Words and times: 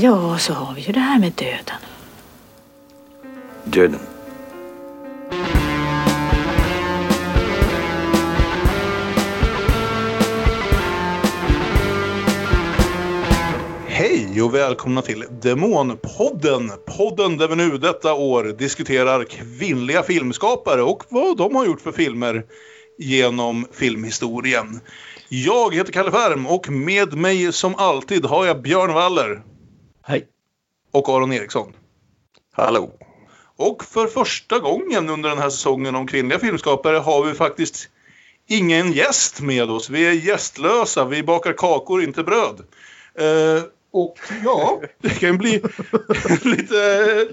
Ja, 0.00 0.38
så 0.38 0.52
har 0.52 0.74
vi 0.74 0.80
ju 0.80 0.92
det 0.92 1.00
här 1.00 1.18
med 1.18 1.32
döden. 1.32 1.80
Döden. 3.64 4.00
Hej 13.86 14.42
och 14.42 14.54
välkomna 14.54 15.02
till 15.02 15.24
Demonpodden. 15.42 16.70
Podden 16.98 17.36
där 17.36 17.48
vi 17.48 17.56
nu 17.56 17.78
detta 17.78 18.14
år 18.14 18.44
diskuterar 18.44 19.24
kvinnliga 19.24 20.02
filmskapare 20.02 20.82
och 20.82 21.02
vad 21.08 21.36
de 21.36 21.54
har 21.54 21.66
gjort 21.66 21.80
för 21.80 21.92
filmer 21.92 22.44
genom 22.98 23.66
filmhistorien. 23.72 24.80
Jag 25.28 25.74
heter 25.74 25.92
Kalle 25.92 26.10
Färm 26.10 26.46
och 26.46 26.70
med 26.70 27.14
mig 27.14 27.52
som 27.52 27.74
alltid 27.74 28.24
har 28.24 28.46
jag 28.46 28.62
Björn 28.62 28.92
Waller. 28.92 29.42
Hej. 30.08 30.28
Och 30.92 31.08
Aron 31.08 31.32
Eriksson. 31.32 31.72
Hallå. 32.52 32.92
Och 33.56 33.84
för 33.84 34.06
första 34.06 34.58
gången 34.58 35.08
under 35.10 35.28
den 35.28 35.38
här 35.38 35.50
säsongen 35.50 35.94
om 35.94 36.06
kvinnliga 36.06 36.38
filmskapare 36.38 36.96
har 36.96 37.24
vi 37.24 37.34
faktiskt 37.34 37.88
ingen 38.46 38.92
gäst 38.92 39.40
med 39.40 39.70
oss. 39.70 39.90
Vi 39.90 40.06
är 40.06 40.12
gästlösa, 40.12 41.04
vi 41.04 41.22
bakar 41.22 41.52
kakor, 41.52 42.02
inte 42.02 42.22
bröd. 42.24 42.60
Eh, 43.14 43.62
och 43.90 44.18
ja, 44.44 44.80
det 44.98 45.08
kan 45.10 45.38
bli 45.38 45.50
lite... 46.42 47.26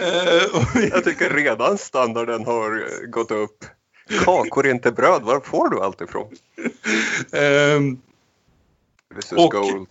Eh, 0.00 0.82
Jag 0.90 1.04
tycker 1.04 1.30
redan 1.34 1.78
standarden 1.78 2.44
har 2.46 2.86
gått 3.06 3.30
upp. 3.30 3.64
Kakor, 4.24 4.66
inte 4.66 4.92
bröd. 4.92 5.22
Var 5.22 5.40
får 5.40 5.68
du 5.68 5.80
allt 5.80 6.00
ifrån? 6.00 6.28
Eh, 7.32 7.80
This 9.16 9.32
is 9.32 9.38
och, 9.38 9.50
gold. 9.50 9.88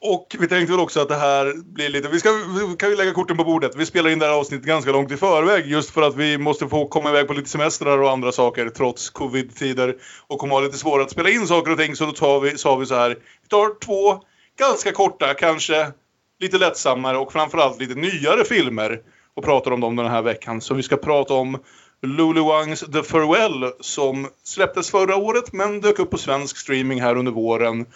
Och 0.00 0.36
vi 0.38 0.48
tänkte 0.48 0.72
väl 0.72 0.80
också 0.80 1.00
att 1.00 1.08
det 1.08 1.16
här 1.16 1.54
blir 1.64 1.88
lite... 1.88 2.08
Vi, 2.08 2.20
ska, 2.20 2.30
vi 2.32 2.76
kan 2.76 2.90
ju 2.90 2.96
lägga 2.96 3.12
korten 3.12 3.36
på 3.36 3.44
bordet. 3.44 3.76
Vi 3.76 3.86
spelar 3.86 4.10
in 4.10 4.18
det 4.18 4.26
här 4.26 4.32
avsnittet 4.32 4.66
ganska 4.66 4.92
långt 4.92 5.12
i 5.12 5.16
förväg 5.16 5.66
just 5.66 5.90
för 5.90 6.02
att 6.02 6.16
vi 6.16 6.38
måste 6.38 6.68
få 6.68 6.88
komma 6.88 7.10
iväg 7.10 7.26
på 7.26 7.32
lite 7.32 7.48
semestrar 7.48 7.98
och 7.98 8.10
andra 8.10 8.32
saker 8.32 8.68
trots 8.68 9.10
covid-tider. 9.10 9.96
Och 10.26 10.38
kommer 10.38 10.54
ha 10.54 10.60
lite 10.60 10.78
svårare 10.78 11.02
att 11.02 11.10
spela 11.10 11.30
in 11.30 11.46
saker 11.46 11.72
och 11.72 11.78
ting 11.78 11.96
så 11.96 12.06
då 12.06 12.12
tar 12.12 12.40
vi, 12.40 12.58
sa 12.58 12.76
vi 12.76 12.86
så 12.86 12.94
här. 12.94 13.08
Vi 13.42 13.48
tar 13.48 13.78
två 13.78 14.22
ganska 14.58 14.92
korta, 14.92 15.34
kanske 15.34 15.92
lite 16.40 16.58
lättsammare 16.58 17.18
och 17.18 17.32
framförallt 17.32 17.80
lite 17.80 17.94
nyare 17.94 18.44
filmer 18.44 19.00
och 19.36 19.44
pratar 19.44 19.70
om 19.70 19.80
dem 19.80 19.96
den 19.96 20.06
här 20.06 20.22
veckan. 20.22 20.60
Så 20.60 20.74
vi 20.74 20.82
ska 20.82 20.96
prata 20.96 21.34
om 21.34 21.58
Lulu 22.02 22.40
Wangs 22.40 22.80
The 22.80 23.02
Farewell 23.02 23.72
som 23.80 24.28
släpptes 24.44 24.90
förra 24.90 25.16
året 25.16 25.52
men 25.52 25.80
dök 25.80 25.98
upp 25.98 26.10
på 26.10 26.18
svensk 26.18 26.56
streaming 26.56 27.00
här 27.00 27.16
under 27.16 27.32
våren. 27.32 27.86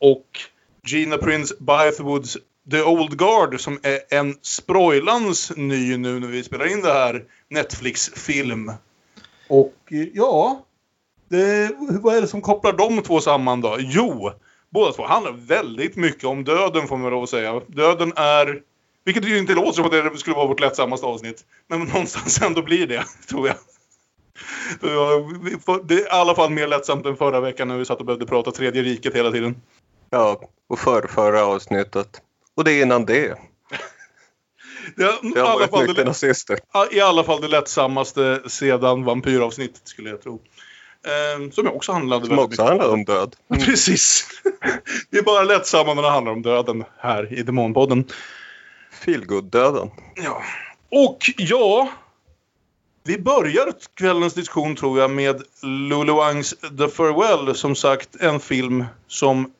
Och 0.00 0.26
Gina 0.88 1.18
Prince 1.18 1.54
Bythewoods 1.60 2.36
The 2.70 2.82
Old 2.82 3.18
Guard 3.18 3.60
som 3.60 3.78
är 3.82 4.00
en 4.10 4.34
sproilans 4.42 5.52
ny 5.56 5.96
nu 5.96 6.20
när 6.20 6.28
vi 6.28 6.44
spelar 6.44 6.72
in 6.72 6.80
det 6.80 6.92
här 6.92 7.24
Netflix-film. 7.50 8.72
Och 9.48 9.74
eh, 9.90 10.06
ja, 10.14 10.64
det, 11.28 11.70
vad 11.78 12.16
är 12.16 12.20
det 12.20 12.26
som 12.26 12.40
kopplar 12.40 12.72
de 12.72 13.02
två 13.02 13.20
samman 13.20 13.60
då? 13.60 13.76
Jo, 13.78 14.30
båda 14.70 14.92
två 14.92 15.06
handlar 15.06 15.32
väldigt 15.32 15.96
mycket 15.96 16.24
om 16.24 16.44
döden 16.44 16.88
får 16.88 16.96
man 16.96 17.10
lov 17.10 17.22
att 17.22 17.30
säga. 17.30 17.60
Döden 17.66 18.12
är, 18.16 18.60
vilket 19.04 19.28
ju 19.28 19.38
inte 19.38 19.54
låter 19.54 19.72
som 19.72 19.84
att 19.84 19.90
det 19.90 20.18
skulle 20.18 20.36
vara 20.36 20.46
vårt 20.46 20.60
lättsammaste 20.60 21.06
avsnitt, 21.06 21.44
men 21.66 21.80
någonstans 21.80 22.42
ändå 22.46 22.62
blir 22.62 22.86
det, 22.86 23.04
tror 23.28 23.48
jag. 23.48 23.56
Det 25.84 25.94
är 25.94 26.00
i 26.00 26.08
alla 26.10 26.34
fall 26.34 26.50
mer 26.50 26.66
lättsamt 26.66 27.06
än 27.06 27.16
förra 27.16 27.40
veckan 27.40 27.68
när 27.68 27.78
vi 27.78 27.84
satt 27.84 28.00
och 28.00 28.06
behövde 28.06 28.26
prata 28.26 28.50
tredje 28.50 28.82
riket 28.82 29.14
hela 29.14 29.30
tiden. 29.30 29.56
Ja, 30.10 30.40
och 30.68 30.78
för 30.78 31.06
förra 31.06 31.44
avsnittet. 31.44 32.22
Och 32.54 32.64
det 32.64 32.80
innan 32.80 33.04
det. 33.04 33.38
Det 34.96 35.04
har, 35.40 35.58
varit 35.58 35.72
mycket 35.72 35.96
det, 35.96 36.04
nazister. 36.04 36.58
I 36.90 37.00
alla 37.00 37.24
fall 37.24 37.40
det 37.40 37.48
lättsammaste 37.48 38.42
sedan 38.46 39.04
vampyravsnittet 39.04 39.88
skulle 39.88 40.10
jag 40.10 40.22
tro. 40.22 40.40
Eh, 41.04 41.50
som 41.50 41.68
också 41.68 41.92
handlade 41.92 42.26
som 42.26 42.38
också 42.38 42.62
handlar 42.62 42.92
om 42.92 43.04
död. 43.04 43.36
Mm. 43.50 43.62
Precis. 43.66 44.28
det 45.10 45.18
är 45.18 45.22
bara 45.22 45.42
lättsamma 45.42 45.94
när 45.94 46.02
det 46.02 46.10
handlar 46.10 46.32
om 46.32 46.42
döden 46.42 46.84
här 46.98 47.32
i 47.32 47.42
Demonpodden. 47.42 48.04
Feelgood-döden. 49.04 49.90
Ja. 50.14 50.42
Och 50.90 51.18
ja, 51.36 51.88
vi 53.04 53.18
börjar 53.18 53.72
kvällens 53.94 54.34
diskussion 54.34 54.76
tror 54.76 55.00
jag 55.00 55.10
med 55.10 55.42
Lulu 55.62 56.12
Wangs 56.12 56.54
The 56.78 56.88
Farewell. 56.88 57.54
Som 57.54 57.74
sagt 57.74 58.16
en 58.20 58.40
film 58.40 58.84
som 59.06 59.52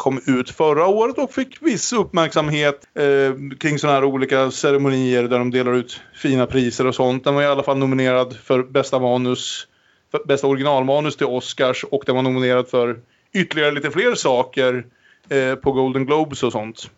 kom 0.00 0.20
ut 0.26 0.50
förra 0.50 0.86
året 0.86 1.18
och 1.18 1.32
fick 1.32 1.62
viss 1.62 1.92
uppmärksamhet 1.92 2.88
eh, 2.94 3.56
kring 3.58 3.78
sådana 3.78 3.98
här 3.98 4.04
olika 4.04 4.50
ceremonier 4.50 5.22
där 5.22 5.38
de 5.38 5.50
delar 5.50 5.72
ut 5.72 6.00
fina 6.14 6.46
priser 6.46 6.86
och 6.86 6.94
sånt. 6.94 7.24
Den 7.24 7.34
var 7.34 7.42
i 7.42 7.46
alla 7.46 7.62
fall 7.62 7.78
nominerad 7.78 8.36
för 8.36 8.62
bästa 8.62 8.98
manus, 8.98 9.66
för 10.10 10.20
bästa 10.24 10.46
originalmanus 10.46 11.16
till 11.16 11.26
Oscars 11.26 11.84
och 11.84 12.02
den 12.06 12.14
var 12.14 12.22
nominerad 12.22 12.68
för 12.68 13.00
ytterligare 13.32 13.70
lite 13.70 13.90
fler 13.90 14.14
saker 14.14 14.86
eh, 15.28 15.54
på 15.54 15.72
Golden 15.72 16.06
Globes 16.06 16.42
och 16.42 16.52
sånt. 16.52 16.90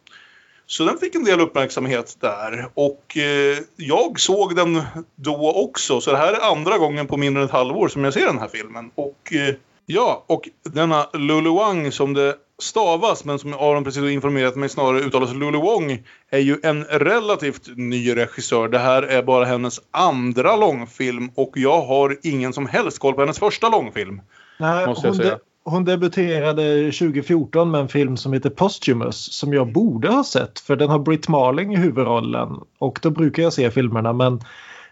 Så 0.67 0.84
den 0.84 0.99
fick 0.99 1.15
en 1.15 1.25
del 1.25 1.41
uppmärksamhet 1.41 2.17
där 2.21 2.69
och 2.75 3.17
eh, 3.17 3.59
jag 3.77 4.21
såg 4.21 4.57
den 4.57 4.83
då 5.15 5.53
också 5.53 6.01
så 6.01 6.11
det 6.11 6.19
här 6.19 6.33
är 6.33 6.51
andra 6.53 6.79
gången 6.79 7.07
på 7.07 7.17
mindre 7.17 7.43
än 7.43 7.47
ett 7.47 7.53
halvår 7.53 7.89
som 7.89 8.05
jag 8.05 8.15
ser 8.15 8.27
den 8.27 8.39
här 8.39 8.49
filmen. 8.49 8.91
Och 8.95 9.33
eh, 9.33 9.55
ja, 9.87 10.25
och 10.27 10.49
denna 10.63 11.07
Lulu 11.13 11.51
Wang 11.51 11.93
som 11.93 12.15
det 12.15 12.37
stavas, 12.62 13.25
men 13.25 13.39
som 13.39 13.55
Aron 13.55 13.84
precis 13.84 14.03
har 14.03 14.09
informerat 14.09 14.56
mig 14.56 14.69
snarare 14.69 15.00
uttalas 15.00 15.34
Lulu 15.34 15.59
Wong, 15.59 16.03
är 16.31 16.39
ju 16.39 16.59
en 16.62 16.84
relativt 16.84 17.77
ny 17.77 18.17
regissör. 18.17 18.69
Det 18.69 18.78
här 18.78 19.03
är 19.03 19.23
bara 19.23 19.45
hennes 19.45 19.81
andra 19.91 20.56
långfilm 20.56 21.31
och 21.34 21.53
jag 21.55 21.83
har 21.83 22.19
ingen 22.22 22.53
som 22.53 22.67
helst 22.67 22.99
koll 22.99 23.15
på 23.15 23.21
hennes 23.21 23.39
första 23.39 23.69
långfilm. 23.69 24.21
Nej, 24.59 24.87
måste 24.87 25.06
jag 25.06 25.17
säga. 25.17 25.31
De 25.31 25.39
hon 25.65 25.84
debuterade 25.84 26.93
2014 26.93 27.71
med 27.71 27.81
en 27.81 27.89
film 27.89 28.17
som 28.17 28.33
heter 28.33 28.51
Posthumous 28.51 29.33
som 29.33 29.53
jag 29.53 29.72
borde 29.72 30.09
ha 30.09 30.25
sett 30.25 30.61
för 30.61 30.77
den 30.77 30.91
har 30.91 30.99
Britt 30.99 31.28
Marling 31.28 31.75
i 31.75 31.77
huvudrollen 31.77 32.61
och 32.78 32.99
då 33.03 33.11
brukar 33.11 33.43
jag 33.43 33.53
se 33.53 33.71
filmerna 33.71 34.12
men 34.12 34.41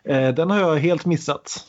eh, 0.04 0.28
den 0.28 0.50
har 0.50 0.58
jag 0.58 0.76
helt 0.76 1.06
missat. 1.06 1.66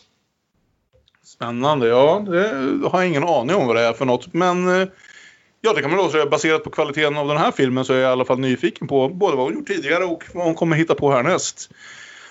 Spännande, 1.23 1.87
ja 1.87 2.25
det 2.27 2.49
har 2.89 2.99
jag 3.01 3.07
ingen 3.07 3.23
aning 3.23 3.55
om 3.55 3.67
vad 3.67 3.75
det 3.75 3.81
är 3.81 3.93
för 3.93 4.05
något 4.05 4.33
men 4.33 4.81
eh, 4.81 4.87
Ja, 5.61 5.73
det 5.73 5.81
kan 5.81 5.91
man 5.91 5.99
då 5.99 6.09
säga. 6.09 6.25
Baserat 6.25 6.63
på 6.63 6.69
kvaliteten 6.69 7.17
av 7.17 7.27
den 7.27 7.37
här 7.37 7.51
filmen 7.51 7.85
så 7.85 7.93
är 7.93 7.97
jag 7.97 8.09
i 8.09 8.11
alla 8.11 8.25
fall 8.25 8.39
nyfiken 8.39 8.87
på 8.87 9.09
både 9.09 9.37
vad 9.37 9.45
hon 9.45 9.53
gjort 9.53 9.67
tidigare 9.67 10.05
och 10.05 10.23
vad 10.33 10.45
hon 10.45 10.55
kommer 10.55 10.75
hitta 10.75 10.95
på 10.95 11.11
härnäst. 11.11 11.71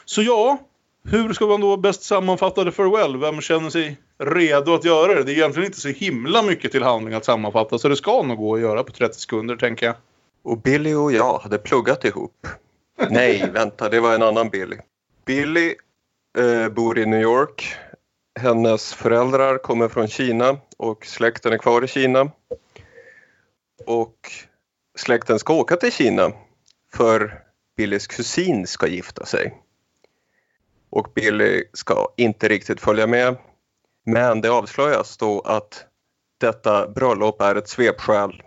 Så 0.05 0.23
ja, 0.23 0.59
hur 1.05 1.33
ska 1.33 1.47
man 1.47 1.61
då 1.61 1.77
bäst 1.77 2.03
sammanfatta 2.03 2.65
The 2.65 2.71
Farewell? 2.71 3.17
Vem 3.17 3.41
känner 3.41 3.71
sig 3.71 3.97
redo 4.19 4.75
att 4.75 4.85
göra 4.85 5.15
det? 5.15 5.25
Det 5.25 5.33
är 5.33 5.35
egentligen 5.35 5.67
inte 5.67 5.81
så 5.81 5.89
himla 5.89 6.43
mycket 6.43 6.73
till 6.73 6.83
handling 6.83 7.15
att 7.15 7.25
sammanfatta 7.25 7.79
så 7.79 7.89
det 7.89 7.97
ska 7.97 8.23
nog 8.23 8.39
gå 8.39 8.55
att 8.55 8.61
göra 8.61 8.85
på 8.85 8.93
30 8.93 9.21
sekunder 9.21 9.57
tänker 9.57 9.87
jag. 9.87 9.95
Och 10.43 10.59
Billy 10.59 10.95
och 10.95 11.13
jag 11.13 11.39
hade 11.39 11.59
pluggat 11.59 12.05
ihop. 12.05 12.47
Nej, 13.11 13.51
vänta, 13.55 13.89
det 13.89 14.01
var 14.01 14.15
en 14.15 14.23
annan 14.23 14.49
Billy. 14.49 14.77
Billy 15.27 15.75
eh, 16.39 16.69
bor 16.69 16.99
i 16.99 17.07
New 17.07 17.21
York. 17.21 17.75
Hennes 18.41 18.95
föräldrar 18.95 19.59
kommer 19.59 19.89
från 19.89 20.09
Kina 20.09 20.57
och 20.77 21.07
släkten 21.07 21.53
är 21.53 21.59
kvar 21.59 21.85
i 21.85 21.89
Kina 21.89 22.31
och 23.91 24.33
släkten 24.99 25.39
ska 25.39 25.55
åka 25.55 25.77
till 25.77 25.93
Kina 25.93 26.33
för 26.93 27.43
Billys 27.77 28.07
kusin 28.07 28.67
ska 28.67 28.87
gifta 28.87 29.27
sig. 29.27 29.63
Och 30.91 31.13
Billy 31.15 31.65
ska 31.73 32.09
inte 32.17 32.49
riktigt 32.49 32.81
följa 32.81 33.07
med. 33.07 33.37
Men 34.05 34.41
det 34.41 34.49
avslöjas 34.49 35.17
då 35.17 35.41
att 35.41 35.87
detta 36.39 36.89
bröllop 36.89 37.41
är 37.41 37.55
ett 37.55 37.69
svepskäl. 37.69 38.43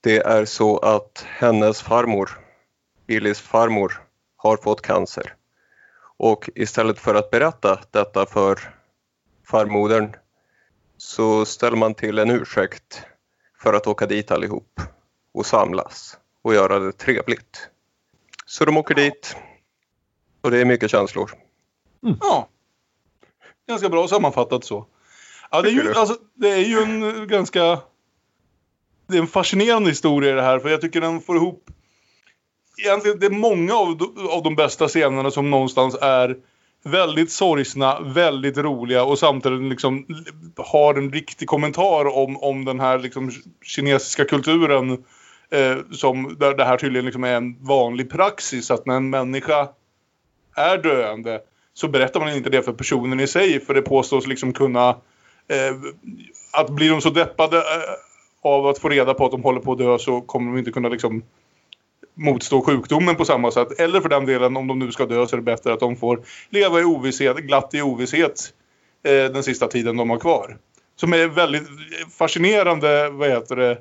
Det 0.00 0.18
är 0.18 0.44
så 0.44 0.78
att 0.78 1.24
hennes 1.28 1.82
farmor, 1.82 2.30
Billys 3.06 3.40
farmor, 3.40 4.02
har 4.36 4.56
fått 4.56 4.82
cancer. 4.82 5.34
Och 6.16 6.50
istället 6.54 6.98
för 6.98 7.14
att 7.14 7.30
berätta 7.30 7.80
detta 7.90 8.26
för 8.26 8.74
farmodern 9.44 10.16
så 10.96 11.44
ställer 11.44 11.76
man 11.76 11.94
till 11.94 12.18
en 12.18 12.30
ursäkt 12.30 13.06
för 13.60 13.74
att 13.74 13.86
åka 13.86 14.06
dit 14.06 14.30
allihop 14.30 14.80
och 15.32 15.46
samlas 15.46 16.18
och 16.42 16.54
göra 16.54 16.78
det 16.78 16.92
trevligt. 16.92 17.68
Så 18.46 18.64
de 18.64 18.76
åker 18.76 18.94
dit 18.94 19.36
och 20.40 20.50
det 20.50 20.58
är 20.58 20.64
mycket 20.64 20.90
känslor. 20.90 21.30
Mm. 22.02 22.16
Ja. 22.20 22.48
Ganska 23.68 23.88
bra 23.88 24.08
sammanfattat 24.08 24.64
så. 24.64 24.86
Ja, 25.50 25.62
det, 25.62 25.68
är 25.68 25.72
ju, 25.72 25.94
alltså, 25.94 26.16
det 26.34 26.48
är 26.48 26.64
ju 26.64 26.82
en 26.82 27.28
ganska... 27.28 27.80
Det 29.06 29.16
är 29.16 29.20
en 29.20 29.26
fascinerande 29.26 29.90
historia 29.90 30.34
det 30.34 30.42
här 30.42 30.58
för 30.58 30.68
jag 30.68 30.80
tycker 30.80 31.00
den 31.00 31.20
får 31.20 31.36
ihop... 31.36 31.70
Egentligen 32.84 33.18
det 33.18 33.26
är 33.26 33.30
många 33.30 33.74
av, 33.74 34.02
av 34.30 34.42
de 34.42 34.56
bästa 34.56 34.88
scenerna 34.88 35.30
som 35.30 35.50
någonstans 35.50 35.94
är 35.94 36.36
väldigt 36.84 37.32
sorgsna, 37.32 38.00
väldigt 38.00 38.58
roliga 38.58 39.04
och 39.04 39.18
samtidigt 39.18 39.62
liksom 39.62 40.06
har 40.56 40.94
en 40.94 41.12
riktig 41.12 41.48
kommentar 41.48 42.16
om, 42.18 42.36
om 42.36 42.64
den 42.64 42.80
här 42.80 42.98
liksom 42.98 43.30
kinesiska 43.62 44.24
kulturen 44.24 45.04
Eh, 45.50 45.76
som, 45.90 46.36
där 46.38 46.54
det 46.54 46.64
här 46.64 46.76
tydligen 46.76 47.04
liksom 47.04 47.24
är 47.24 47.34
en 47.34 47.64
vanlig 47.64 48.10
praxis 48.10 48.70
att 48.70 48.86
när 48.86 48.96
en 48.96 49.10
människa 49.10 49.68
är 50.56 50.78
döende 50.78 51.40
så 51.74 51.88
berättar 51.88 52.20
man 52.20 52.32
inte 52.32 52.50
det 52.50 52.62
för 52.62 52.72
personen 52.72 53.20
i 53.20 53.26
sig 53.26 53.60
för 53.60 53.74
det 53.74 53.82
påstås 53.82 54.26
liksom 54.26 54.52
kunna 54.52 54.88
eh, 55.48 55.76
att 56.52 56.70
blir 56.70 56.90
de 56.90 57.00
så 57.00 57.10
deppade 57.10 57.56
eh, 57.56 57.62
av 58.42 58.66
att 58.66 58.78
få 58.78 58.88
reda 58.88 59.14
på 59.14 59.24
att 59.24 59.30
de 59.30 59.42
håller 59.42 59.60
på 59.60 59.72
att 59.72 59.78
dö 59.78 59.98
så 59.98 60.20
kommer 60.20 60.52
de 60.52 60.58
inte 60.58 60.70
kunna 60.70 60.88
liksom 60.88 61.22
motstå 62.18 62.62
sjukdomen 62.62 63.16
på 63.16 63.24
samma 63.24 63.50
sätt. 63.50 63.80
Eller 63.80 64.00
för 64.00 64.08
den 64.08 64.26
delen 64.26 64.56
om 64.56 64.66
de 64.66 64.78
nu 64.78 64.92
ska 64.92 65.06
dö 65.06 65.26
så 65.26 65.36
är 65.36 65.38
det 65.38 65.42
bättre 65.42 65.72
att 65.72 65.80
de 65.80 65.96
får 65.96 66.20
leva 66.50 66.80
i 66.80 66.84
ovisshet, 66.84 67.36
glatt 67.36 67.74
i 67.74 67.82
ovisshet 67.82 68.40
eh, 69.02 69.32
den 69.32 69.42
sista 69.42 69.66
tiden 69.66 69.96
de 69.96 70.10
har 70.10 70.18
kvar. 70.18 70.56
Som 70.96 71.12
är 71.12 71.28
väldigt 71.28 71.68
fascinerande, 72.18 73.10
vad 73.10 73.28
heter 73.28 73.56
det, 73.56 73.78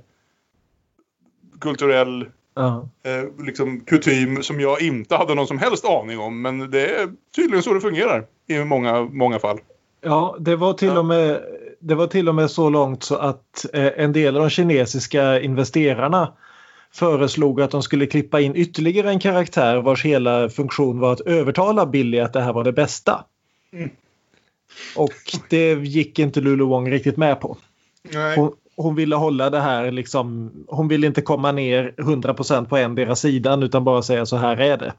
kulturell 1.61 2.25
Ja. 2.55 2.87
eh, 3.03 3.45
liksom 3.45 3.79
kutym 3.79 4.43
som 4.43 4.59
jag 4.59 4.81
inte 4.81 5.15
hade 5.15 5.35
någon 5.35 5.47
som 5.47 5.57
helst 5.57 5.85
aning 5.85 6.19
om. 6.19 6.41
Men 6.41 6.71
det 6.71 6.95
är 6.95 7.09
tydligen 7.35 7.63
så 7.63 7.73
det 7.73 7.81
fungerar 7.81 8.25
i 8.47 8.59
många, 8.59 9.01
många 9.01 9.39
fall. 9.39 9.59
Ja, 10.01 10.35
det 10.39 10.55
var 10.55 10.73
till 10.73 10.97
och 10.97 11.05
med 11.05 11.41
det 11.79 11.95
var 11.95 12.07
till 12.07 12.29
och 12.29 12.35
med 12.35 12.51
så 12.51 12.69
långt 12.69 13.03
så 13.03 13.15
att 13.15 13.65
eh, 13.73 13.91
en 13.95 14.13
del 14.13 14.35
av 14.35 14.41
de 14.41 14.49
kinesiska 14.49 15.39
investerarna 15.41 16.33
föreslog 16.97 17.61
att 17.61 17.71
de 17.71 17.83
skulle 17.83 18.05
klippa 18.07 18.39
in 18.39 18.55
ytterligare 18.55 19.09
en 19.09 19.19
karaktär 19.19 19.77
vars 19.77 20.05
hela 20.05 20.49
funktion 20.49 20.99
var 20.99 21.13
att 21.13 21.21
övertala 21.21 21.85
Billy 21.85 22.19
att 22.19 22.33
det 22.33 22.41
här 22.41 22.53
var 22.53 22.63
det 22.63 22.73
bästa. 22.73 23.25
Mm. 23.73 23.89
Och 24.95 25.39
det 25.49 25.73
gick 25.73 26.19
inte 26.19 26.41
Lulu 26.41 26.63
Wong 26.63 26.91
riktigt 26.91 27.17
med 27.17 27.41
på. 27.41 27.57
Hon, 28.35 28.51
hon 28.75 28.95
ville 28.95 29.15
hålla 29.15 29.49
det 29.49 29.59
här 29.59 29.91
liksom, 29.91 30.51
hon 30.67 30.87
ville 30.87 31.07
inte 31.07 31.21
komma 31.21 31.51
ner 31.51 31.93
100% 31.97 32.65
på 32.65 32.77
en 32.77 32.95
deras 32.95 33.19
sidan 33.19 33.63
utan 33.63 33.83
bara 33.83 34.01
säga 34.01 34.25
så 34.25 34.35
här 34.37 34.57
är 34.57 34.77
det. 34.77 34.93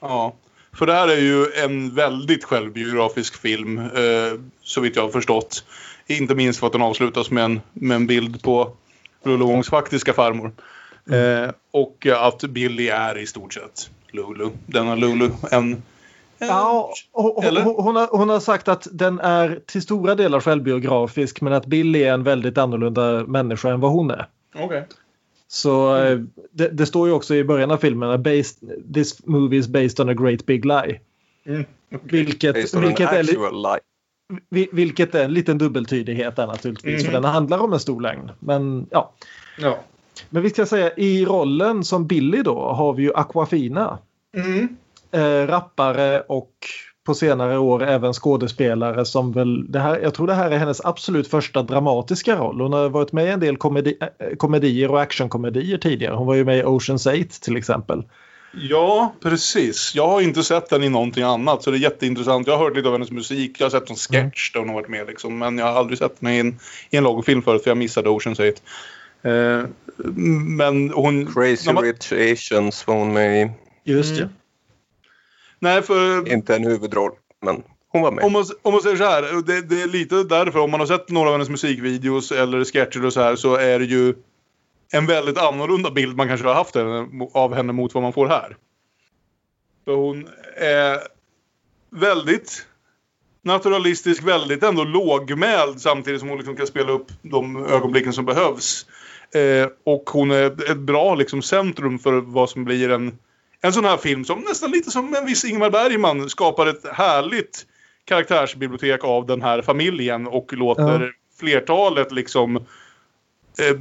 Ja. 0.00 0.34
För 0.72 0.86
det 0.86 0.92
här 0.92 1.08
är 1.08 1.20
ju 1.20 1.46
en 1.64 1.94
väldigt 1.94 2.44
självbiografisk 2.44 3.40
film, 3.40 3.78
eh, 3.78 4.40
så 4.62 4.80
vitt 4.80 4.96
jag 4.96 5.02
har 5.02 5.10
förstått. 5.10 5.64
Inte 6.06 6.34
minst 6.34 6.60
för 6.60 6.66
att 6.66 6.72
den 6.72 6.82
avslutas 6.82 7.30
med 7.30 7.44
en, 7.44 7.60
med 7.72 7.96
en 7.96 8.06
bild 8.06 8.42
på 8.42 8.72
Lulu 9.24 9.44
Wongs 9.44 9.70
faktiska 9.70 10.12
farmor. 10.12 10.52
Eh, 11.12 11.50
och 11.70 12.06
att 12.06 12.40
Billy 12.44 12.88
är 12.88 13.18
i 13.18 13.26
stort 13.26 13.54
sett 13.54 13.90
Lulu. 14.10 14.50
Denna 14.66 14.94
Lulu. 14.94 15.28
En, 15.50 15.72
en 15.72 15.82
Ja, 16.48 16.92
hon, 17.12 17.44
Eller? 17.44 17.62
hon, 17.62 17.96
har, 17.96 18.06
hon 18.06 18.28
har 18.28 18.40
sagt 18.40 18.68
att 18.68 18.86
den 18.92 19.20
är 19.20 19.60
till 19.66 19.82
stora 19.82 20.14
delar 20.14 20.40
självbiografisk 20.40 21.40
men 21.40 21.52
att 21.52 21.66
Billy 21.66 22.02
är 22.02 22.12
en 22.14 22.22
väldigt 22.22 22.58
annorlunda 22.58 23.24
människa 23.26 23.68
än 23.70 23.80
vad 23.80 23.90
hon 23.90 24.10
är. 24.10 24.26
Okej. 24.54 24.86
Så 25.48 25.96
eh, 25.96 26.18
det, 26.50 26.68
det 26.68 26.86
står 26.86 27.08
ju 27.08 27.14
också 27.14 27.34
i 27.34 27.44
början 27.44 27.70
av 27.70 27.76
filmen 27.76 28.10
att 28.10 28.20
based, 28.20 28.56
this 28.94 29.26
movie 29.26 29.58
is 29.58 29.68
based 29.68 30.00
on 30.00 30.08
a 30.08 30.14
great 30.14 30.46
big 30.46 30.64
lie. 30.64 31.00
Mm. 31.46 31.64
Vilket, 32.02 32.74
on 32.74 32.82
vilket, 32.82 33.08
an 33.08 33.14
är, 33.16 33.22
lie. 33.22 33.80
vi- 34.50 34.68
vilket 34.72 35.14
är 35.14 35.24
en 35.24 35.32
liten 35.32 35.58
dubbeltydighet 35.58 36.36
där 36.36 36.46
naturligtvis 36.46 37.04
för 37.04 37.12
Mhm. 37.12 37.22
den 37.22 37.32
handlar 37.32 37.58
om 37.58 37.72
en 37.72 37.80
stor 37.80 38.00
lögn. 38.00 38.30
Men 38.40 38.86
ja. 38.90 39.12
Ja. 39.60 39.78
Men 40.30 40.42
vi 40.42 40.50
ska 40.50 40.66
säga 40.66 40.90
i 40.96 41.24
rollen 41.24 41.84
som 41.84 42.06
Billy 42.06 42.42
då 42.42 42.72
har 42.72 42.92
vi 42.92 43.02
ju 43.02 43.14
Aquafina. 43.14 43.98
Mm. 44.36 44.76
eh, 45.12 45.46
rappare 45.46 46.20
och 46.20 46.52
på 47.08 47.14
senare 47.14 47.58
år 47.58 47.82
även 47.82 48.12
skådespelare 48.12 49.04
som 49.04 49.32
väl, 49.32 49.72
det 49.72 49.78
här, 49.78 50.00
jag 50.00 50.14
tror 50.14 50.26
det 50.26 50.34
här 50.34 50.50
är 50.50 50.58
hennes 50.58 50.84
absolut 50.84 51.28
första 51.28 51.62
dramatiska 51.62 52.36
roll. 52.36 52.60
Hon 52.60 52.72
har 52.72 52.88
varit 52.88 53.12
med 53.12 53.26
i 53.26 53.30
en 53.30 53.40
del 53.40 53.56
komedi, 53.56 53.96
äh, 54.00 54.36
komedier 54.36 54.90
och 54.90 55.02
actionkomedier 55.02 55.78
tidigare. 55.78 56.14
Hon 56.14 56.26
var 56.26 56.34
ju 56.34 56.44
med 56.44 56.58
i 56.58 56.62
Ocean's 56.62 57.24
8 57.24 57.28
till 57.42 57.56
exempel. 57.56 58.02
Ja, 58.52 59.14
precis. 59.22 59.94
Jag 59.94 60.08
har 60.08 60.20
inte 60.20 60.42
sett 60.42 60.70
den 60.70 60.84
i 60.84 60.88
någonting 60.88 61.22
annat 61.22 61.62
så 61.62 61.70
det 61.70 61.76
är 61.76 61.80
jätteintressant. 61.80 62.46
Jag 62.46 62.56
har 62.56 62.64
hört 62.64 62.76
lite 62.76 62.88
av 62.88 62.94
hennes 62.94 63.10
musik. 63.10 63.60
Jag 63.60 63.64
har 63.64 63.70
sett 63.70 63.88
någon 63.88 63.96
sketch 63.96 64.52
där 64.52 64.60
hon 64.60 64.68
har 64.68 64.74
varit 64.74 64.88
med 64.88 65.06
liksom. 65.06 65.38
Men 65.38 65.58
jag 65.58 65.66
har 65.66 65.72
aldrig 65.72 65.98
sett 65.98 66.16
henne 66.20 66.36
i 66.36 66.40
en, 66.40 66.58
i 66.90 66.96
en 66.96 67.04
långfilm 67.04 67.42
förut 67.42 67.62
för 67.62 67.70
jag 67.70 67.78
missade 67.78 68.08
Ocean's 68.08 68.52
8. 68.52 68.60
Eh, 69.28 69.64
men 70.58 70.90
hon... 70.90 71.26
Crazy 71.26 71.72
man- 71.72 71.84
Rich 71.84 72.12
Asians 72.12 72.86
var 72.86 72.94
hon 72.94 73.12
med 73.12 73.42
i. 73.42 73.50
Just 73.84 74.10
Mm. 74.16 74.22
det. 74.28 74.34
Nej, 75.60 75.82
för 75.82 76.32
Inte 76.32 76.56
en 76.56 76.64
huvudroll, 76.64 77.12
men 77.42 77.62
hon 77.88 78.02
var 78.02 78.12
med. 78.12 78.24
om 78.24 78.32
man, 78.32 78.44
om 78.62 78.72
man 78.72 78.82
säger 78.82 78.96
så 78.96 79.04
här, 79.04 79.42
det, 79.46 79.60
det 79.60 79.82
är 79.82 79.86
lite 79.88 80.22
därför 80.24 80.58
om 80.58 80.70
man 80.70 80.80
har 80.80 80.86
sett 80.86 81.10
några 81.10 81.28
av 81.28 81.34
hennes 81.34 81.48
musikvideos 81.48 82.32
eller 82.32 82.64
sketcher 82.64 83.04
och 83.04 83.12
så 83.12 83.20
här 83.20 83.36
så 83.36 83.54
är 83.56 83.78
det 83.78 83.84
ju 83.84 84.14
en 84.92 85.06
väldigt 85.06 85.38
annorlunda 85.38 85.90
bild 85.90 86.16
man 86.16 86.28
kanske 86.28 86.46
har 86.46 86.54
haft 86.54 86.74
henne, 86.74 87.06
av 87.34 87.54
henne 87.54 87.72
mot 87.72 87.94
vad 87.94 88.02
man 88.02 88.12
får 88.12 88.26
här. 88.28 88.56
För 89.84 89.94
hon 89.94 90.28
är 90.56 90.98
väldigt 91.90 92.66
naturalistisk, 93.42 94.22
väldigt 94.22 94.62
ändå 94.62 94.84
lågmäld 94.84 95.80
samtidigt 95.80 96.20
som 96.20 96.28
hon 96.28 96.38
liksom 96.38 96.56
kan 96.56 96.66
spela 96.66 96.92
upp 96.92 97.06
de 97.22 97.66
ögonblicken 97.66 98.12
som 98.12 98.24
behövs. 98.24 98.86
Eh, 99.34 99.68
och 99.84 100.10
hon 100.10 100.30
är 100.30 100.70
ett 100.70 100.78
bra 100.78 101.14
liksom, 101.14 101.42
centrum 101.42 101.98
för 101.98 102.12
vad 102.12 102.50
som 102.50 102.64
blir 102.64 102.90
en, 102.90 103.18
en 103.60 103.72
sån 103.72 103.84
här 103.84 103.96
film 103.96 104.24
som 104.24 104.40
nästan 104.40 104.70
lite 104.70 104.90
som 104.90 105.14
en 105.14 105.26
viss 105.26 105.44
Ingmar 105.44 105.70
Bergman 105.70 106.30
skapar 106.30 106.66
ett 106.66 106.86
härligt 106.92 107.66
karaktärsbibliotek 108.04 109.04
av 109.04 109.26
den 109.26 109.42
här 109.42 109.62
familjen 109.62 110.26
och 110.26 110.52
låter 110.52 111.00
Ja. 111.00 111.10
flertalet 111.40 112.12
liksom 112.12 112.56
eh, 113.58 113.76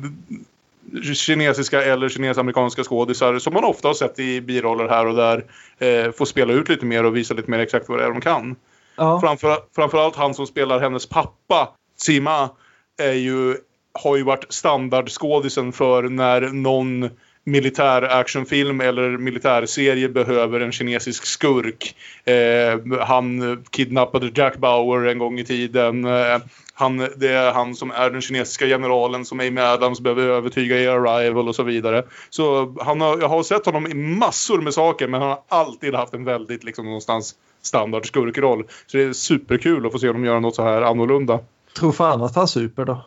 kinesiska 1.14 1.84
eller 1.84 2.10
kinesamerikanska 2.10 2.84
skådisar 2.84 3.40
som 3.40 3.54
man 3.54 3.64
ofta 3.64 3.88
har 3.88 3.94
sett 3.94 4.20
i 4.20 4.42
biroller 4.42 4.88
här 4.88 5.06
och 5.06 5.16
där 5.16 5.46
eh, 5.78 6.12
få 6.12 6.26
spela 6.26 6.54
ut 6.54 6.70
lite 6.70 6.86
mer 6.86 7.04
och 7.04 7.16
visa 7.16 7.34
lite 7.34 7.52
mer 7.52 7.60
exakt 7.60 7.90
vad 7.90 8.00
det 8.00 8.06
är 8.06 8.10
de 8.10 8.22
kan. 8.22 8.56
Ja. 8.96 9.22
Framför, 9.22 9.58
framförallt 9.76 10.16
han 10.16 10.34
som 10.34 10.48
spelar 10.48 10.80
hennes 10.80 11.06
pappa, 11.06 11.70
Sima, 11.98 12.50
är 12.98 13.14
ju, 13.14 13.56
har 13.98 14.16
ju 14.16 14.24
varit 14.24 14.46
standardskådisen 14.50 15.74
för 15.74 16.04
när 16.04 16.42
någon 16.42 17.10
militär 17.48 18.02
actionfilm 18.02 18.82
eller 18.82 19.18
militärserie 19.18 20.10
behöver 20.10 20.60
en 20.60 20.72
kinesisk 20.72 21.26
skurk. 21.26 21.96
Eh, 22.26 23.00
han 23.06 23.64
kidnappade 23.70 24.32
Jack 24.36 24.58
Bauer 24.58 25.08
en 25.08 25.18
gång 25.18 25.40
i 25.40 25.44
tiden. 25.44 26.06
Eh, 26.06 26.38
han, 26.74 26.98
det 26.98 27.28
är 27.28 27.52
han 27.54 27.76
som 27.76 27.92
är 27.92 28.10
den 28.10 28.22
kinesiska 28.22 28.66
generalen 28.66 29.26
som 29.26 29.40
Amy 29.40 29.62
Adams 29.62 30.02
behöver 30.02 30.28
övertyga 30.28 30.80
i 30.80 30.88
Arrival 30.88 31.48
och 31.48 31.56
så 31.56 31.64
vidare. 31.64 32.04
Så 32.30 32.76
han 32.80 33.02
har, 33.02 33.20
jag 33.20 33.30
har 33.30 33.44
sett 33.44 33.66
honom 33.66 33.88
i 33.88 33.94
massor 33.94 34.62
med 34.62 34.74
saker 34.74 35.08
men 35.08 35.22
han 35.22 35.30
har 35.30 35.44
alltid 35.48 35.96
haft 35.96 36.13
en 36.13 36.24
väldigt 36.24 36.63
liksom 36.63 36.86
någonstans 36.86 37.36
standard 37.62 38.08
skurkroll. 38.08 38.63
Så 38.88 38.98
det 38.98 39.04
är 39.04 39.13
superkul 39.13 39.86
att 39.86 39.92
få 39.92 40.00
se 40.00 40.08
honom 40.08 40.25
göra 40.25 40.39
något 40.39 40.56
så 40.56 40.63
här 40.63 40.82
annorlunda. 40.82 41.39
Tror 41.77 41.91
fan 41.91 42.22
att 42.24 42.36
han 42.36 42.48
super 42.48 42.86
då. 42.86 43.05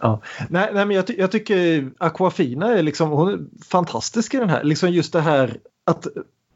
ja. 0.00 0.20
nej, 0.48 0.70
nej, 0.74 0.86
men 0.86 0.96
jag, 0.96 1.06
ty- 1.06 1.16
jag 1.18 1.30
tycker 1.32 1.90
Aquafina 1.98 2.78
är 2.78 2.82
liksom, 2.82 3.10
hon 3.10 3.28
är 3.32 3.38
fantastisk 3.64 4.34
i 4.34 4.36
den 4.36 4.50
här. 4.50 4.64
Liksom 4.64 4.90
just 4.90 5.12
det 5.12 5.20
här 5.20 5.56
att 5.86 6.06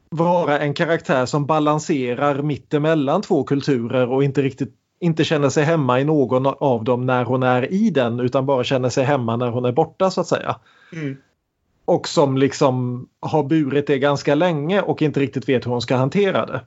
vara 0.09 0.59
en 0.59 0.73
karaktär 0.73 1.25
som 1.25 1.45
balanserar 1.45 2.41
mittemellan 2.41 3.21
två 3.21 3.43
kulturer 3.43 4.09
och 4.09 4.23
inte 4.23 4.41
riktigt 4.41 4.75
inte 5.01 5.23
känner 5.23 5.49
sig 5.49 5.63
hemma 5.63 5.99
i 5.99 6.03
någon 6.03 6.45
av 6.45 6.83
dem 6.83 7.05
när 7.05 7.23
hon 7.25 7.43
är 7.43 7.73
i 7.73 7.89
den 7.89 8.19
utan 8.19 8.45
bara 8.45 8.63
känner 8.63 8.89
sig 8.89 9.03
hemma 9.03 9.35
när 9.35 9.47
hon 9.49 9.65
är 9.65 9.71
borta 9.71 10.11
så 10.11 10.21
att 10.21 10.27
säga. 10.27 10.55
Och 11.85 12.07
som 12.07 12.37
liksom 12.37 13.07
har 13.19 13.43
burit 13.43 13.87
det 13.87 13.99
ganska 13.99 14.35
länge 14.35 14.81
och 14.81 15.01
inte 15.01 15.19
riktigt 15.19 15.49
vet 15.49 15.65
hur 15.65 15.71
hon 15.71 15.81
ska 15.81 15.95
hantera 15.95 16.45
det. 16.45 16.61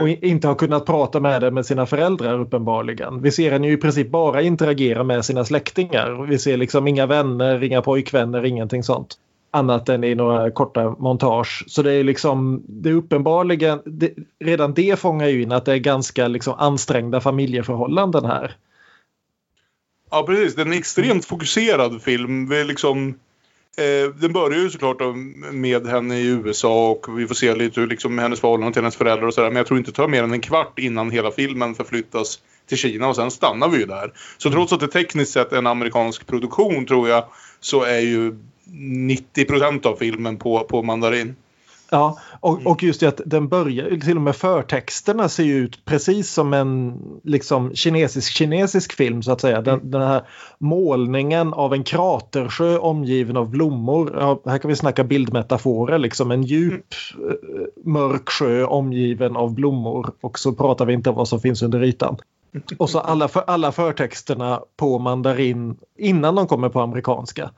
Och 0.00 0.08
i- 0.08 0.18
inte 0.28 0.48
har 0.48 0.54
kunnat 0.54 0.86
prata 0.86 1.20
med 1.20 1.40
det 1.42 1.50
med 1.50 1.66
sina 1.66 1.86
föräldrar 1.86 2.40
uppenbarligen. 2.40 3.22
Vi 3.22 3.30
ser 3.30 3.52
henne 3.52 3.66
ju 3.66 3.72
i 3.72 3.76
princip 3.76 4.10
bara 4.10 4.42
interagera 4.42 5.04
med 5.04 5.24
sina 5.24 5.44
släktingar. 5.44 6.26
Vi 6.26 6.38
ser 6.38 6.56
liksom 6.56 6.88
inga 6.88 7.06
vänner, 7.06 7.62
inga 7.62 7.82
pojkvänner, 7.82 8.44
ingenting 8.44 8.82
sånt. 8.82 9.14
Annat 9.50 9.88
än 9.88 10.04
i 10.04 10.14
några 10.14 10.50
korta 10.50 10.90
montage. 10.98 11.64
Så 11.66 11.82
det 11.82 11.92
är 11.92 12.04
liksom, 12.04 12.62
det 12.68 12.88
är 12.88 12.94
uppenbarligen, 12.94 13.80
det, 13.84 14.12
redan 14.44 14.74
det 14.74 14.98
fångar 14.98 15.26
ju 15.26 15.42
in 15.42 15.52
att 15.52 15.64
det 15.64 15.72
är 15.72 15.76
ganska 15.78 16.28
liksom 16.28 16.54
ansträngda 16.58 17.20
familjeförhållanden 17.20 18.24
här. 18.24 18.56
Ja, 20.10 20.22
precis. 20.26 20.54
Det 20.54 20.62
är 20.62 20.66
en 20.66 20.72
extremt 20.72 21.24
fokuserad 21.24 22.02
film. 22.02 22.48
Vi 22.48 22.64
liksom, 22.64 23.14
eh, 23.76 24.10
den 24.14 24.32
börjar 24.32 24.58
ju 24.58 24.70
såklart 24.70 25.00
med 25.52 25.86
henne 25.86 26.18
i 26.18 26.26
USA 26.26 26.90
och 26.90 27.18
vi 27.18 27.26
får 27.26 27.34
se 27.34 27.54
lite 27.54 27.80
hur 27.80 27.86
liksom 27.86 28.18
hennes 28.18 28.40
förhållande 28.40 28.72
till 28.72 28.82
hennes 28.82 28.96
föräldrar 28.96 29.26
och 29.26 29.34
sådär. 29.34 29.48
Men 29.48 29.56
jag 29.56 29.66
tror 29.66 29.78
inte 29.78 29.90
det 29.90 29.94
tar 29.94 30.08
mer 30.08 30.22
än 30.22 30.32
en 30.32 30.40
kvart 30.40 30.78
innan 30.78 31.10
hela 31.10 31.30
filmen 31.30 31.74
förflyttas 31.74 32.38
till 32.68 32.78
Kina 32.78 33.08
och 33.08 33.16
sen 33.16 33.30
stannar 33.30 33.68
vi 33.68 33.78
ju 33.78 33.86
där. 33.86 34.12
Så 34.38 34.50
trots 34.50 34.72
att 34.72 34.80
det 34.80 34.88
tekniskt 34.88 35.32
sett 35.32 35.52
är 35.52 35.58
en 35.58 35.66
amerikansk 35.66 36.26
produktion 36.26 36.86
tror 36.86 37.08
jag 37.08 37.24
så 37.60 37.82
är 37.82 38.00
ju 38.00 38.34
90 38.64 39.44
procent 39.44 39.86
av 39.86 39.96
filmen 39.96 40.36
på, 40.36 40.64
på 40.64 40.82
mandarin. 40.82 41.36
Ja, 41.90 42.18
och, 42.40 42.66
och 42.66 42.82
just 42.82 43.00
det 43.00 43.06
att 43.06 43.20
den 43.26 43.48
börjar, 43.48 44.00
till 44.00 44.16
och 44.16 44.22
med 44.22 44.36
förtexterna 44.36 45.28
ser 45.28 45.44
ju 45.44 45.56
ut 45.56 45.84
precis 45.84 46.30
som 46.30 46.52
en 46.52 47.00
liksom 47.24 47.74
kinesisk-kinesisk 47.74 48.92
film 48.92 49.22
så 49.22 49.32
att 49.32 49.40
säga. 49.40 49.62
Den, 49.62 49.90
den, 49.90 50.02
här 50.02 50.22
målningen 50.58 51.54
av 51.54 51.74
en 51.74 51.84
kratersjö 51.84 52.78
omgiven 52.78 53.36
av 53.36 53.50
blommor. 53.50 54.16
Ja, 54.20 54.42
här 54.46 54.58
kan 54.58 54.68
vi 54.68 54.76
snacka 54.76 55.04
bildmetaforer, 55.04 55.98
liksom 55.98 56.30
en 56.30 56.42
djup 56.42 56.94
eh, 57.14 57.66
mörk 57.84 58.28
sjö 58.28 58.64
omgiven 58.64 59.36
av 59.36 59.54
blommor 59.54 60.10
och 60.20 60.38
så 60.38 60.52
pratar 60.52 60.86
vi 60.86 60.92
inte 60.92 61.10
om 61.10 61.16
vad 61.16 61.28
som 61.28 61.40
finns 61.40 61.62
under 61.62 61.84
ytan. 61.84 62.16
Och 62.78 62.90
så 62.90 62.98
alla, 62.98 63.28
för, 63.28 63.44
alla 63.46 63.72
förtexterna 63.72 64.60
på 64.76 64.98
mandarin 64.98 65.76
innan 65.98 66.34
de 66.34 66.46
kommer 66.46 66.68
på 66.68 66.80
amerikanska. 66.80 67.50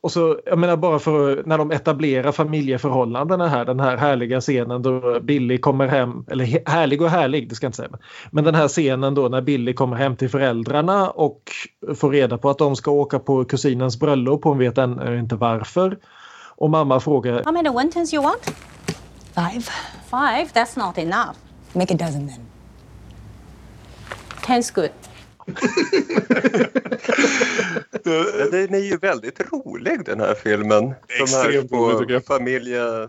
Och 0.00 0.12
så, 0.12 0.38
jag 0.46 0.58
menar 0.58 0.76
bara 0.76 0.98
för 0.98 1.42
när 1.46 1.58
de 1.58 1.70
etablerar 1.70 2.32
familjeförhållandena 2.32 3.48
här, 3.48 3.64
den 3.64 3.80
här 3.80 3.96
härliga 3.96 4.40
scenen 4.40 4.82
då 4.82 5.20
Billy 5.20 5.58
kommer 5.58 5.88
hem, 5.88 6.24
eller 6.30 6.68
härlig 6.68 7.02
och 7.02 7.10
härlig, 7.10 7.48
det 7.48 7.54
ska 7.54 7.64
jag 7.64 7.68
inte 7.68 7.76
säga. 7.76 7.88
Men 8.30 8.44
den 8.44 8.54
här 8.54 8.68
scenen 8.68 9.14
då 9.14 9.28
när 9.28 9.40
Billy 9.40 9.74
kommer 9.74 9.96
hem 9.96 10.16
till 10.16 10.28
föräldrarna 10.30 11.10
och 11.10 11.42
får 11.96 12.10
reda 12.10 12.38
på 12.38 12.50
att 12.50 12.58
de 12.58 12.76
ska 12.76 12.90
åka 12.90 13.18
på 13.18 13.44
kusinens 13.44 14.00
bröllop, 14.00 14.44
hon 14.44 14.58
vet 14.58 14.78
ännu 14.78 15.18
inte 15.18 15.34
varför. 15.34 15.98
Och 16.56 16.70
mamma 16.70 17.00
frågar... 17.00 17.44
How 17.44 17.52
many 17.52 17.68
wontons 17.68 18.14
you 18.14 18.22
want? 18.22 18.44
Five. 19.34 19.62
Five? 20.10 20.48
That's 20.54 20.86
not 20.86 20.98
enough. 20.98 21.36
Make 21.72 21.94
a 21.94 21.96
dozen 21.96 22.28
then. 22.28 22.46
Ten's 24.46 24.74
good. 24.74 24.90
Den 28.50 28.74
är 28.74 28.90
ju 28.90 28.96
väldigt 28.96 29.52
rolig 29.52 30.04
den 30.04 30.20
här 30.20 30.34
filmen. 30.34 30.94
Extremt 31.08 31.70
De 31.70 31.76
här 31.76 32.20
små 32.20 32.20
familje, 32.20 33.08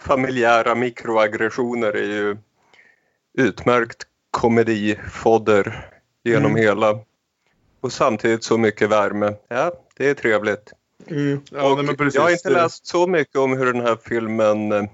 familjära 0.00 0.74
mikroaggressioner 0.74 1.92
är 1.96 2.06
ju 2.06 2.36
utmärkt 3.38 4.06
komedifodder 4.30 5.90
genom 6.24 6.50
Mm. 6.50 6.62
hela. 6.62 6.98
Och 7.80 7.92
samtidigt 7.92 8.44
så 8.44 8.58
mycket 8.58 8.90
värme. 8.90 9.34
Ja, 9.48 9.72
det 9.96 10.10
är 10.10 10.14
trevligt. 10.14 10.72
Mm. 11.10 11.40
Ja, 11.50 11.82
nej, 11.82 12.10
jag 12.14 12.22
har 12.22 12.30
inte 12.30 12.50
läst 12.50 12.86
så 12.86 13.06
mycket 13.06 13.36
om 13.36 13.58
hur 13.58 13.72
den 13.72 13.80
här 13.82 13.98
filmen 14.04 14.72
eh, 14.72 14.84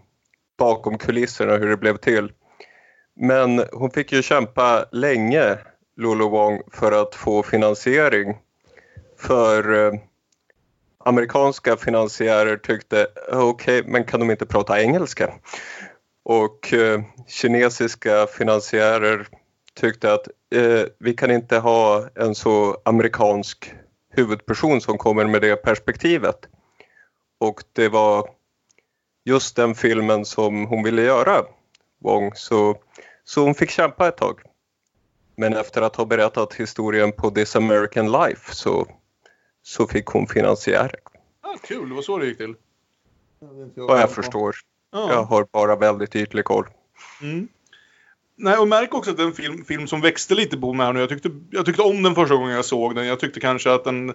bakom 0.58 0.98
kulisserna, 0.98 1.56
hur 1.56 1.68
det 1.68 1.76
blev 1.76 1.96
till. 1.96 2.32
Men 3.16 3.64
hon 3.72 3.90
fick 3.90 4.12
ju 4.12 4.22
kämpa 4.22 4.84
länge, 4.92 5.58
Lolo 5.96 6.28
Wong, 6.28 6.62
för 6.72 7.02
att 7.02 7.14
få 7.14 7.42
finansiering. 7.42 8.36
För 9.18 9.86
eh, 9.86 10.00
amerikanska 10.98 11.76
finansiärer 11.76 12.56
tyckte, 12.56 13.06
okej, 13.32 13.82
men 13.86 14.04
kan 14.04 14.20
de 14.20 14.30
inte 14.30 14.46
prata 14.46 14.82
engelska? 14.82 15.34
Och 16.22 16.72
eh, 16.72 17.00
kinesiska 17.26 18.26
finansiärer 18.26 19.26
tyckte 19.74 20.12
att 20.12 20.28
eh, 20.54 20.82
vi 20.98 21.14
kan 21.14 21.30
inte 21.30 21.58
ha 21.58 22.08
en 22.14 22.34
så 22.34 22.80
amerikansk 22.84 23.74
huvudperson 24.10 24.80
som 24.80 24.98
kommer 24.98 25.24
med 25.26 25.42
det 25.42 25.56
perspektivet. 25.56 26.48
Och 27.38 27.62
det 27.72 27.88
var 27.88 28.30
just 29.24 29.56
den 29.56 29.74
filmen 29.74 30.24
som 30.24 30.66
hon 30.66 30.82
ville 30.82 31.02
göra, 31.02 31.44
Wong, 32.04 32.32
så, 32.34 32.76
så 33.24 33.42
hon 33.44 33.54
fick 33.54 33.70
kämpa 33.70 34.08
ett 34.08 34.16
tag. 34.16 34.40
Men 35.40 35.52
efter 35.56 35.82
att 35.82 35.96
ha 35.96 36.04
berättat 36.04 36.54
historien 36.54 37.12
på 37.12 37.30
This 37.30 37.56
American 37.56 38.12
Life 38.12 38.54
så, 38.54 38.86
så 39.62 39.86
fick 39.86 40.06
hon 40.06 40.26
finansiärer, 40.26 40.94
Ah, 41.42 41.56
kul, 41.62 41.88
det 41.88 41.94
var 41.94 42.02
så 42.02 42.18
det 42.18 42.26
gick 42.26 42.38
till. 42.38 42.54
vad 43.74 44.00
jag 44.00 44.10
förstår. 44.10 44.56
Ja. 44.92 45.12
Jag 45.12 45.22
har 45.22 45.46
bara 45.52 45.76
väldigt 45.76 46.16
ytlig 46.16 46.44
koll. 46.44 46.66
Mm. 47.22 47.48
Nej, 48.36 48.56
och 48.56 48.68
märk 48.68 48.94
också 48.94 49.10
att 49.10 49.16
det 49.16 49.22
är 49.22 49.26
en 49.26 49.32
film, 49.32 49.64
film 49.64 49.86
som 49.86 50.00
växte 50.00 50.34
lite 50.34 50.56
på 50.56 50.72
mig 50.72 50.86
här 50.86 50.92
nu. 50.92 51.00
Jag 51.00 51.08
tyckte, 51.08 51.30
jag 51.50 51.66
tyckte 51.66 51.82
om 51.82 52.02
den 52.02 52.14
första 52.14 52.34
gången 52.34 52.54
jag 52.54 52.64
såg 52.64 52.94
den. 52.94 53.06
Jag 53.06 53.20
tyckte 53.20 53.40
kanske 53.40 53.72
att 53.72 53.84
den 53.84 54.14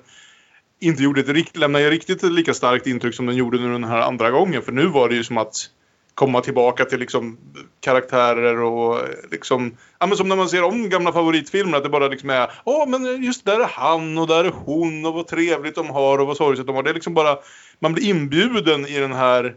inte 0.79 1.03
gjorde 1.03 1.21
ett 1.21 1.29
rikt, 1.29 1.57
lämnade 1.57 1.89
riktigt 1.89 2.23
lika 2.23 2.53
starkt 2.53 2.87
intryck 2.87 3.15
som 3.15 3.25
den 3.25 3.35
gjorde 3.35 3.59
nu 3.59 3.71
den 3.71 3.83
här 3.83 4.01
andra 4.01 4.31
gången. 4.31 4.61
För 4.61 4.71
nu 4.71 4.87
var 4.87 5.09
det 5.09 5.15
ju 5.15 5.23
som 5.23 5.37
att 5.37 5.69
komma 6.15 6.41
tillbaka 6.41 6.85
till 6.85 6.99
liksom 6.99 7.37
karaktärer 7.79 8.61
och 8.61 8.99
liksom... 9.31 9.77
Ja 9.99 10.07
men 10.07 10.17
som 10.17 10.29
när 10.29 10.35
man 10.35 10.49
ser 10.49 10.63
om 10.63 10.89
gamla 10.89 11.13
favoritfilmer 11.13 11.77
att 11.77 11.83
det 11.83 11.89
bara 11.89 12.07
liksom 12.07 12.29
är 12.29 12.51
Ja 12.65 12.85
men 12.87 13.23
just 13.23 13.45
där 13.45 13.59
är 13.59 13.67
han 13.67 14.17
och 14.17 14.27
där 14.27 14.43
är 14.43 14.53
hon 14.65 15.05
och 15.05 15.13
vad 15.13 15.27
trevligt 15.27 15.75
de 15.75 15.89
har 15.89 16.19
och 16.19 16.27
vad 16.27 16.37
sorgset 16.37 16.67
de 16.67 16.75
har. 16.75 16.83
Det 16.83 16.89
är 16.89 16.93
liksom 16.93 17.13
bara... 17.13 17.37
Man 17.79 17.93
blir 17.93 18.09
inbjuden 18.09 18.87
i 18.87 18.99
den 18.99 19.13
här 19.13 19.55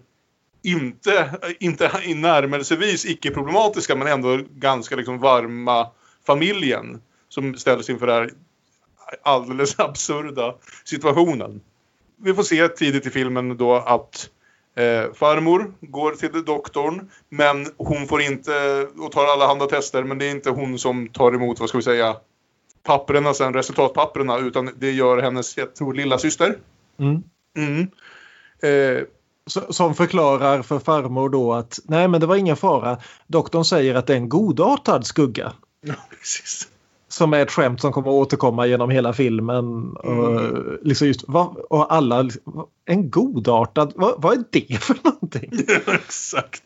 inte, 0.63 1.31
inte 1.61 1.91
i 2.05 2.15
närmelsevis 2.15 3.07
icke-problematiska 3.07 3.97
men 3.97 4.09
ändå 4.09 4.41
ganska 4.51 4.97
liksom 4.97 5.19
varma 5.19 5.87
familjen 6.27 7.03
som 7.29 7.55
ställs 7.55 7.91
inför 7.91 8.07
den 8.07 8.17
här 8.17 8.31
alldeles 9.23 9.79
absurda 9.79 10.55
situationen. 10.85 11.61
Vi 12.17 12.35
får 12.35 12.43
se 12.43 12.69
tidigt 12.69 13.07
i 13.07 13.11
filmen 13.11 13.57
då 13.57 13.75
att 13.75 14.31
eh, 14.79 15.13
farmor 15.15 15.73
går 15.81 16.13
till 16.13 16.45
doktorn 16.45 17.11
men 17.29 17.67
hon 17.77 18.07
får 18.09 18.21
inte 18.23 18.87
och 18.99 19.13
tar 19.13 19.27
alla 19.27 19.47
handa 19.47 19.67
tester 19.67 20.05
men 20.05 20.19
det 20.19 20.27
är 20.27 20.31
inte 20.31 20.51
hon 20.51 20.79
som 20.79 21.09
tar 21.09 21.33
emot, 21.35 21.61
vad 21.61 21.69
ska 21.69 21.79
vi 21.79 21.85
säga, 21.85 22.17
papperna 22.83 23.35
sen, 23.35 23.55
resultatpapperna 23.55 24.39
utan 24.39 24.71
det 24.77 24.91
gör 24.91 25.23
hennes, 25.23 25.57
jag 25.57 25.75
tror, 25.75 25.95
lilla 25.95 26.19
syster. 26.19 26.57
Mm. 26.99 27.23
Mm. 27.57 27.89
Eh, 28.63 29.03
Som 29.71 29.95
förklarar 29.95 30.63
för 30.63 30.79
farmor 30.79 31.29
då 31.29 31.53
att 31.53 31.79
nej 31.85 32.09
men 32.09 32.21
det 32.21 32.27
var 32.27 32.37
ingen 32.37 32.57
fara. 32.57 32.99
Doktorn 33.27 33.65
säger 33.65 33.95
att 33.95 34.07
det 34.07 34.13
är 34.13 34.17
en 34.17 34.29
godartad 34.29 35.07
skugga. 35.07 35.53
ja, 35.81 35.95
precis. 36.19 36.69
Som 37.09 37.33
är 37.33 37.43
ett 37.43 37.51
skämt 37.51 37.81
som 37.81 37.93
kommer 37.93 38.09
att 38.09 38.15
återkomma 38.15 38.67
genom 38.67 38.91
hela 38.91 39.13
filmen. 39.13 39.97
Och, 39.97 40.41
liksom 40.83 41.07
just, 41.07 41.25
vad, 41.27 41.57
och 41.57 41.93
alla, 41.95 42.23
liksom, 42.23 42.67
en 42.85 43.11
godartad, 43.11 43.93
vad, 43.97 44.23
vad 44.23 44.39
är 44.39 44.45
det 44.51 44.83
för 44.83 44.97
någonting? 45.05 45.51
Exakt. 45.87 46.63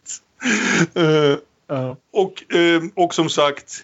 Eh, 0.95 1.37
Ja. 1.73 1.97
och, 2.13 2.55
eh, 2.55 2.83
och 2.95 3.15
som 3.15 3.29
sagt, 3.29 3.81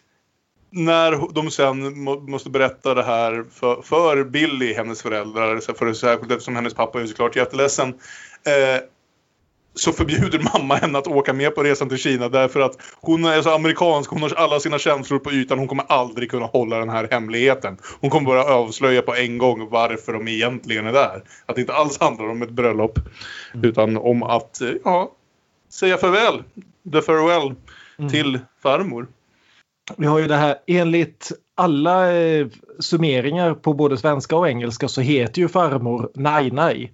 när 0.70 1.34
de 1.34 1.50
sen 1.50 2.00
må, 2.00 2.20
måste 2.20 2.50
berätta 2.50 2.94
det 2.94 3.02
här 3.02 3.44
för, 3.50 3.82
för 3.82 4.24
Billy, 4.24 4.74
hennes 4.74 5.02
föräldrar, 5.02 5.74
för 5.74 5.92
särskilt 5.92 6.32
eftersom 6.32 6.56
hennes 6.56 6.74
pappa 6.74 7.00
är 7.00 7.06
såklart 7.06 7.36
jätteledsen, 7.36 7.88
eh, 7.88 8.82
så 9.75 9.92
förbjuder 9.92 10.58
mamma 10.58 10.75
henne 10.75 10.98
att 10.98 11.06
åka 11.06 11.32
med 11.32 11.54
på 11.54 11.62
resan 11.62 11.88
till 11.88 11.98
Kina 11.98 12.28
därför 12.28 12.60
att 12.60 12.78
hon 13.00 13.25
är 13.25 13.42
så 13.42 13.54
amerikansk, 13.54 14.10
hon 14.10 14.22
har 14.22 14.34
alla 14.34 14.60
sina 14.60 14.78
känslor 14.78 15.18
på 15.18 15.32
ytan, 15.32 15.58
hon 15.58 15.68
kommer 15.68 15.84
aldrig 15.88 16.30
kunna 16.30 16.46
hålla 16.46 16.78
den 16.78 16.88
här 16.88 17.08
hemligheten. 17.10 17.76
Hon 18.00 18.10
kommer 18.10 18.26
bara 18.26 18.44
avslöja 18.44 19.02
på 19.02 19.14
en 19.14 19.38
gång 19.38 19.68
varför 19.70 20.12
de 20.12 20.28
egentligen 20.28 20.87
är 20.87 20.92
där. 20.92 21.22
Att 21.46 21.54
det 21.54 21.60
inte 21.60 21.75
alls 21.75 22.00
handlar 22.00 22.28
om 22.28 22.42
ett 22.42 22.50
bröllop, 22.50 22.98
utan 23.62 23.96
om 23.96 24.22
att, 24.22 24.60
ja, 24.84 25.12
säga 25.70 25.96
farväl, 25.96 26.42
the 26.92 27.02
farewell, 27.02 27.54
till 28.10 28.38
farmor. 28.62 29.06
Vi 29.96 30.06
har 30.06 30.18
ju 30.18 30.26
det 30.26 30.37
här 30.37 30.56
enligt 30.66 31.32
alla 31.54 32.12
eh, 32.12 32.46
summeringar 32.78 33.54
på 33.54 33.72
både 33.75 33.96
svenska 33.96 34.37
och 34.37 34.48
engelska 34.48 34.88
så 34.88 35.00
heter 35.00 35.42
ju 35.42 35.48
farmor 35.48 36.10
Nai 36.14 36.50
Nai. 36.50 36.90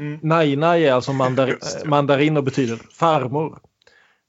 Mm. 0.00 0.18
Nai 0.22 0.56
Nai 0.56 0.84
är 0.86 0.92
alltså 0.92 1.12
mandar 1.12 1.58
mandarin 1.84 2.36
och 2.36 2.44
betyder 2.44 2.78
farmor. 2.92 3.58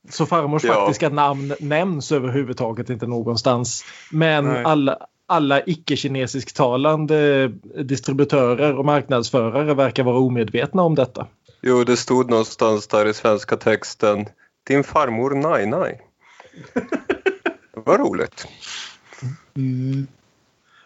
Så 0.10 0.26
farmors 0.26 0.64
Ja. 0.64 0.74
faktiska 0.74 1.10
namn 1.10 1.54
nämns 1.60 2.12
överhuvudtaget 2.12 2.90
inte 2.90 3.08
någonstans. 3.08 3.86
Men 4.12 4.46
Nej. 4.46 4.64
alla, 4.64 4.98
alla 5.28 5.62
icke-kinesisktalande 5.66 7.48
distributörer 7.84 8.78
och 8.78 8.86
marknadsförare 8.86 9.74
verkar 9.74 10.04
vara 10.04 10.18
omedvetna 10.18 10.82
om 10.82 10.96
detta. 10.96 11.28
Jo, 11.62 11.84
det 11.84 11.98
stod 11.98 12.30
någonstans 12.30 12.88
där 12.88 13.06
i 13.06 13.14
svenska 13.14 13.58
texten 13.58 14.26
Din 14.68 14.84
farmor 14.84 15.36
Nai 15.36 15.66
Nai. 15.66 15.98
Det 17.74 17.82
var 17.86 17.98
roligt. 17.98 18.48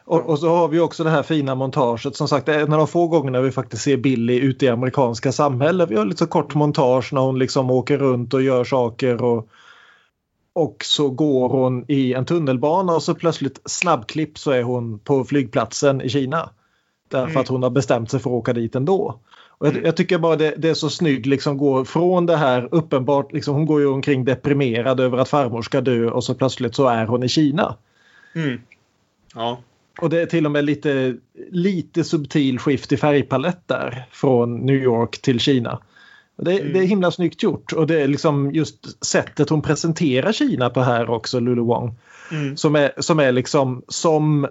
Och, 0.05 0.29
och 0.29 0.39
så 0.39 0.55
har 0.55 0.67
vi 0.67 0.79
också 0.79 1.03
det 1.03 1.09
här 1.09 1.23
fina 1.23 1.55
montaget. 1.55 2.15
Som 2.15 2.27
sagt, 2.27 2.45
det 2.45 2.55
är 2.55 2.59
en 2.59 2.73
av 2.73 2.77
de 2.77 2.87
få 2.87 3.07
gångerna 3.07 3.41
vi 3.41 3.51
faktiskt 3.51 3.83
ser 3.83 3.97
Billy 3.97 4.39
ute 4.39 4.65
i 4.65 4.69
amerikanska 4.69 5.31
samhället. 5.31 5.89
Vi 5.89 5.95
har 5.95 6.05
lite 6.05 6.17
så 6.17 6.27
kort 6.27 6.55
montage 6.55 7.13
när 7.13 7.21
hon 7.21 7.39
liksom 7.39 7.71
åker 7.71 7.97
runt 7.97 8.33
och 8.33 8.41
gör 8.41 8.63
saker. 8.63 9.23
Och, 9.23 9.47
och 10.53 10.77
så 10.83 11.09
går 11.09 11.49
hon 11.49 11.85
i 11.87 12.13
en 12.13 12.25
tunnelbana 12.25 12.93
och 12.95 13.03
så 13.03 13.15
plötsligt 13.15 13.61
snabbklipp 13.65 14.37
så 14.37 14.51
är 14.51 14.63
hon 14.63 14.99
på 14.99 15.23
flygplatsen 15.23 16.01
i 16.01 16.09
Kina. 16.09 16.49
Därför 17.09 17.29
Mm. 17.29 17.41
att 17.41 17.47
hon 17.47 17.63
har 17.63 17.69
bestämt 17.69 18.11
sig 18.11 18.19
för 18.19 18.29
att 18.29 18.33
åka 18.35 18.53
dit 18.53 18.75
ändå. 18.75 19.19
Och 19.57 19.67
jag, 19.67 19.85
jag 19.85 19.97
tycker 19.97 20.17
bara 20.17 20.35
det, 20.35 20.55
det 20.57 20.69
är 20.69 20.73
så 20.73 20.89
snyggt 20.89 21.25
liksom 21.25 21.57
gå 21.57 21.85
från 21.85 22.25
det 22.25 22.37
här 22.37 22.67
uppenbart, 22.71 23.33
liksom, 23.33 23.55
hon 23.55 23.65
går 23.65 23.81
ju 23.81 23.87
omkring 23.87 24.25
deprimerad 24.25 24.99
över 24.99 25.17
att 25.17 25.29
farmor 25.29 25.61
ska 25.61 25.81
dö 25.81 26.09
och 26.09 26.23
så 26.23 26.35
plötsligt 26.35 26.75
så 26.75 26.87
är 26.87 27.05
hon 27.05 27.23
i 27.23 27.29
Kina. 27.29 27.75
Mm. 28.35 28.61
Ja. 29.35 29.57
Och 30.01 30.09
det 30.09 30.21
är 30.21 30.25
till 30.25 30.45
och 30.45 30.51
med 30.51 30.65
lite, 30.65 31.15
lite 31.51 32.03
subtil 32.03 32.59
skift 32.59 32.91
i 32.91 32.97
färgpalett 32.97 33.67
där 33.67 34.05
från 34.11 34.57
New 34.57 34.75
York 34.75 35.21
till 35.21 35.39
Kina. 35.39 35.79
Det, 36.37 36.51
det 36.51 36.79
är 36.79 36.85
himla 36.85 37.11
snyggt 37.11 37.43
gjort 37.43 37.73
och 37.73 37.87
det 37.87 38.01
är 38.01 38.07
liksom 38.07 38.51
just 38.51 39.05
sättet 39.05 39.49
hon 39.49 39.61
presenterar 39.61 40.31
Kina 40.31 40.69
på 40.69 40.81
här 40.81 41.09
också, 41.09 41.39
Lulu 41.39 41.61
Wong. 41.61 41.95
Mm. 42.31 42.57
Som 42.57 42.75
är, 42.75 42.91
som 42.97 43.19
är 43.19 43.31
liksom 43.31 43.83
som 43.87 44.47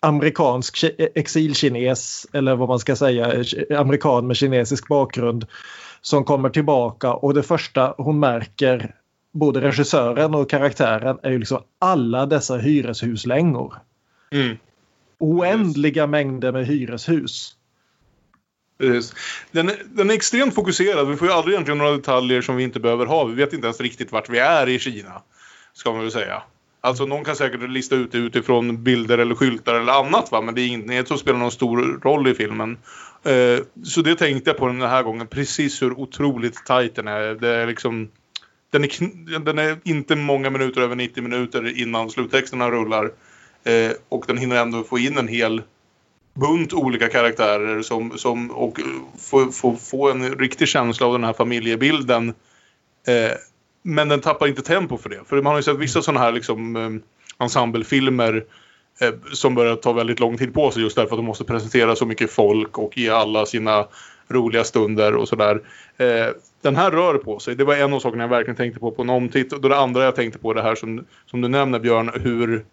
amerikansk 0.00 0.76
ki- 0.76 1.08
exilkines 1.14 2.26
eller 2.32 2.56
vad 2.56 2.68
man 2.68 2.78
ska 2.78 2.96
säga, 2.96 3.44
amerikan 3.78 4.26
med 4.26 4.36
kinesisk 4.36 4.88
bakgrund 4.88 5.46
som 6.00 6.24
kommer 6.24 6.50
tillbaka 6.50 7.14
och 7.14 7.34
det 7.34 7.42
första 7.42 7.94
hon 7.98 8.20
märker 8.20 8.94
både 9.32 9.60
regissören 9.60 10.34
och 10.34 10.50
karaktären 10.50 11.18
är 11.22 11.30
ju 11.30 11.38
liksom 11.38 11.58
alla 11.78 12.26
dessa 12.26 12.56
hyreshuslängor. 12.56 13.74
Mm. 14.32 14.56
Oändliga 15.24 16.06
mängder 16.06 16.52
med 16.52 16.66
hyreshus. 16.66 17.52
Precis. 18.78 19.14
Den, 19.50 19.68
är- 19.68 19.82
den 19.84 20.10
är 20.10 20.14
extremt 20.14 20.54
fokuserad. 20.54 21.08
Vi 21.08 21.16
får 21.16 21.28
ju 21.28 21.34
aldrig 21.34 21.54
egentligen 21.54 21.78
några 21.78 21.96
detaljer 21.96 22.42
som 22.42 22.56
vi 22.56 22.62
inte 22.64 22.80
behöver 22.80 23.06
ha. 23.06 23.24
Vi 23.24 23.34
vet 23.34 23.52
inte 23.52 23.66
ens 23.66 23.80
riktigt 23.80 24.12
vart 24.12 24.28
vi 24.28 24.38
är 24.38 24.68
i 24.68 24.78
Kina. 24.78 25.22
Ska 25.72 25.92
man 25.92 26.00
väl 26.00 26.10
säga. 26.10 26.42
Alltså 26.80 27.06
någon 27.06 27.24
kan 27.24 27.36
säkert 27.36 27.70
lista 27.70 27.96
ut 27.96 28.12
det 28.12 28.18
utifrån 28.18 28.84
bilder 28.84 29.18
eller 29.18 29.34
skyltar 29.34 29.74
eller 29.74 29.92
annat 29.92 30.32
va. 30.32 30.40
Men 30.40 30.54
det 30.54 30.60
är 30.60 30.66
inget 30.68 31.08
som 31.08 31.18
spelar 31.18 31.38
någon 31.38 31.50
stor 31.50 32.00
roll 32.02 32.28
i 32.28 32.34
filmen. 32.34 32.78
Eh, 33.24 33.58
så 33.84 34.02
det 34.02 34.14
tänkte 34.14 34.50
jag 34.50 34.56
på 34.58 34.66
den 34.66 34.80
här 34.80 35.02
gången. 35.02 35.26
Precis 35.26 35.82
hur 35.82 35.92
otroligt 36.00 36.66
tajt 36.66 36.94
den 36.94 37.08
är. 37.08 37.34
Det 37.34 37.48
är 37.48 37.66
liksom... 37.66 38.08
Den 38.72 38.84
är, 38.84 39.38
den 39.38 39.58
är 39.58 39.78
inte 39.84 40.16
många 40.16 40.50
minuter 40.50 40.80
över 40.80 40.96
90 40.96 41.22
minuter 41.22 41.78
innan 41.80 42.10
sluttexterna 42.10 42.70
rullar. 42.70 43.10
Eh, 43.64 43.92
och 44.08 44.24
den 44.26 44.38
hinner 44.38 44.56
ändå 44.56 44.82
få 44.82 44.98
in 44.98 45.18
en 45.18 45.28
hel 45.28 45.62
bunt 46.34 46.72
olika 46.72 47.08
karaktärer 47.08 47.82
som, 47.82 48.18
som, 48.18 48.50
och 48.50 48.80
få, 49.18 49.52
få, 49.52 49.76
få 49.76 50.10
en 50.10 50.38
riktig 50.38 50.68
känsla 50.68 51.06
av 51.06 51.12
den 51.12 51.24
här 51.24 51.32
familjebilden. 51.32 52.28
Eh, 53.06 53.32
men 53.82 54.08
den 54.08 54.20
tappar 54.20 54.46
inte 54.46 54.62
tempo 54.62 54.96
för 54.96 55.08
det. 55.08 55.20
För 55.26 55.42
man 55.42 55.52
har 55.52 55.58
ju 55.58 55.62
sett 55.62 55.78
vissa 55.78 56.02
sådana 56.02 56.20
här 56.20 56.32
liksom, 56.32 56.76
eh, 56.76 56.90
ensemblefilmer 57.44 58.44
eh, 59.00 59.14
som 59.32 59.54
börjar 59.54 59.76
ta 59.76 59.92
väldigt 59.92 60.20
lång 60.20 60.38
tid 60.38 60.54
på 60.54 60.70
sig 60.70 60.82
just 60.82 60.96
därför 60.96 61.14
att 61.14 61.18
de 61.18 61.26
måste 61.26 61.44
presentera 61.44 61.96
så 61.96 62.06
mycket 62.06 62.30
folk 62.30 62.78
och 62.78 62.98
ge 62.98 63.10
alla 63.10 63.46
sina 63.46 63.86
roliga 64.28 64.64
stunder 64.64 65.14
och 65.14 65.28
sådär. 65.28 65.60
Eh, 65.96 66.26
den 66.62 66.76
här 66.76 66.90
rör 66.90 67.14
på 67.14 67.38
sig. 67.38 67.54
Det 67.56 67.64
var 67.64 67.74
en 67.74 67.92
av 67.92 68.00
sakerna 68.00 68.22
jag 68.22 68.28
verkligen 68.28 68.56
tänkte 68.56 68.80
på 68.80 68.90
på 68.90 69.02
en 69.02 69.10
omtitt. 69.10 69.52
Och 69.52 69.60
det 69.60 69.76
andra 69.76 70.04
jag 70.04 70.16
tänkte 70.16 70.38
på 70.38 70.52
det 70.52 70.62
här 70.62 70.74
som, 70.74 71.04
som 71.26 71.40
du 71.40 71.48
nämner 71.48 71.78
Björn, 71.78 72.10
hur 72.22 72.64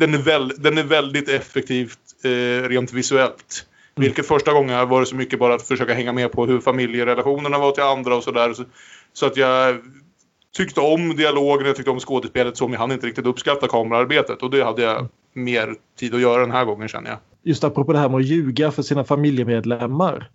den 0.00 0.14
är, 0.14 0.18
väl, 0.18 0.48
den 0.58 0.78
är 0.78 0.84
väldigt 0.84 1.28
effektivt 1.28 1.98
eh, 2.24 2.68
rent 2.68 2.92
visuellt. 2.92 3.66
Vilket 3.96 4.26
första 4.26 4.52
gången 4.52 4.88
var 4.88 5.00
det 5.00 5.06
så 5.06 5.16
mycket 5.16 5.38
bara 5.38 5.54
att 5.54 5.62
försöka 5.62 5.94
hänga 5.94 6.12
med 6.12 6.32
på 6.32 6.46
hur 6.46 6.60
familjerelationerna 6.60 7.58
var 7.58 7.72
till 7.72 7.82
andra 7.82 8.16
och 8.16 8.24
sådär. 8.24 8.52
Så, 8.52 8.64
så 9.12 9.26
att 9.26 9.36
jag 9.36 9.76
tyckte 10.56 10.80
om 10.80 11.16
dialogen, 11.16 11.66
jag 11.66 11.76
tyckte 11.76 11.90
om 11.90 12.00
skådespelet 12.00 12.56
som 12.56 12.72
jag 12.72 12.80
hann 12.80 12.92
inte 12.92 13.06
riktigt 13.06 13.26
uppskatta 13.26 13.68
kamerarbetet. 13.68 14.42
Och 14.42 14.50
det 14.50 14.64
hade 14.64 14.82
jag 14.82 15.08
mer 15.32 15.74
tid 15.98 16.14
att 16.14 16.20
göra 16.20 16.40
den 16.40 16.50
här 16.50 16.64
gången 16.64 16.88
känner 16.88 17.10
jag. 17.10 17.18
Just 17.42 17.64
apropå 17.64 17.92
det 17.92 17.98
här 17.98 18.08
med 18.08 18.18
att 18.18 18.26
ljuga 18.26 18.70
för 18.70 18.82
sina 18.82 19.04
familjemedlemmar. 19.04 20.30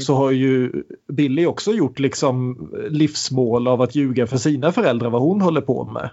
Så 0.00 0.14
har 0.14 0.30
ju 0.30 0.72
Billy 1.08 1.46
också 1.46 1.72
gjort 1.72 1.98
liksom 1.98 2.68
livsmål 2.90 3.68
av 3.68 3.82
att 3.82 3.94
ljuga 3.94 4.26
för 4.26 4.36
sina 4.36 4.72
föräldrar 4.72 5.10
vad 5.10 5.22
hon 5.22 5.40
håller 5.40 5.60
på 5.60 5.84
med. 5.84 6.10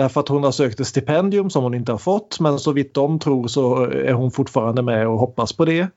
Därför 0.00 0.20
att 0.20 0.28
hon 0.28 0.44
har 0.44 0.52
sökt 0.52 0.80
ett 0.80 0.86
stipendium 0.86 1.50
som 1.50 1.62
hon 1.62 1.74
inte 1.74 1.92
har 1.92 1.98
fått 1.98 2.40
men 2.40 2.58
så 2.58 2.72
vitt 2.72 2.94
de 2.94 3.18
tror 3.18 3.48
så 3.48 3.84
är 3.84 4.12
hon 4.12 4.30
fortfarande 4.30 4.82
med 4.82 5.08
och 5.08 5.18
hoppas 5.18 5.52
på 5.52 5.64
det. 5.64 5.88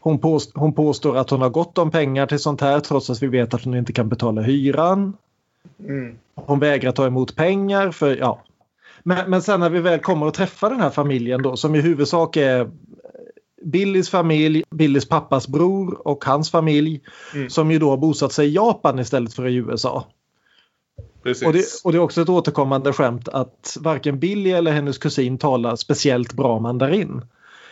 Hon, 0.00 0.18
påst 0.18 0.50
hon 0.54 0.72
påstår 0.72 1.16
att 1.16 1.30
hon 1.30 1.40
har 1.42 1.50
gott 1.50 1.78
om 1.78 1.90
pengar 1.90 2.26
till 2.26 2.38
sånt 2.38 2.60
här 2.60 2.80
trots 2.80 3.10
att 3.10 3.22
vi 3.22 3.26
vet 3.26 3.54
att 3.54 3.64
hon 3.64 3.74
inte 3.74 3.92
kan 3.92 4.08
betala 4.08 4.42
hyran. 4.42 5.16
Hon 6.34 6.58
vägrar 6.58 6.92
ta 6.92 7.06
emot 7.06 7.36
pengar 7.36 7.90
för 7.90 8.16
ja. 8.16 8.42
Men, 9.02 9.30
men 9.30 9.42
sen 9.42 9.60
när 9.60 9.70
vi 9.70 9.80
väl 9.80 9.98
kommer 9.98 10.26
att 10.26 10.34
träffa 10.34 10.68
den 10.68 10.80
här 10.80 10.90
familjen 10.90 11.42
då 11.42 11.56
som 11.56 11.74
i 11.74 11.80
huvudsak 11.80 12.36
är 12.36 12.70
Billys 13.64 14.10
familj, 14.10 14.64
Billys 14.70 15.08
pappas 15.08 15.48
bror 15.48 16.08
och 16.08 16.24
hans 16.24 16.50
familj 16.50 17.00
som 17.48 17.70
ju 17.70 17.78
då 17.78 17.90
har 17.90 17.96
bosatt 17.96 18.32
sig 18.32 18.48
i 18.48 18.54
Japan 18.54 18.98
istället 18.98 19.34
för 19.34 19.46
i 19.46 19.54
USA. 19.54 20.04
Precis. 21.24 21.46
Och 21.46 21.52
det, 21.52 21.64
och 21.84 21.92
det 21.92 21.98
är 21.98 22.02
också 22.02 22.22
ett 22.22 22.28
återkommande 22.28 22.92
skämt 22.92 23.28
att 23.28 23.76
varken 23.80 24.18
Billy 24.18 24.50
eller 24.50 24.72
hennes 24.72 24.98
kusin 24.98 25.38
talar 25.38 25.76
speciellt 25.76 26.32
bra 26.32 26.58
mandarin. 26.58 27.22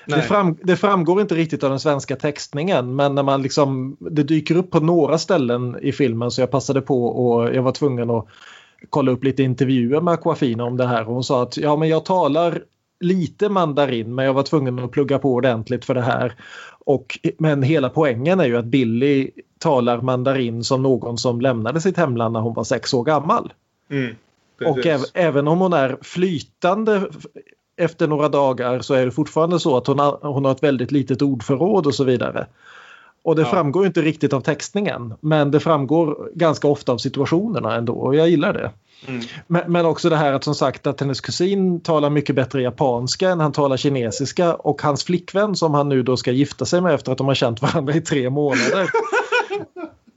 Det, 0.06 0.22
fram, 0.22 0.56
det 0.62 0.76
framgår 0.76 1.20
inte 1.20 1.34
riktigt 1.34 1.64
av 1.64 1.70
den 1.70 1.80
svenska 1.80 2.16
textningen 2.16 2.96
men 2.96 3.14
när 3.14 3.22
man 3.22 3.42
liksom, 3.42 3.96
det 4.00 4.22
dyker 4.22 4.56
upp 4.56 4.70
på 4.70 4.80
några 4.80 5.18
ställen 5.18 5.76
i 5.82 5.92
filmen 5.92 6.30
så 6.30 6.40
jag 6.40 6.50
passade 6.50 6.80
på 6.80 7.06
och 7.06 7.54
jag 7.54 7.62
var 7.62 7.72
tvungen 7.72 8.10
att 8.10 8.26
kolla 8.90 9.12
upp 9.12 9.24
lite 9.24 9.42
intervjuer 9.42 10.00
med 10.00 10.14
Aquafina 10.14 10.64
om 10.64 10.76
det 10.76 10.86
här 10.86 11.08
och 11.08 11.14
hon 11.14 11.24
sa 11.24 11.42
att 11.42 11.56
ja 11.56 11.76
men 11.76 11.88
jag 11.88 12.04
talar 12.04 12.62
lite 13.00 13.48
mandarin 13.48 14.14
men 14.14 14.24
jag 14.24 14.34
var 14.34 14.42
tvungen 14.42 14.78
att 14.78 14.90
plugga 14.90 15.18
på 15.18 15.32
ordentligt 15.32 15.84
för 15.84 15.94
det 15.94 16.02
här. 16.02 16.34
Och, 16.84 17.18
men 17.38 17.62
hela 17.62 17.90
poängen 17.90 18.40
är 18.40 18.44
ju 18.44 18.56
att 18.56 18.64
Billy 18.64 19.30
talar 19.62 20.00
mandarin 20.00 20.64
som 20.64 20.82
någon 20.82 21.18
som 21.18 21.40
lämnade 21.40 21.80
sitt 21.80 21.96
hemland 21.96 22.32
när 22.32 22.40
hon 22.40 22.54
var 22.54 22.64
sex 22.64 22.94
år 22.94 23.04
gammal. 23.04 23.52
Mm. 23.90 24.16
Och 24.66 24.86
äv, 24.86 25.00
även 25.14 25.48
om 25.48 25.58
hon 25.58 25.72
är 25.72 25.96
flytande 26.02 27.02
efter 27.76 28.08
några 28.08 28.28
dagar 28.28 28.80
så 28.80 28.94
är 28.94 29.04
det 29.04 29.12
fortfarande 29.12 29.60
så 29.60 29.76
att 29.76 29.86
hon 29.86 29.98
har, 29.98 30.18
hon 30.22 30.44
har 30.44 30.52
ett 30.52 30.62
väldigt 30.62 30.92
litet 30.92 31.22
ordförråd 31.22 31.86
och 31.86 31.94
så 31.94 32.04
vidare. 32.04 32.46
Och 33.24 33.36
det 33.36 33.42
Ja. 33.42 33.48
framgår 33.48 33.86
inte 33.86 34.02
riktigt 34.02 34.32
av 34.32 34.40
textningen 34.40 35.14
men 35.20 35.50
det 35.50 35.60
framgår 35.60 36.30
ganska 36.34 36.68
ofta 36.68 36.92
av 36.92 36.98
situationerna 36.98 37.76
ändå 37.76 37.92
och 37.92 38.14
jag 38.14 38.28
gillar 38.28 38.52
det. 38.52 38.70
Mm. 39.06 39.22
Men, 39.46 39.72
men 39.72 39.86
också 39.86 40.08
det 40.08 40.16
här 40.16 40.32
att 40.32 40.44
som 40.44 40.54
sagt 40.54 40.86
att 40.86 41.00
hennes 41.00 41.20
kusin 41.20 41.80
talar 41.80 42.10
mycket 42.10 42.36
bättre 42.36 42.62
japanska 42.62 43.30
än 43.30 43.40
han 43.40 43.52
talar 43.52 43.76
kinesiska 43.76 44.54
och 44.54 44.82
hans 44.82 45.04
flickvän 45.04 45.56
som 45.56 45.74
han 45.74 45.88
nu 45.88 46.02
då 46.02 46.16
ska 46.16 46.32
gifta 46.32 46.64
sig 46.64 46.80
med 46.80 46.94
efter 46.94 47.12
att 47.12 47.18
de 47.18 47.26
har 47.26 47.34
känt 47.34 47.62
varandra 47.62 47.94
i 47.94 48.00
tre 48.00 48.30
månader. 48.30 48.90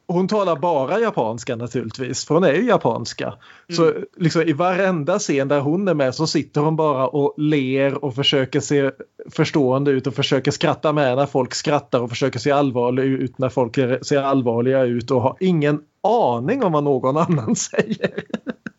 Hon 0.07 0.27
talar 0.27 0.55
bara 0.55 0.99
japanska 0.99 1.55
naturligtvis, 1.55 2.25
för 2.25 2.33
hon 2.33 2.43
är 2.43 2.53
ju 2.53 2.67
japanska. 2.67 3.33
Så 3.69 3.93
liksom, 4.17 4.41
i 4.41 4.53
varenda 4.53 5.19
scen 5.19 5.47
där 5.47 5.59
hon 5.59 5.87
är 5.87 5.93
med 5.93 6.15
så 6.15 6.27
sitter 6.27 6.61
hon 6.61 6.75
bara 6.75 7.07
och 7.07 7.33
ler 7.37 8.05
och 8.05 8.15
försöker 8.15 8.59
se 8.59 8.91
förstående 9.31 9.91
ut 9.91 10.07
och 10.07 10.13
försöker 10.13 10.51
skratta 10.51 10.93
med 10.93 11.17
när 11.17 11.25
folk 11.25 11.53
skrattar 11.53 11.99
och 11.99 12.09
försöker 12.09 12.39
se 12.39 12.51
allvarlig 12.51 13.03
ut 13.03 13.37
när 13.37 13.49
folk 13.49 13.75
ser 14.05 14.21
allvarliga 14.21 14.83
ut 14.83 15.11
och 15.11 15.21
har 15.21 15.37
ingen 15.39 15.81
aning 16.03 16.63
om 16.63 16.71
vad 16.71 16.83
någon 16.83 17.17
annan 17.17 17.55
säger. 17.55 18.23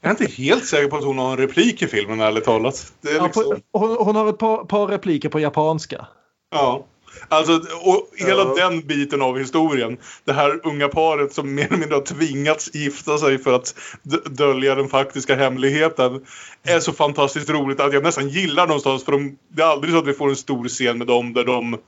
Jag 0.00 0.10
är 0.10 0.10
inte 0.10 0.42
helt 0.42 0.64
säker 0.64 0.88
på 0.88 0.96
att 0.96 1.04
hon 1.04 1.18
har 1.18 1.30
en 1.30 1.36
replik 1.36 1.82
i 1.82 1.86
filmen 1.86 2.20
ärligt 2.20 2.44
talat. 2.44 2.92
Är 3.08 3.16
Ja, 3.16 3.24
liksom... 3.24 3.42
på, 3.72 3.78
hon, 3.78 3.96
hon 3.96 4.16
har 4.16 4.28
ett 4.28 4.38
par, 4.38 4.64
par 4.64 4.86
repliker 4.86 5.28
på 5.28 5.40
japanska. 5.40 6.06
Ja. 6.50 6.86
Alltså, 7.28 7.52
och 7.80 8.10
hela 8.16 8.54
den 8.54 8.80
biten 8.80 9.22
av 9.22 9.38
historien. 9.38 9.98
Det 10.24 10.32
här 10.32 10.60
unga 10.66 10.88
paret 10.88 11.32
som 11.32 11.54
mer 11.54 11.66
eller 11.66 11.76
mindre 11.76 11.94
har 11.94 12.02
tvingats 12.02 12.74
gifta 12.74 13.18
sig 13.18 13.38
för 13.38 13.52
att 13.52 13.74
dölja 14.24 14.74
den 14.74 14.88
faktiska 14.88 15.34
hemligheten. 15.34 16.24
Är 16.62 16.80
så 16.80 16.92
fantastiskt 16.92 17.50
roligt 17.50 17.80
att 17.80 17.92
jag 17.92 18.02
nästan 18.02 18.28
gillar 18.28 18.66
någonstans. 18.66 19.04
För 19.04 19.12
de, 19.12 19.38
det 19.48 19.62
är 19.62 19.66
aldrig 19.66 19.92
så 19.92 19.98
att 19.98 20.06
vi 20.06 20.12
får 20.12 20.28
en 20.28 20.36
stor 20.36 20.68
scen 20.68 20.98
med 20.98 21.06
dem 21.06 21.32
där 21.32 21.44
de 21.44 21.78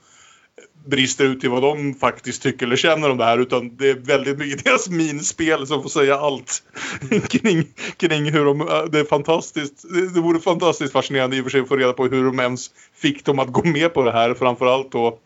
brister 0.85 1.25
ut 1.25 1.43
i 1.43 1.47
vad 1.47 1.61
de 1.61 1.93
faktiskt 1.93 2.41
tycker 2.41 2.65
eller 2.65 2.75
känner 2.75 3.09
om 3.09 3.17
det 3.17 3.25
här. 3.25 3.37
Utan 3.37 3.75
det 3.77 3.89
är 3.89 3.95
väldigt 3.95 4.37
mycket 4.37 4.63
deras 4.63 4.89
minspel 4.89 5.67
som 5.67 5.81
får 5.81 5.89
säga 5.89 6.17
allt 6.17 6.63
kring, 7.29 7.67
kring 7.97 8.31
hur 8.31 8.45
de... 8.45 8.61
Äh, 8.61 8.83
det 8.83 8.99
är 8.99 9.05
fantastiskt. 9.05 9.85
Det, 9.93 10.13
det 10.13 10.21
vore 10.21 10.39
fantastiskt 10.39 10.93
fascinerande 10.93 11.37
i 11.37 11.39
och 11.39 11.43
för 11.43 11.51
sig 11.51 11.61
att 11.61 11.67
få 11.67 11.75
reda 11.75 11.93
på 11.93 12.05
hur 12.07 12.25
de 12.25 12.39
ens 12.39 12.71
fick 12.95 13.25
dem 13.25 13.39
att 13.39 13.51
gå 13.51 13.63
med 13.63 13.93
på 13.93 14.03
det 14.03 14.11
här. 14.11 14.33
Framförallt 14.33 14.91
då 14.91 15.19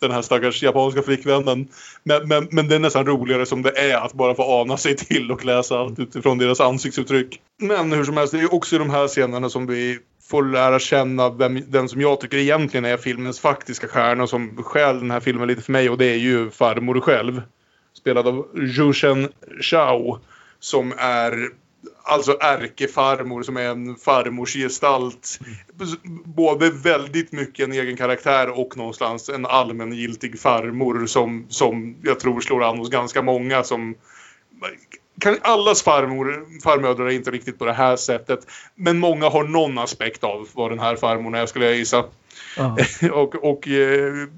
den 0.00 0.10
här 0.10 0.22
stackars 0.22 0.62
japanska 0.62 1.02
flickvännen. 1.02 1.68
Men, 2.02 2.28
men, 2.28 2.48
men 2.50 2.68
det 2.68 2.74
är 2.74 2.78
nästan 2.78 3.06
roligare 3.06 3.46
som 3.46 3.62
det 3.62 3.78
är 3.78 3.96
att 3.96 4.12
bara 4.12 4.34
få 4.34 4.60
ana 4.60 4.76
sig 4.76 4.96
till 4.96 5.32
och 5.32 5.44
läsa 5.44 5.78
allt 5.78 5.98
utifrån 5.98 6.38
deras 6.38 6.60
ansiktsuttryck. 6.60 7.40
Men 7.62 7.92
hur 7.92 8.04
som 8.04 8.16
helst, 8.16 8.32
det 8.32 8.40
är 8.40 8.54
också 8.54 8.76
i 8.76 8.78
de 8.78 8.90
här 8.90 9.08
scenerna 9.08 9.48
som 9.48 9.66
vi 9.66 9.98
får 10.26 10.44
lära 10.44 10.78
känna 10.78 11.30
vem, 11.30 11.60
den 11.70 11.88
som 11.88 12.00
jag 12.00 12.20
tycker 12.20 12.36
egentligen 12.36 12.84
är 12.84 12.96
filmens 12.96 13.40
faktiska 13.40 13.88
stjärna 13.88 14.26
som 14.26 14.56
stjäl 14.56 15.00
den 15.00 15.10
här 15.10 15.20
filmen 15.20 15.48
lite 15.48 15.62
för 15.62 15.72
mig 15.72 15.90
och 15.90 15.98
det 15.98 16.06
är 16.06 16.16
ju 16.16 16.50
farmor 16.50 17.00
själv. 17.00 17.42
Spelad 17.92 18.28
av 18.28 18.48
Jushen 18.54 19.28
Shao 19.60 20.18
som 20.60 20.92
är 20.98 21.48
alltså 22.02 22.36
ärkefarmor 22.40 23.42
som 23.42 23.56
är 23.56 23.68
en 23.68 23.96
farmorsgestalt. 23.96 25.38
Både 26.24 26.70
väldigt 26.70 27.32
mycket 27.32 27.66
en 27.66 27.72
egen 27.72 27.96
karaktär 27.96 28.60
och 28.60 28.76
någonstans 28.76 29.28
en 29.28 29.46
allmängiltig 29.46 30.40
farmor 30.40 31.06
som, 31.06 31.46
som 31.48 31.96
jag 32.02 32.20
tror 32.20 32.40
slår 32.40 32.64
an 32.64 32.78
hos 32.78 32.90
ganska 32.90 33.22
många 33.22 33.62
som 33.62 33.94
kan, 35.20 35.36
allas 35.42 35.82
farmor, 35.82 36.46
farmödrar 36.62 37.06
är 37.06 37.10
inte 37.10 37.30
riktigt 37.30 37.58
på 37.58 37.64
det 37.64 37.72
här 37.72 37.96
sättet. 37.96 38.46
Men 38.74 38.98
många 38.98 39.28
har 39.28 39.44
någon 39.44 39.78
aspekt 39.78 40.24
av 40.24 40.48
vad 40.52 40.70
den 40.70 40.78
här 40.78 40.96
farmor 40.96 41.36
är 41.36 41.46
skulle 41.46 41.64
jag 41.64 41.76
gissa. 41.76 42.04
Ja. 42.56 42.76
och, 43.12 43.34
och, 43.34 43.68
eh, 43.68 44.28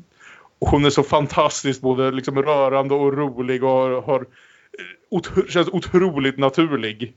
Och 0.59 0.69
hon 0.69 0.85
är 0.85 0.91
så 0.91 1.03
fantastiskt 1.03 1.81
både 1.81 2.11
liksom 2.11 2.43
rörande 2.43 2.95
och 2.95 3.17
rolig 3.17 3.65
och 3.65 3.71
har, 3.71 4.03
har 4.03 4.27
otro, 5.09 5.49
känns 5.49 5.69
otroligt 5.69 6.39
naturlig 6.39 7.15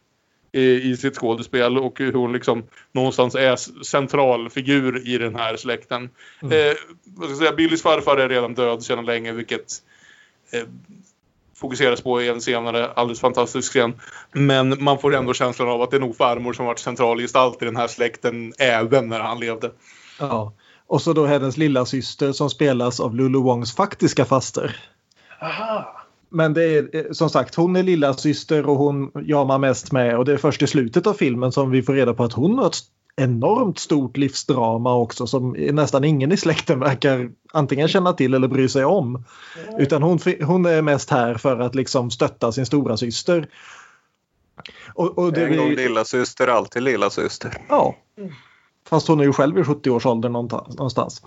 i, 0.51 0.91
i 0.91 0.97
sitt 0.97 1.15
skådespel 1.15 1.77
och 1.77 1.99
hur 1.99 2.13
hon 2.13 2.33
liksom 2.33 2.63
någonstans 2.91 3.35
är 3.35 3.83
centralfigur 3.83 5.07
i 5.07 5.17
den 5.17 5.35
här 5.35 5.57
släkten. 5.57 6.09
Mm. 6.41 6.69
Eh, 6.69 6.75
vad 7.05 7.23
ska 7.23 7.31
jag 7.31 7.37
säga, 7.37 7.51
Billys 7.51 7.81
farfar 7.81 8.17
är 8.17 8.29
redan 8.29 8.53
död 8.53 8.83
sedan 8.83 9.05
länge 9.05 9.31
vilket 9.31 9.73
eh, 10.51 10.63
fokuseras 11.59 12.01
på 12.01 12.21
i 12.21 12.29
en 12.29 12.41
senare 12.41 12.91
alldeles 12.91 13.19
fantastisk 13.19 13.71
scen. 13.71 13.93
Men 14.31 14.83
man 14.83 14.99
får 14.99 15.15
ändå 15.15 15.33
känslan 15.33 15.69
av 15.69 15.81
att 15.81 15.91
det 15.91 15.97
är 15.97 16.01
nog 16.01 16.17
farmor 16.17 16.53
som 16.53 16.65
varit 16.65 16.79
central 16.79 17.19
gestalt 17.19 17.61
i 17.61 17.65
den 17.65 17.75
här 17.75 17.87
släkten 17.87 18.53
även 18.57 19.09
när 19.09 19.19
han 19.19 19.39
levde. 19.39 19.71
Ja, 20.19 20.53
och 20.87 21.01
så 21.01 21.13
då 21.13 21.25
hennes 21.25 21.57
lilla 21.57 21.85
syster 21.85 22.31
som 22.31 22.49
spelas 22.49 22.99
av 22.99 23.15
Lulu 23.15 23.39
Wongs 23.39 23.75
faktiska 23.75 24.25
faster. 24.25 24.75
Aha! 25.41 25.95
Men 26.29 26.53
det 26.53 26.63
är 26.63 26.95
eh, 26.95 27.11
som 27.11 27.29
sagt, 27.29 27.55
hon 27.55 27.75
är 27.75 27.83
lilla 27.83 28.13
syster 28.13 28.65
och 28.65 28.75
hon 28.75 29.11
jamar 29.25 29.57
mest 29.57 29.91
med 29.91 30.17
och 30.17 30.25
det 30.25 30.33
är 30.33 30.37
först 30.37 30.61
i 30.61 30.67
slutet 30.67 31.07
av 31.07 31.13
filmen 31.13 31.51
som 31.51 31.71
vi 31.71 31.83
får 31.83 31.93
reda 31.93 32.13
på 32.13 32.23
att 32.23 32.33
hon 32.33 32.57
har 32.59 32.67
ett 32.67 32.75
enormt 33.19 33.79
stort 33.79 34.17
livsdrama 34.17 34.95
också 34.95 35.27
som 35.27 35.51
nästan 35.51 36.03
ingen 36.03 36.31
i 36.31 36.37
släkten 36.37 36.79
verkar 36.79 37.29
antingen 37.53 37.87
känna 37.87 38.13
till 38.13 38.33
eller 38.33 38.47
bry 38.47 38.69
sig 38.69 38.85
om. 38.85 39.23
Utan 39.79 40.03
hon, 40.03 40.19
hon 40.41 40.65
är 40.65 40.81
mest 40.81 41.09
här 41.09 41.35
för 41.35 41.59
att 41.59 41.75
liksom 41.75 42.11
stötta 42.11 42.51
sin 42.51 42.65
stora 42.65 42.97
syster. 42.97 43.49
Och, 44.93 45.17
och 45.17 45.33
det 45.33 45.45
en 45.45 45.57
gång 45.57 45.69
lilla 45.69 46.05
syster 46.05 46.47
alltid 46.47 46.83
lilla 46.83 47.09
syster. 47.09 47.57
Ja. 47.69 47.95
Fast 48.89 49.07
hon 49.07 49.19
är 49.19 49.23
ju 49.23 49.33
själv 49.33 49.57
i 49.57 49.61
70-årsåldern 49.61 50.31
någonstans 50.31 51.21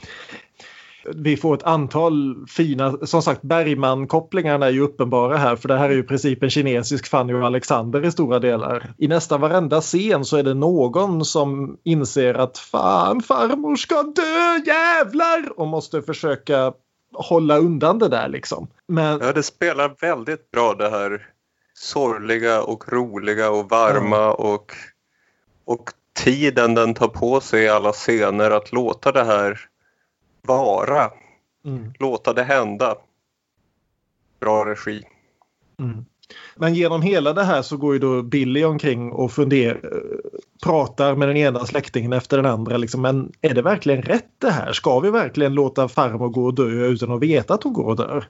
vi 1.04 1.36
får 1.36 1.54
ett 1.54 1.62
antal 1.62 2.46
fina, 2.48 2.96
som 3.02 3.22
sagt 3.22 3.42
Bergman-kopplingarna 3.42 4.66
är 4.66 4.70
ju 4.70 4.80
uppenbara 4.80 5.36
här 5.36 5.56
för 5.56 5.68
det 5.68 5.76
här 5.76 5.90
är 5.90 5.94
ju 5.94 6.00
i 6.00 6.02
princip 6.02 6.42
en 6.42 6.50
kinesisk 6.50 7.08
Fanny 7.08 7.32
och 7.32 7.46
Alexander 7.46 8.04
i 8.04 8.12
stora 8.12 8.38
delar. 8.38 8.92
I 8.98 9.08
nästan 9.08 9.40
varenda 9.40 9.80
scen 9.80 10.24
så 10.24 10.36
är 10.36 10.42
det 10.42 10.54
någon 10.54 11.24
som 11.24 11.78
inser 11.84 12.34
att 12.34 12.58
fan 12.58 13.20
farmor 13.20 13.76
ska 13.76 14.02
dö 14.02 14.58
jävlar 14.66 15.60
och 15.60 15.66
måste 15.66 16.02
försöka 16.02 16.72
hålla 17.14 17.58
undan 17.58 17.98
det 17.98 18.08
där 18.08 18.28
liksom. 18.28 18.68
Men... 18.88 19.20
Ja, 19.22 19.32
det 19.32 19.42
spelar 19.42 19.94
väldigt 20.00 20.50
bra 20.50 20.74
det 20.74 20.90
här 20.90 21.26
sorgliga 21.74 22.62
och 22.62 22.92
roliga 22.92 23.50
och 23.50 23.70
varma 23.70 24.24
mm. 24.24 24.34
och, 24.34 24.72
och 25.64 25.90
tiden 26.24 26.74
den 26.74 26.94
tar 26.94 27.08
på 27.08 27.40
sig 27.40 27.62
i 27.62 27.68
alla 27.68 27.92
scener 27.92 28.50
att 28.50 28.72
låta 28.72 29.12
det 29.12 29.24
här 29.24 29.68
vara. 30.42 31.10
Mm. 31.64 31.92
Låta 31.98 32.32
det 32.32 32.42
hända. 32.42 32.94
Bra 34.40 34.64
regi. 34.64 35.02
Mm. 35.78 36.04
Men 36.56 36.74
genom 36.74 37.02
hela 37.02 37.32
det 37.32 37.44
här 37.44 37.62
så 37.62 37.76
går 37.76 37.92
ju 37.92 37.98
då 37.98 38.22
Billy 38.22 38.64
omkring 38.64 39.12
och 39.12 39.32
funderar, 39.32 39.80
pratar 40.62 41.14
med 41.14 41.28
den 41.28 41.36
ena 41.36 41.66
släktingen 41.66 42.12
efter 42.12 42.36
den 42.36 42.46
andra. 42.46 42.76
Liksom, 42.76 43.02
men 43.02 43.32
är 43.40 43.54
det 43.54 43.62
verkligen 43.62 44.02
rätt 44.02 44.30
det 44.38 44.50
här? 44.50 44.72
Ska 44.72 45.00
vi 45.00 45.10
verkligen 45.10 45.54
låta 45.54 45.88
farmor 45.88 46.28
gå 46.28 46.44
och 46.44 46.54
dö 46.54 46.86
utan 46.86 47.12
att 47.12 47.22
veta 47.22 47.54
att 47.54 47.62
hon 47.62 47.72
går 47.72 47.84
och 47.84 47.96
dör? 47.96 48.24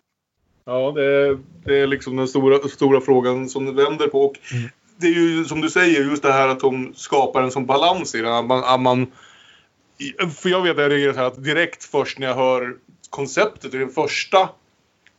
Ja, 0.64 0.92
det 0.94 1.04
är, 1.04 1.38
det 1.64 1.78
är 1.78 1.86
liksom 1.86 2.16
den 2.16 2.28
stora, 2.28 2.68
stora 2.68 3.00
frågan 3.00 3.48
som 3.48 3.64
det 3.64 3.72
vänder 3.72 4.06
på. 4.06 4.24
Och 4.24 4.38
mm. 4.52 4.68
Det 4.96 5.06
är 5.06 5.12
ju 5.12 5.44
som 5.44 5.60
du 5.60 5.70
säger, 5.70 6.04
just 6.04 6.22
det 6.22 6.32
här 6.32 6.48
att 6.48 6.62
hon 6.62 6.92
skapar 6.94 7.42
en 7.42 7.50
sån 7.50 7.66
balans 7.66 8.14
i 8.14 8.20
det. 8.20 8.38
Att 8.38 8.46
man, 8.46 8.64
att 8.64 8.80
man 8.80 9.06
för 10.36 10.48
jag 10.48 10.62
vet 10.62 10.72
att 10.72 10.82
jag 10.82 10.90
reagerar 10.90 11.12
så 11.12 11.18
här 11.18 11.26
att 11.26 11.44
direkt 11.44 11.84
först 11.84 12.18
när 12.18 12.26
jag 12.26 12.34
hör 12.34 12.76
konceptet 13.10 13.74
i 13.74 13.78
den 13.78 13.90
första 13.90 14.40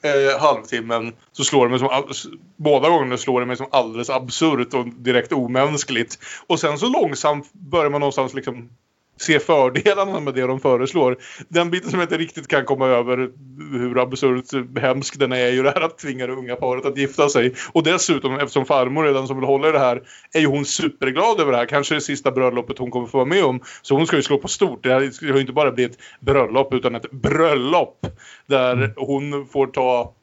eh, 0.03 0.39
halvtimmen 0.39 1.13
så 1.31 1.43
slår 1.43 1.65
det 1.65 1.69
mig 1.69 1.79
som 1.79 2.33
båda 2.55 2.89
gångerna 2.89 3.17
slår 3.17 3.39
det 3.39 3.45
mig 3.45 3.57
som 3.57 3.67
alldeles 3.71 4.09
absurt 4.09 4.73
och 4.73 4.87
direkt 4.87 5.31
omänskligt. 5.31 6.19
Och 6.47 6.59
sen 6.59 6.77
så 6.77 6.89
långsamt 6.89 7.53
börjar 7.53 7.89
man 7.89 7.99
någonstans 7.99 8.33
liksom 8.33 8.69
se 9.17 9.39
fördelarna 9.39 10.19
med 10.19 10.33
det 10.33 10.47
de 10.47 10.59
föreslår. 10.59 11.17
Den 11.47 11.71
biten 11.71 11.89
som 11.89 11.99
jag 11.99 12.05
inte 12.05 12.17
riktigt 12.17 12.47
kan 12.47 12.65
komma 12.65 12.87
över 12.87 13.29
hur 13.71 14.01
absurt 14.01 14.79
hemsk 14.79 15.19
den 15.19 15.31
är 15.31 15.37
är 15.37 15.51
ju 15.51 15.63
det 15.63 15.71
här 15.75 15.81
att 15.81 15.97
tvinga 15.97 16.27
det 16.27 16.33
unga 16.33 16.55
paret 16.55 16.85
att 16.85 16.97
gifta 16.97 17.29
sig. 17.29 17.53
Och 17.71 17.83
dessutom 17.83 18.39
eftersom 18.39 18.65
farmor 18.65 19.07
är 19.07 19.13
den 19.13 19.27
som 19.27 19.37
vill 19.37 19.45
hålla 19.45 19.69
i 19.69 19.71
det 19.71 19.79
här 19.79 20.01
är 20.33 20.39
ju 20.39 20.47
hon 20.47 20.65
superglad 20.65 21.39
över 21.39 21.51
det 21.51 21.57
här. 21.57 21.65
Kanske 21.65 21.95
det 21.95 22.01
sista 22.01 22.31
bröllopet 22.31 22.77
hon 22.77 22.91
kommer 22.91 23.07
få 23.07 23.17
vara 23.17 23.27
med 23.27 23.43
om. 23.43 23.59
Så 23.81 23.95
hon 23.95 24.07
ska 24.07 24.15
ju 24.15 24.23
slå 24.23 24.37
på 24.37 24.47
stort. 24.47 24.83
Det 24.83 24.89
här 24.89 25.09
ska 25.09 25.25
ju 25.25 25.39
inte 25.39 25.53
bara 25.53 25.71
bli 25.71 25.83
ett 25.83 25.97
bröllop 26.19 26.73
utan 26.73 26.95
ett 26.95 27.11
bröllop. 27.11 28.05
Där 28.47 28.93
hon 28.97 29.47
får 29.47 29.67
ta 29.67 30.13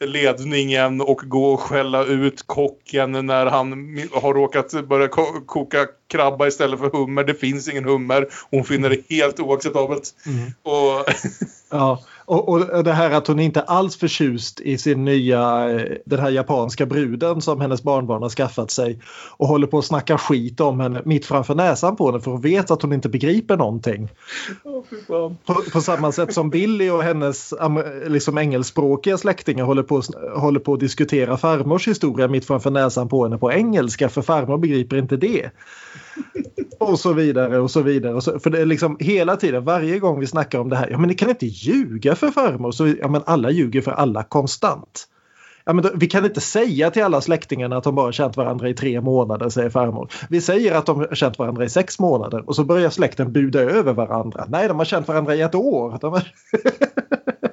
ledningen 0.00 1.00
och 1.00 1.20
gå 1.24 1.52
och 1.54 1.60
skälla 1.60 2.04
ut 2.04 2.46
kocken 2.46 3.26
när 3.26 3.46
han 3.46 3.70
har 4.12 4.34
råkat 4.34 4.88
börja 4.88 5.08
koka 5.46 5.86
krabba 6.08 6.46
istället 6.46 6.80
för 6.80 6.90
hummer. 6.90 7.24
Det 7.24 7.34
finns 7.34 7.68
ingen 7.68 7.84
hummer. 7.84 8.28
Hon 8.50 8.64
finner 8.64 8.90
det 8.90 9.16
helt 9.16 9.40
oacceptabelt. 9.40 10.14
Mm. 10.26 10.52
Och... 10.62 11.04
ja, 11.70 12.00
och, 12.26 12.48
och 12.48 12.84
det 12.84 12.92
här 12.92 13.10
att 13.10 13.26
hon 13.26 13.40
inte 13.40 13.60
alls 13.60 13.96
förtjust 13.96 14.60
i 14.60 14.78
sin 14.78 15.04
nya, 15.04 15.66
den 16.04 16.20
här 16.20 16.30
japanska 16.30 16.86
bruden 16.86 17.40
som 17.40 17.60
hennes 17.60 17.82
barnbarn 17.82 18.22
har 18.22 18.28
skaffat 18.28 18.70
sig 18.70 19.00
och 19.36 19.48
håller 19.48 19.66
på 19.66 19.78
att 19.78 19.84
snacka 19.84 20.18
skit 20.18 20.60
om 20.60 20.80
henne 20.80 21.02
mitt 21.04 21.26
framför 21.26 21.54
näsan 21.54 21.96
på 21.96 22.06
henne 22.06 22.20
för 22.20 22.30
hon 22.30 22.40
vet 22.40 22.70
att 22.70 22.82
hon 22.82 22.92
inte 22.92 23.08
begriper 23.08 23.56
någonting. 23.56 24.08
Oh, 24.64 25.32
på, 25.46 25.54
på, 25.72 25.80
samma 25.80 26.12
sätt 26.12 26.34
som 26.34 26.50
Billy 26.50 26.90
och 26.90 27.02
hennes 27.02 27.54
liksom 28.06 28.38
engelskspråkiga 28.38 29.18
släktingar 29.18 29.64
håller 29.64 29.82
på, 29.82 30.02
håller 30.36 30.60
på 30.60 30.74
att 30.74 30.80
diskutera 30.80 31.36
farmors 31.36 31.88
historia 31.88 32.28
mitt 32.28 32.44
framför 32.44 32.70
näsan 32.70 33.08
på 33.08 33.24
henne 33.24 33.38
på 33.38 33.52
engelska 33.52 34.08
för 34.08 34.22
farmor 34.22 34.58
begriper 34.58 34.96
inte 34.96 35.16
det. 35.16 35.50
Och 36.78 37.00
så 37.00 37.12
vidare 37.12 37.58
och 37.58 37.70
så 37.70 37.82
vidare. 37.82 38.14
Och 38.14 38.22
så, 38.22 38.38
för 38.38 38.50
det 38.50 38.60
är 38.60 38.66
liksom 38.66 38.96
hela 39.00 39.36
tiden, 39.36 39.64
varje 39.64 39.98
gång 39.98 40.20
vi 40.20 40.26
snackar 40.26 40.58
om 40.58 40.68
det 40.68 40.76
här. 40.76 40.88
Ja 40.90 40.98
men 40.98 41.08
ni 41.08 41.14
kan 41.14 41.30
inte 41.30 41.46
ljuga 41.46 42.14
för 42.14 42.30
farmor. 42.30 42.72
Så, 42.72 42.88
ja 42.88 43.08
men 43.08 43.22
alla 43.26 43.50
ljuger 43.50 43.80
för 43.80 43.90
alla 43.90 44.22
konstant. 44.22 45.08
Ja, 45.64 45.72
men 45.72 45.84
då, 45.84 45.90
vi 45.94 46.06
kan 46.06 46.24
inte 46.24 46.40
säga 46.40 46.90
till 46.90 47.02
alla 47.02 47.20
släktingarna 47.20 47.76
att 47.76 47.84
de 47.84 47.94
bara 47.94 48.12
känt 48.12 48.36
varandra 48.36 48.68
i 48.68 48.74
tre 48.74 49.00
månader, 49.00 49.48
säger 49.48 49.70
farmor. 49.70 50.12
Vi 50.30 50.40
säger 50.40 50.74
att 50.74 50.86
de 50.86 50.98
har 50.98 51.14
känt 51.14 51.38
varandra 51.38 51.64
i 51.64 51.68
sex 51.68 51.98
månader 51.98 52.48
och 52.48 52.56
så 52.56 52.64
börjar 52.64 52.90
släkten 52.90 53.32
buda 53.32 53.60
över 53.60 53.92
varandra. 53.92 54.46
Nej, 54.48 54.68
de 54.68 54.78
har 54.78 54.84
känt 54.84 55.08
varandra 55.08 55.34
i 55.34 55.40
ett 55.40 55.54
år. 55.54 55.98
De 56.00 56.12
har... 56.12 56.32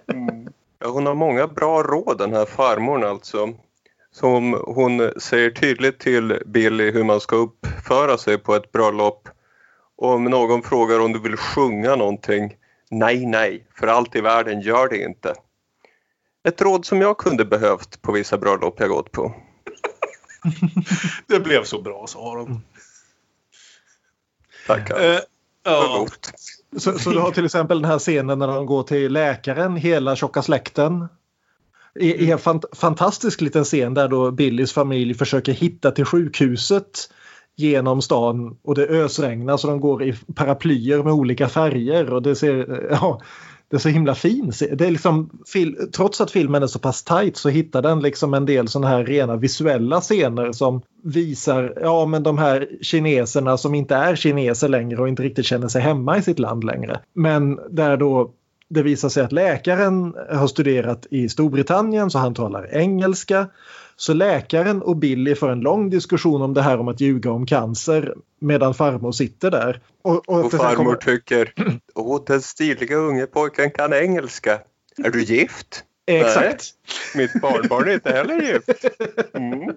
mm. 0.13 0.47
ja, 0.79 0.87
hon 0.89 1.05
har 1.05 1.15
många 1.15 1.47
bra 1.47 1.83
råd 1.83 2.17
den 2.17 2.33
här 2.33 2.45
farmorn 2.45 3.03
alltså 3.03 3.49
som 4.13 4.63
hon 4.67 5.11
säger 5.17 5.49
tydligt 5.49 5.99
till 5.99 6.39
Billy 6.45 6.91
hur 6.91 7.03
man 7.03 7.21
ska 7.21 7.35
uppföra 7.35 8.17
sig 8.17 8.37
på 8.37 8.55
ett 8.55 8.71
bröllop. 8.71 9.29
Om 9.95 10.23
någon 10.23 10.63
frågar 10.63 10.99
om 10.99 11.13
du 11.13 11.19
vill 11.19 11.37
sjunga 11.37 11.95
någonting, 11.95 12.55
nej, 12.91 13.25
nej, 13.25 13.67
för 13.75 13.87
allt 13.87 14.15
i 14.15 14.21
världen 14.21 14.61
gör 14.61 14.89
det 14.89 14.97
inte. 15.03 15.33
Ett 16.47 16.61
råd 16.61 16.85
som 16.85 17.01
jag 17.01 17.17
kunde 17.17 17.45
behövt 17.45 18.01
på 18.01 18.11
vissa 18.11 18.37
bröllop 18.37 18.79
jag 18.79 18.89
gått 18.89 19.11
på. 19.11 19.35
det 21.27 21.39
blev 21.39 21.63
så 21.63 21.81
bra, 21.81 22.07
sa 22.07 22.37
hon. 22.37 22.61
Tackar. 24.67 25.13
Eh, 25.13 25.19
ja. 25.63 26.07
Så, 26.77 26.99
så 26.99 27.09
du 27.09 27.19
har 27.19 27.31
till 27.31 27.45
exempel 27.45 27.81
den 27.81 27.91
här 27.91 27.99
scenen 27.99 28.39
när 28.39 28.47
de 28.47 28.65
går 28.65 28.83
till 28.83 29.13
läkaren, 29.13 29.75
hela 29.75 30.15
tjocka 30.15 30.41
släkten 30.41 31.07
i, 31.99 32.31
en 32.31 32.39
fant 32.39 32.65
fantastisk 32.73 33.41
liten 33.41 33.63
scen 33.63 33.93
där 33.93 34.07
då 34.07 34.31
Billys 34.31 34.73
familj 34.73 35.13
försöker 35.13 35.53
hitta 35.53 35.91
till 35.91 36.05
sjukhuset 36.05 37.09
genom 37.55 38.01
stan 38.01 38.57
och 38.63 38.75
det 38.75 38.87
ösregnar 38.87 39.57
så 39.57 39.67
de 39.67 39.79
går 39.79 40.03
i 40.03 40.13
paraplyer 40.35 41.03
med 41.03 41.13
olika 41.13 41.49
färger 41.49 42.13
och 42.13 42.21
det 42.21 42.35
ser, 42.35 42.87
ja, 42.89 43.21
det 43.69 43.77
är 43.77 43.79
så 43.79 43.89
himla 43.89 44.15
fint. 44.15 44.59
Det 44.59 44.85
är 44.85 44.91
liksom, 44.91 45.29
trots 45.95 46.21
att 46.21 46.31
filmen 46.31 46.63
är 46.63 46.67
så 46.67 46.79
pass 46.79 47.03
tight 47.03 47.37
så 47.37 47.49
hittar 47.49 47.81
den 47.81 47.99
liksom 47.99 48.33
en 48.33 48.45
del 48.45 48.67
sådana 48.67 48.87
här 48.87 49.03
rena 49.03 49.35
visuella 49.35 50.01
scener 50.01 50.51
som 50.51 50.81
visar 51.03 51.77
ja, 51.81 52.05
men 52.05 52.23
de 52.23 52.37
här 52.37 52.67
kineserna 52.81 53.57
som 53.57 53.75
inte 53.75 53.95
är 53.95 54.15
kineser 54.15 54.69
längre 54.69 55.01
och 55.01 55.07
inte 55.07 55.23
riktigt 55.23 55.45
känner 55.45 55.67
sig 55.67 55.81
hemma 55.81 56.17
i 56.17 56.21
sitt 56.21 56.39
land 56.39 56.63
längre. 56.63 56.99
Men 57.13 57.59
där 57.69 57.97
då 57.97 58.33
det 58.73 58.83
visar 58.83 59.09
sig 59.09 59.23
att 59.23 59.31
läkaren 59.31 60.15
har 60.29 60.47
studerat 60.47 61.07
i 61.11 61.29
Storbritannien 61.29 62.11
så 62.11 62.17
han 62.17 62.33
talar 62.33 62.75
engelska. 62.75 63.47
Så 63.95 64.13
läkaren 64.13 64.81
och 64.81 64.97
Billy 64.97 65.35
får 65.35 65.49
en 65.49 65.59
lång 65.59 65.89
diskussion 65.89 66.41
om 66.41 66.53
det 66.53 66.61
här 66.61 66.79
om 66.79 66.87
att 66.87 67.01
ljuga 67.01 67.31
om 67.31 67.45
cancer 67.45 68.15
medan 68.39 68.73
farmor 68.73 69.11
sitter 69.11 69.51
där. 69.51 69.81
Och, 70.01 70.29
och, 70.29 70.45
och 70.45 70.51
farmor 70.51 70.75
kommer... 70.75 70.95
tycker 70.95 71.53
åh 71.95 72.21
den 72.27 72.41
stiliga 72.41 72.95
unge 72.95 73.25
pojken 73.25 73.71
kan 73.71 73.93
engelska. 73.93 74.59
Är 75.03 75.09
du 75.09 75.23
gift? 75.23 75.83
Exakt. 76.05 76.65
Nej, 77.15 77.23
mitt 77.23 77.41
barnbarn 77.41 77.89
är 77.89 77.93
inte 77.93 78.11
heller 78.11 78.41
gift. 78.41 78.85
Mm. 79.33 79.75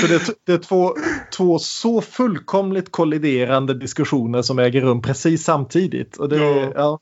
Så 0.00 0.06
det, 0.06 0.14
är, 0.14 0.22
det 0.44 0.52
är 0.52 0.58
två, 0.58 0.94
två 1.36 1.58
så 1.58 2.00
fullkomligt 2.00 2.92
kolliderande 2.92 3.74
diskussioner 3.74 4.42
som 4.42 4.58
äger 4.58 4.80
rum 4.80 5.02
precis 5.02 5.44
samtidigt. 5.44 6.16
Och 6.16 6.28
det, 6.28 6.36
ja. 6.36 6.72
Ja. 6.74 6.98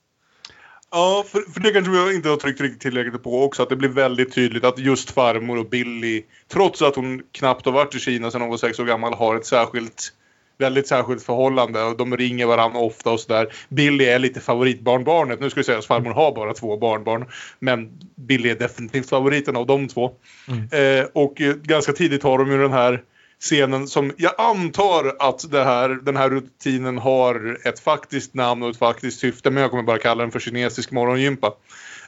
Ja, 0.95 1.25
för, 1.29 1.53
för 1.53 1.61
det 1.61 1.71
kanske 1.71 1.97
jag 1.97 2.15
inte 2.15 2.29
har 2.29 2.37
tryckt 2.37 2.61
riktigt 2.61 2.81
tillräckligt 2.81 3.23
på 3.23 3.45
också. 3.45 3.63
Att 3.63 3.69
det 3.69 3.77
blir 3.77 3.89
väldigt 3.89 4.35
tydligt 4.35 4.65
att 4.65 4.79
just 4.79 5.11
farmor 5.11 5.59
och 5.59 5.69
Billy, 5.69 6.23
trots 6.53 6.83
att 6.83 6.97
hon 6.97 7.23
knappt 7.33 7.67
har 7.67 7.73
varit 7.73 7.95
i 7.95 7.99
Kina 7.99 8.31
sedan 8.31 8.41
hon 8.41 8.51
var 8.51 8.57
sex 8.57 8.79
år 8.79 8.85
gammal, 8.85 9.15
har 9.15 9.37
ett 9.37 9.47
särskilt 9.47 10.13
väldigt 10.59 10.89
särskilt 10.89 11.23
förhållande 11.23 11.83
och 11.83 11.97
de 11.97 12.17
ringer 12.17 12.47
varandra 12.47 12.79
ofta 12.81 13.11
och 13.11 13.21
sådär. 13.21 13.53
Billy 13.69 14.05
är 14.05 14.19
lite 14.19 14.41
favoritbarnbarnet. 14.41 15.41
Nu 15.41 15.51
ska 15.51 15.61
vi 15.61 15.65
säga 15.65 15.79
att 15.79 15.87
farmor 15.87 16.11
har 16.11 16.35
bara 16.35 16.55
två 16.55 16.77
barnbarn. 16.77 17.27
Men 17.59 17.91
Billy 18.17 18.49
är 18.51 18.55
definitivt 18.55 19.09
favoriten 19.09 19.57
av 19.57 19.67
de 19.67 19.89
två. 19.89 20.11
Mm. 20.49 21.01
Eh, 21.01 21.07
och 21.13 21.41
eh, 21.41 21.55
ganska 21.55 21.93
tidigt 21.93 22.23
har 22.23 22.39
de 22.39 22.51
ju 22.51 22.59
den 22.59 22.73
här 22.73 23.03
scenen 23.41 23.89
som 23.89 24.13
jag 24.17 24.33
antar 24.39 25.17
att 25.19 25.53
här, 25.53 25.89
den 25.89 26.17
här 26.17 26.31
rutinen 26.31 26.99
har 26.99 27.59
ett 27.65 27.81
faktiskt 27.81 28.35
namn 28.35 28.63
och 28.63 28.71
ett 28.71 28.79
faktiskt 28.79 29.21
syfte. 29.21 29.51
Men 29.51 29.63
jag 29.63 29.71
kommer 29.71 29.83
bara 29.83 29.99
kalla 29.99 30.23
den 30.23 30.33
för 30.33 30.41
kinesisk 30.41 30.91
morgongympa. 30.91 31.47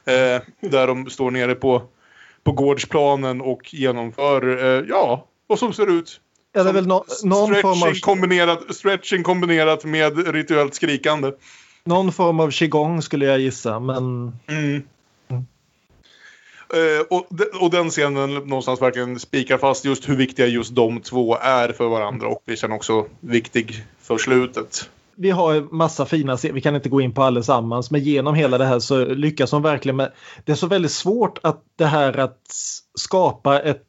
Eh, 0.05 0.41
där 0.69 0.87
de 0.87 1.09
står 1.09 1.31
nere 1.31 1.55
på, 1.55 1.83
på 2.43 2.51
gårdsplanen 2.51 3.41
och 3.41 3.73
genomför, 3.73 4.65
eh, 4.65 4.85
ja, 4.89 5.27
vad 5.47 5.59
som 5.59 5.73
ser 5.73 5.89
ut 5.99 6.21
Ja, 6.53 6.63
det 6.63 6.69
är 6.69 6.73
väl 6.73 6.87
no 6.87 7.05
någon 7.23 7.47
stretching, 7.47 7.61
form 7.61 7.83
av... 7.83 7.93
kombinerat, 7.93 8.75
stretching 8.75 9.23
kombinerat 9.23 9.85
med 9.85 10.27
rituellt 10.27 10.75
skrikande. 10.75 11.31
Någon 11.83 12.11
form 12.11 12.39
av 12.39 12.51
qigong 12.51 13.01
skulle 13.01 13.25
jag 13.25 13.39
gissa, 13.39 13.79
men... 13.79 14.33
Mm. 14.47 14.83
Uh, 16.73 17.05
och, 17.09 17.27
och 17.61 17.71
den 17.71 17.89
scenen 17.89 18.33
någonstans 18.33 18.81
verkligen 18.81 19.19
spikar 19.19 19.57
fast 19.57 19.85
just 19.85 20.09
hur 20.09 20.15
viktiga 20.15 20.47
just 20.47 20.75
de 20.75 21.01
två 21.01 21.37
är 21.37 21.69
för 21.69 21.87
varandra 21.87 22.27
och 22.27 22.41
vi 22.45 22.57
känner 22.57 22.75
också 22.75 23.05
viktig 23.19 23.85
för 24.01 24.17
slutet. 24.17 24.89
Vi 25.15 25.29
har 25.29 25.73
massa 25.75 26.05
fina 26.05 26.37
scener, 26.37 26.53
vi 26.53 26.61
kan 26.61 26.75
inte 26.75 26.89
gå 26.89 27.01
in 27.01 27.13
på 27.13 27.23
allesammans, 27.23 27.91
men 27.91 28.01
genom 28.01 28.35
hela 28.35 28.57
det 28.57 28.65
här 28.65 28.79
så 28.79 29.05
lyckas 29.05 29.51
hon 29.51 29.61
verkligen 29.61 29.95
med... 29.95 30.11
Det 30.45 30.51
är 30.51 30.55
så 30.55 30.67
väldigt 30.67 30.91
svårt 30.91 31.39
att 31.43 31.63
det 31.75 31.85
här 31.85 32.17
att 32.17 32.41
skapa 32.95 33.59
ett 33.59 33.85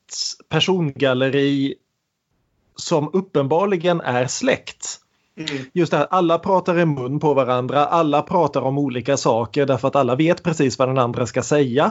persongalleri 0.48 1.74
som 2.76 3.10
uppenbarligen 3.12 4.00
är 4.00 4.26
släkt. 4.26 5.00
Mm. 5.36 5.64
Just 5.72 5.90
det 5.90 5.98
här, 5.98 6.06
alla 6.10 6.38
pratar 6.38 6.78
i 6.78 6.86
mun 6.86 7.20
på 7.20 7.34
varandra, 7.34 7.86
alla 7.86 8.22
pratar 8.22 8.60
om 8.60 8.78
olika 8.78 9.16
saker 9.16 9.66
därför 9.66 9.88
att 9.88 9.96
alla 9.96 10.16
vet 10.16 10.42
precis 10.42 10.78
vad 10.78 10.88
den 10.88 10.98
andra 10.98 11.26
ska 11.26 11.42
säga. 11.42 11.90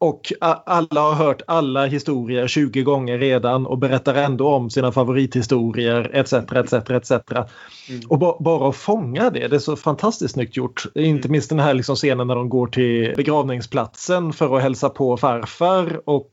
Och 0.00 0.32
alla 0.40 1.00
har 1.00 1.12
hört 1.12 1.42
alla 1.46 1.86
historier 1.86 2.46
20 2.46 2.82
gånger 2.82 3.18
redan 3.18 3.66
och 3.66 3.78
berättar 3.78 4.14
ändå 4.14 4.48
om 4.48 4.70
sina 4.70 4.92
favorithistorier 4.92 6.10
etc. 6.14 6.32
etc, 6.32 6.72
etc. 6.72 7.10
Mm. 7.10 8.00
Och 8.08 8.18
ba 8.18 8.36
bara 8.40 8.68
att 8.68 8.76
fånga 8.76 9.30
det, 9.30 9.48
det 9.48 9.56
är 9.56 9.60
så 9.60 9.76
fantastiskt 9.76 10.34
snyggt 10.34 10.56
gjort. 10.56 10.84
Mm. 10.94 11.08
Inte 11.08 11.28
minst 11.28 11.48
den 11.48 11.58
här 11.58 11.74
liksom 11.74 11.96
scenen 11.96 12.26
när 12.26 12.34
de 12.34 12.48
går 12.48 12.66
till 12.66 13.14
begravningsplatsen 13.16 14.32
för 14.32 14.56
att 14.56 14.62
hälsa 14.62 14.88
på 14.88 15.16
farfar 15.16 16.00
och 16.04 16.28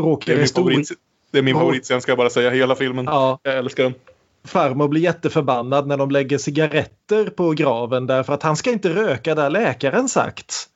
råkar 0.00 0.38
i 0.38 0.46
stor... 0.46 0.82
Det 1.32 1.38
är 1.38 1.42
min 1.42 1.54
favoritscen 1.54 2.00
ska 2.00 2.10
jag 2.10 2.18
bara 2.18 2.30
säga, 2.30 2.50
hela 2.50 2.74
filmen. 2.74 3.04
Ja. 3.04 3.38
Jag 3.42 3.56
älskar 3.56 3.84
den. 3.84 3.94
Farmor 4.44 4.88
blir 4.88 5.00
jätteförbannad 5.00 5.86
när 5.86 5.96
de 5.96 6.10
lägger 6.10 6.38
cigaretter 6.38 7.24
på 7.24 7.50
graven 7.50 8.06
därför 8.06 8.32
att 8.32 8.42
han 8.42 8.56
ska 8.56 8.70
inte 8.70 8.88
röka 8.88 9.34
där 9.34 9.50
läkaren 9.50 10.08
sagt. 10.08 10.68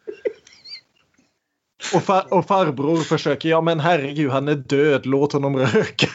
Och, 1.94 2.04
far 2.04 2.34
och 2.34 2.46
farbror 2.46 3.00
försöker, 3.00 3.48
ja 3.48 3.60
men 3.60 3.80
herregud 3.80 4.30
han 4.30 4.48
är 4.48 4.54
död, 4.54 5.06
låt 5.06 5.32
honom 5.32 5.56
röka. 5.56 6.06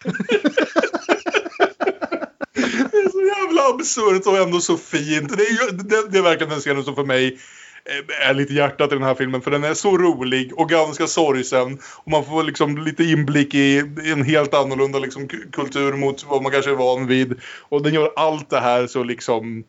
det 2.52 2.96
är 2.96 3.10
så 3.10 3.40
jävla 3.40 3.62
absurt 3.74 4.26
och 4.26 4.38
ändå 4.38 4.60
så 4.60 4.76
fint. 4.76 5.36
Det 5.36 5.42
är, 5.42 5.72
det, 5.72 6.10
det 6.10 6.18
är 6.18 6.22
verkligen 6.22 6.50
den 6.50 6.60
scenen 6.60 6.84
som 6.84 6.94
för 6.94 7.04
mig 7.04 7.38
eh, 7.84 8.28
är 8.28 8.34
lite 8.34 8.54
hjärtat 8.54 8.92
i 8.92 8.94
den 8.94 9.04
här 9.04 9.14
filmen 9.14 9.42
för 9.42 9.50
den 9.50 9.64
är 9.64 9.74
så 9.74 9.98
rolig 9.98 10.52
och 10.56 10.68
ganska 10.68 11.06
sorgsen. 11.06 11.78
Och 11.96 12.10
man 12.10 12.24
får 12.24 12.42
liksom 12.42 12.78
lite 12.78 13.04
inblick 13.04 13.54
i 13.54 13.78
en 14.12 14.22
helt 14.22 14.54
annorlunda 14.54 14.98
liksom 14.98 15.28
kultur 15.52 15.92
mot 15.92 16.24
vad 16.28 16.42
man 16.42 16.52
kanske 16.52 16.70
är 16.70 16.74
van 16.74 17.06
vid. 17.06 17.34
Och 17.68 17.82
den 17.82 17.94
gör 17.94 18.12
allt 18.16 18.50
det 18.50 18.60
här 18.60 18.86
så 18.86 19.02
liksom 19.02 19.64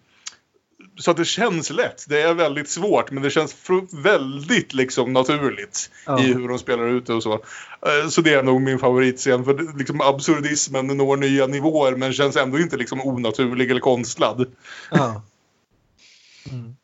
så 0.98 1.12
att 1.12 1.18
det 1.18 1.26
känns 1.26 1.70
lätt. 1.70 2.06
Det 2.10 2.22
är 2.22 2.34
väldigt 2.34 2.70
svårt 2.70 3.12
men 3.12 3.24
det 3.24 3.30
känns 3.30 3.56
väldigt 4.04 4.74
liksom 4.74 5.14
naturligt 5.14 5.92
ja. 6.06 6.20
i 6.22 6.34
hur 6.34 6.48
de 6.48 6.60
spelar 6.60 6.88
ut 6.88 7.06
det 7.06 7.14
och 7.14 7.24
så. 7.24 7.34
Eh, 7.34 8.10
så 8.10 8.22
det 8.22 8.34
är 8.34 8.44
nog 8.44 8.62
min 8.62 8.80
favoritscen 8.80 9.46
för 9.46 9.78
liksom 9.78 10.02
absurdismen 10.02 10.88
når 10.88 11.18
nya 11.18 11.48
nivåer 11.48 11.96
men 11.96 12.14
känns 12.14 12.36
ändå 12.36 12.60
inte 12.60 12.78
liksom 12.78 13.02
onaturlig 13.02 13.72
eller 13.72 13.82
konstlad. 13.82 14.46
Ja. 14.92 15.24
Mm. 16.52 16.76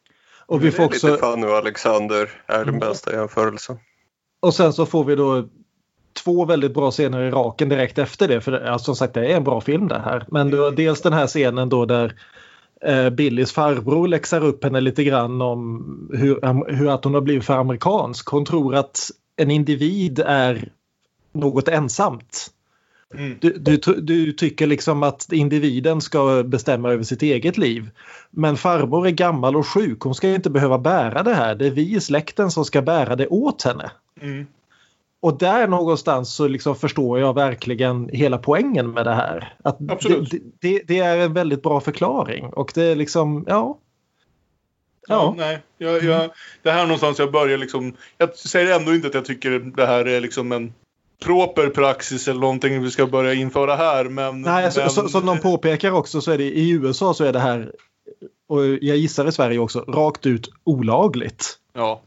Och 0.45 0.63
vi 0.63 0.71
får 0.71 0.83
också... 0.83 1.07
lite 1.07 1.19
Fanny 1.19 1.47
och 1.47 1.57
Alexander 1.57 2.29
är 2.45 2.65
den 2.65 2.79
bästa 2.79 3.13
jämförelsen. 3.13 3.77
Och 4.39 4.53
sen 4.53 4.73
så 4.73 4.85
får 4.85 5.03
vi 5.03 5.15
då 5.15 5.47
två 6.13 6.45
väldigt 6.45 6.73
bra 6.73 6.91
scener 6.91 7.21
i 7.21 7.31
raken 7.31 7.69
direkt 7.69 7.97
efter 7.97 8.27
det. 8.27 8.41
För 8.41 8.51
alltså, 8.51 8.85
som 8.85 8.95
sagt 8.95 9.13
det 9.13 9.27
är 9.27 9.35
en 9.35 9.43
bra 9.43 9.61
film 9.61 9.87
det 9.87 9.99
här. 9.99 10.25
Men 10.27 10.49
du 10.49 10.59
har 10.59 10.71
dels 10.71 11.01
den 11.01 11.13
här 11.13 11.27
scenen 11.27 11.69
då 11.69 11.85
där 11.85 12.13
eh, 12.85 13.09
Billys 13.09 13.51
farbror 13.51 14.07
läxar 14.07 14.43
upp 14.43 14.63
henne 14.63 14.81
lite 14.81 15.03
grann 15.03 15.41
om 15.41 16.09
hur, 16.13 16.39
hur 16.73 16.89
att 16.89 17.03
hon 17.03 17.13
har 17.13 17.21
blivit 17.21 17.45
för 17.45 17.57
amerikansk. 17.57 18.27
Hon 18.27 18.45
tror 18.45 18.75
att 18.75 19.11
en 19.35 19.51
individ 19.51 20.19
är 20.19 20.69
något 21.31 21.67
ensamt. 21.67 22.49
Mm. 23.13 23.37
Du, 23.41 23.53
du, 23.57 23.77
du, 24.01 24.31
tycker 24.31 24.67
liksom 24.67 25.03
att 25.03 25.31
individen 25.31 26.01
ska 26.01 26.43
bestämma 26.43 26.89
över 26.89 27.03
sitt 27.03 27.21
eget 27.21 27.57
liv. 27.57 27.89
Men 28.29 28.57
farmor 28.57 29.07
är 29.07 29.11
gammal 29.11 29.55
och 29.55 29.67
sjuk. 29.67 30.01
Hon 30.01 30.15
ska 30.15 30.29
inte 30.29 30.49
behöva 30.49 30.77
bära 30.77 31.23
det 31.23 31.33
här. 31.33 31.55
Det 31.55 31.67
är 31.67 31.71
vi 31.71 31.95
i 31.95 32.01
släkten 32.01 32.51
som 32.51 32.65
ska 32.65 32.81
bära 32.81 33.15
det 33.15 33.27
åt 33.27 33.61
henne. 33.61 33.91
Mm. 34.21 34.45
Och 35.23 35.37
där 35.37 35.67
någonstans 35.67 36.33
så 36.33 36.47
liksom 36.47 36.75
förstår 36.75 37.19
jag 37.19 37.33
verkligen 37.33 38.09
hela 38.13 38.37
poängen 38.37 38.91
med 38.91 39.05
det 39.05 39.13
här. 39.13 39.55
Att 39.63 39.77
det, 39.79 40.39
det, 40.59 40.81
det, 40.87 40.99
är 40.99 41.17
en 41.17 41.33
väldigt 41.33 41.63
bra 41.63 41.79
förklaring 41.79 42.45
och 42.45 42.71
det 42.75 42.83
är 42.83 42.95
liksom, 42.95 43.45
ja. 43.47 43.79
Ja, 45.07 45.15
ja 45.15 45.33
nej. 45.37 45.59
Jag, 45.77 46.03
jag, 46.03 46.29
det 46.61 46.71
här 46.71 46.81
är 46.81 46.85
någonstans 46.85 47.19
jag 47.19 47.31
börjar 47.31 47.57
liksom. 47.57 47.93
Jag 48.17 48.35
säger 48.35 48.75
ändå 48.75 48.95
inte 48.95 49.07
att 49.07 49.13
jag 49.13 49.25
tycker 49.25 49.59
det 49.59 49.85
här 49.85 50.05
är 50.05 50.21
liksom 50.21 50.51
en 50.51 50.73
proper 51.23 51.69
praxis 51.69 52.27
eller 52.27 52.41
någonting 52.41 52.83
vi 52.83 52.91
ska 52.91 53.07
börja 53.07 53.33
införa 53.33 53.75
här. 53.75 54.05
Men, 54.05 54.41
Nej, 54.41 54.71
men... 54.75 54.89
Så, 54.89 55.07
som 55.07 55.25
de 55.25 55.39
påpekar 55.39 55.91
också 55.91 56.21
så 56.21 56.31
är 56.31 56.37
det 56.37 56.57
i 56.57 56.69
USA 56.69 57.13
så 57.13 57.23
är 57.23 57.33
det 57.33 57.39
här 57.39 57.71
och 58.47 58.65
jag 58.65 58.97
gissar 58.97 59.27
i 59.27 59.31
Sverige 59.31 59.59
också 59.59 59.79
rakt 59.79 60.25
ut 60.25 60.49
olagligt. 60.63 61.59
Ja. 61.73 62.01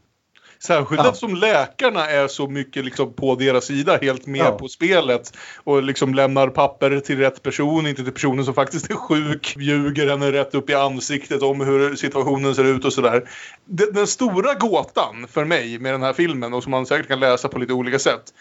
Särskilt 0.59 1.01
ja. 1.03 1.07
eftersom 1.07 1.35
läkarna 1.35 2.09
är 2.09 2.27
så 2.27 2.47
mycket 2.47 2.85
liksom 2.85 3.13
på 3.13 3.35
deras 3.35 3.65
sida, 3.65 3.97
helt 4.01 4.25
med 4.25 4.45
ja. 4.45 4.51
på 4.51 4.67
spelet. 4.67 5.37
Och 5.63 5.83
liksom 5.83 6.13
lämnar 6.13 6.47
papper 6.47 6.99
till 6.99 7.17
rätt 7.17 7.43
person, 7.43 7.87
inte 7.87 8.03
till 8.03 8.13
personen 8.13 8.45
som 8.45 8.53
faktiskt 8.53 8.89
är 8.91 8.95
sjuk. 8.95 9.55
Ljuger 9.57 10.09
henne 10.09 10.31
rätt 10.31 10.55
upp 10.55 10.69
i 10.69 10.73
ansiktet 10.73 11.41
om 11.41 11.61
hur 11.61 11.95
situationen 11.95 12.55
ser 12.55 12.63
ut 12.63 12.85
och 12.85 12.93
sådär. 12.93 13.29
Den 13.65 14.07
stora 14.07 14.53
gåtan 14.53 15.27
för 15.31 15.45
mig 15.45 15.79
med 15.79 15.93
den 15.93 16.03
här 16.03 16.13
filmen 16.13 16.53
och 16.53 16.63
som 16.63 16.71
man 16.71 16.85
säkert 16.85 17.07
kan 17.07 17.19
läsa 17.19 17.47
på 17.47 17.59
lite 17.59 17.73
olika 17.73 17.99
sätt 17.99 18.33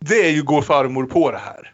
det 0.00 0.26
är 0.26 0.30
ju 0.30 0.42
går 0.42 0.62
farmor 0.62 1.06
på 1.06 1.30
det 1.30 1.38
här. 1.38 1.72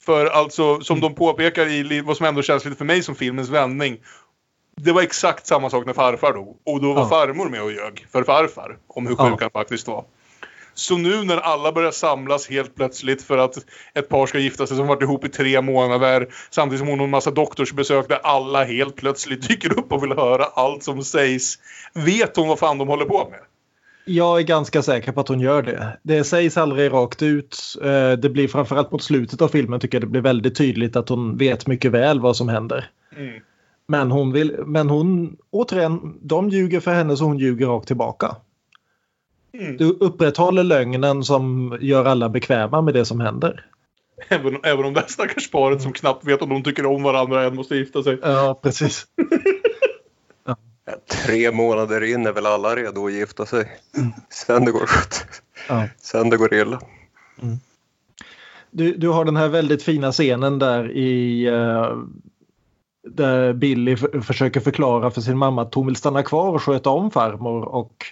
För 0.00 0.26
alltså, 0.26 0.80
som 0.80 1.00
de 1.00 1.14
påpekar 1.14 1.66
i 1.66 2.00
vad 2.00 2.16
som 2.16 2.26
ändå 2.26 2.42
känns 2.42 2.64
lite 2.64 2.76
för 2.76 2.84
mig 2.84 3.02
som 3.02 3.14
filmens 3.14 3.48
vändning. 3.48 3.98
Det 4.76 4.92
var 4.92 5.02
exakt 5.02 5.46
samma 5.46 5.70
sak 5.70 5.86
när 5.86 5.92
farfar 5.92 6.32
dog. 6.32 6.56
Och 6.64 6.82
då 6.82 6.92
var 6.92 7.02
ja. 7.02 7.08
farmor 7.08 7.48
med 7.48 7.62
och 7.62 7.72
ljög 7.72 8.06
för 8.12 8.24
farfar. 8.24 8.76
Om 8.86 9.06
hur 9.06 9.16
sjuk 9.16 9.18
ja. 9.18 9.36
han 9.40 9.50
faktiskt 9.50 9.88
var. 9.88 10.04
Så 10.74 10.96
nu 10.96 11.24
när 11.24 11.36
alla 11.36 11.72
börjar 11.72 11.90
samlas 11.90 12.48
helt 12.48 12.74
plötsligt 12.74 13.22
för 13.22 13.38
att 13.38 13.56
ett 13.94 14.08
par 14.08 14.26
ska 14.26 14.38
gifta 14.38 14.66
sig 14.66 14.76
som 14.76 14.86
varit 14.86 15.02
ihop 15.02 15.24
i 15.24 15.28
tre 15.28 15.60
månader. 15.60 16.28
Samtidigt 16.50 16.78
som 16.78 16.88
hon 16.88 16.98
har 16.98 17.04
en 17.04 17.10
massa 17.10 17.30
doktorsbesök 17.30 18.08
där 18.08 18.18
alla 18.22 18.64
helt 18.64 18.96
plötsligt 18.96 19.48
dyker 19.48 19.78
upp 19.78 19.92
och 19.92 20.02
vill 20.02 20.12
höra 20.12 20.44
allt 20.44 20.82
som 20.82 21.04
sägs. 21.04 21.58
Vet 21.92 22.36
hon 22.36 22.48
vad 22.48 22.58
fan 22.58 22.78
de 22.78 22.88
håller 22.88 23.04
på 23.04 23.28
med? 23.30 23.40
Jag 24.06 24.38
är 24.38 24.42
ganska 24.42 24.82
säker 24.82 25.12
på 25.12 25.20
att 25.20 25.28
hon 25.28 25.40
gör 25.40 25.62
det. 25.62 25.98
Det 26.02 26.24
sägs 26.24 26.56
aldrig 26.56 26.92
rakt 26.92 27.22
ut. 27.22 27.58
Eh, 27.82 28.12
det 28.12 28.30
blir 28.30 28.48
framförallt 28.48 28.92
mot 28.92 29.02
slutet 29.02 29.42
av 29.42 29.48
filmen 29.48 29.80
tycker 29.80 29.96
jag 29.96 30.02
det 30.02 30.06
blir 30.10 30.20
väldigt 30.20 30.56
tydligt 30.56 30.96
att 30.96 31.08
hon 31.08 31.36
vet 31.36 31.66
mycket 31.66 31.92
väl 31.92 32.20
vad 32.20 32.36
som 32.36 32.48
händer. 32.48 32.90
Mm. 33.16 33.40
Men 33.86 34.10
hon 34.10 34.32
vill, 34.32 34.56
men 34.66 34.90
hon, 34.90 35.36
återigen, 35.50 36.18
de 36.22 36.48
ljuger 36.48 36.80
för 36.80 36.94
henne 36.94 37.16
så 37.16 37.24
hon 37.24 37.38
ljuger 37.38 37.66
rakt 37.66 37.86
tillbaka. 37.86 38.36
Mm. 39.58 39.76
Du 39.76 39.84
upprätthåller 39.84 40.64
lögnen 40.64 41.24
som 41.24 41.76
gör 41.80 42.04
alla 42.04 42.28
bekväma 42.28 42.82
med 42.82 42.94
det 42.94 43.04
som 43.04 43.20
händer. 43.20 43.66
Även, 44.28 44.58
även 44.62 44.84
om 44.84 44.94
det 44.94 45.04
stackars 45.08 45.50
paret 45.50 45.82
som 45.82 45.92
knappt 45.92 46.24
vet 46.24 46.42
om 46.42 46.48
de 46.48 46.62
tycker 46.62 46.86
om 46.86 47.02
varandra 47.02 47.44
än 47.44 47.56
måste 47.56 47.76
gifta 47.76 48.02
sig. 48.02 48.18
Ja, 48.22 48.60
precis. 48.62 49.06
Tre 51.26 51.52
månader 51.52 52.02
in 52.04 52.26
är 52.26 52.32
väl 52.32 52.46
alla 52.46 52.76
redo 52.76 53.06
att 53.06 53.12
gifta 53.12 53.46
sig. 53.46 53.80
Mm. 53.96 54.12
Sen 54.30 54.64
det 54.64 54.72
går 54.72 54.88
ja. 55.68 55.88
Sen 56.00 56.30
det 56.30 56.36
går 56.36 56.54
illa. 56.54 56.80
Mm. 57.42 57.56
Du, 58.70 58.96
du 58.96 59.08
har 59.08 59.24
den 59.24 59.36
här 59.36 59.48
väldigt 59.48 59.82
fina 59.82 60.12
scenen 60.12 60.58
där 60.58 60.90
i 60.90 61.48
uh, 61.50 62.04
där 63.04 63.52
Billy 63.52 63.96
försöker 64.22 64.60
förklara 64.60 65.10
för 65.10 65.20
sin 65.20 65.38
mamma 65.38 65.62
att 65.62 65.74
hon 65.74 65.86
vill 65.86 65.96
stanna 65.96 66.22
kvar 66.22 66.48
och 66.48 66.62
sköta 66.62 66.90
om 66.90 67.10
farmor 67.10 67.62
och 67.62 68.04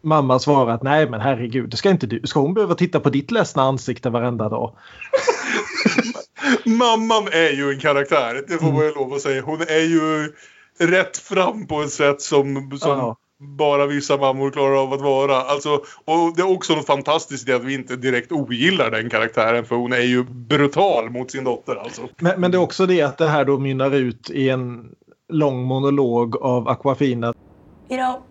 mamma 0.00 0.38
svarar 0.38 0.74
att 0.74 0.82
nej 0.82 1.10
men 1.10 1.20
herregud, 1.20 1.70
det 1.70 1.76
ska 1.76 1.90
inte 1.90 2.06
du. 2.06 2.20
Ska 2.24 2.40
hon 2.40 2.54
behöva 2.54 2.74
titta 2.74 3.00
på 3.00 3.10
ditt 3.10 3.30
ledsna 3.30 3.62
ansikte 3.62 4.10
varenda 4.10 4.48
dag? 4.48 4.76
Mamman 6.64 7.28
är 7.32 7.50
ju 7.50 7.70
en 7.70 7.80
karaktär, 7.80 8.44
det 8.48 8.58
får 8.58 8.72
man 8.72 8.84
ju 8.84 8.94
lov 8.94 9.12
att 9.12 9.20
säga. 9.20 9.42
Hon 9.42 9.60
är 9.60 9.84
ju 9.84 10.32
rätt 10.78 11.16
fram 11.16 11.66
på 11.66 11.82
ett 11.82 11.92
sätt 11.92 12.20
som, 12.20 12.78
som 12.78 12.98
Ja. 12.98 13.16
Bara 13.38 13.86
vissa 13.86 14.16
mammor 14.16 14.50
klarar 14.50 14.82
av 14.82 14.92
att 14.92 15.00
vara. 15.00 15.36
Alltså, 15.36 15.74
och 16.04 16.36
det 16.36 16.42
är 16.42 16.52
också 16.52 16.74
något 16.74 16.86
fantastiskt 16.86 17.48
i 17.48 17.52
att 17.52 17.64
vi 17.64 17.74
inte 17.74 17.96
direkt 17.96 18.32
ogillar 18.32 18.90
den 18.90 19.10
karaktären 19.10 19.64
för 19.64 19.76
hon 19.76 19.92
är 19.92 20.00
ju 20.00 20.24
brutal 20.24 21.10
mot 21.10 21.30
sin 21.30 21.44
dotter 21.44 21.76
alltså. 21.76 22.08
Men, 22.16 22.40
men 22.40 22.50
det 22.50 22.56
är 22.56 22.62
också 22.62 22.86
det 22.86 23.02
att 23.02 23.18
det 23.18 23.28
här 23.28 23.44
då 23.44 23.58
mynnar 23.58 23.90
ut 23.90 24.30
i 24.30 24.48
en 24.48 24.94
lång 25.28 25.62
monolog 25.62 26.36
av 26.36 26.68
Aquafina. 26.68 27.34
You 27.88 27.98
know, 27.98 28.22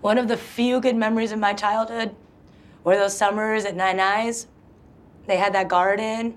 one 0.00 0.20
of 0.22 0.28
the 0.28 0.36
few 0.36 0.80
good 0.80 0.96
memories 0.96 1.32
of 1.32 1.38
my 1.38 1.54
childhood 1.54 2.10
were 2.84 2.98
those 2.98 3.18
summers 3.18 3.64
at 3.64 3.74
Nine 3.74 4.00
Eyes. 4.00 4.46
They 5.26 5.36
had 5.36 5.52
that 5.52 5.68
garden. 5.68 6.34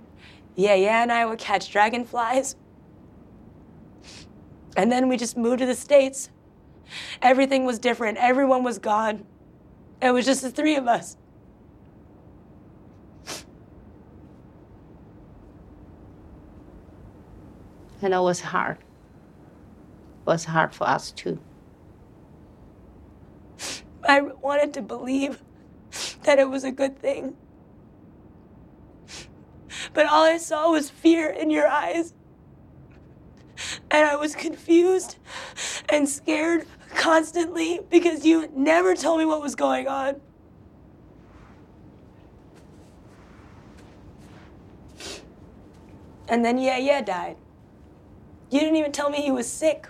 Yeah, 0.55 0.75
yeah, 0.75 1.01
and 1.01 1.11
I 1.11 1.25
would 1.25 1.39
catch 1.39 1.71
dragonflies. 1.71 2.55
And 4.75 4.91
then 4.91 5.09
we 5.09 5.17
just 5.17 5.37
moved 5.37 5.59
to 5.59 5.65
the 5.65 5.75
States. 5.75 6.29
Everything 7.21 7.65
was 7.65 7.79
different. 7.79 8.17
Everyone 8.17 8.63
was 8.63 8.79
gone. 8.79 9.25
It 10.01 10.11
was 10.11 10.25
just 10.25 10.41
the 10.41 10.49
three 10.49 10.75
of 10.75 10.87
us. 10.87 11.17
And 18.01 18.13
it 18.13 18.19
was 18.19 18.39
hard. 18.39 18.77
It 18.77 20.25
was 20.25 20.45
hard 20.45 20.73
for 20.73 20.87
us 20.87 21.11
too. 21.11 21.39
I 24.07 24.21
wanted 24.21 24.73
to 24.75 24.81
believe 24.81 25.43
that 26.23 26.39
it 26.39 26.49
was 26.49 26.63
a 26.63 26.71
good 26.71 26.97
thing. 26.97 27.35
But 29.93 30.05
all 30.05 30.23
I 30.23 30.37
saw 30.37 30.71
was 30.71 30.89
fear 30.89 31.29
in 31.29 31.49
your 31.49 31.67
eyes. 31.67 32.13
And 33.91 34.07
I 34.07 34.15
was 34.15 34.35
confused 34.35 35.17
and 35.89 36.07
scared 36.07 36.65
constantly 36.95 37.79
because 37.89 38.25
you 38.25 38.49
never 38.55 38.95
told 38.95 39.19
me 39.19 39.25
what 39.25 39.41
was 39.41 39.55
going 39.55 39.87
on. 39.87 40.19
And 46.27 46.45
then 46.45 46.57
Yeah 46.57 46.77
Yeah 46.77 47.01
died. 47.01 47.37
You 48.51 48.59
didn't 48.59 48.75
even 48.77 48.91
tell 48.91 49.09
me 49.09 49.21
he 49.21 49.31
was 49.31 49.47
sick. 49.47 49.87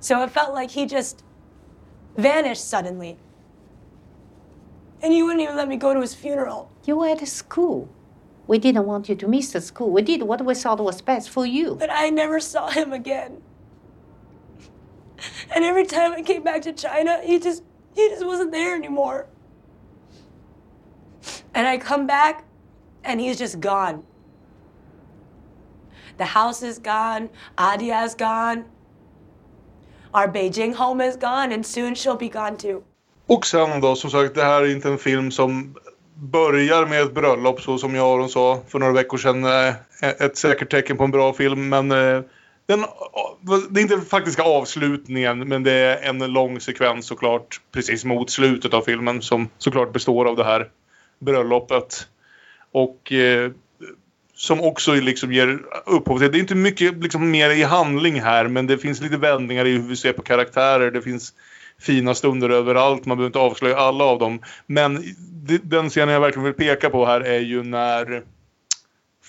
So 0.00 0.22
it 0.22 0.30
felt 0.30 0.54
like 0.54 0.70
he 0.70 0.86
just 0.86 1.22
vanished 2.16 2.66
suddenly. 2.66 3.18
And 5.02 5.14
you 5.14 5.24
wouldn't 5.24 5.42
even 5.42 5.56
let 5.56 5.68
me 5.68 5.76
go 5.76 5.94
to 5.94 6.00
his 6.00 6.14
funeral. 6.14 6.70
You 6.84 6.96
were 6.96 7.08
at 7.08 7.26
school. 7.26 7.88
We 8.46 8.58
didn't 8.58 8.86
want 8.86 9.08
you 9.08 9.14
to 9.14 9.28
miss 9.28 9.52
the 9.52 9.60
school. 9.60 9.90
We 9.90 10.02
did 10.02 10.22
what 10.22 10.44
we 10.44 10.54
thought 10.54 10.80
was 10.80 11.00
best 11.00 11.30
for 11.30 11.46
you. 11.46 11.76
But 11.76 11.90
I 11.90 12.10
never 12.10 12.40
saw 12.40 12.68
him 12.68 12.92
again. 12.92 13.42
And 15.54 15.64
every 15.64 15.86
time 15.86 16.12
I 16.18 16.22
came 16.22 16.42
back 16.42 16.62
to 16.62 16.72
China, 16.72 17.18
he 17.22 17.38
just 17.38 17.62
he 17.96 18.08
just 18.10 18.24
wasn't 18.24 18.52
there 18.52 18.74
anymore. 18.76 19.26
And 21.54 21.66
I 21.66 21.78
come 21.78 22.06
back 22.06 22.44
and 23.04 23.20
he's 23.20 23.38
just 23.38 23.60
gone. 23.60 24.02
The 26.18 26.24
house 26.24 26.62
is 26.62 26.78
gone, 26.78 27.28
Adia's 27.58 28.14
gone. 28.14 28.64
Our 30.12 30.28
Beijing 30.28 30.74
home 30.74 31.00
is 31.00 31.16
gone 31.16 31.52
and 31.54 31.64
soon 31.66 31.94
she'll 31.94 32.16
be 32.18 32.28
gone 32.28 32.56
too. 32.56 32.82
Och 33.26 33.46
sen 33.46 33.80
då, 33.80 33.96
som 33.96 34.10
sagt, 34.10 34.34
det 34.34 34.44
här 34.44 34.62
är 34.62 34.70
inte 34.70 34.88
en 34.88 34.98
film 34.98 35.30
som 35.30 35.74
börjar 36.14 36.86
med 36.86 37.02
ett 37.02 37.14
bröllop 37.14 37.60
så 37.60 37.78
som 37.78 37.94
jag 37.94 38.06
och 38.08 38.14
Aron 38.14 38.28
sa 38.28 38.60
för 38.68 38.78
några 38.78 38.92
veckor 38.92 39.18
sedan. 39.18 39.44
eh, 39.44 39.74
Ett 40.02 40.36
säkert 40.36 40.70
tecken 40.70 40.96
på 40.96 41.04
en 41.04 41.10
bra 41.10 41.32
film, 41.32 41.68
men 41.68 41.90
eh, 41.92 42.20
den, 42.70 42.84
det 43.70 43.80
är 43.80 43.82
inte 43.82 43.96
den 43.96 44.04
faktiska 44.04 44.42
avslutningen, 44.42 45.48
men 45.48 45.62
det 45.62 45.72
är 45.72 46.08
en 46.08 46.32
lång 46.32 46.60
sekvens 46.60 47.06
såklart 47.06 47.60
precis 47.72 48.04
mot 48.04 48.30
slutet 48.30 48.74
av 48.74 48.82
filmen 48.82 49.22
som 49.22 49.48
såklart 49.58 49.92
består 49.92 50.24
av 50.24 50.36
det 50.36 50.44
här 50.44 50.68
bröllopet. 51.18 52.06
Och 52.72 53.12
eh, 53.12 53.50
som 54.34 54.60
också 54.60 54.94
liksom 54.94 55.32
ger 55.32 55.58
upphov 55.86 56.18
till... 56.18 56.32
Det 56.32 56.38
är 56.38 56.40
inte 56.40 56.54
mycket 56.54 57.02
liksom, 57.02 57.30
mer 57.30 57.50
i 57.50 57.62
handling 57.62 58.20
här, 58.20 58.48
men 58.48 58.66
det 58.66 58.78
finns 58.78 59.00
lite 59.00 59.16
vändningar 59.16 59.64
i 59.64 59.72
hur 59.72 59.88
vi 59.88 59.96
ser 59.96 60.12
på 60.12 60.22
karaktärer. 60.22 60.90
Det 60.90 61.02
finns 61.02 61.32
fina 61.80 62.14
stunder 62.14 62.50
överallt. 62.50 63.06
Man 63.06 63.16
behöver 63.16 63.26
inte 63.28 63.38
avslöja 63.38 63.76
alla 63.76 64.04
av 64.04 64.18
dem. 64.18 64.42
Men 64.66 65.02
det- 65.46 65.64
den 65.64 65.90
scenen 65.90 66.14
jag 66.14 66.20
verkligen 66.20 66.44
vill 66.44 66.54
peka 66.54 66.90
på 66.90 67.06
här 67.06 67.20
är 67.20 67.40
ju 67.40 67.62
när 67.62 68.22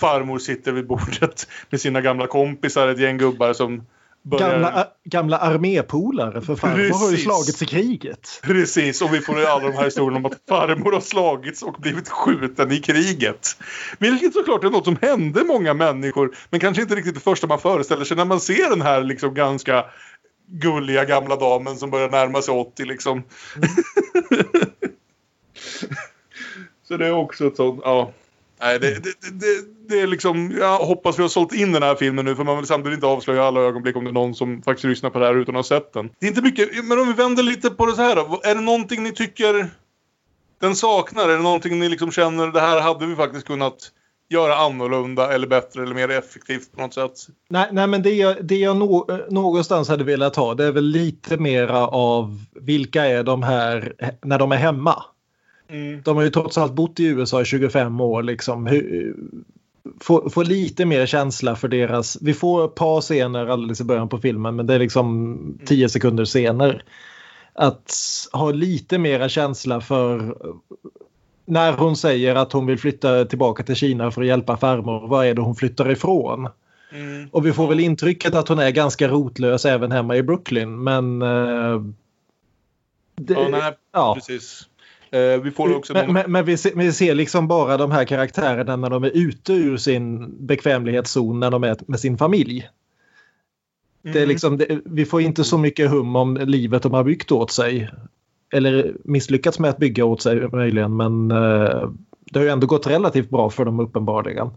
farmor 0.01 0.39
sitter 0.39 0.71
vid 0.71 0.87
bordet 0.87 1.47
med 1.69 1.81
sina 1.81 2.01
gamla 2.01 2.27
kompisar, 2.27 2.87
ett 2.87 2.99
gäng 2.99 3.17
gubbar 3.17 3.53
som 3.53 3.83
börjar... 4.23 4.49
Gamla, 4.49 4.87
gamla 5.03 5.37
armépolare 5.37 6.41
för 6.41 6.55
farmor 6.55 6.77
har 6.77 6.83
ju 6.83 6.91
Precis. 6.91 7.23
slagits 7.23 7.61
i 7.61 7.65
kriget. 7.65 8.41
Precis, 8.43 9.01
och 9.01 9.13
vi 9.13 9.21
får 9.21 9.39
ju 9.39 9.45
alla 9.45 9.67
de 9.67 9.73
här 9.73 9.85
historierna 9.85 10.17
om 10.17 10.25
att 10.25 10.41
farmor 10.49 10.91
har 10.91 11.01
slagits 11.01 11.63
och 11.63 11.75
blivit 11.79 12.09
skjuten 12.09 12.71
i 12.71 12.79
kriget. 12.79 13.57
Vilket 13.99 14.33
såklart 14.33 14.63
är 14.63 14.69
något 14.69 14.85
som 14.85 14.97
hände 15.01 15.43
många 15.43 15.73
människor, 15.73 16.35
men 16.49 16.59
kanske 16.59 16.81
inte 16.81 16.95
riktigt 16.95 17.15
det 17.15 17.21
första 17.21 17.47
man 17.47 17.59
föreställer 17.59 18.05
sig 18.05 18.17
när 18.17 18.25
man 18.25 18.39
ser 18.39 18.69
den 18.69 18.81
här 18.81 19.03
liksom 19.03 19.33
ganska 19.33 19.85
gulliga 20.47 21.05
gamla 21.05 21.35
damen 21.35 21.77
som 21.77 21.89
börjar 21.89 22.09
närma 22.09 22.41
sig 22.41 22.53
80 22.53 22.85
liksom. 22.85 23.23
Så 26.87 26.97
det 26.97 27.07
är 27.07 27.13
också 27.13 27.47
ett 27.47 27.55
sånt, 27.55 27.81
ja. 27.83 28.11
Nej, 28.61 28.79
det, 28.79 28.87
det, 29.03 29.13
det- 29.31 29.65
det, 29.89 29.99
är 29.99 30.07
liksom, 30.07 30.51
jag 30.59 30.77
hoppas 30.77 31.17
vi 31.19 31.21
har 31.21 31.29
sålt 31.29 31.53
in 31.53 31.71
den 31.71 31.83
här 31.83 31.95
filmen 31.95 32.25
nu 32.25 32.35
för 32.35 32.43
man 32.43 32.57
vill 32.57 32.65
samtidigt 32.65 32.95
inte 32.95 33.07
avslöja 33.07 33.43
alla 33.43 33.59
ögonblick 33.59 33.95
om 33.95 34.03
det 34.03 34.09
är 34.09 34.13
någon 34.13 34.35
som 34.35 34.61
faktiskt 34.61 34.85
lyssnar 34.85 35.09
på 35.09 35.19
det 35.19 35.25
här 35.25 35.35
utan 35.35 35.55
att 35.55 35.59
ha 35.69 35.77
sett 35.79 35.93
den. 35.93 36.09
Det 36.19 36.25
är 36.25 36.27
inte 36.27 36.41
mycket, 36.41 36.85
men 36.85 36.99
om 36.99 37.07
vi 37.07 37.13
vänder 37.13 37.43
lite 37.43 37.69
på 37.69 37.85
det 37.85 37.95
så 37.95 38.01
här 38.01 38.15
då. 38.15 38.41
Är 38.43 38.55
det 38.55 38.61
någonting 38.61 39.03
ni 39.03 39.11
tycker 39.11 39.67
den 40.61 40.75
saknar? 40.75 41.29
Är 41.29 41.37
det 41.37 41.43
någonting 41.43 41.79
ni 41.79 41.89
liksom 41.89 42.11
känner 42.11 42.47
det 42.47 42.59
här 42.61 42.81
hade 42.81 43.05
vi 43.05 43.15
faktiskt 43.15 43.47
kunnat 43.47 43.91
göra 44.29 44.55
annorlunda 44.55 45.33
eller 45.33 45.47
bättre 45.47 45.83
eller 45.83 45.95
mer 45.95 46.09
effektivt 46.11 46.71
på 46.75 46.81
något 46.81 46.93
sätt? 46.93 47.11
Nej, 47.49 47.69
nej 47.71 47.87
men 47.87 48.01
det 48.03 48.13
jag, 48.13 48.45
det 48.45 48.55
jag 48.57 48.77
nå, 48.77 49.07
eh, 49.09 49.17
någonstans 49.29 49.89
hade 49.89 50.03
velat 50.03 50.35
ha 50.35 50.53
det 50.55 50.65
är 50.65 50.71
väl 50.71 50.85
lite 50.85 51.37
mera 51.37 51.87
av 51.87 52.39
vilka 52.61 53.05
är 53.05 53.23
de 53.23 53.43
här 53.43 53.93
när 54.23 54.39
de 54.39 54.51
är 54.51 54.57
hemma. 54.57 55.03
Mm. 55.71 56.01
De 56.01 56.15
har 56.15 56.23
ju 56.23 56.29
trots 56.29 56.57
allt 56.57 56.73
bott 56.73 56.99
i 56.99 57.05
USA 57.05 57.41
i 57.41 57.45
25 57.45 58.01
år. 58.01 58.23
Liksom. 58.23 58.67
Hur, 58.67 59.15
få, 59.99 60.29
få 60.29 60.43
lite 60.43 60.85
mer 60.85 61.05
känsla 61.05 61.55
för 61.55 61.67
deras... 61.67 62.17
Vi 62.21 62.33
får 62.33 62.65
ett 62.65 62.75
par 62.75 63.01
scener 63.01 63.47
alldeles 63.47 63.81
i 63.81 63.83
början 63.83 64.09
på 64.09 64.17
filmen 64.17 64.55
men 64.55 64.67
det 64.67 64.73
är 64.73 64.79
liksom 64.79 65.59
10 65.65 65.89
sekunder 65.89 66.25
scener. 66.25 66.83
Att 67.53 67.93
ha 68.33 68.51
lite 68.51 68.97
mera 68.97 69.29
känsla 69.29 69.81
för 69.81 70.35
när 71.45 71.73
hon 71.73 71.95
säger 71.95 72.35
att 72.35 72.53
hon 72.53 72.65
vill 72.65 72.79
flytta 72.79 73.25
tillbaka 73.25 73.63
till 73.63 73.75
Kina 73.75 74.11
för 74.11 74.21
att 74.21 74.27
hjälpa 74.27 74.57
farmor. 74.57 75.07
Vad 75.07 75.25
är 75.25 75.33
det 75.33 75.41
hon 75.41 75.55
flyttar 75.55 75.91
ifrån? 75.91 76.49
Mm. 76.93 77.29
Och 77.31 77.45
vi 77.45 77.53
får 77.53 77.67
väl 77.67 77.79
intrycket 77.79 78.35
att 78.35 78.47
hon 78.47 78.59
är 78.59 78.69
ganska 78.69 79.07
rotlös 79.07 79.65
även 79.65 79.91
hemma 79.91 80.15
i 80.15 80.23
Brooklyn. 80.23 80.83
Men... 80.83 81.21
eh, 81.21 81.81
det, 83.15 83.33
Ja, 83.33 83.47
nej, 83.49 83.73
ja. 83.91 84.15
precis. 84.15 84.67
Eh, 85.11 85.41
vi 85.41 85.51
får 85.51 85.75
också 85.75 85.93
Men, 85.93 86.13
någon... 86.13 86.31
men, 86.31 86.45
vi, 86.45 86.57
ser, 86.57 86.71
vi 86.75 86.91
ser 86.91 87.15
liksom 87.15 87.47
bara 87.47 87.77
de 87.77 87.91
här 87.91 88.05
karaktärerna 88.05 88.75
när 88.75 88.89
de 88.89 89.03
är 89.03 89.11
ute 89.13 89.53
ur 89.53 89.77
sin 89.77 90.35
bekvämlighetszon 90.47 91.39
när 91.39 91.51
de 91.51 91.63
är 91.63 91.77
med 91.87 91.99
sin 91.99 92.17
familj. 92.17 92.69
Det 94.03 94.09
är 94.09 94.15
Mm. 94.15 94.29
liksom, 94.29 94.57
det, 94.57 94.79
vi 94.85 95.05
får 95.05 95.21
inte 95.21 95.43
så 95.43 95.57
mycket 95.57 95.89
hum 95.91 96.15
om 96.15 96.37
livet 96.37 96.83
de 96.83 96.93
har 96.93 97.03
byggt 97.03 97.31
åt 97.31 97.51
sig. 97.51 97.89
Eller 98.53 98.93
misslyckats 99.03 99.59
med 99.59 99.69
att 99.69 99.77
bygga 99.77 100.05
åt 100.05 100.21
sig 100.21 100.47
möjligen 100.51 100.97
men 100.97 101.31
eh, 101.31 101.89
det 102.31 102.39
har 102.39 102.43
ju 102.43 102.49
ändå 102.49 102.67
gått 102.67 102.87
relativt 102.87 103.29
bra 103.29 103.49
för 103.49 103.65
dem 103.65 103.79
uppenbarligen. 103.79 104.49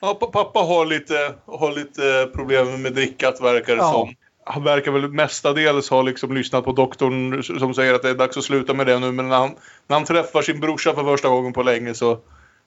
Ja, 0.00 0.14
pa- 0.20 0.26
pappa 0.26 0.58
har 0.60 0.86
lite, 0.86 1.14
har 1.46 1.72
lite 1.72 2.30
problem 2.34 2.82
med 2.82 2.92
drickat 2.92 3.40
verkar 3.42 3.72
det 3.76 3.82
Ja. 3.82 3.92
som. 3.92 4.14
Han 4.46 4.64
verkar 4.64 4.92
väl 4.92 5.08
mestadels 5.08 5.90
ha 5.90 6.02
liksom 6.02 6.34
lyssnat 6.34 6.64
på 6.64 6.72
doktorn 6.72 7.42
som 7.42 7.74
säger 7.74 7.94
att 7.94 8.02
det 8.02 8.10
är 8.10 8.14
dags 8.14 8.36
att 8.36 8.44
sluta 8.44 8.74
med 8.74 8.86
det 8.86 8.98
nu. 8.98 9.12
Men 9.12 9.28
när 9.28 9.36
han, 9.36 9.54
när 9.86 9.96
han 9.96 10.04
träffar 10.04 10.42
sin 10.42 10.60
brorsa 10.60 10.94
för 10.94 11.04
första 11.04 11.28
gången 11.28 11.52
på 11.52 11.62
länge 11.62 11.94
så, 11.94 12.18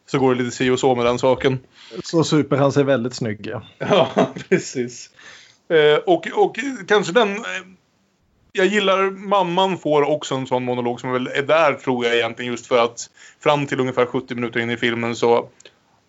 så 0.05 0.19
går 0.19 0.36
det 0.36 0.43
lite 0.43 0.55
si 0.55 0.69
och 0.69 0.80
så 0.80 0.95
med 0.95 1.05
den 1.05 1.19
saken. 1.19 1.59
Så 2.03 2.23
super 2.23 2.57
han 2.57 2.71
sig 2.71 2.84
väldigt 2.84 3.13
snygg. 3.13 3.47
Ja. 3.47 3.63
Ja, 3.78 4.30
precis. 4.49 5.09
Eh, 5.69 5.97
och, 6.05 6.28
och 6.34 6.55
kanske 6.88 7.13
den... 7.13 7.36
Eh, 7.36 7.43
jag 8.51 8.65
gillar 8.65 9.09
mamman 9.11 9.78
får 9.78 10.03
också 10.03 10.36
en 10.36 10.47
sån 10.47 10.63
monolog 10.63 11.01
som 11.01 11.11
väl 11.11 11.28
är 11.28 11.43
där 11.43 11.73
tror 11.73 12.05
jag 12.05 12.15
egentligen 12.15 12.51
just 12.51 12.67
för 12.67 12.84
att 12.84 13.09
fram 13.39 13.67
till 13.67 13.80
ungefär 13.80 14.05
70 14.05 14.36
minuter 14.36 14.59
in 14.59 14.69
i 14.69 14.78
filmen 14.78 15.15
så 15.15 15.49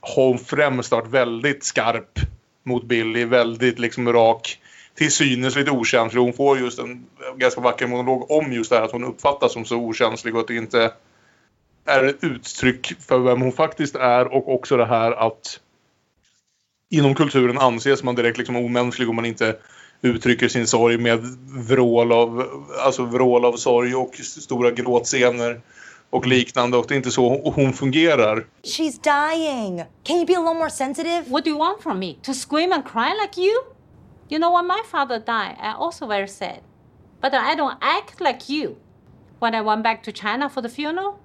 har 0.00 0.24
hon 0.24 0.38
främst 0.38 0.92
varit 0.92 1.08
väldigt 1.08 1.64
skarp 1.64 2.18
mot 2.62 2.84
Billy. 2.84 3.24
Väldigt 3.24 3.78
liksom 3.78 4.12
rak, 4.12 4.58
till 4.98 5.12
synes 5.12 5.56
lite 5.56 5.70
okänslig. 5.70 6.20
Hon 6.20 6.32
får 6.32 6.58
just 6.58 6.78
en 6.78 7.06
ganska 7.36 7.60
vacker 7.60 7.86
monolog 7.86 8.30
om 8.30 8.52
just 8.52 8.70
det 8.70 8.76
här 8.76 8.84
att 8.84 8.92
hon 8.92 9.04
uppfattas 9.04 9.52
som 9.52 9.64
så 9.64 9.76
okänslig 9.76 10.34
och 10.34 10.40
att 10.40 10.48
det 10.48 10.56
inte 10.56 10.92
är 11.84 12.04
ett 12.04 12.24
uttryck 12.24 12.92
för 13.00 13.18
vem 13.18 13.40
hon 13.40 13.52
faktiskt 13.52 13.94
är 13.94 14.34
och 14.34 14.54
också 14.54 14.76
det 14.76 14.86
här 14.86 15.12
att 15.12 15.60
inom 16.90 17.14
kulturen 17.14 17.58
anses 17.58 18.02
man 18.02 18.14
direkt 18.14 18.38
liksom 18.38 18.56
omänsklig 18.56 19.08
om 19.08 19.16
man 19.16 19.24
inte 19.24 19.56
uttrycker 20.02 20.48
sin 20.48 20.66
sorg 20.66 20.98
med 20.98 21.20
vrål 21.68 22.12
av, 22.12 22.44
alltså 22.84 23.04
vrål 23.04 23.44
av 23.44 23.52
sorg 23.52 23.94
och 23.94 24.14
stora 24.14 24.70
gråtscener 24.70 25.60
och 26.10 26.26
liknande 26.26 26.76
och 26.76 26.84
det 26.88 26.94
är 26.94 26.96
inte 26.96 27.10
så 27.10 27.52
hon 27.54 27.72
fungerar. 27.72 28.46
She's 28.62 28.98
dying. 29.02 29.84
Can 30.02 30.16
you 30.16 30.26
be 30.26 30.36
a 30.36 30.40
little 30.40 30.54
more 30.54 30.70
sensitive? 30.70 31.24
What 31.28 31.44
do 31.44 31.50
you 31.50 31.58
want 31.58 31.82
from 31.82 31.98
me? 31.98 32.14
To 32.22 32.34
scream 32.34 32.72
and 32.72 32.84
cry 32.84 33.12
like 33.22 33.40
you? 33.40 33.77
You 34.28 34.38
know, 34.38 34.52
when 34.52 34.66
my 34.66 34.82
father 34.84 35.18
died, 35.18 35.56
I 35.58 35.72
also 35.72 36.06
very 36.06 36.28
sad. 36.28 36.60
But 37.20 37.34
I 37.34 37.54
don't 37.54 37.78
act 37.80 38.20
like 38.20 38.48
you. 38.48 38.78
When 39.38 39.54
I 39.54 39.60
went 39.60 39.82
back 39.82 40.02
to 40.04 40.12
China 40.12 40.48
for 40.48 40.60
the 40.60 40.68
funeral, 40.68 41.20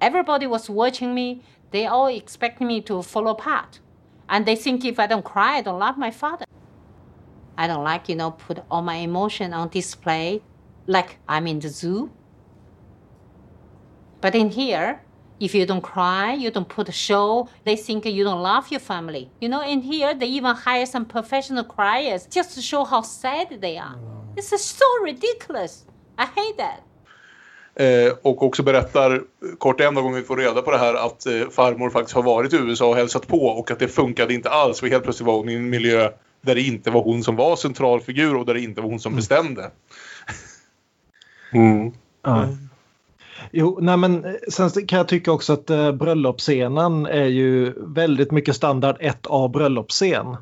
everybody 0.00 0.46
was 0.46 0.70
watching 0.70 1.14
me. 1.14 1.42
They 1.70 1.86
all 1.86 2.06
expect 2.06 2.60
me 2.60 2.80
to 2.82 3.02
fall 3.02 3.28
apart. 3.28 3.80
And 4.28 4.46
they 4.46 4.56
think 4.56 4.84
if 4.84 4.98
I 4.98 5.06
don't 5.06 5.24
cry, 5.24 5.58
I 5.58 5.62
don't 5.62 5.78
love 5.78 5.98
my 5.98 6.10
father. 6.10 6.44
I 7.58 7.66
don't 7.66 7.84
like, 7.84 8.08
you 8.08 8.16
know, 8.16 8.32
put 8.32 8.60
all 8.70 8.82
my 8.82 8.96
emotion 8.96 9.52
on 9.52 9.68
display 9.68 10.42
like 10.86 11.18
I'm 11.28 11.46
in 11.46 11.58
the 11.60 11.68
zoo. 11.68 12.10
But 14.20 14.34
in 14.34 14.50
here, 14.50 15.03
if 15.40 15.54
you 15.54 15.66
don't 15.66 15.82
cry, 15.82 16.34
you 16.34 16.50
don't 16.50 16.68
put 16.68 16.88
a 16.88 16.92
show, 16.92 17.48
they 17.64 17.76
think 17.76 18.04
you 18.06 18.24
don't 18.24 18.42
love 18.42 18.64
your 18.70 18.80
family. 18.80 19.30
You 19.40 19.48
know, 19.48 19.62
in 19.62 19.80
here, 19.80 20.14
they 20.14 20.26
even 20.26 20.54
hire 20.54 20.86
some 20.86 21.04
professional 21.04 21.64
criers 21.64 22.26
just 22.26 22.54
to 22.54 22.62
show 22.62 22.84
how 22.84 23.02
sad 23.02 23.60
they 23.60 23.78
are. 23.78 23.96
This 24.36 24.52
is 24.52 24.62
so 24.64 24.86
ridiculous. 25.04 25.84
I 26.18 26.26
hate 26.26 26.56
that. 26.58 26.80
Eh, 27.76 28.12
och 28.22 28.42
också 28.42 28.62
berättar 28.62 29.22
kort 29.58 29.80
en 29.80 29.94
gång 29.94 30.14
vi 30.14 30.22
får 30.22 30.36
reda 30.36 30.62
på 30.62 30.70
det 30.70 30.78
här 30.78 30.94
att 30.94 31.26
eh, 31.26 31.48
farmor 31.50 31.90
faktiskt 31.90 32.14
har 32.14 32.22
varit 32.22 32.52
i 32.52 32.56
USA 32.56 32.88
och 32.88 32.96
hälsat 32.96 33.26
på 33.28 33.46
och 33.46 33.70
att 33.70 33.78
det 33.78 33.88
funkade 33.88 34.34
inte 34.34 34.50
alls. 34.50 34.80
För 34.80 34.86
helt 34.86 35.04
plötsligt 35.04 35.26
var 35.26 35.36
hon 35.36 35.48
i 35.48 35.54
en 35.54 35.70
miljö 35.70 36.10
där 36.40 36.54
det 36.54 36.62
inte 36.62 36.90
var 36.90 37.02
hon 37.02 37.22
som 37.22 37.36
var 37.36 37.56
centralfigur 37.56 38.36
och 38.36 38.46
där 38.46 38.54
det 38.54 38.60
inte 38.60 38.80
var 38.80 38.88
hon 38.88 39.00
som 39.00 39.16
bestämde. 39.16 39.70
Mm. 41.52 41.92
Ja. 42.22 42.48
Jo, 43.52 43.78
nej 43.82 43.96
men 43.96 44.24
eh, 44.24 44.32
sen 44.48 44.70
kan 44.86 44.96
jag 44.96 45.08
tycka 45.08 45.32
också 45.32 45.52
att 45.52 45.70
eh, 45.70 45.92
bröllopsscenen 45.92 47.06
är 47.06 47.26
ju 47.26 47.72
väldigt 47.76 48.30
mycket 48.30 48.56
standard 48.56 48.96
1A 49.00 49.48
bröllopsscen. 49.48 50.36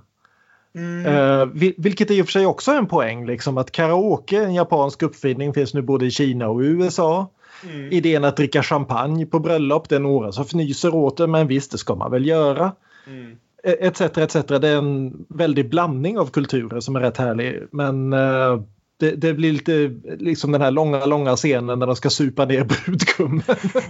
Mm. 0.75 1.07
Eh, 1.07 1.47
vil- 1.47 1.75
vilket 1.79 2.11
i 2.11 2.23
och 2.23 2.27
för 2.27 2.33
sig 2.33 2.47
också 2.47 2.71
är 2.71 2.79
en 2.79 2.87
poäng, 2.87 3.27
liksom 3.27 3.59
att 3.59 3.71
karaoke, 3.73 4.45
en 4.45 4.55
japansk 4.55 5.03
uppfinning, 5.03 5.55
finns 5.55 5.75
nu 5.75 5.83
både 5.83 6.07
i 6.07 6.11
Kina 6.11 6.49
och 6.49 6.59
USA. 6.61 7.31
Mm. 7.65 7.93
Idén 7.93 8.25
att 8.25 8.37
dricka 8.37 8.63
champagne 8.63 9.27
på 9.27 9.39
bröllop, 9.39 9.89
det 9.89 9.97
är 9.97 10.01
några 10.01 10.33
som 10.33 10.45
fnyser 10.45 10.95
åt 10.95 11.17
det, 11.17 11.27
men 11.27 11.47
visst, 11.47 11.73
det 11.73 11.79
ska 11.79 11.95
man 11.95 12.11
väl 12.11 12.27
göra. 12.27 12.73
Mm. 13.07 13.37
Etc, 13.65 14.01
etc. 14.01 14.35
Det 14.35 14.69
är 14.69 14.77
en 14.77 15.25
väldig 15.29 15.71
blandning 15.71 16.19
av 16.19 16.27
kulturer 16.27 16.81
som 16.81 16.97
är 16.97 17.01
rätt 17.01 17.17
härlig. 17.17 17.63
Men 17.71 18.13
eh, 18.13 18.61
det, 19.03 19.17
det 19.17 19.35
blir 19.35 19.53
lite 19.53 19.91
liksom 20.19 20.53
den 20.53 20.61
här 20.61 20.71
långa, 20.71 21.07
långa 21.07 21.37
scenen 21.37 21.79
när 21.79 21.87
de 21.87 21.97
ska 21.97 22.11
supa 22.11 22.45
ner 22.45 22.65
brudgummen. 22.87 23.43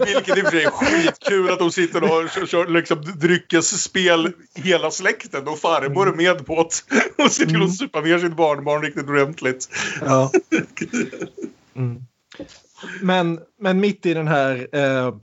Vilket 0.06 0.38
i 0.38 0.40
och 0.40 0.44
för 0.44 0.50
sig 0.50 0.64
är 0.64 0.70
skitkul 0.70 1.50
att 1.50 1.58
de 1.58 1.70
sitter 1.70 2.02
och 2.02 2.30
kör, 2.30 2.46
kör 2.46 2.66
liksom 2.66 3.02
dryckesspel 3.20 4.32
hela 4.54 4.90
släkten 4.90 5.48
och 5.48 5.58
farmor 5.58 6.08
är 6.08 6.12
med 6.12 6.46
på 6.46 6.54
det. 6.54 7.24
Och 7.24 7.32
ser 7.32 7.46
till 7.46 7.62
att 7.62 7.74
supa 7.74 8.00
ner 8.00 8.18
sitt 8.18 8.36
barnbarn 8.36 8.82
riktigt 8.82 9.08
ordentligt. 9.08 9.68
Ja. 10.00 10.30
Mm. 11.74 12.02
Men, 13.02 13.40
men 13.60 13.80
mitt 13.80 14.06
i 14.06 14.14
den 14.14 14.28
här 14.28 14.68
eh, 14.72 15.14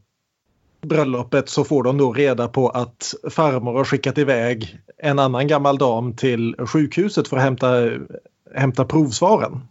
bröllopet 0.81 1.49
så 1.49 1.63
får 1.63 1.83
de 1.83 1.97
då 1.97 2.13
reda 2.13 2.47
på 2.47 2.69
att 2.69 3.13
farmor 3.29 3.73
har 3.73 3.83
skickat 3.83 4.17
iväg 4.17 4.79
en 4.97 5.19
annan 5.19 5.47
gammal 5.47 5.77
dam 5.77 6.15
till 6.15 6.55
sjukhuset 6.59 7.27
för 7.27 7.37
att 7.37 7.43
hämta, 7.43 7.89
hämta 8.55 8.85
provsvaren. 8.85 9.61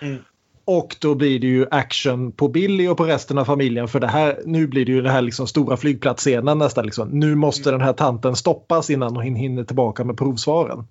Mm. 0.00 0.18
Och 0.64 0.96
då 1.00 1.14
blir 1.14 1.40
det 1.40 1.46
ju 1.46 1.66
action 1.70 2.32
på 2.32 2.48
Billy 2.48 2.88
och 2.88 2.96
på 2.96 3.04
resten 3.04 3.38
av 3.38 3.44
familjen 3.44 3.88
för 3.88 4.00
det 4.00 4.06
här, 4.06 4.40
nu 4.44 4.66
blir 4.66 4.86
det 4.86 4.92
ju 4.92 5.02
den 5.02 5.12
här 5.12 5.22
liksom 5.22 5.46
stora 5.46 5.76
flygplatsscenen 5.76 6.58
nästan. 6.58 6.84
Liksom. 6.84 7.08
Nu 7.08 7.34
måste 7.34 7.70
den 7.70 7.80
här 7.80 7.92
tanten 7.92 8.36
stoppas 8.36 8.90
innan 8.90 9.16
hon 9.16 9.34
hinner 9.34 9.64
tillbaka 9.64 10.04
med 10.04 10.18
provsvaren. 10.18 10.86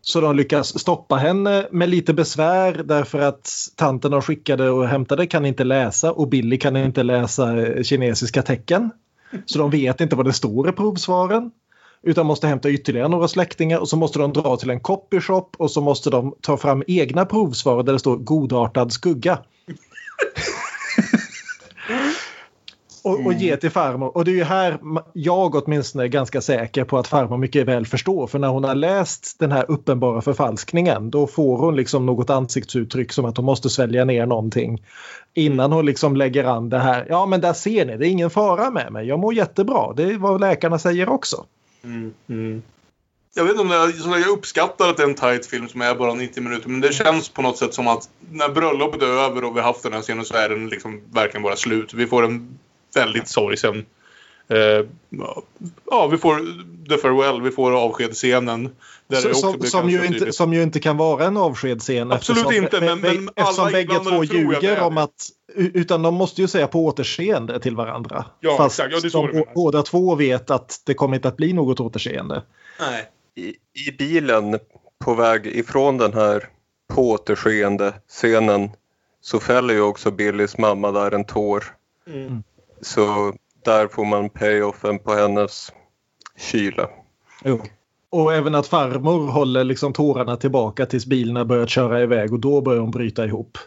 Så 0.00 0.20
de 0.20 0.36
lyckas 0.36 0.78
stoppa 0.78 1.16
henne 1.16 1.68
med 1.70 1.88
lite 1.88 2.14
besvär 2.14 2.82
därför 2.84 3.18
att 3.18 3.50
tanten 3.76 4.10
de 4.10 4.22
skickade 4.22 4.70
och 4.70 4.88
hämtade 4.88 5.26
kan 5.26 5.46
inte 5.46 5.64
läsa 5.64 6.12
och 6.12 6.28
Billy 6.28 6.58
kan 6.58 6.76
inte 6.76 7.02
läsa 7.02 7.54
kinesiska 7.82 8.42
tecken. 8.42 8.90
Så 9.46 9.58
de 9.58 9.70
vet 9.70 10.00
inte 10.00 10.16
vad 10.16 10.26
det 10.26 10.32
står 10.32 10.68
i 10.68 10.72
provsvaren. 10.72 11.50
Utan 12.06 12.26
måste 12.26 12.46
hämta 12.46 12.70
ytterligare 12.70 13.08
några 13.08 13.28
släktingar 13.28 13.78
och 13.78 13.88
så 13.88 13.96
måste 13.96 14.18
de 14.18 14.32
dra 14.32 14.56
till 14.56 14.70
en 14.70 14.80
copyshop 14.80 15.56
och 15.58 15.70
så 15.70 15.80
måste 15.80 16.10
de 16.10 16.34
ta 16.40 16.56
fram 16.56 16.82
egna 16.86 17.24
provsvar 17.24 17.82
där 17.82 17.92
det 17.92 17.98
står 17.98 18.16
godartad 18.16 18.92
skugga. 18.92 19.38
och, 23.04 23.26
och 23.26 23.32
ge 23.32 23.56
till 23.56 23.70
farmor. 23.70 24.16
Och 24.16 24.24
det 24.24 24.30
är 24.30 24.34
ju 24.34 24.44
här 24.44 24.78
jag 25.12 25.54
åtminstone 25.54 26.04
är 26.04 26.08
ganska 26.08 26.40
säker 26.40 26.84
på 26.84 26.98
att 26.98 27.06
farmor 27.06 27.38
mycket 27.38 27.66
väl 27.66 27.86
förstår. 27.86 28.26
För 28.26 28.38
när 28.38 28.48
hon 28.48 28.64
har 28.64 28.74
läst 28.74 29.38
den 29.38 29.52
här 29.52 29.70
uppenbara 29.70 30.20
förfalskningen 30.20 31.10
då 31.10 31.26
får 31.26 31.58
hon 31.58 31.76
liksom 31.76 32.06
något 32.06 32.30
ansiktsuttryck 32.30 33.12
som 33.12 33.24
att 33.24 33.36
hon 33.36 33.46
måste 33.46 33.70
svälja 33.70 34.04
ner 34.04 34.26
någonting. 34.26 34.82
Innan 35.34 35.72
hon 35.72 35.86
liksom 35.86 36.16
lägger 36.16 36.44
an 36.44 36.68
det 36.68 36.78
här. 36.78 37.06
Ja 37.08 37.26
men 37.26 37.40
där 37.40 37.52
ser 37.52 37.86
ni, 37.86 37.96
det 37.96 38.06
är 38.06 38.10
ingen 38.10 38.30
fara 38.30 38.70
med 38.70 38.92
mig. 38.92 39.06
Jag 39.06 39.18
mår 39.18 39.34
jättebra. 39.34 39.92
Det 39.92 40.02
är 40.02 40.18
vad 40.18 40.40
läkarna 40.40 40.78
säger 40.78 41.08
också. 41.08 41.44
Mm. 41.84 42.14
Mm. 42.28 42.62
Jag 43.34 43.44
vet 43.44 43.50
inte 43.50 43.62
om 43.62 43.70
jag, 43.70 44.20
jag 44.20 44.28
uppskattar 44.28 44.90
att 44.90 44.96
det 44.96 45.02
är 45.02 45.08
en 45.08 45.14
tight 45.14 45.46
film 45.46 45.68
som 45.68 45.80
är 45.80 45.94
bara 45.94 46.14
90 46.14 46.42
minuter. 46.42 46.68
Men 46.68 46.80
det 46.80 46.92
känns 46.92 47.28
på 47.28 47.42
något 47.42 47.58
sätt 47.58 47.74
som 47.74 47.86
att 47.88 48.10
när 48.30 48.48
bröllopet 48.48 49.02
är 49.02 49.06
över 49.06 49.44
och 49.44 49.56
vi 49.56 49.60
har 49.60 49.66
haft 49.66 49.82
den 49.82 49.92
här 49.92 50.02
scenen 50.02 50.24
så 50.24 50.34
är 50.34 50.48
den 50.48 50.68
liksom 50.68 51.00
verkligen 51.12 51.42
bara 51.42 51.56
slut. 51.56 51.94
Vi 51.94 52.06
får 52.06 52.24
en 52.24 52.58
väldigt 52.94 53.28
sorgsen... 53.28 53.86
Eh, 54.48 54.86
ja, 55.90 56.06
vi 56.06 56.18
får 56.18 56.36
The 56.88 56.96
Farewell, 56.98 57.42
vi 57.42 57.50
får 57.50 57.72
avskedsscenen. 57.72 58.70
Där 59.08 59.16
Så, 59.16 59.28
det 59.28 59.34
också 59.34 59.50
som, 59.52 59.62
som, 59.62 59.90
ju 59.90 60.06
inte, 60.06 60.32
som 60.32 60.54
ju 60.54 60.62
inte 60.62 60.80
kan 60.80 60.96
vara 60.96 61.24
en 61.24 61.36
avskedsscen. 61.36 62.12
Absolut 62.12 62.40
eftersom- 62.46 62.64
inte, 62.64 62.80
men- 62.80 62.98
bä- 62.98 63.02
men 63.20 63.28
eftersom 63.36 63.64
alla 63.64 63.72
bägge 63.72 63.98
två 63.98 64.24
ljuger 64.24 64.82
om 64.82 64.98
att... 64.98 65.14
Utan 65.54 66.02
de 66.02 66.14
måste 66.14 66.40
ju 66.40 66.48
säga 66.48 66.66
på 66.66 66.84
återseende 66.86 67.60
till 67.60 67.76
varandra. 67.76 68.24
Ja, 68.40 68.56
Fast 68.56 68.80
exakt. 68.80 69.14
Ja, 69.14 69.28
de 69.32 69.44
båda 69.54 69.82
två 69.82 70.14
vet 70.14 70.50
att 70.50 70.80
det 70.84 70.94
kommer 70.94 71.16
inte 71.16 71.28
att 71.28 71.36
bli 71.36 71.52
något 71.52 71.80
återseende. 71.80 72.42
Nej. 72.80 73.08
I, 73.34 73.48
I 73.88 73.92
bilen 73.98 74.58
på 75.04 75.14
väg 75.14 75.46
ifrån 75.46 75.98
den 75.98 76.12
här 76.14 76.48
på 76.94 77.10
återskeende 77.10 77.94
scenen 78.08 78.70
så 79.20 79.40
fäller 79.40 79.74
ju 79.74 79.80
också 79.80 80.10
Billys 80.10 80.58
mamma 80.58 80.90
där 80.90 81.10
en 81.14 81.24
tår. 81.24 81.64
Mm. 82.06 82.42
Så 82.80 83.34
där 83.66 83.88
får 83.88 84.04
man 84.04 84.28
payoffen 84.30 84.98
på 84.98 85.14
hennes 85.14 85.72
kyla. 86.38 86.88
Jo. 87.44 87.60
Och 88.10 88.34
även 88.34 88.54
att 88.54 88.66
farmor 88.66 89.26
håller 89.30 89.64
liksom 89.64 89.92
tårarna 89.92 90.36
tillbaka 90.36 90.86
tills 90.86 91.06
bilen 91.06 91.36
har 91.36 91.44
börjat 91.44 91.70
köra 91.70 92.02
iväg 92.02 92.32
och 92.32 92.40
då 92.40 92.60
börjar 92.60 92.80
hon 92.80 92.90
bryta 92.90 93.24
ihop. 93.24 93.58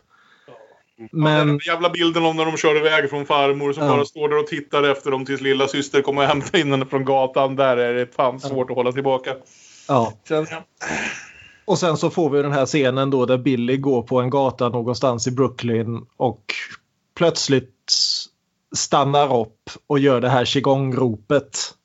Men 1.11 1.47
Den 1.47 1.59
jävla 1.67 1.89
bilden 1.89 2.25
om 2.25 2.35
när 2.37 2.45
de 2.45 2.57
kör 2.57 2.77
iväg 2.77 3.09
från 3.09 3.25
farmor 3.25 3.73
som 3.73 3.83
Ja. 3.83 3.89
bara 3.89 4.05
står 4.05 4.29
där 4.29 4.39
och 4.39 4.47
tittar 4.47 4.83
efter 4.83 5.11
dem 5.11 5.25
tills 5.25 5.41
lilla 5.41 5.67
syster 5.67 6.01
kommer 6.01 6.21
och 6.21 6.27
hämtar 6.27 6.59
in 6.59 6.71
henne 6.71 6.85
från 6.85 7.05
gatan. 7.05 7.55
Där 7.55 7.77
är 7.77 7.93
det 7.93 8.15
fan 8.15 8.39
svårt 8.39 8.69
att 8.69 8.75
hålla 8.75 8.91
tillbaka. 8.91 9.35
ja. 9.87 10.13
Sen, 10.27 10.47
ja. 10.51 10.63
Och 11.65 11.77
sen 11.79 11.97
så 11.97 12.09
får 12.09 12.29
vi 12.29 12.41
den 12.41 12.51
här 12.51 12.65
scenen 12.65 13.09
då 13.09 13.25
där 13.25 13.37
Billy 13.37 13.77
går 13.77 14.01
på 14.01 14.21
en 14.21 14.29
gata 14.29 14.69
någonstans 14.69 15.27
i 15.27 15.31
Brooklyn 15.31 16.05
och 16.17 16.43
plötsligt 17.15 17.73
stannar 18.75 19.41
upp 19.41 19.69
och 19.87 19.99
gör 19.99 20.21
det 20.21 20.29
här 20.29 20.45
qigong-ropet. 20.45 21.75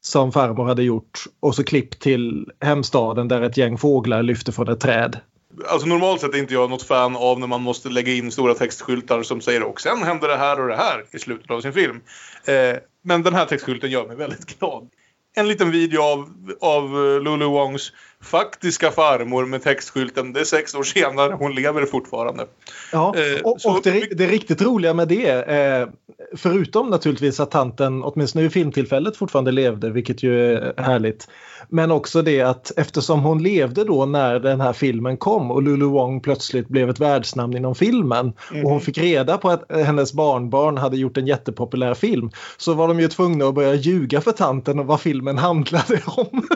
Som 0.00 0.32
farmor 0.32 0.64
hade 0.64 0.82
gjort 0.82 1.24
och 1.40 1.54
så 1.54 1.64
klipp 1.64 2.00
till 2.00 2.50
hemstaden 2.60 3.28
där 3.28 3.42
ett 3.42 3.56
gäng 3.56 3.78
fåglar 3.78 4.22
lyfter 4.22 4.52
från 4.52 4.68
ett 4.68 4.80
träd. 4.80 5.20
Alltså 5.68 5.88
normalt 5.88 6.20
sett 6.20 6.34
är 6.34 6.38
inte 6.38 6.54
jag 6.54 6.70
något 6.70 6.82
fan 6.82 7.16
av 7.16 7.40
när 7.40 7.46
man 7.46 7.62
måste 7.62 7.88
lägga 7.88 8.12
in 8.12 8.32
stora 8.32 8.54
textskyltar 8.54 9.22
som 9.22 9.40
säger 9.40 9.62
och 9.62 9.80
sen 9.80 10.02
händer 10.02 10.28
det 10.28 10.36
här 10.36 10.60
och 10.60 10.68
det 10.68 10.76
här 10.76 11.04
i 11.10 11.18
slutet 11.18 11.50
av 11.50 11.60
sin 11.60 11.72
film. 11.72 12.00
Eh, 12.44 12.76
men 13.02 13.22
den 13.22 13.34
här 13.34 13.46
textskylten 13.46 13.90
gör 13.90 14.06
mig 14.06 14.16
väldigt 14.16 14.58
glad. 14.58 14.88
En 15.36 15.48
liten 15.48 15.70
video 15.70 16.00
av, 16.02 16.28
av 16.60 16.84
eh, 16.84 17.20
Lulu 17.22 17.44
Wongs 17.44 17.92
faktiska 18.22 18.90
farmor 18.90 19.46
med 19.46 19.62
textskylten 19.62 20.32
det 20.32 20.40
är 20.40 20.44
sex 20.44 20.74
år 20.74 20.82
senare, 20.82 21.32
hon 21.32 21.54
lever 21.54 21.86
fortfarande. 21.86 22.46
Ja, 22.92 23.14
Eh, 23.16 23.40
och, 23.42 23.60
så- 23.60 23.70
och 23.70 23.80
det, 23.82 23.90
det 24.18 24.26
riktigt 24.26 24.62
roliga 24.62 24.94
med 24.94 25.08
det, 25.08 25.30
eh, 25.30 25.88
förutom 26.36 26.90
naturligtvis 26.90 27.40
att 27.40 27.50
tanten 27.50 28.02
åtminstone 28.04 28.42
vid 28.42 28.52
filmtillfället 28.52 29.16
fortfarande 29.16 29.52
levde, 29.52 29.90
vilket 29.90 30.22
ju 30.22 30.52
är 30.54 30.74
härligt. 30.82 31.28
Men 31.72 31.90
också 31.90 32.22
det 32.22 32.40
att 32.40 32.72
eftersom 32.76 33.20
hon 33.20 33.42
levde 33.42 33.84
då 33.84 34.06
när 34.06 34.40
den 34.40 34.60
här 34.60 34.72
filmen 34.72 35.16
kom 35.16 35.50
och 35.50 35.62
Lulu 35.62 35.86
Wong 35.86 36.20
plötsligt 36.20 36.68
blev 36.68 36.90
ett 36.90 37.00
världsnamn 37.00 37.56
inom 37.56 37.74
filmen 37.74 38.32
och 38.64 38.70
hon 38.70 38.80
fick 38.80 38.98
reda 38.98 39.38
på 39.38 39.50
att 39.50 39.72
eh, 39.72 39.78
hennes 39.78 40.12
barnbarn 40.12 40.78
hade 40.78 40.96
gjort 40.96 41.16
en 41.16 41.26
jättepopulär 41.26 41.94
film 41.94 42.30
så 42.56 42.74
var 42.74 42.88
de 42.88 43.00
ju 43.00 43.08
tvungna 43.08 43.44
att 43.44 43.54
börja 43.54 43.74
ljuga 43.74 44.20
för 44.20 44.32
tanten 44.32 44.78
om 44.78 44.86
vad 44.86 45.00
filmen 45.00 45.38
handlade 45.48 46.02
om. 46.06 46.46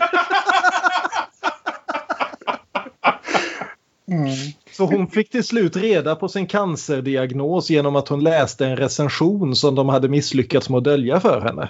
Så 4.72 4.84
hon 4.84 5.06
fick 5.06 5.30
till 5.30 5.44
slut 5.44 5.76
reda 5.76 6.16
på 6.16 6.28
sin 6.28 6.46
cancerdiagnos 6.46 7.70
genom 7.70 7.96
att 7.96 8.08
hon 8.08 8.24
läste 8.24 8.66
en 8.66 8.76
recension 8.76 9.56
som 9.56 9.74
de 9.74 9.88
hade 9.88 10.08
misslyckats 10.08 10.68
med 10.68 10.78
att 10.78 10.84
dölja 10.84 11.20
för 11.20 11.40
henne. 11.40 11.68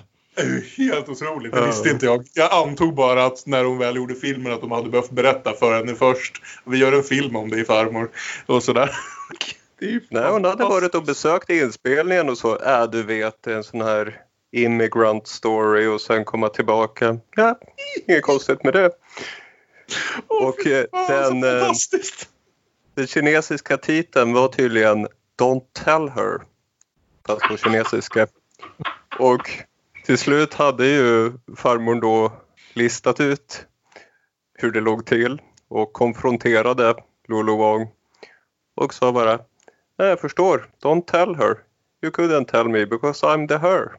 Helt 0.77 1.09
otroligt, 1.09 1.53
det 1.53 1.67
visste 1.67 1.89
inte 1.89 2.07
jag. 2.07 2.27
Jag 2.35 2.53
antog 2.53 2.95
bara 2.95 3.25
att 3.25 3.47
när 3.47 3.65
hon 3.65 3.79
väl 3.79 3.97
gjorde 3.97 4.15
filmen 4.15 4.53
att 4.53 4.61
de 4.61 4.71
hade 4.71 4.91
behövt 4.91 5.11
berätta 5.11 5.53
för 5.53 5.77
henne 5.77 5.95
först. 5.95 6.43
Vi 6.65 6.79
gör 6.79 6.93
en 6.93 7.03
film 7.03 7.37
om 7.37 7.51
det 7.51 7.61
i 7.61 7.65
farmor. 7.65 8.11
Och 8.47 8.63
sådär. 8.63 8.91
Nej, 10.11 10.31
hon 10.31 10.45
hade 10.45 10.65
varit 10.65 10.95
och 10.95 11.05
besökt 11.05 11.51
inspelningen 11.51 12.29
och 12.29 12.39
så. 12.39 12.59
Äh, 12.59 12.91
du 12.91 13.03
vet, 13.03 13.47
en 13.47 13.65
sån 13.65 13.81
här 13.81 14.21
immigrant 14.53 15.29
story 15.29 15.87
och 15.87 16.01
sen 16.01 16.25
komma 16.25 16.49
tillbaka. 16.49 17.19
Ja, 17.37 17.59
inget 18.07 18.23
konstigt 18.23 18.65
med 18.65 18.73
det. 18.73 18.91
Åh, 20.29 20.49
och, 20.49 20.67
eh, 20.67 20.87
fan, 21.07 21.41
den, 21.41 21.61
eh! 21.61 21.73
Den 22.95 23.07
kinesiska 23.07 23.77
titeln 23.77 24.33
var 24.33 24.49
tydligen 24.49 25.09
Don't 25.41 25.65
tell 25.85 26.09
her. 26.09 26.41
Fast 27.27 27.43
på 27.43 27.57
kinesiska. 27.57 28.27
Och 29.19 29.51
till 30.05 30.19
slut 30.19 30.55
hade 30.55 30.87
ju 30.87 31.33
farmor 31.57 32.01
då 32.01 32.33
listat 32.75 33.21
ut 33.21 33.67
hur 34.55 34.73
det 34.73 34.81
låg 34.81 35.07
till 35.07 35.41
och 35.69 35.93
konfronterade 35.93 36.95
Lulu 37.29 37.53
Wong. 37.53 37.89
Och 38.75 38.95
sa 38.95 39.13
bara 39.13 39.39
Nej, 39.99 40.09
jag 40.09 40.21
förstår. 40.21 40.69
Don't 40.83 41.05
tell 41.05 41.35
her. 41.35 41.57
You 42.03 42.13
couldn't 42.13 42.45
tell 42.45 42.69
me 42.69 42.87
because 42.87 43.27
I'm 43.27 43.49
the 43.49 43.59
her. 43.59 43.93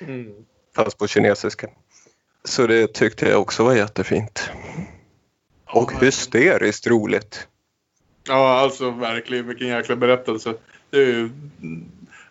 Mm. 0.00 0.44
Fast 0.76 0.98
på 0.98 1.06
kinesiska. 1.06 1.68
Så 2.44 2.66
det 2.66 2.94
tyckte 2.94 3.28
jag 3.28 3.40
också 3.40 3.64
var 3.64 3.74
jättefint. 3.74 4.50
Och 5.66 5.92
hysteriskt 5.92 6.86
roligt. 6.86 7.48
Ja, 8.28 8.60
alltså 8.60 8.90
verkligen 8.90 9.48
vilken 9.48 9.68
jäkla 9.68 9.96
berättelse. 9.96 10.54
Det 10.90 10.96
är 10.96 11.06
ju 11.06 11.30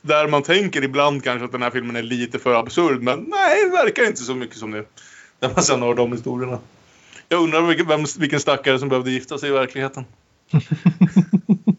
där 0.01 0.27
man 0.27 0.43
tänker 0.43 0.83
ibland 0.83 1.23
kanske 1.23 1.45
att 1.45 1.51
den 1.51 1.61
här 1.61 1.69
filmen 1.71 1.95
är 1.95 2.01
lite 2.01 2.39
för 2.39 2.53
absurd. 2.53 3.01
Men 3.01 3.19
nej, 3.19 3.63
det 3.63 3.69
verkar 3.69 4.07
inte 4.07 4.21
så 4.21 4.35
mycket 4.35 4.57
som 4.57 4.71
det. 4.71 4.85
När 5.39 5.49
man 5.49 5.63
sen 5.63 5.81
hör 5.81 5.93
de 5.93 6.11
historierna. 6.11 6.59
Jag 7.29 7.43
undrar 7.43 7.61
vilken, 7.61 7.87
vem, 7.87 8.05
vilken 8.17 8.39
stackare 8.39 8.79
som 8.79 8.89
behövde 8.89 9.11
gifta 9.11 9.37
sig 9.37 9.49
i 9.49 9.53
verkligheten. 9.53 10.05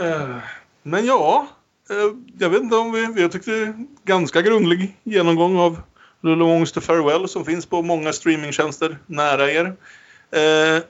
Eh, 0.00 0.36
Men 0.82 1.06
ja, 1.06 1.48
eh, 1.90 2.16
jag 2.38 2.50
vet 2.50 2.62
inte 2.62 2.76
om 2.76 2.92
vi... 2.92 3.22
Jag 3.22 3.32
tyckte 3.32 3.72
ganska 4.04 4.42
grundlig 4.42 4.96
genomgång 5.04 5.58
av 5.58 5.80
Lulu 6.20 6.44
Wongs 6.44 6.72
The 6.72 6.80
Farewell 6.80 7.28
som 7.28 7.44
finns 7.44 7.66
på 7.66 7.82
många 7.82 8.12
streamingtjänster 8.12 8.98
nära 9.06 9.50
er. 9.50 9.66
Eh, 10.30 10.82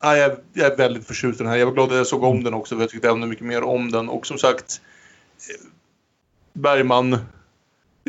Ja, 0.00 0.16
jag, 0.16 0.32
jag 0.52 0.72
är 0.72 0.76
väldigt 0.76 1.06
förtjust 1.06 1.40
i 1.40 1.42
den 1.42 1.52
här. 1.52 1.58
Jag 1.58 1.66
var 1.66 1.72
glad 1.72 1.90
att 1.90 1.96
jag 1.96 2.06
såg 2.06 2.22
om 2.22 2.44
den 2.44 2.54
också 2.54 2.74
för 2.74 2.82
jag 2.82 2.90
tyckte 2.90 3.08
ännu 3.08 3.26
mycket 3.26 3.46
mer 3.46 3.62
om 3.62 3.90
den. 3.90 4.08
Och 4.08 4.26
som 4.26 4.38
sagt, 4.38 4.80
eh, 5.50 5.66
Bergman. 6.52 7.18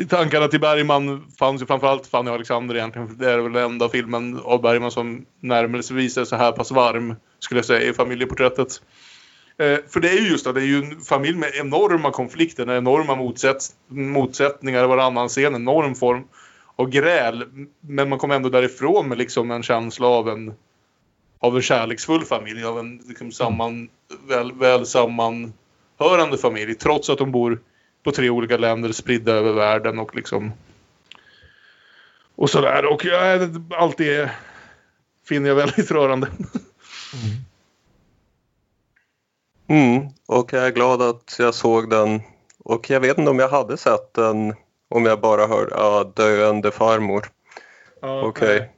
Tankarna 0.08 0.48
till 0.48 0.60
Bergman 0.60 1.26
fanns 1.38 1.62
ju 1.62 1.66
framförallt 1.66 2.06
Fanny 2.06 2.30
och 2.30 2.34
Alexander 2.34 2.76
egentligen. 2.76 3.18
Det 3.18 3.30
är 3.30 3.38
väl 3.38 3.52
den 3.52 3.64
enda 3.64 3.88
filmen 3.88 4.40
av 4.44 4.62
Bergman 4.62 4.90
som 4.90 5.26
närmelsevis 5.40 6.16
är 6.16 6.24
så 6.24 6.36
här 6.36 6.52
pass 6.52 6.70
varm, 6.70 7.14
skulle 7.38 7.58
jag 7.58 7.64
säga, 7.64 7.90
i 7.90 7.92
familjeporträttet. 7.92 8.82
Eh, 9.58 9.78
för 9.88 10.00
det 10.00 10.08
är 10.08 10.20
ju 10.20 10.28
just 10.28 10.44
det, 10.44 10.52
det 10.52 10.60
är 10.60 10.64
ju 10.64 10.78
en 10.78 11.00
familj 11.00 11.38
med 11.38 11.50
enorma 11.54 12.10
konflikter, 12.10 12.70
enorma 12.70 13.14
motsätt, 13.14 13.64
motsättningar 13.88 14.84
i 14.84 14.86
varannan 14.86 15.28
scen, 15.28 15.54
enorm 15.54 15.94
form 15.94 16.24
av 16.76 16.90
gräl. 16.90 17.44
Men 17.80 18.08
man 18.08 18.18
kommer 18.18 18.34
ändå 18.34 18.48
därifrån 18.48 19.08
med 19.08 19.18
liksom 19.18 19.50
en 19.50 19.62
känsla 19.62 20.06
av 20.06 20.28
en 20.28 20.54
av 21.40 21.56
en 21.56 21.62
kärleksfull 21.62 22.24
familj, 22.24 22.64
av 22.64 22.78
en 22.78 23.02
liksom 23.08 23.32
samman, 23.32 23.88
väl, 24.28 24.52
väl 24.52 24.86
sammanhörande 24.86 26.38
familj. 26.40 26.74
Trots 26.74 27.10
att 27.10 27.18
de 27.18 27.32
bor 27.32 27.60
på 28.02 28.12
tre 28.12 28.30
olika 28.30 28.56
länder 28.56 28.92
spridda 28.92 29.32
över 29.32 29.52
världen 29.52 29.98
och 29.98 30.16
liksom 30.16 30.52
och 32.34 32.50
sådär. 32.50 32.84
Och 32.84 33.04
ja, 33.04 33.48
allt 33.70 33.98
det 33.98 34.30
finner 35.28 35.48
jag 35.48 35.56
väldigt 35.56 35.90
rörande. 35.90 36.28
Mm, 39.68 40.08
och 40.26 40.52
jag 40.52 40.66
är 40.66 40.70
glad 40.70 41.02
att 41.02 41.36
jag 41.38 41.54
såg 41.54 41.90
den. 41.90 42.20
Och 42.64 42.90
jag 42.90 43.00
vet 43.00 43.18
inte 43.18 43.30
om 43.30 43.38
jag 43.38 43.48
hade 43.48 43.76
sett 43.76 44.14
den 44.14 44.54
om 44.88 45.06
jag 45.06 45.20
bara 45.20 45.46
hörde 45.46 45.70
ja, 45.70 46.12
döende 46.16 46.70
farmor. 46.70 47.30
Okej. 48.00 48.70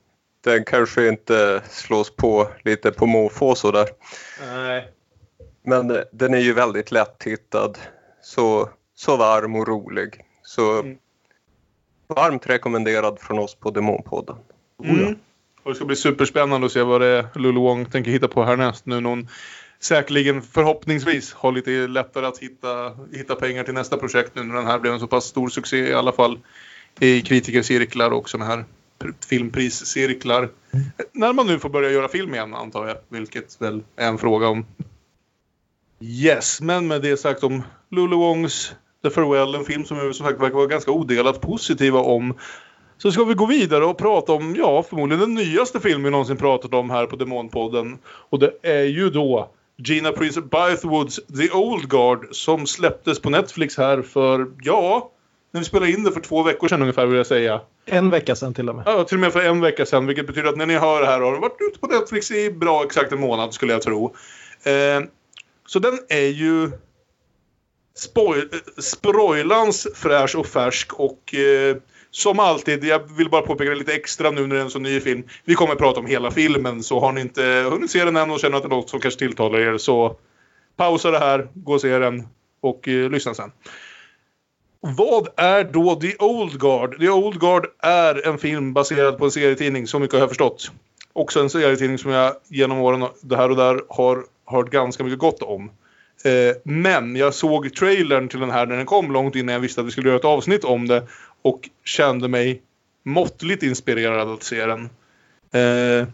Den 0.44 0.64
kanske 0.64 1.08
inte 1.08 1.62
slås 1.70 2.16
på 2.16 2.48
lite 2.64 2.90
på 2.92 3.06
måfå 3.06 3.54
sådär. 3.54 3.88
Nej. 4.46 4.88
Men 5.64 5.90
eh, 5.90 6.02
den 6.12 6.34
är 6.34 6.38
ju 6.38 6.52
väldigt 6.52 6.90
lättittad. 6.90 7.78
Så, 8.22 8.68
så 8.94 9.16
varm 9.16 9.56
och 9.56 9.68
rolig. 9.68 10.24
Så 10.42 10.78
Mm. 10.80 10.96
varmt 12.08 12.46
rekommenderad 12.46 13.20
från 13.20 13.38
oss 13.38 13.54
på 13.54 13.70
Demonpodden. 13.70 14.36
Mm. 14.84 15.18
Och 15.62 15.70
det 15.70 15.74
ska 15.74 15.84
bli 15.84 15.96
superspännande 15.96 16.66
att 16.66 16.72
se 16.72 16.82
vad 16.82 17.00
det 17.00 17.06
är 17.06 17.26
Lulu 17.34 17.60
Wong 17.60 17.84
tänker 17.84 18.10
hitta 18.10 18.28
på 18.28 18.44
härnäst. 18.44 18.86
Nu 18.86 19.00
när 19.00 19.10
hon 19.10 19.28
säkerligen 19.80 20.42
förhoppningsvis 20.42 21.32
har 21.32 21.52
lite 21.52 21.70
lättare 21.70 22.26
att 22.26 22.38
hitta, 22.38 22.96
hitta 23.12 23.34
pengar 23.34 23.64
till 23.64 23.74
nästa 23.74 23.96
projekt 23.96 24.34
nu 24.34 24.42
när 24.42 24.54
den 24.54 24.66
här 24.66 24.78
blev 24.78 24.92
en 24.92 25.00
så 25.00 25.06
pass 25.06 25.24
stor 25.24 25.48
succé 25.48 25.76
i 25.88 25.94
alla 25.94 26.12
fall 26.12 26.38
i 27.00 27.22
kritikercirklar 27.22 28.10
och 28.10 28.30
sådana 28.30 28.50
här 28.50 28.64
filmpriscirklar. 29.02 29.28
filmpriscirklar. 29.28 30.48
När 31.12 31.32
man 31.32 31.46
nu 31.46 31.58
får 31.58 31.68
börja 31.68 31.90
göra 31.90 32.08
film 32.08 32.34
igen 32.34 32.54
antar 32.54 32.86
jag, 32.86 32.96
vilket 33.08 33.60
väl 33.60 33.82
är 33.96 34.08
en 34.08 34.18
fråga 34.18 34.48
om. 34.48 34.66
Yes, 36.00 36.60
men 36.60 36.86
med 36.86 37.02
det 37.02 37.16
sagt 37.16 37.44
om 37.44 37.62
Lulu 37.90 38.16
Wongs 38.16 38.74
The 39.02 39.10
Farewell, 39.10 39.54
en 39.54 39.64
film 39.64 39.84
som 39.84 39.96
vi 39.96 40.14
som 40.14 40.26
sagt 40.26 40.40
verkar 40.40 40.54
vara 40.54 40.66
ganska 40.66 40.90
odelat 40.90 41.40
positiva 41.40 42.00
om. 42.00 42.34
Så 42.98 43.12
ska 43.12 43.24
vi 43.24 43.34
gå 43.34 43.46
vidare 43.46 43.84
och 43.84 43.98
prata 43.98 44.32
om, 44.32 44.56
ja, 44.56 44.82
förmodligen 44.82 45.20
den 45.20 45.34
nyaste 45.34 45.80
film 45.80 46.02
vi 46.02 46.10
någonsin 46.10 46.36
pratat 46.36 46.74
om 46.74 46.90
här 46.90 47.06
på 47.06 47.16
Demonpodden. 47.16 47.98
Och 48.04 48.38
det 48.38 48.52
är 48.62 48.84
ju 48.84 49.10
då 49.10 49.50
Gina 49.76 50.12
Prince 50.12 50.40
Bythwoods 50.40 51.20
The 51.26 51.50
Old 51.50 51.88
Guard 51.88 52.26
som 52.30 52.66
släpptes 52.66 53.20
på 53.20 53.30
Netflix 53.30 53.76
här 53.76 54.02
för, 54.02 54.46
ja, 54.62 55.10
när 55.52 55.60
vi 55.60 55.64
spelade 55.64 55.92
in 55.92 56.04
det 56.04 56.12
för 56.12 56.20
två 56.20 56.42
veckor 56.42 56.68
sedan 56.68 56.82
ungefär 56.82 57.06
vill 57.06 57.16
jag 57.16 57.26
säga. 57.26 57.60
En 57.86 58.10
vecka 58.10 58.36
sedan 58.36 58.54
till 58.54 58.68
och 58.68 58.74
med. 58.74 58.84
Ja, 58.86 59.04
till 59.04 59.16
och 59.16 59.20
med 59.20 59.32
för 59.32 59.40
en 59.44 59.60
vecka 59.60 59.86
sedan, 59.86 60.06
vilket 60.06 60.26
betyder 60.26 60.48
att 60.48 60.56
när 60.56 60.66
ni 60.66 60.74
hör 60.78 61.00
det 61.00 61.06
här 61.06 61.20
har 61.20 61.32
den 61.32 61.40
varit 61.40 61.60
ute 61.70 61.78
på 61.78 61.86
Netflix 61.86 62.30
i 62.30 62.50
bra 62.50 62.84
exakt 62.84 63.12
en 63.12 63.20
månad 63.20 63.54
skulle 63.54 63.72
jag 63.72 63.82
tro. 63.82 64.14
Eh, 64.62 65.02
så 65.66 65.78
den 65.78 65.98
är 66.08 66.26
ju 66.26 66.70
spoil- 67.96 68.80
sproilans 68.80 69.86
fräsch 69.94 70.36
och 70.36 70.46
färsk 70.46 70.92
och 70.94 71.34
eh, 71.34 71.76
som 72.10 72.38
alltid, 72.40 72.84
jag 72.84 73.16
vill 73.16 73.30
bara 73.30 73.42
påpeka 73.42 73.70
det 73.70 73.76
lite 73.76 73.94
extra 73.94 74.30
nu 74.30 74.46
när 74.46 74.54
det 74.54 74.60
är 74.60 74.64
en 74.64 74.70
så 74.70 74.78
ny 74.78 75.00
film. 75.00 75.22
Vi 75.44 75.54
kommer 75.54 75.72
att 75.72 75.78
prata 75.78 76.00
om 76.00 76.06
hela 76.06 76.30
filmen 76.30 76.82
så 76.82 77.00
har 77.00 77.12
ni 77.12 77.20
inte 77.20 77.42
hunnit 77.70 77.90
se 77.90 78.04
den 78.04 78.16
än 78.16 78.30
och 78.30 78.40
känner 78.40 78.56
att 78.56 78.62
det 78.62 78.66
är 78.66 78.70
något 78.70 78.90
som 78.90 79.00
kanske 79.00 79.18
tilltalar 79.18 79.58
er 79.58 79.78
så 79.78 80.16
pausa 80.76 81.10
det 81.10 81.18
här, 81.18 81.48
gå 81.54 81.72
och 81.72 81.80
se 81.80 81.98
den 81.98 82.28
och 82.60 82.88
eh, 82.88 83.10
lyssna 83.10 83.34
sen. 83.34 83.50
Vad 84.84 85.28
är 85.36 85.64
då 85.64 85.94
The 85.94 86.16
Old 86.18 86.60
Guard? 86.60 86.98
The 87.00 87.08
Old 87.08 87.40
Guard 87.40 87.66
är 87.78 88.26
en 88.26 88.38
film 88.38 88.72
baserad 88.72 89.18
på 89.18 89.24
en 89.24 89.30
serietidning, 89.30 89.86
så 89.86 89.98
mycket 89.98 90.12
har 90.12 90.20
jag 90.20 90.28
förstått. 90.28 90.70
Också 91.12 91.40
en 91.40 91.50
serietidning 91.50 91.98
som 91.98 92.10
jag 92.10 92.34
genom 92.48 92.78
åren 92.78 93.06
det 93.20 93.36
här 93.36 93.50
och 93.50 93.56
där 93.56 93.80
har 93.88 94.24
hört 94.46 94.70
ganska 94.70 95.04
mycket 95.04 95.18
gott 95.18 95.42
om. 95.42 95.70
Eh, 96.24 96.56
men 96.64 97.16
jag 97.16 97.34
såg 97.34 97.74
trailern 97.74 98.28
till 98.28 98.40
den 98.40 98.50
här 98.50 98.66
när 98.66 98.76
den 98.76 98.86
kom 98.86 99.12
långt 99.12 99.36
innan 99.36 99.52
jag 99.52 99.60
visste 99.60 99.80
att 99.80 99.86
vi 99.86 99.90
skulle 99.90 100.08
göra 100.08 100.18
ett 100.18 100.24
avsnitt 100.24 100.64
om 100.64 100.88
det 100.88 101.02
och 101.42 101.68
kände 101.84 102.28
mig 102.28 102.62
måttligt 103.02 103.62
inspirerad 103.62 104.28
att 104.28 104.42
se 104.42 104.66
den. 104.66 104.84
Eh, 105.52 106.08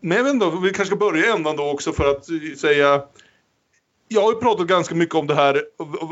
men 0.00 0.16
jag 0.16 0.24
vet 0.24 0.34
inte, 0.34 0.50
vi 0.62 0.72
kanske 0.72 0.86
ska 0.86 0.96
börja 0.96 1.34
ändan 1.34 1.56
då 1.56 1.70
också 1.70 1.92
för 1.92 2.10
att 2.10 2.24
säga 2.58 3.02
jag 4.08 4.22
har 4.22 4.32
ju 4.32 4.38
pratat 4.38 4.66
ganska 4.66 4.94
mycket 4.94 5.14
om 5.14 5.26
det 5.26 5.34
här 5.34 5.62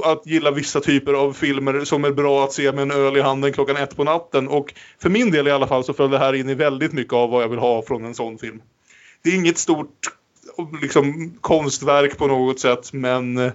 att 0.04 0.26
gilla 0.26 0.50
vissa 0.50 0.80
typer 0.80 1.12
av 1.12 1.32
filmer 1.32 1.84
som 1.84 2.04
är 2.04 2.12
bra 2.12 2.44
att 2.44 2.52
se 2.52 2.72
med 2.72 2.82
en 2.82 2.90
öl 2.90 3.16
i 3.16 3.20
handen 3.20 3.52
klockan 3.52 3.76
ett 3.76 3.96
på 3.96 4.04
natten. 4.04 4.48
Och 4.48 4.74
för 4.98 5.10
min 5.10 5.30
del 5.30 5.48
i 5.48 5.50
alla 5.50 5.66
fall 5.66 5.84
så 5.84 5.92
föll 5.92 6.10
det 6.10 6.18
här 6.18 6.32
in 6.32 6.48
i 6.48 6.54
väldigt 6.54 6.92
mycket 6.92 7.12
av 7.12 7.30
vad 7.30 7.42
jag 7.42 7.48
vill 7.48 7.58
ha 7.58 7.82
från 7.82 8.04
en 8.04 8.14
sån 8.14 8.38
film. 8.38 8.62
Det 9.22 9.30
är 9.30 9.34
inget 9.34 9.58
stort 9.58 10.08
liksom, 10.82 11.34
konstverk 11.40 12.18
på 12.18 12.26
något 12.26 12.60
sätt 12.60 12.92
men 12.92 13.38
eh, 13.38 13.52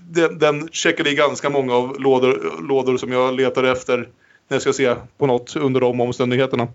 den, 0.00 0.38
den 0.38 0.68
checkade 0.72 1.10
i 1.10 1.14
ganska 1.14 1.50
många 1.50 1.74
av 1.74 2.00
lådor, 2.00 2.62
lådor 2.68 2.96
som 2.96 3.12
jag 3.12 3.34
letar 3.34 3.64
efter 3.64 3.96
när 4.48 4.54
jag 4.54 4.62
ska 4.62 4.72
se 4.72 4.94
på 5.18 5.26
något 5.26 5.56
under 5.56 5.80
de 5.80 6.00
omständigheterna. 6.00 6.68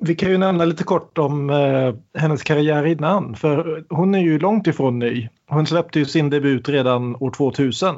Vi 0.00 0.14
kan 0.14 0.30
ju 0.30 0.38
nämna 0.38 0.64
lite 0.64 0.84
kort 0.84 1.18
om 1.18 1.50
eh, 1.50 1.94
hennes 2.20 2.42
karriär 2.42 2.86
innan. 2.86 3.34
För 3.34 3.84
hon 3.88 4.14
är 4.14 4.18
ju 4.18 4.38
långt 4.38 4.66
ifrån 4.66 4.98
ny. 4.98 5.28
Hon 5.48 5.66
släppte 5.66 5.98
ju 5.98 6.04
sin 6.04 6.30
debut 6.30 6.68
redan 6.68 7.16
år 7.16 7.30
2000. 7.30 7.94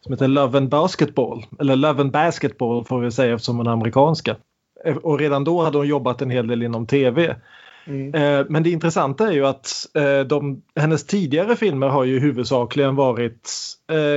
Som 0.00 0.12
heter 0.12 0.28
Love 0.28 0.58
and 0.58 0.68
Basketball. 0.68 1.44
Eller 1.60 1.76
Love 1.76 2.00
and 2.00 2.12
Basketball 2.12 2.84
får 2.84 3.00
vi 3.00 3.10
säga 3.10 3.34
eftersom 3.34 3.56
hon 3.56 3.66
är 3.66 3.70
amerikanska. 3.70 4.36
Eh, 4.84 4.96
och 4.96 5.18
redan 5.18 5.44
då 5.44 5.62
hade 5.62 5.78
hon 5.78 5.86
jobbat 5.86 6.22
en 6.22 6.30
hel 6.30 6.46
del 6.46 6.62
inom 6.62 6.86
tv. 6.86 7.36
Mm. 7.84 8.14
Eh, 8.14 8.46
men 8.48 8.62
det 8.62 8.70
intressanta 8.70 9.28
är 9.28 9.32
ju 9.32 9.46
att 9.46 9.86
eh, 9.94 10.20
de, 10.20 10.62
hennes 10.76 11.06
tidigare 11.06 11.56
filmer 11.56 11.88
har 11.88 12.04
ju 12.04 12.20
huvudsakligen 12.20 12.96
varit 12.96 13.50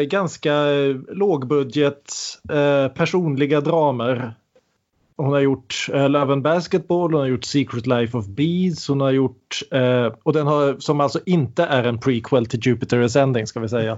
ganska 0.08 0.54
lågbudget, 1.08 2.14
personliga 2.94 3.62
dramer 3.62 4.34
hon 5.18 5.34
har 5.34 5.40
gjort 5.40 5.88
uh, 5.94 6.10
Love 6.10 6.34
and 6.34 6.44
Basketball, 6.44 7.12
hon 7.14 7.22
har 7.22 7.28
gjort 7.28 7.46
Secret 7.46 7.88
Life 7.88 8.18
of 8.18 8.28
Bees, 8.28 8.88
hon 8.88 9.02
har 9.02 9.12
gjort, 9.12 9.60
uh, 9.76 10.14
och 10.24 10.34
den 10.34 10.48
har, 10.48 10.80
som 10.80 11.02
alltså 11.02 11.20
inte 11.26 11.64
är 11.64 11.84
en 11.84 12.00
prequel 12.00 12.46
till 12.46 12.60
Jupiter 12.68 13.02
Ascending 13.02 13.48
ska 13.48 13.60
vi 13.60 13.70
säga. 13.70 13.98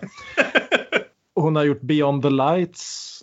hon 1.36 1.56
har 1.56 1.64
gjort 1.64 1.82
Beyond 1.82 2.24
the 2.24 2.30
Lights 2.30 3.14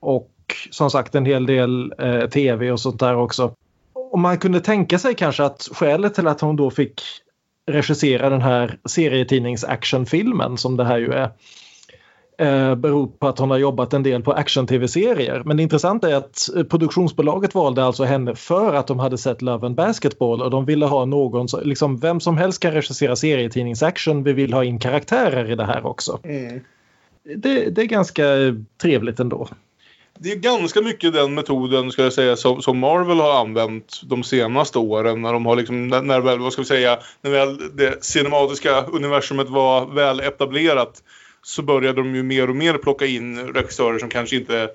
och 0.00 0.34
som 0.70 0.90
sagt 0.90 1.14
en 1.14 1.26
hel 1.26 1.46
del 1.46 1.92
uh, 2.02 2.28
tv 2.28 2.72
och 2.72 2.80
sånt 2.80 3.00
där 3.00 3.16
också. 3.16 3.54
Och 3.92 4.18
man 4.18 4.38
kunde 4.38 4.60
tänka 4.60 4.98
sig 4.98 5.14
kanske 5.14 5.44
att 5.44 5.68
skälet 5.72 6.14
till 6.14 6.26
att 6.26 6.40
hon 6.40 6.56
då 6.56 6.70
fick 6.70 7.02
regissera 7.66 8.30
den 8.30 8.42
här 8.42 8.78
serietidnings-actionfilmen 8.84 10.56
som 10.56 10.76
det 10.76 10.84
här 10.84 10.98
ju 10.98 11.12
är 11.12 11.30
eh, 12.38 12.74
beror 12.74 13.06
på 13.06 13.28
att 13.28 13.38
hon 13.38 13.50
har 13.50 13.58
jobbat 13.58 13.92
en 13.92 14.02
del 14.02 14.22
på 14.22 14.32
action-tv-serier. 14.32 15.42
Men 15.44 15.56
det 15.56 15.62
intressanta 15.62 16.10
är 16.10 16.14
att 16.14 16.56
eh, 16.56 16.62
produktionsbolaget 16.62 17.54
valde 17.54 17.84
alltså 17.84 18.04
henne 18.04 18.34
för 18.34 18.74
att 18.74 18.86
de 18.86 18.98
hade 18.98 19.18
sett 19.18 19.42
Love 19.42 19.66
and 19.66 19.74
Basketball 19.74 20.42
och 20.42 20.50
de 20.50 20.64
ville 20.64 20.86
ha 20.86 21.04
någon, 21.04 21.46
liksom 21.62 21.98
vem 21.98 22.20
som 22.20 22.38
helst 22.38 22.62
kan 22.62 22.72
regissera 22.72 23.16
serietidningsaction, 23.16 24.22
vi 24.22 24.32
vill 24.32 24.52
ha 24.52 24.64
in 24.64 24.78
karaktärer 24.78 25.50
i 25.50 25.54
det 25.54 25.64
här 25.64 25.86
också. 25.86 26.20
Mm. 26.24 26.60
Det, 27.36 27.70
det, 27.70 27.82
är 27.82 27.86
ganska 27.86 28.24
trevligt 28.82 29.20
ändå. 29.20 29.48
Det 30.18 30.32
är 30.32 30.36
ganska 30.36 30.80
mycket 30.80 31.12
den 31.12 31.34
metoden 31.34 31.90
ska 31.90 32.02
jag 32.02 32.12
säga 32.12 32.36
som, 32.36 32.62
som, 32.62 32.78
Marvel 32.78 33.20
har 33.20 33.40
använt 33.40 34.00
de 34.04 34.22
senaste 34.22 34.78
åren 34.78 35.22
när 35.22 35.32
de 35.32 35.46
har 35.46 35.56
liksom, 35.56 35.88
när 35.88 36.20
väl, 36.20 36.38
vad 36.38 36.52
ska 36.52 36.62
vi 36.62 36.68
säga, 36.68 36.98
när 37.22 37.30
väl 37.30 37.76
det 37.76 38.04
cinematiska 38.04 38.82
universumet 38.82 39.48
var 39.48 39.86
väl 39.86 40.20
etablerat 40.20 41.02
så 41.48 41.62
började 41.62 42.02
de 42.02 42.14
ju 42.14 42.22
mer 42.22 42.50
och 42.50 42.56
mer 42.56 42.74
plocka 42.74 43.06
in 43.06 43.38
regissörer 43.38 43.98
som 43.98 44.08
kanske 44.08 44.36
inte 44.36 44.70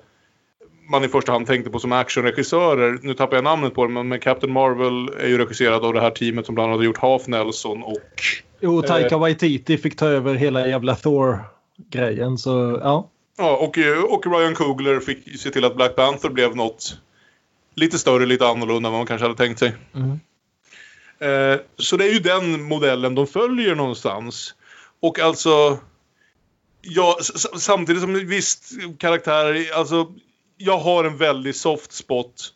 man 0.88 1.04
i 1.04 1.08
första 1.08 1.32
hand 1.32 1.46
tänkte 1.46 1.70
på 1.70 1.78
som 1.78 1.92
actionregissörer. 1.92 2.98
Nu 3.02 3.14
tappar 3.14 3.36
jag 3.36 3.44
namnet 3.44 3.74
på 3.74 3.84
dem, 3.84 4.08
men 4.08 4.20
Captain 4.20 4.52
Marvel 4.52 5.08
är 5.20 5.28
ju 5.28 5.38
regisserad 5.38 5.84
av 5.84 5.94
det 5.94 6.00
här 6.00 6.10
teamet 6.10 6.46
som 6.46 6.54
bland 6.54 6.68
annat 6.68 6.78
har 6.78 6.84
gjort 6.84 6.98
Half 6.98 7.26
Nelson 7.26 7.82
och... 7.82 8.22
Jo, 8.60 8.82
Taika 8.82 9.14
eh, 9.14 9.20
Waititi 9.20 9.78
fick 9.78 9.96
ta 9.96 10.06
över 10.06 10.34
hela 10.34 10.68
jävla 10.68 10.96
Thor-grejen, 10.96 12.38
så 12.38 12.80
ja. 12.82 13.10
Ja, 13.38 13.56
och, 13.56 13.78
och 14.14 14.26
Ryan 14.26 14.54
Coogler 14.54 15.00
fick 15.00 15.40
se 15.40 15.50
till 15.50 15.64
att 15.64 15.76
Black 15.76 15.96
Panther 15.96 16.28
blev 16.28 16.56
något 16.56 16.98
lite 17.74 17.98
större, 17.98 18.26
lite 18.26 18.46
annorlunda 18.46 18.86
än 18.86 18.92
vad 18.92 19.00
man 19.00 19.06
kanske 19.06 19.24
hade 19.24 19.36
tänkt 19.36 19.58
sig. 19.58 19.72
Mm. 19.94 20.20
Eh, 21.18 21.60
så 21.76 21.96
det 21.96 22.04
är 22.04 22.12
ju 22.12 22.18
den 22.18 22.62
modellen 22.62 23.14
de 23.14 23.26
följer 23.26 23.74
någonstans. 23.74 24.54
Och 25.00 25.20
alltså 25.20 25.78
Ja, 26.86 27.18
samtidigt 27.58 28.02
som 28.02 28.26
visst 28.26 28.72
karaktär, 28.98 29.70
alltså 29.74 30.12
jag 30.56 30.78
har 30.78 31.04
en 31.04 31.16
väldigt 31.16 31.56
soft 31.56 31.92
spot 31.92 32.52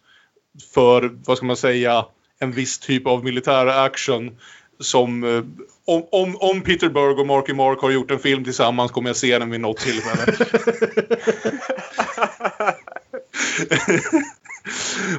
för, 0.74 1.18
vad 1.24 1.36
ska 1.36 1.46
man 1.46 1.56
säga, 1.56 2.06
en 2.38 2.52
viss 2.52 2.78
typ 2.78 3.06
av 3.06 3.24
militär 3.24 3.66
action 3.66 4.38
som 4.80 5.24
eh, 5.24 5.44
om, 5.84 6.06
om, 6.12 6.36
om 6.36 6.60
Peter 6.60 6.88
Berg 6.88 7.14
och 7.14 7.26
Marky 7.26 7.54
Mark 7.54 7.80
har 7.80 7.90
gjort 7.90 8.10
en 8.10 8.18
film 8.18 8.44
tillsammans 8.44 8.90
kommer 8.90 9.08
jag 9.08 9.16
se 9.16 9.38
den 9.38 9.50
vid 9.50 9.60
något 9.60 9.78
tillfälle. 9.78 10.22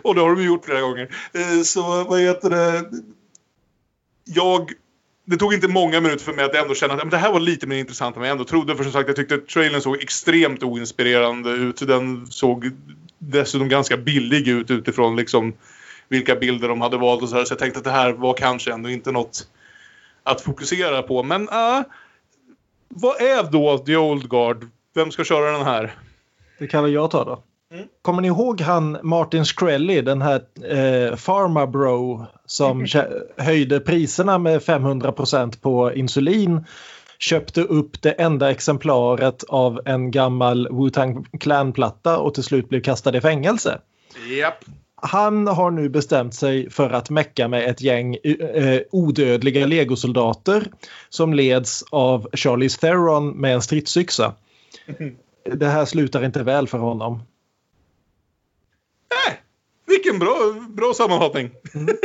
och 0.04 0.16
det 0.16 0.22
har 0.22 0.36
de 0.36 0.44
gjort 0.44 0.66
flera 0.66 0.82
gånger. 0.82 1.16
Eh, 1.34 1.62
så 1.64 2.04
vad 2.04 2.20
heter 2.20 2.50
det? 2.50 2.90
Jag 4.24 4.72
det 5.30 5.38
tog 5.38 5.54
inte 5.54 5.68
många 5.68 6.02
minuter 6.02 6.24
för 6.26 6.34
mig 6.34 6.46
att 6.46 6.56
ändå 6.56 6.76
känna 6.76 6.94
att 6.94 7.12
det 7.12 7.18
här 7.18 7.32
var 7.32 7.40
lite 7.40 7.68
mer 7.68 7.78
intressant 7.78 8.16
än 8.16 8.20
vad 8.20 8.30
jag 8.30 8.32
ändå 8.32 8.46
trodde. 8.46 8.76
För 8.76 8.84
som 8.84 8.94
sagt, 8.94 9.08
jag 9.08 9.16
tyckte 9.16 9.36
att 9.36 9.48
trailern 9.48 9.82
såg 9.82 10.04
extremt 10.04 10.64
oinspirerande 10.64 11.50
ut. 11.50 11.88
Den 11.88 12.28
såg 12.28 12.72
dessutom 13.18 13.70
ganska 13.70 13.98
billig 13.98 14.48
ut 14.48 14.72
utifrån 14.72 15.16
liksom 15.16 15.54
vilka 16.08 16.36
bilder 16.36 16.68
de 16.68 16.82
hade 16.82 16.98
valt 16.98 17.22
och 17.22 17.30
så 17.30 17.36
här. 17.36 17.46
Så 17.46 17.52
jag 17.52 17.60
tänkte 17.60 17.78
att 17.78 17.84
det 17.84 17.92
här 17.92 18.12
var 18.12 18.34
kanske 18.34 18.74
ändå 18.74 18.90
inte 18.90 19.12
något 19.12 19.48
att 20.24 20.42
fokusera 20.42 21.02
på. 21.02 21.24
Men 21.24 21.42
uh, 21.42 21.82
vad 22.88 23.22
är 23.22 23.52
då 23.52 23.78
The 23.78 23.98
Old 23.98 24.30
Guard? 24.30 24.68
Vem 24.96 25.12
ska 25.12 25.24
köra 25.24 25.52
den 25.52 25.66
här? 25.66 25.96
Det 26.60 26.68
kan 26.68 26.84
väl 26.84 26.94
jag 26.94 27.12
ta 27.12 27.24
då. 27.24 27.44
Mm. 27.74 27.88
Kommer 28.02 28.22
ni 28.22 28.28
ihåg 28.28 28.62
han 28.62 28.98
Martin 29.04 29.46
Shkreli, 29.46 30.02
den 30.02 30.22
här 30.22 30.42
eh, 30.64 31.16
Pharma 31.16 31.68
Bro 31.68 32.26
som 32.46 32.86
mm. 32.86 33.08
höjde 33.38 33.80
priserna 33.80 34.38
med 34.38 34.64
500 34.64 35.14
på 35.62 35.94
insulin 35.94 36.66
köpte 37.20 37.62
upp 37.62 38.02
det 38.02 38.12
enda 38.12 38.52
exemplaret 38.52 39.44
av 39.44 39.82
en 39.86 40.12
gammal 40.12 40.68
Wu-Tang 40.68 41.26
Clan-platta 41.40 42.18
och 42.18 42.34
till 42.34 42.44
slut 42.44 42.70
blev 42.70 42.82
kastad 42.82 43.18
i 43.18 43.22
fängelse. 43.22 43.80
Yep. 44.30 44.54
Han 45.02 45.48
har 45.48 45.72
nu 45.72 45.90
bestämt 45.90 46.34
sig 46.34 46.70
för 46.70 46.90
att 46.90 47.10
mecka 47.10 47.48
med 47.48 47.70
ett 47.70 47.82
gäng 47.82 48.16
eh, 48.16 48.82
odödliga 48.92 49.66
legosoldater 49.66 50.68
som 51.10 51.34
leds 51.34 51.84
av 51.92 52.30
Charlie 52.34 52.70
Theron 52.70 53.30
med 53.30 53.54
en 53.54 53.62
stridsyxa. 53.62 54.34
Mm. 55.00 55.16
Det 55.44 55.68
här 55.68 55.86
slutar 55.86 56.26
inte 56.26 56.44
väl 56.44 56.68
för 56.68 56.78
honom. 56.78 57.22
Vilken 59.90 60.20
bra, 60.20 60.56
bra 60.70 60.94
sammanfattning. 60.94 61.52
Mm. 61.76 61.96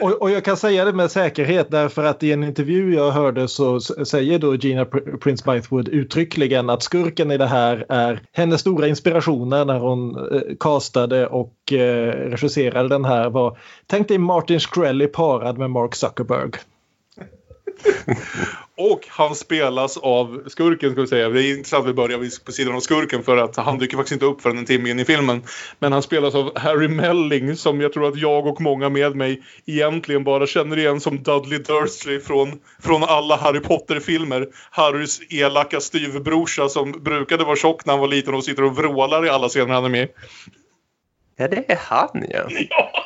Och, 0.00 0.22
och, 0.22 0.30
jag 0.30 0.44
kan 0.44 0.56
säga 0.56 0.84
det 0.84 0.92
med 0.92 1.10
säkerhet 1.10 1.70
därför 1.70 2.04
att 2.04 2.22
i 2.22 2.32
en 2.32 2.44
intervju 2.44 2.94
jag 2.94 3.10
hörde 3.10 3.48
så 3.48 3.80
säger 3.80 4.38
då 4.38 4.54
Gina 4.54 4.84
Prince 5.20 5.44
Bythewood 5.46 5.88
uttryckligen 5.88 6.70
att 6.70 6.82
skurken 6.82 7.30
i 7.30 7.38
det 7.38 7.46
här 7.46 7.86
är 7.88 8.22
hennes 8.32 8.60
stora 8.60 8.88
inspirationer 8.88 9.64
när 9.64 9.78
hon 9.78 10.16
eh, 10.34 10.40
castade 10.60 11.26
och 11.26 11.72
eh, 11.72 12.30
regisserade 12.30 12.88
den 12.88 13.04
här 13.04 13.30
var 13.30 13.58
Tänk 13.86 14.08
dig 14.08 14.18
Martin 14.18 14.60
Shkreli 14.60 15.06
parad 15.06 15.58
med 15.58 15.70
Mark 15.70 15.94
Zuckerberg. 15.94 16.50
Och 18.76 19.06
han 19.08 19.34
spelas 19.34 19.96
av 19.96 20.42
skurken, 20.46 20.92
ska 20.92 21.00
vi 21.00 21.06
säga. 21.06 21.28
Det 21.28 21.44
är 21.44 21.56
intressant 21.56 21.82
att 21.82 21.90
vi 21.90 21.94
börjar 21.94 22.44
på 22.44 22.52
sidan 22.52 22.74
av 22.74 22.80
skurken 22.80 23.22
för 23.22 23.36
att 23.36 23.56
han 23.56 23.78
dyker 23.78 23.96
faktiskt 23.96 24.12
inte 24.12 24.24
upp 24.24 24.42
förrän 24.42 24.58
en 24.58 24.64
timme 24.64 24.90
in 24.90 25.00
i 25.00 25.04
filmen. 25.04 25.42
Men 25.78 25.92
han 25.92 26.02
spelas 26.02 26.34
av 26.34 26.58
Harry 26.58 26.88
Melling 26.88 27.56
som 27.56 27.80
jag 27.80 27.92
tror 27.92 28.08
att 28.08 28.16
jag 28.16 28.46
och 28.46 28.60
många 28.60 28.88
med 28.88 29.16
mig 29.16 29.42
egentligen 29.66 30.24
bara 30.24 30.46
känner 30.46 30.78
igen 30.78 31.00
som 31.00 31.22
Dudley 31.22 31.58
Dursley 31.58 32.20
från, 32.20 32.60
från 32.82 33.02
alla 33.02 33.36
Harry 33.36 33.60
Potter-filmer. 33.60 34.48
Harrys 34.70 35.20
elaka 35.30 35.80
styvbrorsa 35.80 36.68
som 36.68 36.92
brukade 36.92 37.44
vara 37.44 37.56
tjock 37.56 37.86
när 37.86 37.92
han 37.92 38.00
var 38.00 38.08
liten 38.08 38.34
och 38.34 38.44
sitter 38.44 38.64
och 38.64 38.76
vrålar 38.76 39.26
i 39.26 39.28
alla 39.28 39.48
scener 39.48 39.74
han 39.74 39.84
är 39.84 39.88
med 39.88 40.08
Ja, 41.36 41.48
det 41.48 41.70
är 41.72 41.78
han 41.82 42.24
ja. 42.30 42.46
ja. 42.70 43.04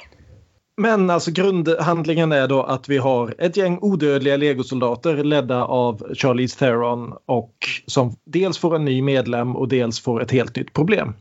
Men 0.77 1.11
alltså 1.11 1.31
grundhandlingen 1.31 2.33
är 2.33 2.49
då 2.49 2.63
att 2.63 2.89
vi 2.89 2.99
har 2.99 3.35
ett 3.39 3.57
gäng 3.57 3.79
odödliga 3.81 4.37
legosoldater 4.37 5.25
ledda 5.25 5.65
av 5.65 6.15
Charlize 6.15 6.59
Theron 6.59 7.15
och 7.27 7.55
som 7.87 8.17
dels 8.25 8.59
får 8.59 8.77
en 8.77 8.85
ny 8.85 9.03
medlem 9.03 9.57
och 9.57 9.69
dels 9.69 10.01
får 10.01 10.23
ett 10.23 10.31
helt 10.31 10.57
nytt 10.57 10.73
problem. 10.73 11.15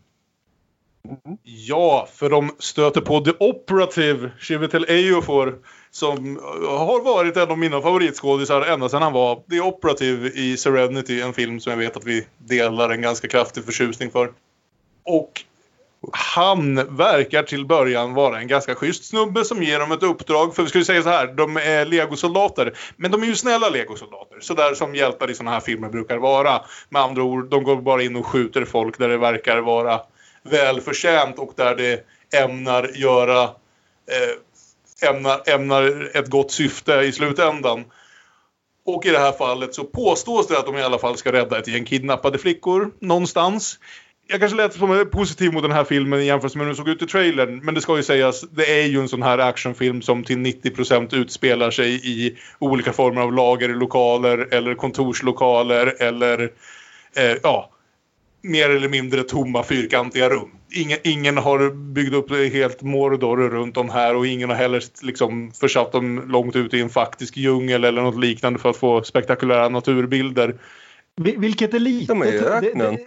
Ja, 1.44 2.08
för 2.14 2.30
de 2.30 2.56
stöter 2.60 3.02
på 3.02 3.20
The 3.20 3.32
Operative, 3.40 4.32
Chiwetel 4.40 4.86
Ejiofor, 4.90 5.56
som 5.92 6.40
har 6.70 7.04
varit 7.04 7.38
en 7.38 7.52
av 7.52 7.58
mina 7.58 7.82
favoritskådisar 7.82 8.62
ända 8.62 8.90
sedan 8.90 9.02
han 9.02 9.14
var 9.14 9.36
The 9.50 9.62
Operative 9.62 10.30
i 10.30 10.58
Serenity, 10.58 11.22
en 11.22 11.34
film 11.34 11.60
som 11.60 11.72
jag 11.72 11.78
vet 11.78 11.98
att 11.98 12.06
vi 12.06 12.28
delar 12.38 12.90
en 12.90 13.02
ganska 13.02 13.28
kraftig 13.28 13.66
förtjusning 13.66 14.12
för. 14.12 14.32
Och 15.04 15.44
han 16.12 16.96
verkar 16.98 17.44
till 17.44 17.66
början 17.66 18.14
vara 18.14 18.40
en 18.40 18.48
ganska 18.48 18.76
schysst 18.76 19.06
snubbe 19.06 19.46
som 19.46 19.64
ger 19.64 19.80
dem 19.80 19.92
ett 19.92 20.04
uppdrag. 20.04 20.56
För 20.56 20.64
vi 20.64 20.70
skulle 20.70 20.86
säga 20.86 21.04
så 21.04 21.10
här, 21.10 21.28
de 21.28 21.58
är 21.58 21.86
legosoldater. 21.86 22.74
Men 22.98 23.12
de 23.12 23.24
är 23.24 23.28
ju 23.28 23.36
snälla 23.36 23.70
legosoldater. 23.70 24.40
Sådär 24.40 24.74
som 24.74 24.96
hjältar 24.96 25.32
i 25.32 25.34
sådana 25.34 25.52
här 25.52 25.60
filmer 25.60 25.90
brukar 25.90 26.18
vara. 26.18 26.62
Med 26.90 27.02
andra 27.02 27.24
ord, 27.24 27.50
de 27.50 27.64
går 27.64 27.76
bara 27.76 28.04
in 28.04 28.16
och 28.16 28.26
skjuter 28.26 28.66
folk 28.66 28.98
där 28.98 29.10
det 29.10 29.18
verkar 29.18 29.58
vara 29.58 30.02
välförtjänt 30.44 31.40
och 31.40 31.54
där 31.56 31.76
det 31.76 32.06
ämnar 32.44 32.92
göra 32.96 33.44
eh, 33.44 35.10
ämnar, 35.10 35.50
ämnar 35.50 36.12
ett 36.18 36.30
gott 36.30 36.52
syfte 36.52 36.94
i 36.94 37.12
slutändan. 37.12 37.86
Och 38.86 39.06
i 39.06 39.10
det 39.10 39.20
här 39.20 39.32
fallet 39.32 39.76
så 39.76 39.84
påstås 39.84 40.48
det 40.48 40.60
att 40.60 40.66
de 40.66 40.78
i 40.78 40.84
alla 40.84 40.98
fall 40.98 41.18
ska 41.18 41.32
rädda 41.32 41.60
ett 41.60 41.68
gäng 41.68 41.86
kidnappade 41.86 42.38
flickor 42.38 42.92
någonstans. 43.00 43.80
Jag 44.28 44.40
kanske 44.40 44.58
lät 44.58 44.74
som 44.74 44.92
är 44.92 45.06
positiv 45.06 45.54
mot 45.54 45.64
den 45.64 45.72
här 45.72 45.84
filmen 45.84 46.20
i 46.20 46.26
jämförelse 46.26 46.58
med 46.58 46.66
hur 46.66 46.70
den 46.70 46.76
såg 46.78 46.90
ut 46.90 47.02
i 47.02 47.06
trailern. 47.08 47.60
Men 47.64 47.74
det 47.76 47.82
ska 47.82 47.98
ju 47.98 48.04
sägas, 48.04 48.42
det 48.42 48.82
är 48.82 48.88
ju 48.88 49.00
en 49.00 49.08
sån 49.08 49.24
här 49.24 49.38
actionfilm 49.38 50.02
som 50.02 50.24
till 50.24 50.38
90% 50.38 51.16
utspelar 51.16 51.72
sig 51.72 51.94
i 51.94 52.38
olika 52.60 52.94
former 52.94 53.22
av 53.22 53.34
lagerlokaler 53.34 54.54
eller 54.54 54.76
kontorslokaler 54.76 55.96
eller 56.00 56.42
eh, 57.16 57.38
ja, 57.44 57.70
mer 58.42 58.70
eller 58.70 58.90
mindre 58.90 59.24
tomma 59.24 59.64
fyrkantiga 59.64 60.30
rum. 60.30 60.50
Ingen, 60.72 60.98
ingen 61.04 61.38
har 61.38 61.70
byggt 61.94 62.14
upp 62.14 62.32
helt 62.32 62.82
Mordor 62.82 63.38
runt 63.38 63.78
om 63.78 63.90
här 63.90 64.16
och 64.16 64.28
ingen 64.28 64.50
har 64.50 64.58
heller 64.58 64.84
liksom 65.02 65.52
försatt 65.52 65.92
dem 65.92 66.24
långt 66.28 66.56
ut 66.56 66.74
i 66.74 66.82
en 66.82 66.90
faktisk 66.90 67.38
djungel 67.38 67.84
eller 67.84 68.02
något 68.02 68.20
liknande 68.20 68.60
för 68.60 68.70
att 68.70 68.78
få 68.78 69.04
spektakulära 69.04 69.70
naturbilder. 69.70 70.56
Vil- 71.22 71.40
Vilket 71.40 71.74
är 71.74 71.80
lite... 71.80 72.14
De 72.14 72.22
är 72.22 72.34
i 72.34 72.40
öknen. 72.40 72.98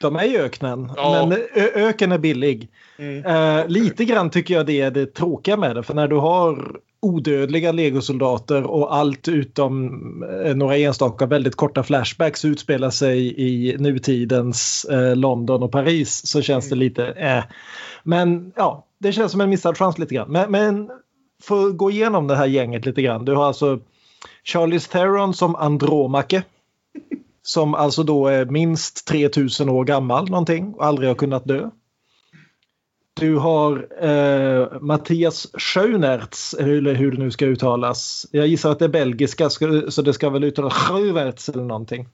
De 0.00 0.16
är 0.16 0.24
i 0.24 0.36
öknen, 0.36 0.92
Ja. 0.96 1.26
men 1.26 1.38
öken 1.74 2.12
är 2.12 2.18
billig. 2.18 2.68
Mm. 2.98 3.26
Eh, 3.26 3.68
lite 3.68 4.04
grann 4.04 4.30
tycker 4.30 4.54
jag 4.54 4.66
det 4.66 4.80
är 4.80 4.90
det 4.90 5.14
tråkiga 5.14 5.56
med 5.56 5.76
det. 5.76 5.82
För 5.82 5.94
när 5.94 6.08
du 6.08 6.16
har 6.16 6.76
odödliga 7.02 7.72
legosoldater 7.72 8.62
och 8.62 8.94
allt 8.94 9.28
utom 9.28 9.92
eh, 10.44 10.54
några 10.56 10.76
enstaka 10.76 11.26
väldigt 11.26 11.54
korta 11.56 11.82
flashbacks 11.82 12.44
utspelar 12.44 12.90
sig 12.90 13.40
i 13.40 13.76
nutidens 13.78 14.84
eh, 14.84 15.16
London 15.16 15.62
och 15.62 15.72
Paris 15.72 16.26
så 16.26 16.42
känns 16.42 16.68
det 16.68 16.76
lite 16.76 17.06
eh. 17.06 17.44
Men 18.02 18.52
ja, 18.56 18.86
det 18.98 19.12
känns 19.12 19.32
som 19.32 19.40
en 19.40 19.50
missad 19.50 19.78
chans 19.78 19.98
lite 19.98 20.14
grann. 20.14 20.32
Men, 20.32 20.50
men 20.50 20.90
för 21.42 21.66
att 21.66 21.76
gå 21.76 21.90
igenom 21.90 22.26
det 22.26 22.36
här 22.36 22.46
gänget 22.46 22.86
lite 22.86 23.02
grann. 23.02 23.24
Du 23.24 23.34
har 23.34 23.44
alltså 23.46 23.78
Charlize 24.44 24.90
Theron 24.90 25.34
som 25.34 25.56
Andromake. 25.56 26.42
Som 27.50 27.74
alltså 27.74 28.02
då 28.02 28.26
är 28.26 28.44
minst 28.44 29.06
3000 29.06 29.68
år 29.68 29.84
gammal 29.84 30.30
någonting 30.30 30.74
och 30.74 30.84
aldrig 30.84 31.08
har 31.08 31.14
kunnat 31.14 31.44
dö. 31.44 31.70
Du 33.20 33.36
har 33.36 33.88
eh, 34.04 34.80
Mattias 34.80 35.46
Schönertz, 35.54 36.54
eller 36.54 36.94
hur 36.94 37.12
det 37.12 37.18
nu 37.18 37.30
ska 37.30 37.46
uttalas. 37.46 38.26
Jag 38.30 38.46
gissar 38.46 38.70
att 38.70 38.78
det 38.78 38.84
är 38.84 38.88
belgiska 38.88 39.50
ska- 39.50 39.90
så 39.90 40.02
det 40.02 40.12
ska 40.12 40.30
väl 40.30 40.44
uttalas 40.44 40.72
Schönertz 40.72 41.48
eller 41.48 41.62
någonting. 41.64 42.08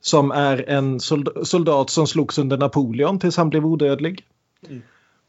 Som 0.00 0.30
är 0.30 0.68
en 0.70 1.00
sold- 1.00 1.44
soldat 1.46 1.90
som 1.90 2.06
slogs 2.06 2.38
under 2.38 2.58
Napoleon 2.58 3.18
tills 3.18 3.36
han 3.36 3.50
blev 3.50 3.66
odödlig. 3.66 4.24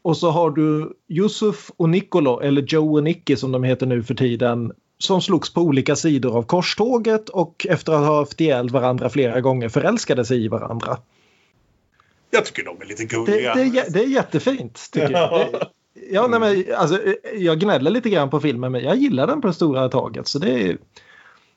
Och 0.02 0.16
så 0.16 0.30
har 0.30 0.50
du 0.50 0.92
Yusuf 1.08 1.70
och 1.76 1.88
Nicolo, 1.88 2.40
eller 2.40 2.62
Joe 2.62 2.96
och 2.96 3.04
Nicky 3.04 3.36
som 3.36 3.52
de 3.52 3.64
heter 3.64 3.86
nu 3.86 4.02
för 4.02 4.14
tiden, 4.14 4.72
som 4.98 5.22
slogs 5.22 5.54
på 5.54 5.60
olika 5.60 5.96
sidor 5.96 6.36
av 6.36 6.42
korståget 6.42 7.28
och 7.28 7.66
efter 7.70 7.92
att 7.92 8.06
ha 8.06 8.16
haft 8.18 8.40
ihjäl 8.40 8.68
varandra 8.70 9.10
flera 9.10 9.40
gånger 9.40 9.68
förälskade 9.68 10.24
sig 10.24 10.44
i 10.44 10.48
varandra. 10.48 10.98
Jag 12.30 12.44
tycker 12.44 12.64
de 12.64 12.80
är 12.80 12.84
lite 12.86 13.02
Det, 13.02 13.06
gulliga. 13.06 13.54
det, 13.54 13.60
är, 13.60 13.64
jä- 13.64 13.88
det 13.90 14.00
är 14.02 14.06
jättefint 14.08 14.88
tycker 14.92 15.10
jag. 15.10 15.30
Det, 15.52 15.66
ja, 16.10 16.26
nej, 16.26 16.40
men, 16.40 16.64
alltså, 16.76 17.00
jag 17.34 17.60
gnäller 17.60 17.90
lite 17.90 18.10
grann 18.10 18.30
på 18.30 18.40
filmen 18.40 18.72
men 18.72 18.84
jag 18.84 18.96
gillar 18.96 19.26
den 19.26 19.40
på 19.40 19.46
det 19.48 19.54
stora 19.54 19.88
taget. 19.88 20.28
Så 20.28 20.38
det 20.38 20.50
är, 20.50 20.78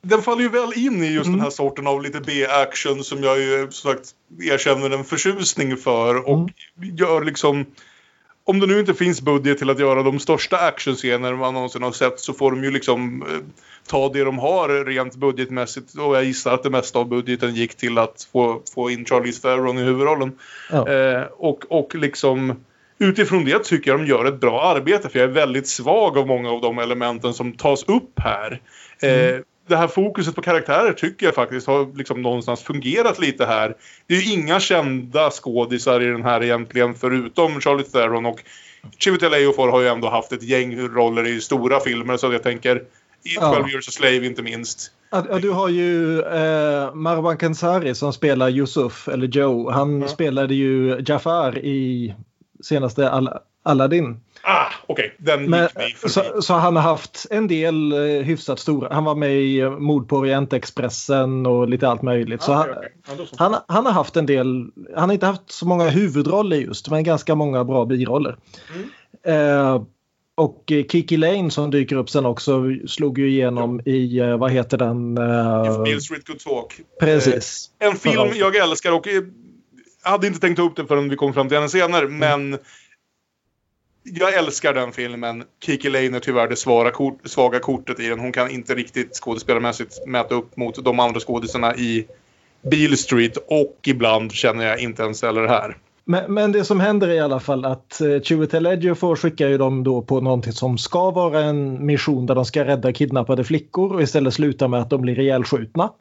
Den 0.01 0.21
faller 0.21 0.41
ju 0.41 0.49
väl 0.49 0.73
in 0.75 1.03
i 1.03 1.07
just 1.13 1.25
Mm. 1.27 1.37
den 1.37 1.43
här 1.43 1.49
sorten 1.51 1.87
av 1.87 2.01
lite 2.01 2.19
B-action 2.19 3.03
som 3.03 3.23
jag 3.23 3.39
ju 3.39 3.67
som 3.71 3.91
sagt 3.91 4.09
erkänner 4.41 4.89
en 4.89 5.03
förtjusning 5.03 5.77
för 5.77 6.27
och 6.29 6.37
Mm. 6.79 6.95
gör 6.97 7.23
liksom 7.25 7.65
om 8.43 8.59
det 8.59 8.67
nu 8.67 8.79
inte 8.79 8.93
finns 8.93 9.21
budget 9.21 9.57
till 9.57 9.69
att 9.69 9.79
göra 9.79 10.03
de 10.03 10.19
största 10.19 10.57
actionscener 10.57 11.33
man 11.33 11.53
någonsin 11.53 11.83
har 11.83 11.91
sett 11.91 12.19
så 12.19 12.33
får 12.33 12.51
de 12.51 12.63
ju 12.63 12.71
liksom 12.71 13.21
eh, 13.21 13.27
ta 13.87 14.09
det 14.09 14.23
de 14.23 14.39
har 14.39 14.85
rent 14.85 15.15
budgetmässigt 15.15 15.93
och 15.97 16.15
jag 16.15 16.23
gissar 16.23 16.53
att 16.53 16.63
det 16.63 16.69
mesta 16.69 16.99
av 16.99 17.07
budgeten 17.07 17.55
gick 17.55 17.75
till 17.75 17.97
att 17.97 18.27
få, 18.31 18.61
få 18.73 18.89
in 18.89 19.05
Charlize 19.05 19.41
Theron 19.41 19.77
i 19.77 19.83
huvudrollen. 19.83 20.31
ja. 20.71 20.89
Eh, 20.89 21.23
och, 21.23 21.63
och 21.69 21.95
liksom 21.95 22.55
utifrån 22.99 23.45
det 23.45 23.63
tycker 23.63 23.91
jag 23.91 23.99
de 23.99 24.05
gör 24.05 24.25
ett 24.25 24.39
bra 24.39 24.61
arbete 24.61 25.09
för 25.09 25.19
jag 25.19 25.29
är 25.29 25.33
väldigt 25.33 25.67
svag 25.67 26.17
av 26.17 26.27
många 26.27 26.49
av 26.49 26.61
de 26.61 26.79
elementen 26.79 27.33
som 27.33 27.53
tas 27.53 27.83
upp 27.83 28.19
här. 28.19 28.61
Eh, 29.01 29.39
Det 29.71 29.77
här 29.77 29.87
fokuset 29.87 30.35
på 30.35 30.41
karaktärer 30.41 30.93
tycker 30.93 31.25
jag 31.25 31.35
faktiskt 31.35 31.67
har 31.67 31.97
liksom 31.97 32.21
någonstans 32.21 32.61
fungerat 32.63 33.19
lite 33.19 33.45
här. 33.45 33.75
Det 34.07 34.13
är 34.13 34.21
ju 34.21 34.33
inga 34.33 34.59
kända 34.59 35.29
skådisar 35.31 36.01
i 36.01 36.05
den 36.05 36.23
här 36.23 36.43
egentligen 36.43 36.93
förutom 36.95 37.61
Charlie 37.61 37.83
Theron 37.83 38.25
och 38.25 38.43
Chiwetel 38.99 39.33
Ejiofor 39.33 39.67
har 39.67 39.81
ju 39.81 39.87
ändå 39.87 40.09
haft 40.09 40.31
ett 40.31 40.43
gäng 40.43 40.79
roller 40.87 41.27
i 41.27 41.41
stora 41.41 41.79
filmer 41.79 42.17
så 42.17 42.31
jag 42.33 42.43
tänker 42.43 42.75
i 43.23 43.35
12 43.39 43.59
Ja. 43.65 43.69
years 43.69 43.87
a 43.87 43.91
slave 43.91 44.25
inte 44.25 44.41
minst. 44.41 44.91
Ja, 45.11 45.25
ja, 45.29 45.39
du 45.39 45.49
har 45.49 45.69
ju 45.69 46.19
eh, 46.21 46.93
Marwan 46.93 47.37
Kenzari 47.37 47.95
som 47.95 48.13
spelar 48.13 48.49
Yusuf, 48.49 49.07
eller 49.07 49.27
Joe. 49.27 49.71
Han 49.71 50.07
spelade 50.09 50.55
ju 50.55 51.03
Jafar 51.07 51.57
i 51.57 52.15
senaste 52.63 53.09
Al- 53.09 53.37
Aladdin. 53.63 54.19
Ah, 54.43 54.65
okej. 54.87 55.15
Den 55.17 55.49
Men, 55.49 55.63
gick 55.63 55.75
mig 55.75 55.93
förbi. 55.95 56.13
så, 56.13 56.41
så 56.41 56.53
han 56.53 56.75
har 56.75 56.83
haft 56.83 57.25
en 57.29 57.47
del 57.47 57.91
eh, 57.91 57.99
hyfsat 58.25 58.59
stora. 58.59 58.93
Han 58.93 59.03
var 59.03 59.15
med 59.15 59.35
i 59.41 59.59
eh, 59.59 59.69
Mord 59.71 60.09
på 60.09 60.17
Orientexpressen 60.17 61.45
och 61.45 61.69
lite 61.69 61.87
allt 61.87 62.01
möjligt. 62.01 62.41
Så 62.41 62.51
Ah, 62.51 62.55
han, 62.55 62.69
okej, 62.69 62.77
okej. 62.77 62.91
Ja, 63.07 63.13
då 63.17 63.25
så. 63.25 63.35
han, 63.39 63.55
han 63.67 63.85
har 63.85 63.93
haft 63.93 64.17
en 64.17 64.25
del, 64.25 64.65
han 64.95 65.09
har 65.09 65.13
inte 65.13 65.25
haft 65.25 65.51
så 65.51 65.67
många 65.67 65.89
huvudroller 65.89 66.57
just, 66.57 66.89
men 66.89 67.03
ganska 67.03 67.35
många 67.35 67.63
bra 67.63 67.85
biroller. 67.85 68.35
Eh, 69.27 69.81
och 70.35 70.71
eh, 70.71 70.83
Kiki 70.85 71.17
Lane 71.17 71.51
som 71.51 71.71
dyker 71.71 71.95
upp 71.95 72.09
sen 72.09 72.25
också 72.25 72.63
slog 72.87 73.19
ju 73.19 73.29
igenom 73.29 73.81
i, 73.85 74.19
eh, 74.19 74.37
vad 74.37 74.51
heter 74.51 74.77
den? 74.77 75.17
Eh, 75.17 75.71
If 75.71 75.83
Bill 75.83 76.01
Street 76.01 76.25
Could 76.25 76.39
Talk. 76.39 76.73
precis. 76.99 77.69
En 77.79 77.95
film 77.95 78.31
jag 78.35 78.55
älskar 78.55 78.91
och 78.91 79.07
eh, 79.07 79.13
jag 80.03 80.11
hade 80.11 80.27
inte 80.27 80.39
tänkt 80.39 80.57
ta 80.57 80.63
upp 80.63 80.75
den 80.75 80.87
förrän 80.87 81.09
vi 81.09 81.15
kom 81.15 81.33
fram 81.33 81.47
till 81.49 81.57
den 81.57 81.69
senare. 81.69 82.07
Men 82.07 82.57
jag 84.03 84.33
älskar 84.33 84.73
den 84.73 84.91
filmen. 84.91 85.43
Kiki 85.65 85.89
Lane 85.89 86.17
är 86.17 86.19
tyvärr 86.19 86.47
det 86.47 86.55
svaga, 86.55 86.91
kort, 86.91 87.19
svaga 87.25 87.59
kortet 87.59 87.99
i 87.99 88.07
den. 88.07 88.19
Hon 88.19 88.31
kan 88.31 88.49
inte 88.49 88.75
riktigt 88.75 89.15
skådespelarmässigt 89.15 90.07
mäta 90.07 90.35
upp 90.35 90.57
mot 90.57 90.85
de 90.85 90.99
andra 90.99 91.19
skådisarna 91.19 91.75
i 91.75 92.07
Beale 92.61 92.97
Street. 92.97 93.37
Och 93.47 93.77
ibland 93.87 94.31
känner 94.31 94.65
jag 94.65 94.79
inte 94.79 95.03
ens 95.03 95.21
heller 95.21 95.47
här. 95.47 95.77
Men, 96.05 96.33
men 96.33 96.51
det 96.51 96.65
som 96.65 96.79
händer 96.79 97.07
är 97.07 97.13
i 97.13 97.19
alla 97.19 97.39
fall 97.39 97.65
att 97.65 98.01
uh, 98.03 98.21
Chiwetel 98.21 98.65
Ejiofor 98.65 99.15
skickar 99.15 99.47
ju 99.47 99.57
dem 99.57 99.83
då 99.83 100.01
på 100.01 100.21
någonting 100.21 100.53
som 100.53 100.77
ska 100.77 101.11
vara 101.11 101.39
en 101.43 101.85
mission 101.85 102.25
där 102.25 102.35
de 102.35 102.45
ska 102.45 102.65
rädda 102.65 102.93
kidnappade 102.93 103.43
flickor 103.43 103.93
och 103.93 104.01
istället 104.01 104.33
slutar 104.33 104.67
med 104.67 104.81
att 104.81 104.89
de 104.89 105.01
blir 105.01 105.19
ihjälskjutna. 105.19 105.91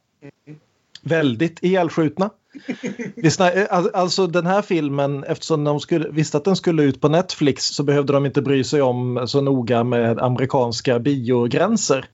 Väldigt 1.02 1.62
ihjälskjutna. 1.62 2.30
Vi 3.16 3.30
eh, 3.40 3.66
alltså 3.94 4.26
den 4.26 4.46
här 4.46 4.62
filmen, 4.62 5.24
eftersom 5.24 5.64
de 5.64 5.80
skulle, 5.80 6.08
visste 6.08 6.36
att 6.36 6.44
den 6.44 6.56
skulle 6.56 6.82
ut 6.82 7.00
på 7.00 7.08
Netflix 7.08 7.66
så 7.66 7.82
behövde 7.82 8.12
de 8.12 8.26
inte 8.26 8.42
bry 8.42 8.64
sig 8.64 8.82
om 8.82 9.24
så 9.26 9.40
noga 9.40 9.84
med 9.84 10.18
amerikanska 10.18 10.98
biogränser. 10.98 12.08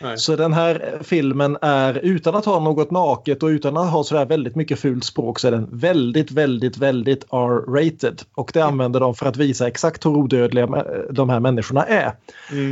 Nej. 0.00 0.18
Så 0.18 0.36
den 0.36 0.52
här 0.52 0.98
filmen 1.02 1.58
är 1.62 1.98
utan 2.02 2.34
att 2.34 2.44
ha 2.44 2.60
något 2.60 2.90
naket 2.90 3.42
och 3.42 3.46
utan 3.46 3.76
att 3.76 3.90
ha 3.90 4.04
sådär 4.04 4.26
väldigt 4.26 4.56
mycket 4.56 4.78
fult 4.78 5.04
språk 5.04 5.38
så 5.38 5.48
är 5.48 5.52
den 5.52 5.68
väldigt, 5.72 6.30
väldigt, 6.30 6.78
väldigt 6.78 7.24
R-rated. 7.24 8.22
Och 8.34 8.50
det 8.54 8.60
använder 8.60 9.00
de 9.00 9.14
för 9.14 9.26
att 9.26 9.36
visa 9.36 9.66
exakt 9.68 10.06
hur 10.06 10.10
odödliga 10.10 10.84
de 11.10 11.28
här 11.28 11.40
människorna 11.40 11.84
är. 11.84 12.12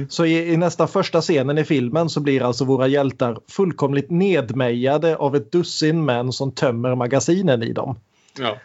Så 0.09 0.25
i, 0.25 0.53
i 0.53 0.57
nästan 0.57 0.89
första 0.89 1.21
scenen 1.21 1.59
i 1.59 1.65
filmen 1.65 2.09
så 2.09 2.21
blir 2.21 2.43
alltså 2.43 2.65
våra 2.65 2.87
hjältar 2.87 3.39
fullkomligt 3.51 4.11
nedmejade 4.11 5.17
av 5.17 5.37
ett 5.37 5.53
dussin 5.53 6.05
män 6.05 6.33
som 6.33 6.53
tömmer 6.53 6.95
magasinen 6.95 7.63
i 7.63 7.73
dem. 7.73 7.99
Ja. 8.39 8.57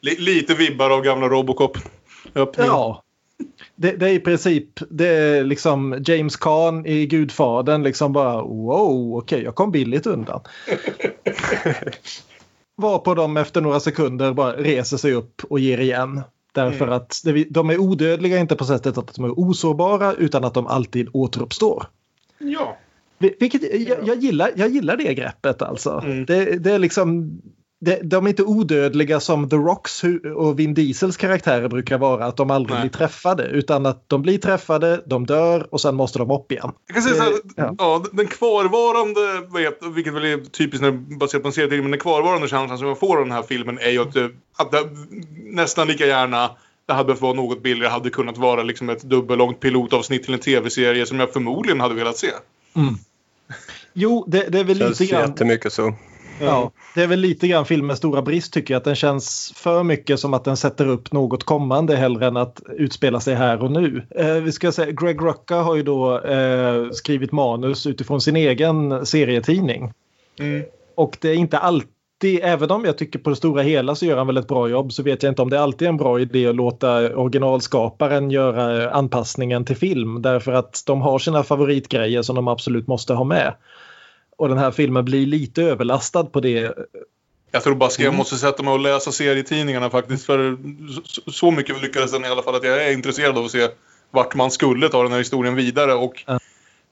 Li- 0.00 0.20
lite 0.20 0.54
vibbar 0.54 0.90
av 0.90 1.02
gamla 1.02 1.28
Robocop. 1.28 1.78
Öppning. 2.34 2.66
Ja. 2.66 3.02
Det, 3.76 3.92
det 3.92 4.06
är 4.10 4.12
i 4.12 4.20
princip 4.20 4.68
det 4.90 5.08
är 5.08 5.44
liksom 5.44 6.02
James 6.06 6.36
Caan 6.36 6.86
i 6.86 7.06
Gudfadern 7.06 7.82
liksom 7.82 8.12
bara 8.12 8.42
wow 8.42 9.16
okej 9.16 9.42
jag 9.42 9.54
kom 9.54 9.70
billigt 9.70 10.06
undan. 10.06 10.40
Varpå 12.76 13.14
de 13.14 13.36
efter 13.36 13.60
några 13.60 13.80
sekunder 13.80 14.32
bara 14.32 14.52
reser 14.56 14.96
sig 14.96 15.12
upp 15.12 15.42
och 15.50 15.60
ger 15.60 15.78
igen. 15.80 16.22
Därför 16.52 16.88
att 16.88 17.12
det, 17.24 17.44
de 17.50 17.70
är 17.70 17.78
odödliga 17.78 18.38
inte 18.38 18.56
på 18.56 18.64
sättet 18.64 18.98
att 18.98 19.14
de 19.14 19.24
är 19.24 19.38
osårbara 19.40 20.12
utan 20.14 20.44
att 20.44 20.54
de 20.54 20.66
alltid 20.66 21.08
återuppstår. 21.12 21.86
ja. 22.38 22.76
Vil- 23.18 23.34
Vilket, 23.40 23.88
jag, 23.88 23.98
jag, 24.08 24.16
gillar, 24.18 24.50
jag 24.56 24.68
gillar 24.68 24.96
det 24.96 25.14
greppet 25.14 25.62
alltså. 25.62 26.02
Mm. 26.04 26.26
Det, 26.26 26.44
det 26.58 26.72
är 26.72 26.78
liksom 26.78 27.40
de, 27.78 27.96
de 28.02 28.24
är 28.24 28.28
inte 28.28 28.42
odödliga 28.42 29.20
som 29.20 29.48
The 29.48 29.56
Rocks 29.56 30.02
och 30.36 30.58
Vin 30.58 30.74
Diesels 30.74 31.16
karaktärer 31.16 31.68
brukar 31.68 31.98
vara. 31.98 32.26
Att 32.26 32.36
de 32.36 32.50
aldrig 32.50 32.74
Nej. 32.74 32.80
blir 32.88 32.98
träffade. 32.98 33.44
Utan 33.44 33.86
att 33.86 34.08
de 34.08 34.22
blir 34.22 34.38
träffade, 34.38 35.02
de 35.06 35.26
dör 35.26 35.74
och 35.74 35.80
sen 35.80 35.94
måste 35.94 36.18
de 36.18 36.30
upp 36.30 36.52
igen. 36.52 36.72
Jag 36.86 36.94
kan 36.94 37.02
säga 37.02 37.14
så 37.14 37.22
här, 37.22 37.30
Eh, 37.30 37.36
ja. 37.56 37.74
ja. 37.78 38.04
den 38.12 38.26
kvarvarande, 38.26 39.46
vet, 39.58 39.78
vilket 39.94 40.14
väl 40.14 40.24
är 40.24 40.36
typiskt 40.36 40.84
det 40.84 40.92
baserat 40.92 41.42
på 41.42 41.48
en 41.48 41.52
serie, 41.52 41.82
men 41.82 41.90
den 41.90 42.00
kvarvarande 42.00 42.48
känslan 42.48 42.78
som 42.78 42.88
jag 42.88 42.98
får 42.98 43.16
av 43.16 43.24
den 43.24 43.32
här 43.32 43.42
filmen 43.42 43.78
är 43.78 43.90
ju 43.90 44.02
att, 44.02 44.12
det, 44.12 44.30
att 44.56 44.72
det 44.72 44.88
nästan 45.44 45.88
lika 45.88 46.06
gärna 46.06 46.50
det 46.86 46.92
hade 46.92 47.06
behövt 47.06 47.22
vara 47.22 47.32
något 47.32 47.62
billigare, 47.62 47.92
hade 47.92 48.10
kunnat 48.10 48.38
vara 48.38 48.62
liksom 48.62 48.88
ett 48.88 49.02
dubbellångt 49.02 49.60
pilotavsnitt 49.60 50.24
till 50.24 50.34
en 50.34 50.40
tv-serie 50.40 51.06
som 51.06 51.20
jag 51.20 51.32
förmodligen 51.32 51.80
hade 51.80 51.94
velat 51.94 52.16
se. 52.16 52.28
Jo, 53.92 54.24
det, 54.28 54.48
det 54.48 54.58
är 54.60 54.64
väl 54.64 54.78
Känns 54.78 55.00
lite 55.00 55.12
grann... 55.12 55.30
jättemycket 55.30 55.72
så. 55.72 55.94
Ja, 56.40 56.70
det 56.94 57.02
är 57.02 57.06
väl 57.06 57.20
lite 57.20 57.48
grann 57.48 57.64
filmens 57.64 57.98
stora 57.98 58.22
brist 58.22 58.52
tycker 58.52 58.74
jag. 58.74 58.78
Att 58.78 58.84
den 58.84 58.94
känns 58.94 59.52
för 59.56 59.82
mycket 59.82 60.20
som 60.20 60.34
att 60.34 60.44
den 60.44 60.56
sätter 60.56 60.88
upp 60.88 61.12
något 61.12 61.44
kommande 61.44 61.96
hellre 61.96 62.26
än 62.26 62.36
att 62.36 62.60
utspela 62.68 63.20
sig 63.20 63.34
här 63.34 63.62
och 63.62 63.70
nu. 63.70 64.06
Eh, 64.10 64.34
vi 64.34 64.52
ska 64.52 64.72
säga, 64.72 64.90
Greg 64.90 65.22
Rucka 65.22 65.56
har 65.56 65.76
ju 65.76 65.82
då 65.82 66.20
eh, 66.20 66.90
skrivit 66.90 67.32
manus 67.32 67.86
utifrån 67.86 68.20
sin 68.20 68.36
egen 68.36 69.06
serietidning. 69.06 69.92
Och 70.94 71.16
det 71.20 71.28
är 71.28 71.34
inte 71.34 71.58
alltid, 71.58 72.40
även 72.42 72.70
om 72.70 72.84
jag 72.84 72.98
tycker 72.98 73.18
på 73.18 73.30
det 73.30 73.36
stora 73.36 73.62
hela 73.62 73.94
så 73.94 74.06
gör 74.06 74.16
han 74.16 74.26
väl 74.26 74.36
ett 74.36 74.48
bra 74.48 74.68
jobb 74.68 74.92
så 74.92 75.02
vet 75.02 75.22
jag 75.22 75.30
inte 75.30 75.42
om 75.42 75.50
det 75.50 75.60
alltid 75.60 75.86
är 75.86 75.90
en 75.90 75.96
bra 75.96 76.20
idé 76.20 76.46
att 76.46 76.56
låta 76.56 77.16
originalskaparen 77.16 78.30
göra 78.30 78.90
anpassningen 78.90 79.64
till 79.64 79.76
film. 79.76 80.22
Därför 80.22 80.52
att 80.52 80.82
de 80.86 81.00
har 81.00 81.18
sina 81.18 81.42
favoritgrejer 81.42 82.22
som 82.22 82.36
de 82.36 82.48
absolut 82.48 82.86
måste 82.86 83.14
ha 83.14 83.24
med. 83.24 83.54
Och 84.36 84.48
den 84.48 84.58
här 84.58 84.70
filmen 84.70 85.04
blir 85.04 85.26
lite 85.26 85.62
överlastad 85.62 86.24
på 86.24 86.40
det. 86.40 86.74
Jag 87.50 87.62
tror 87.62 87.74
bara 87.74 87.86
att 87.86 87.98
Mm. 87.98 88.04
jag 88.04 88.14
måste 88.18 88.36
sätta 88.36 88.62
mig 88.62 88.72
och 88.74 88.80
läsa 88.80 89.12
serietidningarna 89.12 89.90
faktiskt. 89.90 90.26
För 90.26 90.56
så, 91.30 91.50
mycket 91.50 91.82
lyckades 91.82 92.12
den 92.12 92.24
i 92.24 92.28
alla 92.28 92.42
fall 92.42 92.54
att 92.54 92.64
jag 92.64 92.86
är 92.86 92.92
intresserad 92.92 93.38
av 93.38 93.44
att 93.44 93.50
se 93.50 93.68
vart 94.10 94.34
man 94.34 94.50
skulle 94.50 94.88
ta 94.88 95.02
den 95.02 95.12
här 95.12 95.18
historien 95.18 95.54
vidare. 95.54 95.94
Och 95.94 96.24
Ja. 96.26 96.38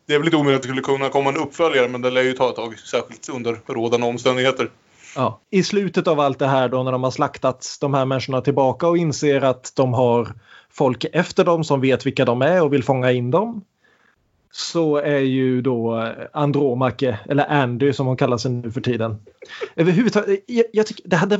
Det 0.06 0.14
är 0.14 0.18
väl 0.18 0.24
lite 0.24 0.36
omöjligt 0.36 0.56
att 0.56 0.62
det 0.62 0.68
skulle 0.68 0.82
kunna 0.82 1.08
komma 1.08 1.30
en 1.30 1.36
uppföljare 1.36 1.88
men 1.88 2.02
det 2.02 2.10
lär 2.10 2.22
ju 2.22 2.32
ta 2.32 2.50
ett 2.50 2.56
tag. 2.56 2.78
Särskilt 2.78 3.28
under 3.28 3.60
rådande 3.66 4.06
omständigheter. 4.06 4.70
Ja. 5.16 5.40
I 5.50 5.62
slutet 5.62 6.08
av 6.08 6.20
allt 6.20 6.38
det 6.38 6.46
här 6.46 6.68
då 6.68 6.82
när 6.82 6.92
de 6.92 7.02
har 7.02 7.10
slaktat 7.10 7.66
de 7.80 7.94
här 7.94 8.04
människorna 8.04 8.40
tillbaka 8.40 8.88
och 8.88 8.98
inser 8.98 9.40
att 9.40 9.72
de 9.76 9.94
har 9.94 10.32
folk 10.70 11.04
efter 11.12 11.44
dem 11.44 11.64
som 11.64 11.80
vet 11.80 12.06
vilka 12.06 12.24
de 12.24 12.42
är 12.42 12.62
och 12.62 12.72
vill 12.72 12.84
fånga 12.84 13.12
in 13.12 13.30
dem. 13.30 13.64
Så 14.56 14.96
är 14.96 15.18
ju 15.18 15.60
då 15.62 16.08
Andromake, 16.32 17.18
eller 17.28 17.46
Andy 17.50 17.92
som 17.92 18.06
hon 18.06 18.16
kallar 18.16 18.36
sig 18.36 18.50
nu 18.50 18.70
för 18.72 18.80
tiden. 18.80 19.16
Överhuvudtaget, 19.76 20.44
jag, 20.46 20.64
jag 20.72 20.86
tycker 20.86 21.08
det 21.08 21.16
hade, 21.16 21.36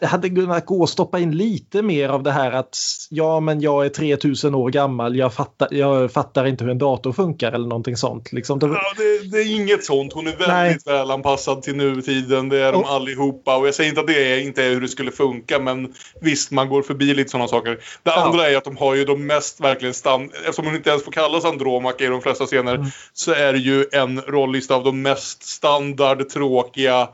det 0.00 0.06
hade 0.06 0.28
kunnat 0.28 0.66
gå 0.66 0.82
att 0.82 0.88
stoppa 0.90 1.18
in 1.18 1.36
lite 1.36 1.82
mer 1.82 2.08
av 2.08 2.22
det 2.22 2.30
här 2.30 2.52
att 2.52 2.76
ja 3.10 3.40
men 3.40 3.60
jag 3.60 3.84
är 3.84 3.88
3000 3.88 4.54
år 4.54 4.70
gammal, 4.70 5.16
jag 5.16 5.34
fattar, 5.34 5.68
jag 5.70 6.12
fattar 6.12 6.44
inte 6.46 6.64
hur 6.64 6.70
en 6.70 6.78
dator 6.78 7.12
funkar 7.12 7.52
eller 7.52 7.66
någonting 7.68 7.96
sånt. 7.96 8.32
Liksom, 8.32 8.58
Ja, 8.62 8.68
det, 8.96 9.30
det 9.30 9.38
är 9.42 9.56
inget 9.60 9.84
sånt. 9.84 10.12
Hon 10.12 10.26
är 10.26 10.30
väldigt 10.30 10.86
Nej. 10.86 10.96
väl 10.98 11.10
anpassad 11.10 11.62
till 11.62 11.76
nutiden. 11.76 12.48
Det 12.48 12.58
är 12.58 12.72
de 12.72 12.80
Och- 12.82 12.90
allihopa. 12.90 13.56
Och 13.56 13.66
jag 13.66 13.74
säger 13.74 13.90
inte 13.90 14.00
att 14.00 14.06
det 14.06 14.32
är, 14.32 14.40
inte 14.40 14.64
är 14.64 14.70
hur 14.70 14.80
det 14.80 14.88
skulle 14.88 15.10
funka. 15.10 15.58
Men 15.58 15.94
visst, 16.20 16.50
man 16.50 16.68
går 16.68 16.82
förbi 16.82 17.14
lite 17.14 17.30
sådana 17.30 17.48
saker. 17.48 17.70
Det 18.02 18.10
Ja. 18.10 18.24
andra 18.26 18.48
är 18.48 18.56
att 18.56 18.64
de 18.64 18.76
har 18.76 18.94
ju 18.94 19.04
de 19.04 19.26
mest 19.26 19.60
verkligen 19.60 19.94
stand... 19.94 20.30
Eftersom 20.34 20.64
hon 20.66 20.74
inte 20.74 20.90
ens 20.90 21.04
får 21.04 21.12
kallas 21.12 21.44
Andromaca 21.44 22.04
i 22.04 22.06
de 22.06 22.20
flesta 22.20 22.46
scener. 22.56 22.74
Mm. 22.74 22.86
Så 23.12 23.32
är 23.32 23.52
det 23.52 23.58
ju 23.58 23.84
en 23.92 24.20
rollista 24.20 24.74
av 24.74 24.84
de 24.84 25.02
mest 25.02 25.42
standard, 25.42 26.28
tråkiga 26.28 27.08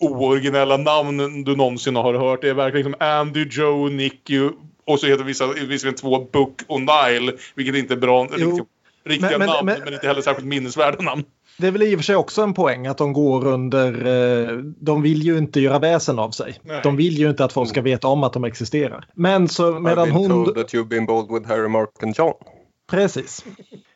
ooriginella 0.00 0.76
namn 0.76 1.44
du 1.44 1.56
någonsin 1.56 1.96
har 1.96 2.14
hört. 2.14 2.40
Det 2.42 2.48
är 2.48 2.54
verkligen 2.54 2.84
som 2.92 2.94
Andy, 3.08 3.46
Joe, 3.50 3.88
Nicky 3.88 4.48
och 4.86 5.00
så 5.00 5.06
heter 5.06 5.24
vissa, 5.24 5.46
visserligen 5.46 5.94
två 5.98 6.28
Book 6.32 6.60
och 6.66 6.80
Nile. 6.80 7.32
Vilket 7.54 7.74
inte 7.74 7.94
är 7.94 7.98
bra. 7.98 8.24
Riktiga, 8.24 8.64
riktiga 9.04 9.30
Men- 9.30 9.38
men- 9.38 9.48
namn, 9.48 9.66
men, 9.66 9.80
men- 9.84 9.94
inte 9.94 10.06
heller 10.06 10.22
särskilt 10.22 10.48
minnesvärda 10.48 11.02
namn. 11.02 11.24
Det 11.58 11.66
är 11.66 11.70
väl 11.70 11.82
i 11.82 11.94
och 11.94 11.98
för 11.98 12.04
sig 12.04 12.16
också 12.16 12.42
en 12.42 12.54
poäng 12.54 12.86
att 12.86 12.98
de 12.98 13.12
går 13.12 13.46
under... 13.46 14.06
Eh, 14.50 14.58
de 14.58 15.02
vill 15.02 15.22
ju 15.22 15.38
inte 15.38 15.60
göra 15.60 15.78
väsen 15.78 16.18
av 16.18 16.30
sig. 16.30 16.58
Nej. 16.62 16.80
De 16.82 16.96
vill 16.96 17.18
ju 17.18 17.30
inte 17.30 17.44
att 17.44 17.52
folk 17.52 17.68
ska 17.68 17.82
veta 17.82 18.08
om 18.08 18.24
att 18.24 18.32
de 18.32 18.44
existerar. 18.44 19.04
Men 19.14 19.48
så 19.48 19.72
I've 19.72 19.80
medan 19.80 20.08
been 20.08 20.16
hon... 20.16 20.30
told 20.30 20.56
that 20.56 20.74
you've 20.74 20.88
been 20.88 21.06
bold 21.06 21.32
with 21.32 21.48
Harry, 21.48 21.68
Mark 21.68 22.02
and 22.02 22.18
John. 22.18 22.34
Precis. 22.90 23.44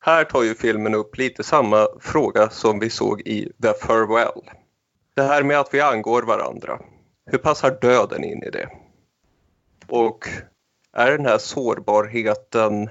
Här 0.07 0.25
tar 0.25 0.43
ju 0.43 0.55
filmen 0.55 0.95
upp 0.95 1.17
lite 1.17 1.45
samma 1.45 1.89
fråga 2.01 2.51
som 2.51 2.79
vi 2.79 2.91
såg 2.91 3.21
i 3.21 3.53
The 3.63 3.73
Farewell. 3.73 4.43
Det 5.15 5.23
här 5.23 5.43
med 5.43 5.59
att 5.61 5.75
vi 5.75 5.81
angår 5.81 6.23
varandra. 6.23 6.81
Hur 7.31 7.39
passar 7.39 7.79
döden 7.81 8.25
in 8.25 8.43
i 8.43 8.51
det? 8.51 8.69
Och 9.89 10.29
är 10.93 11.11
den 11.11 11.27
här 11.27 11.39
sårbarheten, 11.39 12.91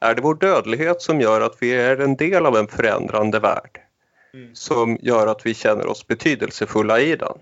är 0.00 0.14
det 0.14 0.22
vår 0.22 0.34
dödlighet 0.34 1.02
som 1.02 1.20
gör 1.20 1.40
att 1.40 1.56
vi 1.60 1.74
är 1.74 2.00
en 2.00 2.16
del 2.16 2.46
av 2.46 2.56
en 2.56 2.68
förändrande 2.68 3.38
värld? 3.38 3.80
Som 4.52 4.98
gör 5.00 5.26
att 5.26 5.46
vi 5.46 5.54
känner 5.54 5.86
oss 5.86 6.06
betydelsefulla 6.06 7.00
i 7.00 7.16
den? 7.16 7.38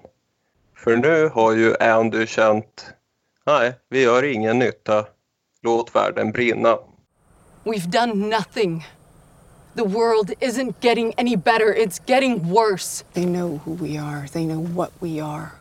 För 0.76 0.96
nu 0.96 1.28
har 1.28 1.52
ju 1.52 1.76
Andy 1.76 2.26
känt, 2.26 2.86
nej, 3.46 3.72
vi 3.88 4.02
gör 4.02 4.22
ingen 4.22 4.58
nytta, 4.58 5.06
låt 5.62 5.94
världen 5.94 6.32
brinna. 6.32 6.78
We've 7.64 7.90
done 7.90 8.36
nothing. 8.36 8.84
The 9.74 9.84
world 9.84 10.30
isn't 10.40 10.80
getting 10.80 11.14
any 11.18 11.36
better, 11.36 11.74
it's 11.74 11.98
getting 11.98 12.48
worse. 12.48 13.04
They 13.14 13.24
know 13.24 13.58
who 13.64 13.72
we 13.72 13.98
are. 13.98 14.26
They 14.32 14.44
know 14.44 14.60
what 14.60 14.92
we 15.00 15.20
are. 15.20 15.52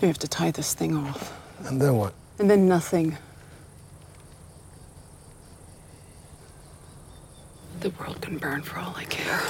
We 0.00 0.08
have 0.08 0.18
to 0.18 0.28
tie 0.28 0.52
this 0.52 0.74
thing 0.74 0.96
off. 0.96 1.32
And 1.66 1.82
then 1.82 1.96
what? 1.96 2.14
And 2.38 2.48
then 2.48 2.68
nothing. 2.68 3.18
The 7.80 7.90
world 7.90 8.20
can 8.20 8.38
burn 8.38 8.62
for 8.62 8.78
all 8.78 8.94
I 8.96 9.04
care. 9.04 9.40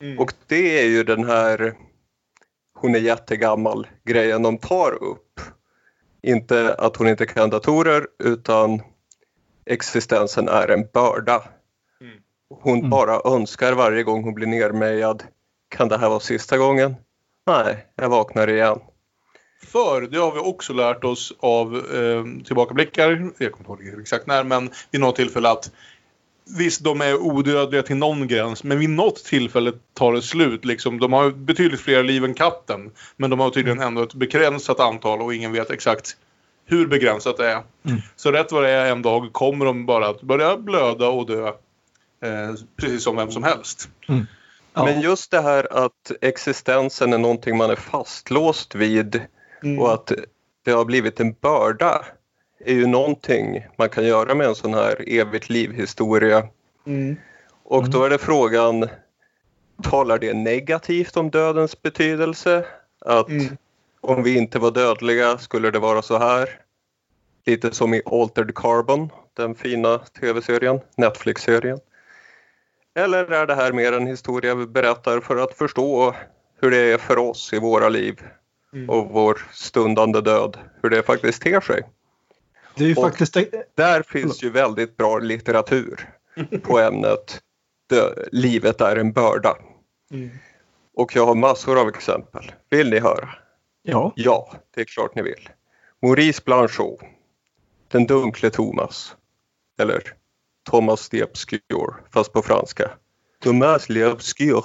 Mm. 0.00 0.18
Och 0.18 0.32
det 0.46 0.80
är 0.80 0.84
ju 0.84 1.04
den 1.04 1.24
här 1.24 1.74
hon 2.74 2.94
är 2.94 2.98
jättegammal 2.98 3.86
grejen 4.04 4.42
de 4.42 4.58
tar 4.58 4.92
upp. 5.02 5.40
Inte 6.22 6.74
att 6.74 6.96
hon 6.96 7.08
inte 7.08 7.26
kan 7.26 7.50
datorer 7.50 8.06
utan 8.18 8.82
existensen 9.66 10.48
är 10.48 10.68
en 10.68 10.86
börda. 10.92 11.42
Hon 12.60 12.90
bara 12.90 13.34
önskar 13.34 13.72
varje 13.72 14.02
gång 14.02 14.24
hon 14.24 14.34
blir 14.34 14.46
nermejad. 14.46 15.22
Kan 15.68 15.88
det 15.88 15.98
här 15.98 16.08
vara 16.08 16.20
sista 16.20 16.58
gången? 16.58 16.94
Nej, 17.46 17.86
jag 17.96 18.08
vaknar 18.08 18.48
igen. 18.48 18.80
För 19.66 20.00
det 20.00 20.18
har 20.18 20.32
vi 20.32 20.38
också 20.38 20.72
lärt 20.72 21.04
oss 21.04 21.32
av 21.40 21.76
eh, 21.76 22.44
tillbakablickar, 22.44 23.32
jag 23.38 23.52
kommer 23.52 23.70
inte 23.70 23.84
ihåg 23.84 24.00
exakt 24.00 24.26
när, 24.26 24.44
men 24.44 24.70
vid 24.90 25.00
något 25.00 25.16
tillfälle 25.16 25.48
att 25.50 25.70
visst, 26.58 26.84
de 26.84 27.00
är 27.00 27.16
odödliga 27.16 27.82
till 27.82 27.96
någon 27.96 28.28
gräns, 28.28 28.64
men 28.64 28.78
vid 28.78 28.90
något 28.90 29.24
tillfälle 29.24 29.72
tar 29.94 30.12
det 30.12 30.22
slut. 30.22 30.64
Liksom. 30.64 30.98
De 31.00 31.12
har 31.12 31.30
betydligt 31.30 31.80
fler 31.80 32.02
liv 32.02 32.24
än 32.24 32.34
katten, 32.34 32.90
men 33.16 33.30
de 33.30 33.40
har 33.40 33.50
tydligen 33.50 33.80
ändå 33.80 34.02
ett 34.02 34.14
begränsat 34.14 34.80
antal 34.80 35.22
och 35.22 35.34
ingen 35.34 35.52
vet 35.52 35.70
exakt 35.70 36.16
hur 36.64 36.86
begränsat 36.86 37.36
det 37.36 37.46
är. 37.46 37.62
Så 38.16 38.32
rätt 38.32 38.52
vad 38.52 38.62
det 38.62 38.70
är 38.70 38.92
en 38.92 39.02
dag 39.02 39.32
kommer 39.32 39.64
de 39.64 39.86
bara 39.86 40.08
att 40.08 40.22
börja 40.22 40.56
blöda 40.56 41.08
och 41.08 41.26
dö. 41.26 41.48
Eh, 42.22 42.54
precis 42.76 43.04
som 43.04 43.16
vem 43.16 43.30
som 43.30 43.42
helst. 43.42 43.88
Ja. 44.74 44.84
Men 44.84 45.00
just 45.00 45.30
det 45.30 45.40
här 45.40 45.84
att 45.84 46.12
existensen 46.20 47.12
är 47.12 47.18
någonting 47.18 47.56
man 47.56 47.70
är 47.70 47.76
fastlåst 47.76 48.74
vid 48.74 49.20
och 49.78 49.94
att 49.94 50.12
det 50.64 50.70
har 50.70 50.84
blivit 50.84 51.20
en 51.20 51.32
börda 51.32 52.04
är 52.64 52.74
ju 52.74 52.86
någonting 52.86 53.66
man 53.76 53.88
kan 53.88 54.04
göra 54.04 54.34
med 54.34 54.46
en 54.46 54.54
sån 54.54 54.74
här 54.74 55.04
evigt 55.08 55.50
liv-historia. 55.50 56.48
Och 57.64 57.90
då 57.90 58.04
är 58.04 58.10
det 58.10 58.18
frågan, 58.18 58.88
talar 59.82 60.18
det 60.18 60.34
negativt 60.34 61.16
om 61.16 61.30
dödens 61.30 61.82
betydelse? 61.82 62.64
Att 63.00 63.28
om 64.02 64.22
vi 64.22 64.38
inte 64.38 64.58
var 64.58 64.70
dödliga 64.70 65.38
skulle 65.38 65.70
det 65.70 65.78
vara 65.78 66.02
så 66.02 66.18
här? 66.18 66.48
Lite 67.46 67.74
som 67.74 67.94
i 67.94 68.02
Altered 68.06 68.54
Carbon, 68.54 69.08
den 69.36 69.54
fina 69.54 69.98
tv-serien, 69.98 70.80
Netflix-serien. 70.96 71.80
Eller 72.94 73.32
är 73.32 73.46
det 73.46 73.54
här 73.54 73.72
mer 73.72 73.92
en 73.92 74.06
historia 74.06 74.54
vi 74.54 74.66
berättar 74.66 75.20
för 75.20 75.36
att 75.36 75.54
förstå 75.54 76.14
hur 76.60 76.70
det 76.70 76.92
är 76.92 76.98
för 76.98 77.18
oss 77.18 77.52
i 77.52 77.58
våra 77.58 77.88
liv 77.88 78.20
och 78.88 79.10
vår 79.10 79.42
stundande 79.52 80.20
död, 80.20 80.58
hur 80.82 80.90
det 80.90 81.02
faktiskt 81.02 81.42
ter 81.42 81.60
sig? 81.60 81.82
Det 82.74 82.90
är 82.90 82.94
faktiskt... 82.94 83.36
Där 83.74 84.02
finns 84.02 84.42
ju 84.42 84.50
väldigt 84.50 84.96
bra 84.96 85.18
litteratur 85.18 86.08
på 86.62 86.78
ämnet 86.78 87.40
dö, 87.88 88.14
livet 88.32 88.80
är 88.80 88.96
en 88.96 89.12
börda. 89.12 89.56
Och 90.94 91.16
jag 91.16 91.26
har 91.26 91.34
massor 91.34 91.80
av 91.80 91.88
exempel. 91.88 92.52
Vill 92.70 92.90
ni 92.90 92.98
höra? 92.98 93.28
Ja. 93.82 94.12
Ja, 94.16 94.52
det 94.74 94.80
är 94.80 94.84
klart 94.84 95.14
ni 95.14 95.22
vill. 95.22 95.48
Maurice 96.02 96.42
Blanchot, 96.44 97.00
Den 97.88 98.06
dunkle 98.06 98.50
Thomas. 98.50 99.16
Eller 99.78 100.02
Thomas 100.70 101.08
the 101.08 101.24
Obscure, 101.24 101.94
fast 102.12 102.32
på 102.32 102.42
franska. 102.42 102.90
Thomas 103.40 103.88
le 103.88 104.06
Obscure. 104.12 104.62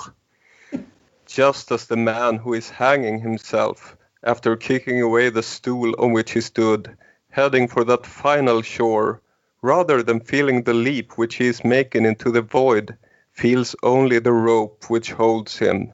just 1.28 1.72
as 1.72 1.88
the 1.88 1.96
man 1.96 2.38
who 2.38 2.54
is 2.54 2.70
hanging 2.70 3.20
himself 3.20 3.98
after 4.24 4.56
kicking 4.56 5.02
away 5.02 5.30
the 5.30 5.44
stool 5.44 5.94
on 6.00 6.14
which 6.14 6.32
he 6.32 6.42
stood, 6.42 6.98
heading 7.30 7.68
for 7.68 7.84
that 7.84 8.06
final 8.06 8.62
shore, 8.62 9.22
rather 9.62 10.04
than 10.04 10.20
feeling 10.20 10.64
the 10.64 10.74
leap 10.74 11.18
which 11.18 11.36
he 11.36 11.48
is 11.48 11.64
making 11.64 12.06
into 12.06 12.32
the 12.32 12.42
void, 12.42 12.96
feels 13.32 13.76
only 13.84 14.20
the 14.20 14.32
rope 14.32 14.90
which 14.90 15.12
holds 15.12 15.58
him, 15.58 15.92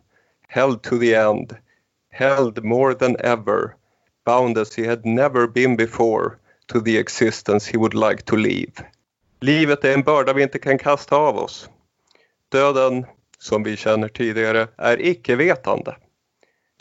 held 0.47 0.83
to 0.83 0.97
the 0.97 1.15
end, 1.15 1.57
held 2.13 2.63
more 2.63 2.93
than 2.93 3.15
ever, 3.19 3.75
bound 4.25 4.57
as 4.57 4.75
he 4.75 4.87
had 4.87 5.05
never 5.05 5.47
been 5.47 5.75
before 5.75 6.37
to 6.67 6.79
the 6.79 6.97
existence 6.97 7.71
he 7.71 7.77
would 7.77 7.93
like 7.93 8.23
to 8.23 8.35
leave. 8.35 8.73
Livet 9.41 9.83
är 9.85 9.93
en 9.93 10.03
börda 10.03 10.33
vi 10.33 10.43
inte 10.43 10.59
kan 10.59 10.77
kasta 10.77 11.15
av 11.15 11.37
oss. 11.37 11.69
Döden, 12.49 13.05
som 13.37 13.63
vi 13.63 13.77
känner 13.77 14.07
tidigare, 14.07 14.67
är 14.77 15.01
icke-vetande. 15.05 15.97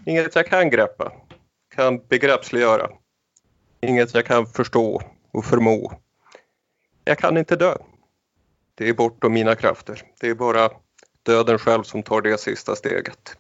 Inget 0.04 0.36
jag 0.36 0.46
kan 0.46 0.70
greppa, 0.70 1.12
kan 1.74 2.06
begreppsliggöra. 2.08 2.90
Inget 3.80 4.14
jag 4.14 4.26
kan 4.26 4.46
förstå 4.46 5.02
och 5.30 5.44
förmå. 5.44 5.92
Jag 7.04 7.18
kan 7.18 7.36
inte 7.36 7.56
dö. 7.56 7.76
Det 8.74 8.88
är 8.88 8.94
bortom 8.94 9.32
mina 9.32 9.54
krafter. 9.54 10.02
Det 10.20 10.28
är 10.28 10.34
bara 10.34 10.70
döden 11.22 11.58
själv 11.58 11.82
som 11.82 12.02
tar 12.02 12.20
det 12.20 12.40
sista 12.40 12.76
steget. 12.76 13.36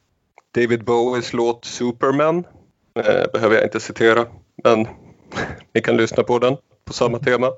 David 0.54 0.84
Bowies 0.84 1.32
låt 1.32 1.64
Superman 1.64 2.44
eh, 2.94 3.30
behöver 3.32 3.54
jag 3.54 3.64
inte 3.64 3.80
citera, 3.80 4.26
men 4.64 4.86
ni 5.74 5.80
kan 5.80 5.96
lyssna 5.96 6.22
på 6.22 6.38
den 6.38 6.56
på 6.84 6.92
samma 6.92 7.18
tema. 7.18 7.52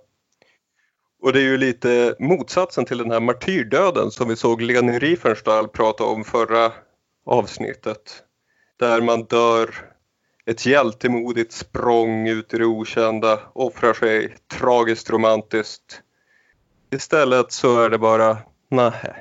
Och 1.23 1.33
det 1.33 1.39
är 1.39 1.43
ju 1.43 1.57
lite 1.57 2.17
motsatsen 2.19 2.85
till 2.85 2.99
den 2.99 3.11
här 3.11 3.21
martyrdöden 3.21 4.11
som 4.11 4.29
vi 4.29 4.37
såg 4.37 4.63
Leni 4.63 4.99
Riefenstahl 4.99 5.69
prata 5.69 6.05
om 6.05 6.25
förra 6.25 6.73
avsnittet. 7.27 8.23
Där 8.79 9.01
man 9.01 9.25
dör 9.25 9.75
ett 10.47 10.67
hjältemodigt 10.67 11.53
språng 11.53 12.29
ut 12.29 12.55
i 12.55 12.59
det 12.59 12.65
okända, 12.65 13.41
offrar 13.53 13.95
sig 13.95 14.37
tragiskt 14.59 15.11
romantiskt. 15.11 16.01
Istället 16.91 17.53
så 17.53 17.81
är 17.81 17.91
det 17.91 17.99
bara 17.99 18.39
nähä. 18.71 19.17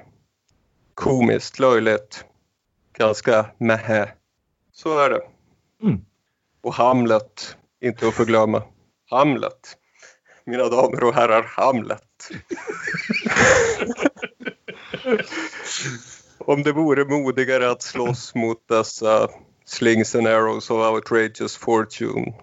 Komiskt, 0.93 1.59
löjligt, 1.59 2.25
ganska 2.93 3.45
mähä. 3.57 4.11
Så 4.71 4.99
är 4.99 5.09
det. 5.09 5.21
Mm. 5.83 6.05
Och 6.61 6.73
Hamlet, 6.73 7.57
inte 7.81 8.07
att 8.07 8.13
förglömma. 8.13 8.63
Hamlet. 9.09 9.77
Mina 10.45 10.69
damer 10.69 11.03
och 11.03 11.13
herrar, 11.13 11.43
Hamlet. 11.43 12.29
Om 16.37 16.63
det 16.63 16.71
vore 16.71 17.05
modigare 17.05 17.71
att 17.71 17.81
slåss 17.81 18.35
mot 18.35 18.67
dessa 18.67 19.29
slings 19.65 20.15
and 20.15 20.27
arrows 20.27 20.69
of 20.69 20.77
outrageous 20.77 21.57
fortune 21.57 22.33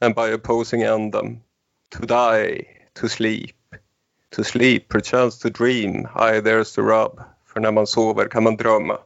and 0.00 0.14
by 0.14 0.34
opposing 0.34 0.82
end 0.82 1.12
them. 1.12 1.40
To 1.90 2.06
die, 2.06 2.66
to 2.94 3.08
sleep, 3.08 3.56
to 4.30 4.44
sleep, 4.44 4.88
perchance 4.88 5.38
to 5.38 5.50
dream, 5.50 6.08
aye 6.14 6.40
there's 6.40 6.74
the 6.74 6.82
rub. 6.82 7.22
För 7.46 7.60
när 7.60 7.72
man 7.72 7.86
sover 7.86 8.28
kan 8.28 8.42
man 8.42 8.56
drömma. 8.56 8.98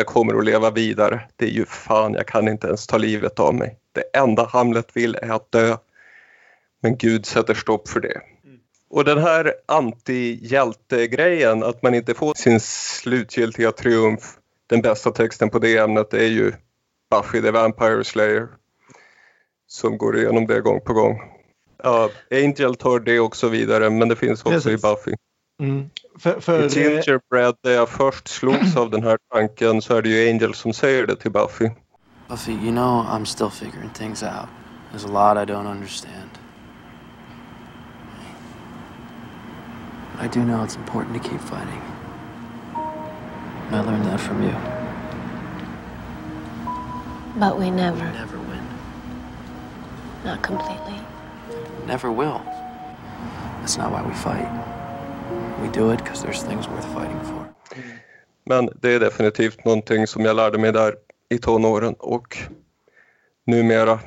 Jag 0.00 0.06
kommer 0.06 0.34
att 0.34 0.44
leva 0.44 0.70
vidare. 0.70 1.20
Det 1.36 1.44
är 1.44 1.50
ju 1.50 1.64
fan, 1.64 2.14
jag 2.14 2.26
kan 2.26 2.48
inte 2.48 2.66
ens 2.66 2.86
ta 2.86 2.98
livet 2.98 3.40
av 3.40 3.54
mig. 3.54 3.78
Det 3.92 4.18
enda 4.18 4.44
Hamlet 4.44 4.96
vill 4.96 5.14
är 5.14 5.30
att 5.30 5.52
dö. 5.52 5.76
Men 6.82 6.96
Gud 6.96 7.26
sätter 7.26 7.54
stopp 7.54 7.88
för 7.88 8.00
det. 8.00 8.20
Och 8.90 9.04
den 9.04 9.18
här 9.18 9.54
anti-hjälte-grejen, 9.66 11.62
att 11.62 11.82
man 11.82 11.94
inte 11.94 12.14
får 12.14 12.34
sin 12.34 12.60
slutgiltiga 12.60 13.72
triumf, 13.72 14.22
den 14.66 14.82
bästa 14.82 15.10
texten 15.10 15.50
på 15.50 15.58
det 15.58 15.76
ämnet 15.76 16.14
är 16.14 16.26
ju 16.26 16.52
Buffy 17.10 17.42
the 17.42 17.50
Vampire 17.50 18.04
Slayer. 18.04 18.48
Som 19.66 19.98
går 19.98 20.18
igenom 20.18 20.46
det 20.46 20.60
gång 20.60 20.80
på 20.80 20.92
gång. 20.92 21.20
Ja, 21.82 22.10
Angel 22.30 22.74
tar 22.74 23.00
det 23.00 23.20
också 23.20 23.48
vidare, 23.48 23.90
men 23.90 24.08
det 24.08 24.16
finns 24.16 24.40
också 24.40 24.50
Precis. 24.50 24.84
i 24.84 24.88
Buffy. 24.88 25.16
Mm. 25.60 25.90
För, 26.18 26.40
för, 26.40 26.78
I 26.78 26.82
Gingerbread, 26.82 27.56
där 27.62 27.70
jag 27.70 27.88
först 27.88 28.28
slogs 28.28 28.76
av 28.76 28.90
den 28.90 29.02
här 29.02 29.18
tanken, 29.32 29.82
så 29.82 29.96
är 29.96 30.02
det 30.02 30.08
ju 30.08 30.30
Angel 30.30 30.54
som 30.54 30.72
säger 30.72 31.06
det 31.06 31.16
till 31.16 31.30
Buffy. 31.30 31.70
Buffy, 32.28 32.52
you 32.52 32.70
know 32.70 33.04
I'm 33.06 33.24
still 33.24 33.50
figuring 33.50 33.90
things 33.90 34.22
out. 34.22 34.48
There's 34.92 35.04
a 35.04 35.34
lot 35.34 35.48
I 35.48 35.52
don't 35.52 35.66
understand. 35.70 36.30
I 40.22 40.28
do 40.28 40.40
know 40.44 40.64
it's 40.64 40.76
important 40.76 41.22
to 41.22 41.28
keep 41.28 41.40
fighting. 41.40 41.82
And 43.70 43.76
I 43.76 43.80
learned 43.90 44.04
that 44.06 44.20
from 44.20 44.42
you. 44.42 44.54
But 47.38 47.58
we 47.58 47.70
never, 47.70 48.04
Never 48.12 48.38
win. 48.38 48.64
not 50.24 50.42
completely. 50.42 51.00
Never 51.86 52.10
will. 52.10 52.40
That's 53.60 53.78
not 53.78 53.92
why 53.92 54.02
we 54.02 54.14
fight. 54.14 54.48
We 55.62 55.68
do 55.80 55.92
it 55.94 55.98
because 56.04 56.26
there's 56.26 56.48
things 56.48 56.68
worth 56.68 56.86
fighting 56.94 57.20
for. 57.24 57.44
Men 58.44 58.68
det 58.82 58.94
är 58.94 59.00
definitivt 59.00 59.64
någonting 59.64 60.06
som 60.06 60.24
jag 60.24 60.36
lärde 60.36 60.58
mig 60.58 60.72
där 60.72 60.94
i 61.28 61.38
tonåren 61.38 61.94
och 61.98 62.38
numera 63.46 63.98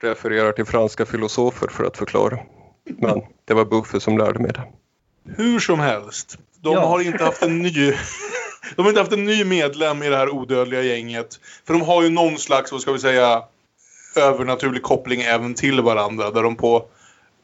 refererar 0.00 0.52
till 0.52 0.64
franska 0.64 1.06
filosofer 1.06 1.68
för 1.68 1.84
att 1.84 1.96
förklara. 1.96 2.38
Men 2.84 3.20
det 3.44 3.54
var 3.54 3.64
Buffy 3.64 4.00
som 4.00 4.18
lärde 4.18 4.38
mig 4.38 4.52
det. 4.52 4.62
Hur 5.36 5.58
som 5.60 5.80
helst. 5.80 6.38
De 6.60 6.72
Ja. 6.74 6.86
har 6.86 7.00
inte 7.00 7.24
haft 7.24 7.42
en 7.42 7.58
ny... 7.58 7.70
De 8.76 8.82
har 8.82 8.88
inte 8.88 9.00
haft 9.00 9.12
en 9.12 9.24
ny 9.24 9.44
medlem 9.44 10.02
i 10.02 10.08
det 10.08 10.16
här 10.16 10.30
odödliga 10.30 10.82
gänget. 10.82 11.40
För 11.66 11.74
de 11.74 11.82
har 11.82 12.02
ju 12.02 12.08
någon 12.10 12.38
slags, 12.38 12.72
vad 12.72 12.80
ska 12.80 12.92
vi 12.92 12.98
säga, 12.98 13.42
övernaturlig 14.16 14.82
koppling 14.82 15.20
även 15.20 15.54
till 15.54 15.80
varandra. 15.80 16.30
Där 16.30 16.42
de 16.42 16.56
på 16.56 16.86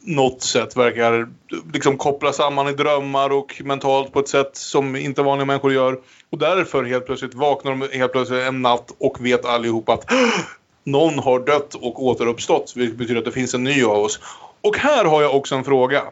något 0.04 0.42
sätt 0.42 0.76
verkar 0.76 1.28
liksom 1.72 1.96
koppla 1.96 2.32
samman 2.32 2.68
i 2.68 2.72
drömmar 2.72 3.30
och 3.30 3.62
mentalt 3.64 4.12
på 4.12 4.20
ett 4.20 4.28
sätt 4.28 4.50
som 4.52 4.96
inte 4.96 5.22
vanliga 5.22 5.46
människor 5.46 5.72
gör. 5.72 5.98
Och 6.30 6.38
därför 6.38 6.84
helt 6.84 7.06
plötsligt 7.06 7.34
vaknar 7.34 7.70
de 7.70 7.98
helt 7.98 8.12
plötsligt 8.12 8.42
en 8.42 8.62
natt 8.62 8.94
och 8.98 9.26
vet 9.26 9.44
allihop 9.44 9.88
att 9.88 10.12
någon 10.84 11.18
har 11.18 11.40
dött 11.40 11.74
och 11.74 12.04
återuppstått. 12.04 12.72
Vilket 12.76 12.98
betyder 12.98 13.18
att 13.18 13.24
det 13.24 13.32
finns 13.32 13.54
en 13.54 13.64
ny 13.64 13.84
av 13.84 13.98
oss. 13.98 14.20
Och 14.60 14.76
här 14.76 15.04
har 15.04 15.22
jag 15.22 15.34
också 15.34 15.54
en 15.54 15.64
fråga. 15.64 16.02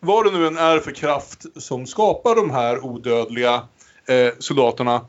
Vad 0.00 0.24
det 0.24 0.38
nu 0.38 0.46
än 0.46 0.58
är 0.58 0.78
för 0.78 0.92
kraft 0.92 1.62
som 1.62 1.86
skapar 1.86 2.34
de 2.34 2.50
här 2.50 2.84
odödliga 2.84 3.54
eh, 4.06 4.32
soldaterna. 4.38 5.00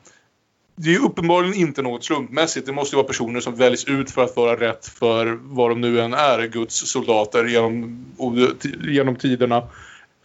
Det 0.84 0.94
är 0.96 1.06
uppenbarligen 1.06 1.56
inte 1.56 1.82
något 1.82 2.04
slumpmässigt. 2.04 2.66
Det 2.66 2.72
måste 2.72 2.96
ju 2.96 2.98
vara 2.98 3.08
personer 3.08 3.40
som 3.40 3.56
väljs 3.56 3.86
ut 3.86 4.12
för 4.12 4.24
att 4.24 4.36
vara 4.36 4.56
rätt 4.56 4.88
för 4.88 5.40
vad 5.42 5.72
de 5.72 5.82
nu 5.82 6.02
än 6.02 6.14
är, 6.14 6.48
Guds 6.48 6.76
soldater 6.76 7.46
genom, 7.46 8.06
genom 8.84 9.16
tiderna. 9.16 9.64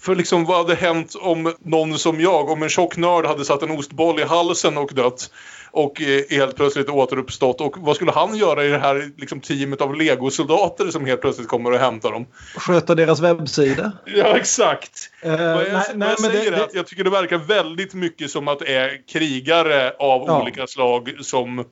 För 0.01 0.15
liksom 0.15 0.45
vad 0.45 0.57
hade 0.57 0.75
hänt 0.75 1.15
om 1.15 1.55
någon 1.59 1.99
som 1.99 2.21
jag, 2.21 2.51
om 2.51 2.63
en 2.63 2.69
tjock 2.69 2.97
nörd 2.97 3.27
hade 3.27 3.45
satt 3.45 3.63
en 3.63 3.71
ostboll 3.71 4.21
i 4.21 4.25
halsen 4.25 4.79
och 4.79 4.91
dött 4.95 5.31
och 5.77 6.03
eh, 6.03 6.22
helt 6.31 6.57
plötsligt 6.57 6.89
återuppstått 6.89 7.61
och 7.61 7.77
vad 7.79 7.97
skulle 7.97 8.12
han 8.12 8.37
göra 8.37 8.64
i 8.64 8.68
det 8.68 8.79
här 8.79 9.11
liksom, 9.16 9.41
teamet 9.41 9.81
av 9.81 9.95
legosoldater 9.95 10.91
som 10.91 11.05
helt 11.07 11.20
plötsligt 11.20 11.49
kommer 11.49 11.72
och 11.72 11.79
hämtar 11.79 12.12
dem? 12.12 12.27
Sköta 12.57 12.95
deras 12.95 13.20
webbsida. 13.20 13.93
Ja, 14.07 14.37
exakt. 14.37 15.11
Eh, 15.22 15.31
Vad 15.31 15.41
jag, 15.68 15.83
nej, 15.95 16.14
vad 16.18 16.20
säger 16.20 16.51
det- 16.51 16.64
att 16.64 16.74
jag 16.74 16.87
tycker 16.87 17.05
det 17.05 17.11
verkar 17.11 17.39
väldigt 17.39 17.95
mycket 17.95 18.31
som 18.31 18.49
att 18.49 18.59
det 18.59 18.74
är 18.74 19.09
krigare 19.09 19.91
av 19.99 20.24
Ja. 20.27 20.43
olika 20.43 20.66
slag 20.66 21.14
som 21.20 21.64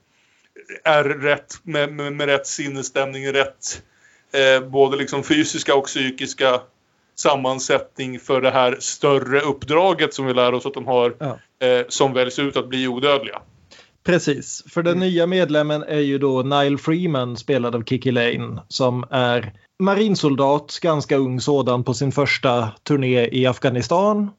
är 0.85 1.05
rätt 1.05 1.55
med, 1.63 1.93
med, 1.93 2.13
med 2.13 2.27
rätt 2.27 2.47
sinnesstämning, 2.47 3.33
rätt 3.33 3.83
eh, 4.33 4.69
både 4.69 4.97
liksom 4.97 5.23
fysiska 5.23 5.75
och 5.75 5.85
psykiska 5.87 6.61
sammansättning 7.17 8.21
för 8.21 8.41
det 8.41 8.51
här 8.51 8.77
större 8.81 9.41
uppdraget 9.41 10.15
som 10.15 10.27
vi 10.27 10.35
lär 10.35 10.55
oss 10.55 10.67
att 10.67 10.75
de 10.75 10.87
har 10.87 11.15
Ja. 11.19 11.39
eh, 11.67 11.85
som 11.89 12.13
väljs 12.13 12.39
ut 12.39 12.57
att 12.57 12.69
bli 12.69 12.89
odödliga. 12.89 13.43
Precis, 14.05 14.65
för 14.69 14.83
den 14.83 14.99
nya 14.99 15.27
medlemmen 15.27 15.83
är 15.83 16.01
ju 16.01 16.19
då 16.19 16.43
Nile 16.43 16.79
Freeman 16.79 17.37
spelad 17.37 17.75
av 17.75 17.85
Kiki 17.85 18.11
Lane 18.11 18.63
som 18.69 19.05
är 19.11 19.53
marinsoldat, 19.79 20.79
ganska 20.83 21.17
ung 21.17 21.41
sådan 21.41 21.85
på 21.85 21.95
sin 21.95 22.13
första 22.13 22.69
turné 22.83 23.29
i 23.33 23.47
Afghanistan. 23.47 24.31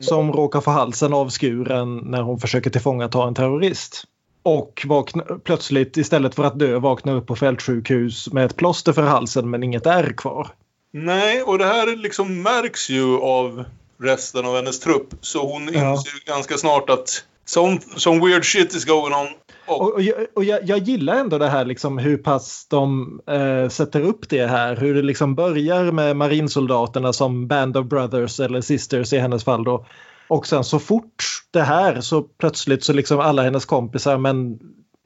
Som 0.00 0.32
råkar 0.32 0.60
få 0.60 0.70
halsen 0.70 1.12
avskuren 1.12 1.96
när 1.96 2.22
hon 2.22 2.38
försöker 2.38 2.70
tillfångata 2.70 3.26
en 3.26 3.34
terrorist. 3.34 4.04
Och 4.42 4.82
vakna, 4.88 5.22
plötsligt 5.44 5.96
istället 5.96 6.34
för 6.34 6.44
att 6.44 6.58
dö 6.58 6.78
vaknar 6.78 7.16
upp 7.16 7.26
på 7.26 7.36
fältsjukhus 7.36 8.32
med 8.32 8.44
ett 8.44 8.56
plåster 8.56 8.92
för 8.92 9.02
halsen 9.02 9.50
men 9.50 9.62
inget 9.62 9.86
ärr 9.86 10.12
kvar. 10.16 10.48
Nej, 10.92 11.42
och 11.42 11.58
det 11.58 11.64
här 11.64 11.96
liksom 11.96 12.42
märks 12.42 12.90
ju 12.90 13.18
av 13.18 13.64
resten 14.00 14.46
av 14.46 14.56
hennes 14.56 14.80
trupp. 14.80 15.08
Så 15.20 15.52
hon 15.52 15.70
Ja. 15.72 15.92
inser 15.92 16.10
ju 16.10 16.32
ganska 16.32 16.56
snart 16.56 16.90
att 16.90 17.24
some, 17.44 17.80
some 17.96 18.20
weird 18.26 18.44
shit 18.44 18.74
is 18.74 18.84
going 18.84 19.14
on. 19.14 19.26
Och, 19.66 19.94
och, 19.94 20.02
jag, 20.02 20.26
och 20.34 20.44
jag, 20.44 20.68
jag 20.68 20.78
gillar 20.78 21.16
ändå 21.16 21.38
det 21.38 21.48
här 21.48 21.64
liksom 21.64 21.98
hur 21.98 22.16
pass 22.16 22.66
de 22.70 23.20
eh, 23.26 23.68
sätter 23.68 24.00
upp 24.00 24.28
det 24.28 24.46
här. 24.46 24.76
Hur 24.76 24.94
det 24.94 25.02
liksom 25.02 25.34
börjar 25.34 25.92
med 25.92 26.16
marinsoldaterna 26.16 27.12
som 27.12 27.48
Band 27.48 27.76
of 27.76 27.86
Brothers 27.86 28.40
eller 28.40 28.60
Sisters 28.60 29.12
i 29.12 29.18
hennes 29.18 29.44
fall 29.44 29.64
då. 29.64 29.86
Och 30.28 30.46
sen 30.46 30.64
så 30.64 30.78
fort 30.78 31.24
det 31.50 31.62
här 31.62 32.00
så 32.00 32.22
plötsligt 32.22 32.84
så 32.84 32.92
liksom 32.92 33.20
alla 33.20 33.42
hennes 33.42 33.64
kompisar 33.64 34.18
men 34.18 34.58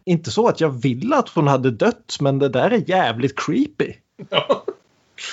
inte 0.05 0.31
så 0.31 0.49
att 0.49 0.61
jag 0.61 0.69
vill 0.69 1.13
att 1.13 1.29
hon 1.29 1.47
hade 1.47 1.71
dött 1.71 2.17
men 2.21 2.39
det 2.39 2.49
där 2.49 2.71
är 2.71 2.91
jävligt 2.91 3.39
creepy. 3.41 3.93
Ja. 4.31 4.65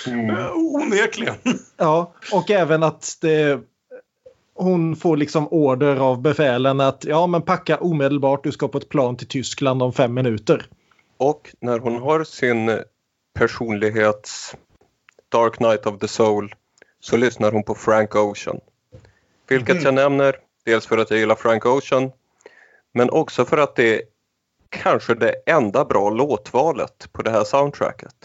Mm. 0.08 0.36
Onekligen. 0.56 1.36
Ja, 1.78 2.14
och 2.32 2.51
även 2.51 2.84
att 2.84 3.18
det, 3.22 3.60
hon 4.56 4.95
får 4.95 5.18
liksom 5.18 5.47
order 5.47 5.95
av 5.95 6.22
befälen 6.22 6.80
att 6.80 7.06
ja 7.06 7.28
men 7.28 7.41
packa 7.41 7.78
omedelbart, 7.78 8.43
du 8.43 8.51
ska 8.51 8.68
på 8.68 8.78
ett 8.78 8.89
plan 8.89 9.18
till 9.18 9.28
Tyskland 9.28 9.84
om 9.84 9.93
fem 9.93 10.14
minuter. 10.14 10.66
Och 11.18 11.56
när 11.60 11.80
hon 11.80 12.01
har 12.01 12.24
sin 12.24 12.80
personlighets 13.34 14.56
Dark 15.30 15.56
Knight 15.56 15.86
of 15.86 15.99
the 15.99 16.08
Soul 16.08 16.56
så 16.99 17.18
lyssnar 17.18 17.51
hon 17.51 17.64
på 17.64 17.76
Frank 17.76 18.16
Ocean. 18.16 18.60
Vilket 19.47 19.70
mm. 19.70 19.84
jag 19.84 19.93
nämner, 19.93 20.36
dels 20.66 20.86
för 20.88 20.97
att 20.97 21.12
jag 21.12 21.20
gillar 21.20 21.36
Frank 21.36 21.66
Ocean 21.66 22.12
men 22.93 23.10
också 23.10 23.45
för 23.45 23.58
att 23.58 23.76
det 23.76 23.95
är 23.95 24.01
kanske 24.70 25.16
det 25.16 25.36
enda 25.45 25.86
bra 25.86 26.10
låtvalet 26.10 27.10
på 27.12 27.22
det 27.22 27.32
här 27.32 27.43
soundtracket. 27.43 28.16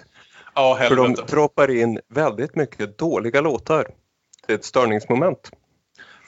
Ja, 0.55 0.79
för 0.89 0.97
de 0.97 1.14
droppar 1.14 1.70
in 1.70 2.01
väldigt 2.09 2.57
mycket 2.57 2.99
dåliga 2.99 3.41
låtar. 3.41 3.89
Det 4.47 4.53
är 4.53 4.57
ett 4.57 4.64
störningsmoment. 4.64 5.51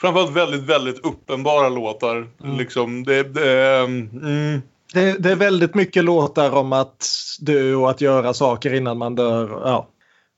Framförallt 0.01 0.37
väldigt, 0.37 0.63
väldigt 0.63 1.07
uppenbara 1.07 1.69
låtar. 1.69 2.29
Mm. 2.45 2.57
Liksom, 2.57 3.05
det, 3.05 3.23
det, 3.23 3.79
mm. 3.79 4.63
det, 4.95 5.23
det, 5.23 5.31
är 5.31 5.37
väldigt 5.37 5.75
mycket 5.75 6.05
låtar 6.05 6.51
om 6.51 6.73
att 6.73 7.09
dö 7.41 7.75
och 7.75 7.91
att 7.91 8.01
göra 8.01 8.35
saker 8.35 8.75
innan 8.75 8.99
man 8.99 9.15
dör. 9.15 9.61
Ja. 9.65 9.89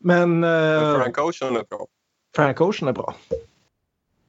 Men, 0.04 0.44
eh, 0.44 0.94
Frank 0.94 1.18
Ocean 1.18 1.56
är 1.56 1.64
bra. 1.70 1.86
Frank 2.36 2.60
Ocean 2.60 2.88
är 2.88 2.92
bra. 2.92 3.14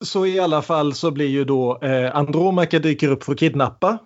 Så 0.01 0.25
i 0.25 0.39
alla 0.39 0.61
fall 0.61 0.93
så 0.93 1.11
blir 1.11 1.27
ju 1.27 1.43
då 1.45 1.79
eh, 1.81 2.15
Andromaca 2.15 2.79
dyker 2.79 3.11
upp 3.11 3.23
för 3.23 3.31
att 3.31 3.39
kidnappa 3.39 3.97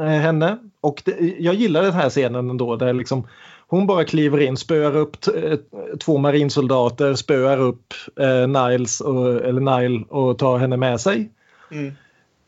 eh, 0.00 0.06
henne. 0.06 0.58
Och 0.80 1.02
det, 1.04 1.34
jag 1.38 1.54
gillar 1.54 1.82
den 1.82 1.92
här 1.92 2.10
scenen 2.10 2.50
ändå 2.50 2.76
där 2.76 2.92
liksom 2.92 3.26
hon 3.70 3.86
bara 3.86 4.04
kliver 4.04 4.40
in, 4.40 4.56
spöar 4.56 4.96
upp 4.96 5.16
eh, 5.26 5.58
två 5.98 6.18
marinsoldater, 6.18 7.14
spöar 7.14 7.58
upp 7.58 7.94
eh, 8.20 8.48
Niles 8.48 9.00
och, 9.00 9.44
eller 9.44 9.80
Nile 9.80 10.04
och 10.08 10.38
tar 10.38 10.58
henne 10.58 10.76
med 10.76 11.00
sig. 11.00 11.30
Mm. 11.70 11.92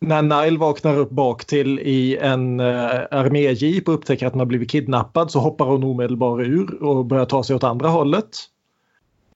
När 0.00 0.22
Nile 0.22 0.58
vaknar 0.58 0.98
upp 0.98 1.10
bak 1.10 1.44
till 1.44 1.78
i 1.78 2.16
en 2.16 2.60
eh, 2.60 3.00
arméjeep 3.10 3.88
och 3.88 3.94
upptäcker 3.94 4.26
att 4.26 4.34
har 4.34 4.44
blivit 4.44 4.70
kidnappad 4.70 5.30
så 5.30 5.38
hoppar 5.38 5.66
hon 5.66 5.84
omedelbart 5.84 6.40
ur 6.40 6.82
och 6.82 7.04
börjar 7.04 7.24
ta 7.24 7.42
sig 7.42 7.56
åt 7.56 7.64
andra 7.64 7.88
hållet. 7.88 8.28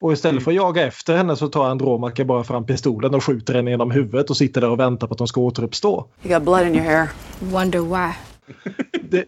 Och 0.01 0.13
istället 0.13 0.45
för 0.45 0.51
att 0.51 0.57
jaga 0.57 0.87
efter 0.87 1.17
henne 1.17 1.37
så 1.37 1.49
tar 1.49 1.71
Andromaca 1.71 2.25
bara 2.25 2.45
fram 2.45 2.67
pistolen 2.67 3.15
och 3.15 3.25
skjuter 3.25 3.55
henne 3.55 3.71
genom 3.71 3.91
huvudet 3.91 4.31
och 4.31 4.37
sitter 4.37 4.61
där 4.61 4.71
och 4.71 4.81
väntar 4.81 5.07
på 5.07 5.15
att 5.15 5.19
hon 5.19 5.29
ska 5.29 5.41
återuppstå. 5.41 6.07
You 6.23 6.35
got 6.35 6.43
blood 6.43 6.67
in 6.67 6.75
your 6.75 6.85
hair. 6.85 7.11
Wonder 7.41 7.81
why. 7.81 8.15
det, 9.11 9.25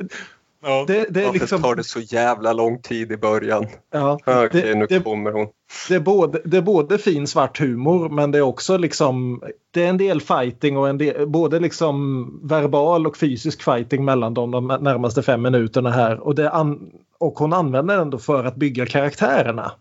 Ja. 0.62 0.84
Det, 0.86 1.06
det 1.11 1.24
Varför 1.24 1.38
liksom... 1.38 1.62
tar 1.62 1.74
det 1.74 1.84
så 1.84 2.00
jävla 2.00 2.52
lång 2.52 2.82
tid 2.82 3.12
i 3.12 3.16
början? 3.16 3.66
Ja, 3.92 4.18
Okej, 4.26 4.46
okay, 4.46 4.74
nu 4.74 4.86
det, 4.86 5.00
kommer 5.00 5.32
hon. 5.32 5.46
Det 5.88 5.94
är, 5.94 6.00
både, 6.00 6.42
det 6.44 6.56
är 6.56 6.62
både 6.62 6.98
fin 6.98 7.26
svart 7.26 7.61
humor 7.61 8.09
men 8.09 8.30
det 8.30 8.38
är 8.38 8.42
också 8.42 8.76
liksom 8.76 9.42
det 9.70 9.84
är 9.84 9.88
en 9.88 9.98
del 9.98 10.20
fighting 10.20 10.76
och 10.76 10.88
en 10.88 10.98
del, 10.98 11.28
både 11.28 11.61
liksom 11.61 12.26
verbal 12.48 13.06
och 13.06 13.16
fysisk 13.16 13.62
fighting 13.62 14.04
mellan 14.04 14.34
dem 14.34 14.50
de 14.50 14.66
närmaste 14.66 15.22
fem 15.22 15.42
minuterna 15.42 15.90
här 15.90 16.20
och, 16.20 16.34
det 16.34 16.50
an, 16.50 16.90
och 17.18 17.38
hon 17.38 17.52
använder 17.52 17.94
den 17.94 18.02
ändå 18.02 18.18
för 18.18 18.44
att 18.44 18.56
bygga 18.56 18.86
karaktärerna. 18.86 19.72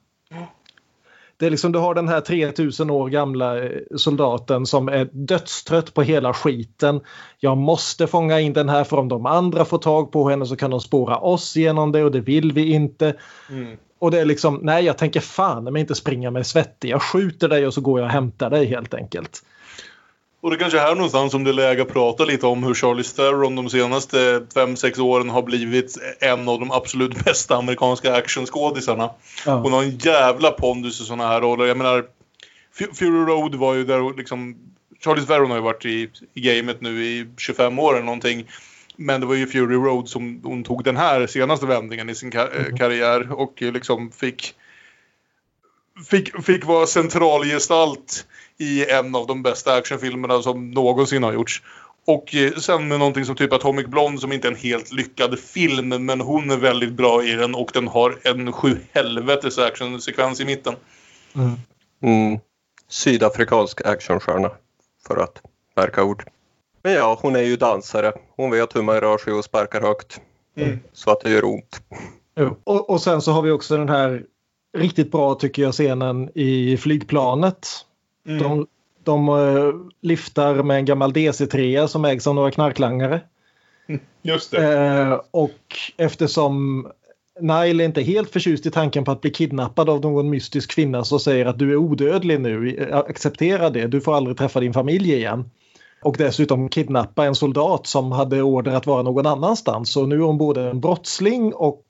Det 1.39 1.45
är 1.45 1.49
liksom, 1.49 1.71
du 1.71 1.79
har 1.79 1.93
den 1.93 2.07
här 2.07 2.21
3000 2.21 2.89
år 2.89 3.09
gamla 3.09 3.63
eh, 3.63 3.71
soldaten 3.95 4.65
som 4.65 4.88
är 4.89 5.09
dödstrött 5.11 5.93
på 5.93 6.01
hela 6.01 6.33
skiten. 6.33 7.01
Jag 7.39 7.57
måste 7.57 8.07
fånga 8.07 8.39
in 8.39 8.53
den 8.53 8.69
här 8.69 8.83
för 8.83 8.97
om 8.97 9.07
de 9.07 9.25
andra 9.25 9.65
får 9.65 9.77
tag 9.77 10.11
på 10.11 10.29
henne 10.29 10.45
så 10.45 10.55
kan 10.55 10.71
de 10.71 10.79
spåra 10.79 11.17
oss 11.17 11.55
genom 11.55 11.91
det 11.91 12.03
och 12.03 12.11
det 12.11 12.21
vill 12.21 12.51
vi 12.51 12.73
inte. 12.73 13.15
Mm. 13.49 13.77
Och 13.99 14.11
det 14.11 14.19
är 14.19 14.25
liksom, 14.25 14.59
nej 14.63 14.85
jag 14.85 14.97
tänker 14.97 15.19
fan 15.19 15.63
men 15.63 15.77
inte 15.77 15.95
springa 15.95 16.31
mig 16.31 16.43
svettig. 16.43 16.89
Jag 16.89 17.01
skjuter 17.01 17.49
dig 17.49 17.67
och 17.67 17.73
så 17.73 17.81
går 17.81 17.99
jag 17.99 18.05
och 18.05 18.11
hämtar 18.11 18.49
dig 18.49 18.65
helt 18.65 18.93
enkelt. 18.93 19.43
Och 20.47 20.51
det 20.51 20.57
kanske 20.57 20.79
är 20.79 20.81
här 20.81 20.95
någonstans 20.95 21.31
som 21.31 21.43
det 21.43 21.51
är 21.51 21.53
läge 21.53 21.81
att 21.81 21.93
prata 21.93 22.25
lite 22.25 22.45
om 22.45 22.63
hur 22.63 22.73
Charlie 22.73 23.03
Theron 23.03 23.55
de 23.55 23.69
senaste 23.69 24.39
5-6 24.55 24.99
åren 24.99 25.29
har 25.29 25.41
blivit 25.41 25.97
en 26.19 26.49
av 26.49 26.59
de 26.59 26.71
absolut 26.71 27.25
bästa 27.25 27.55
amerikanska 27.55 28.13
actionskådisarna. 28.13 29.09
Ja. 29.45 29.55
Hon 29.55 29.73
har 29.73 29.83
en 29.83 29.97
jävla 29.97 30.51
pondus 30.51 31.01
i 31.01 31.03
sådana 31.03 31.27
här 31.27 31.41
roller. 31.41 31.65
Jag 31.65 31.77
menar, 31.77 32.05
Fury 32.93 33.25
Road 33.25 33.55
var 33.55 33.73
ju 33.73 33.83
där 33.83 34.17
liksom... 34.17 34.57
Charlie 35.03 35.25
Theron 35.25 35.49
har 35.49 35.57
ju 35.57 35.63
varit 35.63 35.85
i, 35.85 36.09
i 36.33 36.41
gamet 36.41 36.81
nu 36.81 37.05
i 37.05 37.27
25 37.37 37.79
år 37.79 37.93
eller 37.93 38.05
någonting. 38.05 38.47
Men 38.95 39.21
det 39.21 39.27
var 39.27 39.35
ju 39.35 39.47
Fury 39.47 39.75
Road 39.75 40.09
som 40.09 40.41
hon 40.43 40.63
tog 40.63 40.83
den 40.83 40.97
här 40.97 41.27
senaste 41.27 41.65
vändningen 41.65 42.09
i 42.09 42.15
sin 42.15 42.31
kar 42.31 42.49
mm. 42.55 42.77
karriär 42.77 43.31
och 43.31 43.53
liksom 43.61 44.11
fick, 44.11 44.55
fick, 46.05 46.43
fick 46.43 46.65
vara 46.65 46.87
centralgestalt 46.87 48.25
i 48.57 48.91
en 48.91 49.15
av 49.15 49.27
de 49.27 49.43
bästa 49.43 49.73
actionfilmerna 49.73 50.41
som 50.41 50.71
någonsin 50.71 51.23
har 51.23 51.33
gjorts. 51.33 51.61
Och 52.05 52.35
eh, 52.35 52.53
sen 52.53 52.87
med 52.87 52.99
någonting 52.99 53.25
som 53.25 53.35
typ 53.35 53.53
Atomic 53.53 53.87
Blonde 53.87 54.21
som 54.21 54.31
inte 54.31 54.47
är 54.47 54.51
en 54.51 54.57
helt 54.57 54.91
lyckad 54.91 55.39
film 55.39 56.05
men 56.05 56.21
hon 56.21 56.51
är 56.51 56.57
väldigt 56.57 56.93
bra 56.93 57.23
i 57.23 57.33
den 57.33 57.55
och 57.55 57.71
den 57.73 57.87
har 57.87 58.17
en 58.23 58.53
sju 58.53 58.77
helvetes 58.91 59.57
actionsekvens 59.57 60.39
i 60.39 60.45
mitten. 60.45 60.75
Mm. 61.35 61.51
Mm. 62.03 62.39
Sydafrikansk 62.89 63.85
actionstjärna 63.85 64.51
för 65.07 65.17
att 65.17 65.41
märka 65.75 66.03
ord. 66.03 66.23
Men 66.83 66.93
ja, 66.93 67.19
hon 67.21 67.35
är 67.35 67.41
ju 67.41 67.55
dansare. 67.55 68.13
Hon 68.35 68.51
vet 68.51 68.75
hur 68.75 68.81
man 68.81 69.01
rör 69.01 69.17
sig 69.17 69.33
och 69.33 69.45
sparkar 69.45 69.81
högt. 69.81 70.21
Mm. 70.57 70.79
Så 70.93 71.11
att 71.11 71.21
det 71.21 71.29
gör 71.29 71.45
ont. 71.45 71.81
Och, 72.63 72.89
och 72.89 73.01
sen 73.01 73.21
så 73.21 73.31
har 73.31 73.41
vi 73.41 73.51
också 73.51 73.77
den 73.77 73.89
här 73.89 74.23
riktigt 74.78 75.11
bra 75.11 75.36
tycker 75.36 75.61
jag 75.61 75.73
scenen 75.73 76.30
i 76.36 76.78
flygplanet 76.78 77.67
Mm. 78.28 78.43
De, 78.43 78.67
de 79.03 79.30
uh, 79.30 79.75
lyftar 80.01 80.63
med 80.63 80.78
en 80.78 80.86
gammal 80.86 81.13
DC3 81.13 81.88
som 81.88 82.05
ägs 82.05 82.28
av 82.28 82.36
några 82.36 82.51
knarklangare. 82.51 83.21
Just 84.21 84.51
det. 84.51 85.01
Uh, 85.03 85.19
och 85.32 85.59
eftersom 85.97 86.88
Nile 87.39 87.84
är 87.84 87.86
inte 87.86 88.01
helt 88.01 88.32
förtjust 88.32 88.65
i 88.65 88.71
tanken 88.71 89.03
på 89.03 89.11
att 89.11 89.21
bli 89.21 89.32
kidnappad 89.32 89.89
av 89.89 90.01
någon 90.01 90.30
mystisk 90.30 90.71
kvinna 90.71 91.03
som 91.03 91.19
säger 91.19 91.45
att 91.45 91.59
du 91.59 91.71
är 91.71 91.75
odödlig 91.75 92.41
nu, 92.41 92.89
acceptera 92.91 93.69
det, 93.69 93.88
du 93.88 94.01
får 94.01 94.15
aldrig 94.15 94.38
träffa 94.38 94.59
din 94.59 94.73
familj 94.73 95.13
igen. 95.13 95.49
Och 96.01 96.15
dessutom 96.17 96.69
kidnappa 96.69 97.25
en 97.25 97.36
soldat 97.36 97.88
som 97.88 98.11
hade 98.11 98.41
order 98.41 98.71
att 98.71 98.86
vara 98.86 99.01
någon 99.01 99.25
annanstans. 99.25 99.91
Så 99.91 100.05
nu 100.05 100.15
är 100.15 100.19
hon 100.19 100.38
både 100.38 100.69
en 100.69 100.82
brottsling 100.82 101.53
och 101.53 101.84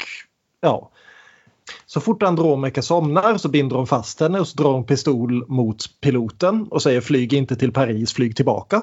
ja, 0.62 0.92
så 1.86 2.02
fort 2.02 2.24
Andromeca 2.24 2.82
somnar 2.82 3.38
så 3.38 3.50
binder 3.50 3.76
hon 3.76 3.88
fast 3.88 4.20
henne 4.20 4.40
och 4.40 4.48
så 4.48 4.64
drar 4.64 4.72
hon 4.72 4.86
pistol 4.86 5.46
mot 5.48 6.02
piloten 6.02 6.68
och 6.70 6.82
säger 6.82 7.02
flyg 7.02 7.34
inte 7.34 7.56
till 7.56 7.72
Paris, 7.72 8.14
flyg 8.14 8.36
tillbaka. 8.36 8.82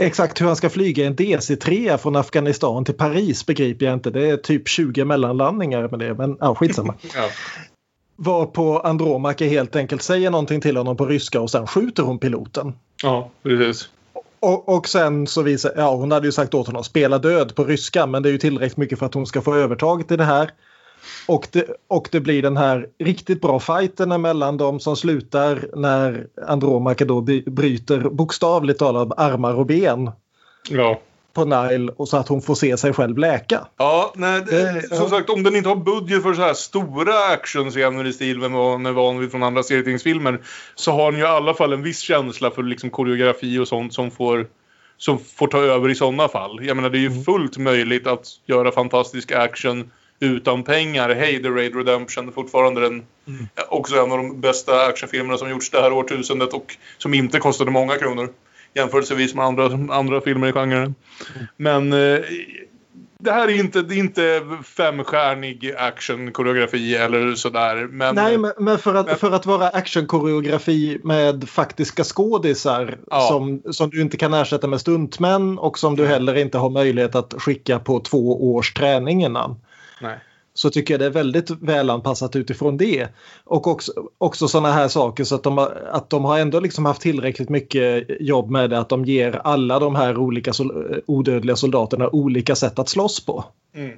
Exakt 0.00 0.40
hur 0.40 0.46
han 0.46 0.56
ska 0.56 0.70
flyga 0.70 1.06
en 1.06 1.16
DC-3 1.16 1.96
från 1.96 2.16
Afghanistan 2.16 2.84
till 2.84 2.94
Paris 2.94 3.46
begriper 3.46 3.86
jag 3.86 3.94
inte. 3.94 4.10
Det 4.10 4.30
är 4.30 4.36
typ 4.36 4.68
20 4.68 5.04
mellanlandningar 5.04 5.88
med 5.88 5.98
det, 5.98 6.14
men 6.14 6.36
ja, 6.40 6.54
skitsamma. 6.54 6.94
ja. 7.14 7.28
Varpå 8.16 8.78
Andromaca 8.78 9.44
helt 9.44 9.76
enkelt 9.76 10.02
säger 10.02 10.30
någonting 10.30 10.60
till 10.60 10.76
honom 10.76 10.96
på 10.96 11.06
ryska 11.06 11.40
och 11.40 11.50
sen 11.50 11.66
skjuter 11.66 12.02
hon 12.02 12.18
piloten. 12.18 12.72
Ja, 13.02 13.30
precis. 13.42 13.88
Och, 14.40 14.68
och 14.68 14.88
sen 14.88 15.26
så 15.26 15.42
visar, 15.42 15.72
ja 15.76 15.94
hon 15.94 16.12
hade 16.12 16.26
ju 16.26 16.32
sagt 16.32 16.54
åt 16.54 16.66
honom 16.66 16.84
spela 16.84 17.18
död 17.18 17.54
på 17.54 17.64
ryska 17.64 18.06
men 18.06 18.22
det 18.22 18.28
är 18.28 18.32
ju 18.32 18.38
tillräckligt 18.38 18.76
mycket 18.76 18.98
för 18.98 19.06
att 19.06 19.14
hon 19.14 19.26
ska 19.26 19.42
få 19.42 19.54
övertaget 19.54 20.10
i 20.10 20.16
det 20.16 20.24
här. 20.24 20.50
Och 21.26 21.48
det, 21.52 21.66
och 21.88 22.08
det 22.12 22.20
blir 22.20 22.42
den 22.42 22.56
här 22.56 22.86
riktigt 22.98 23.40
bra 23.40 23.60
fighten 23.60 24.20
mellan 24.20 24.56
dem 24.56 24.80
som 24.80 24.96
slutar 24.96 25.68
när 25.76 26.26
Andromaca 26.46 27.04
då 27.04 27.20
bryter 27.46 28.00
bokstavligt 28.00 28.78
talat 28.78 29.18
armar 29.18 29.54
och 29.54 29.66
ben. 29.66 30.10
Ja. 30.68 31.00
På 31.32 31.44
Nile 31.44 31.92
och 31.96 32.08
så 32.08 32.16
att 32.16 32.28
hon 32.28 32.42
får 32.42 32.54
se 32.54 32.76
sig 32.76 32.92
själv 32.92 33.18
läka. 33.18 33.66
Ja, 33.76 34.12
nej, 34.16 34.42
det, 34.46 34.88
som 34.88 34.96
ja. 34.96 35.08
sagt 35.08 35.30
om 35.30 35.42
den 35.42 35.56
inte 35.56 35.68
har 35.68 35.76
budget 35.76 36.22
för 36.22 36.34
så 36.34 36.42
här 36.42 36.54
stora 36.54 37.24
actionscener 37.32 38.06
i 38.06 38.12
stil 38.12 38.38
med 38.38 38.50
vad 38.50 38.80
man 38.80 38.86
är 38.86 38.92
van 38.92 39.18
vid 39.18 39.30
från 39.30 39.42
andra 39.42 39.62
serietidningsfilmer 39.62 40.40
så 40.74 40.92
har 40.92 41.12
den 41.12 41.20
ju 41.20 41.26
i 41.26 41.28
alla 41.28 41.54
fall 41.54 41.72
en 41.72 41.82
viss 41.82 42.00
känsla 42.00 42.50
för 42.50 42.62
liksom 42.62 42.90
koreografi 42.90 43.58
och 43.58 43.68
sånt 43.68 43.94
som 43.94 44.10
får 44.10 44.46
som 44.96 45.18
får 45.18 45.46
ta 45.46 45.58
över 45.58 45.88
i 45.88 45.94
sådana 45.94 46.28
fall. 46.28 46.66
Jag 46.66 46.76
menar 46.76 46.90
det 46.90 46.98
är 46.98 47.00
ju 47.00 47.06
mm. 47.06 47.24
fullt 47.24 47.58
möjligt 47.58 48.06
att 48.06 48.26
göra 48.46 48.72
fantastisk 48.72 49.32
action 49.32 49.90
utan 50.20 50.62
pengar. 50.62 51.10
Hej, 51.10 51.42
The 51.42 51.48
Raid 51.48 51.76
Redemption 51.76 52.32
fortfarande 52.32 52.80
den, 52.80 53.02
mm. 53.28 53.48
också 53.68 53.96
en 53.96 54.12
av 54.12 54.18
de 54.18 54.40
bästa 54.40 54.86
actionfilmerna 54.86 55.38
som 55.38 55.50
gjorts 55.50 55.70
det 55.70 55.80
här 55.80 55.92
årtusendet 55.92 56.52
och 56.52 56.76
som 56.98 57.14
inte 57.14 57.38
kostade 57.38 57.70
många 57.70 57.96
kronor 57.96 58.28
jämförelsevis 58.74 59.34
med 59.34 59.44
andra, 59.44 59.94
andra 59.94 60.20
filmer 60.20 60.48
i 60.48 60.52
genren. 60.52 60.94
Mm. 61.34 61.46
Men 61.56 61.92
eh, 61.92 62.20
Det 63.18 63.32
här 63.32 63.48
är 63.48 63.60
inte, 63.60 63.82
det 63.82 63.94
är 63.94 63.98
inte 63.98 64.42
femstjärnig 64.64 65.74
actionkoreografi 65.78 66.96
eller 66.96 67.34
sådär. 67.34 67.88
Men, 67.90 68.14
Nej, 68.14 68.38
men, 68.38 68.52
men, 68.58 68.78
för, 68.78 68.94
att, 68.94 69.20
för 69.20 69.30
att 69.30 69.46
vara 69.46 69.68
actionkoreografi 69.68 71.00
med 71.04 71.48
faktiska 71.48 72.04
skådisar 72.04 72.98
Ja. 73.10 73.20
som, 73.20 73.62
som 73.70 73.90
du 73.90 74.00
inte 74.00 74.16
kan 74.16 74.34
ersätta 74.34 74.66
med 74.66 74.80
stuntmän 74.80 75.58
och 75.58 75.78
som 75.78 75.96
du 75.96 76.06
heller 76.06 76.34
inte 76.36 76.58
har 76.58 76.70
möjlighet 76.70 77.14
att 77.14 77.34
skicka 77.38 77.78
på 77.78 78.00
två 78.00 78.54
års 78.54 78.72
träning 78.72 79.24
innan. 79.24 79.56
Nej. 80.00 80.18
Så 80.54 80.70
tycker 80.70 80.94
jag 80.94 81.00
det 81.00 81.06
är 81.06 81.10
väldigt 81.10 81.50
välanpassat 81.50 82.36
utifrån 82.36 82.76
det. 82.76 83.08
Och 83.44 83.66
också, 83.66 83.92
också 84.18 84.48
sådana 84.48 84.72
här 84.72 84.88
saker 84.88 85.24
så 85.24 85.34
att 85.34 85.42
de, 85.42 85.58
har, 85.58 85.88
att 85.92 86.10
de 86.10 86.24
har 86.24 86.38
ändå 86.38 86.60
liksom 86.60 86.84
haft 86.84 87.02
tillräckligt 87.02 87.48
mycket 87.48 88.06
jobb 88.20 88.50
med 88.50 88.70
det 88.70 88.78
att 88.78 88.88
de 88.88 89.04
ger 89.04 89.40
alla 89.44 89.78
de 89.78 89.94
här 89.94 90.16
olika 90.16 90.52
sol, 90.52 91.02
odödliga 91.06 91.56
soldaterna 91.56 92.08
olika 92.08 92.54
sätt 92.54 92.78
att 92.78 92.88
slåss 92.88 93.26
på. 93.26 93.44
Mm. 93.74 93.96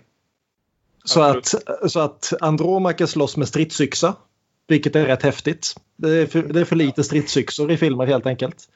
Så 1.04 1.22
att, 1.22 1.54
så 1.88 2.00
att 2.00 2.32
Andromache 2.40 3.06
slåss 3.06 3.36
med 3.36 3.48
stridsyxa. 3.48 4.14
Vilket 4.68 4.96
är 4.96 5.06
rätt 5.06 5.22
häftigt. 5.22 5.74
Det 5.96 6.08
är 6.10 6.26
för, 6.26 6.42
det 6.42 6.60
är 6.60 6.64
för 6.64 6.76
lite 6.76 7.04
stridsyxor 7.04 7.70
i 7.72 7.76
filmer 7.76 8.06
helt 8.06 8.26
enkelt. 8.26 8.68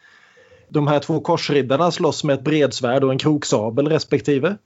De 0.68 0.86
här 0.86 1.00
två 1.00 1.20
korsriddarna 1.20 1.90
slåss 1.90 2.24
med 2.24 2.34
ett 2.34 2.44
bredsvärd 2.44 3.04
och 3.04 3.10
en 3.10 3.18
kroksabel 3.18 3.88
respektive. 3.88 4.56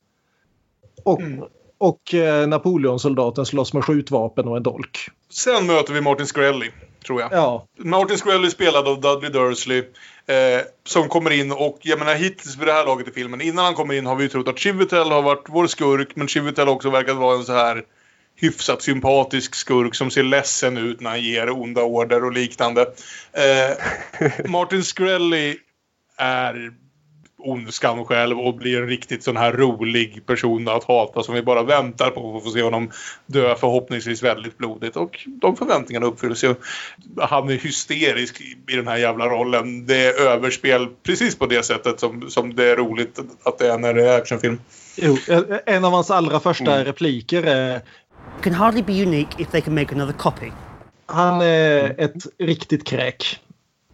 Och, 1.05 1.21
och 1.81 2.15
eh, 2.15 2.49
Napoleonsoldaten 2.49 3.47
slåss 3.47 3.73
med 3.73 3.85
skjutvapen 3.85 4.49
och 4.49 4.57
en 4.57 4.63
dolk. 4.63 5.09
Sen 5.31 5.67
möter 5.67 5.93
vi 5.93 6.01
Martin 6.01 6.27
Skrelly, 6.27 6.71
tror 7.07 7.21
jag. 7.21 7.33
Ja. 7.33 7.67
Martin 7.79 8.19
Skrelly 8.19 8.51
spelad 8.51 8.89
av 8.89 9.01
Dudley 9.01 9.31
Dursley. 9.31 9.79
Eh, 10.27 10.61
som 10.85 11.09
kommer 11.09 11.31
in 11.31 11.53
och 11.53 11.79
jag 11.83 11.99
menar 11.99 12.15
hittills 12.15 12.57
vid 12.57 12.67
det 12.67 12.73
här 12.73 12.87
laget 12.87 13.09
i 13.09 13.11
filmen. 13.11 13.41
Innan 13.41 13.65
han 13.65 13.75
kommer 13.75 13.95
in 13.95 14.07
har 14.07 14.17
vi 14.17 14.23
ju 14.23 14.29
trott 14.29 14.49
att 14.49 14.59
Chivitel 14.59 15.11
har 15.11 15.23
varit 15.23 15.45
vår 15.49 15.67
skurk. 15.67 16.17
Men 16.17 16.29
Chivitel 16.29 16.67
har 16.67 16.75
också 16.75 16.91
verkat 16.91 17.17
vara 17.17 17.37
en 17.37 17.45
så 17.45 17.53
här 17.53 17.85
hyfsat 18.37 18.83
sympatisk 18.83 19.55
skurk 19.55 19.95
som 19.95 20.11
ser 20.11 20.23
ledsen 20.23 20.77
ut 20.77 21.01
när 21.01 21.11
han 21.11 21.23
ger 21.23 21.51
onda 21.51 21.83
order 21.83 22.25
och 22.25 22.33
liknande. 22.33 22.87
Eh, 23.33 24.31
Martin 24.51 24.85
Skrelly 24.85 25.57
är 26.17 26.73
ondskan 27.43 28.05
själv 28.05 28.41
och 28.41 28.55
blir 28.55 28.83
en 28.83 28.89
riktigt 28.89 29.23
sån 29.23 29.37
här 29.37 29.53
rolig 29.53 30.27
person 30.27 30.69
att 30.69 30.85
hata 30.85 31.23
som 31.23 31.35
vi 31.35 31.43
bara 31.43 31.63
väntar 31.63 32.11
på 32.11 32.37
att 32.37 32.45
få 32.45 32.51
se 32.51 32.63
honom 32.63 32.91
dö 33.27 33.55
förhoppningsvis 33.55 34.23
väldigt 34.23 34.59
blodigt. 34.59 34.97
Och 34.97 35.27
de 35.27 35.57
förväntningarna 35.57 36.07
uppfylls 36.07 36.45
ju. 36.45 36.55
Han 37.21 37.49
är 37.49 37.59
hysterisk 37.59 38.41
i 38.69 38.77
den 38.77 38.89
här 38.89 38.97
jävla 38.97 39.27
rollen. 39.27 39.87
Det 39.87 40.07
är 40.07 40.21
överspel 40.21 40.89
precis 41.03 41.39
på 41.39 41.47
det 41.47 41.63
sättet 41.63 42.01
som, 42.01 42.31
som 42.31 42.55
det 42.55 42.71
är 42.71 42.77
roligt 42.77 43.19
att 43.43 43.59
det 43.59 43.73
är 43.73 43.79
när 43.79 43.95
det 43.95 44.09
är 44.09 44.19
actionfilm. 44.19 44.61
Jo, 44.97 45.17
en 45.67 45.85
av 45.85 45.93
hans 45.93 46.11
allra 46.11 46.41
första 46.41 46.85
repliker 46.85 47.43
är 47.43 47.81
can 48.43 48.55
hardly 48.55 48.83
be 48.83 48.93
unique 48.93 49.43
if 49.43 49.51
they 49.51 49.61
can 49.61 49.75
make 49.75 49.95
another 49.95 50.13
copy. 50.13 50.51
Han 51.07 51.41
är 51.41 51.95
ett 52.01 52.27
riktigt 52.39 52.87
kräk. 52.87 53.41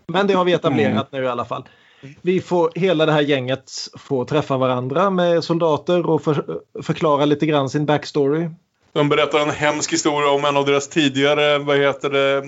Men 0.07 0.27
det 0.27 0.35
har 0.35 0.45
vi 0.45 0.53
etablerat 0.53 1.13
nu 1.13 1.25
i 1.25 1.29
alla 1.29 1.45
fall. 1.45 1.65
Vi 2.23 2.41
får 2.41 2.71
hela 2.75 3.07
det 3.07 3.13
här 3.13 3.21
gänget 3.21 3.73
få 3.99 4.25
träffa 4.25 4.57
varandra 4.57 5.11
med 5.11 5.45
soldater 5.45 6.07
och 6.07 6.23
för, 6.23 6.61
förklara 6.83 7.25
lite 7.25 7.47
grann 7.47 7.71
sin 7.71 7.87
backstory. 7.87 8.49
De 8.93 9.09
berättar 9.09 9.39
en 9.39 9.51
hemsk 9.51 9.93
historia 9.93 10.31
om 10.31 10.45
en 10.45 10.57
av 10.57 10.67
deras 10.67 10.89
tidigare, 10.89 11.59
vad 11.59 11.79
heter 11.79 12.11
det, 12.11 12.43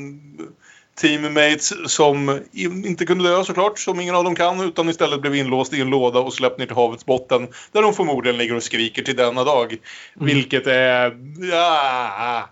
teammates 1.00 1.92
som 1.92 2.40
inte 2.52 3.06
kunde 3.06 3.24
dö 3.24 3.44
såklart, 3.44 3.78
som 3.78 4.00
ingen 4.00 4.14
av 4.14 4.24
dem 4.24 4.34
kan, 4.34 4.60
utan 4.60 4.88
istället 4.88 5.20
blev 5.20 5.34
inlåst 5.34 5.72
i 5.72 5.80
en 5.80 5.90
låda 5.90 6.20
och 6.20 6.34
släppt 6.34 6.58
ner 6.58 6.66
till 6.66 6.76
havets 6.76 7.06
botten. 7.06 7.48
Där 7.72 7.82
de 7.82 7.94
förmodligen 7.94 8.38
ligger 8.38 8.56
och 8.56 8.62
skriker 8.62 9.02
till 9.02 9.16
denna 9.16 9.44
dag. 9.44 9.76
Vilket 10.14 10.66
är... 10.66 11.16
Ja, 11.50 12.48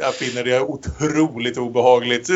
jag 0.00 0.14
finner 0.14 0.44
det 0.44 0.60
otroligt 0.60 1.58
obehagligt. 1.58 2.28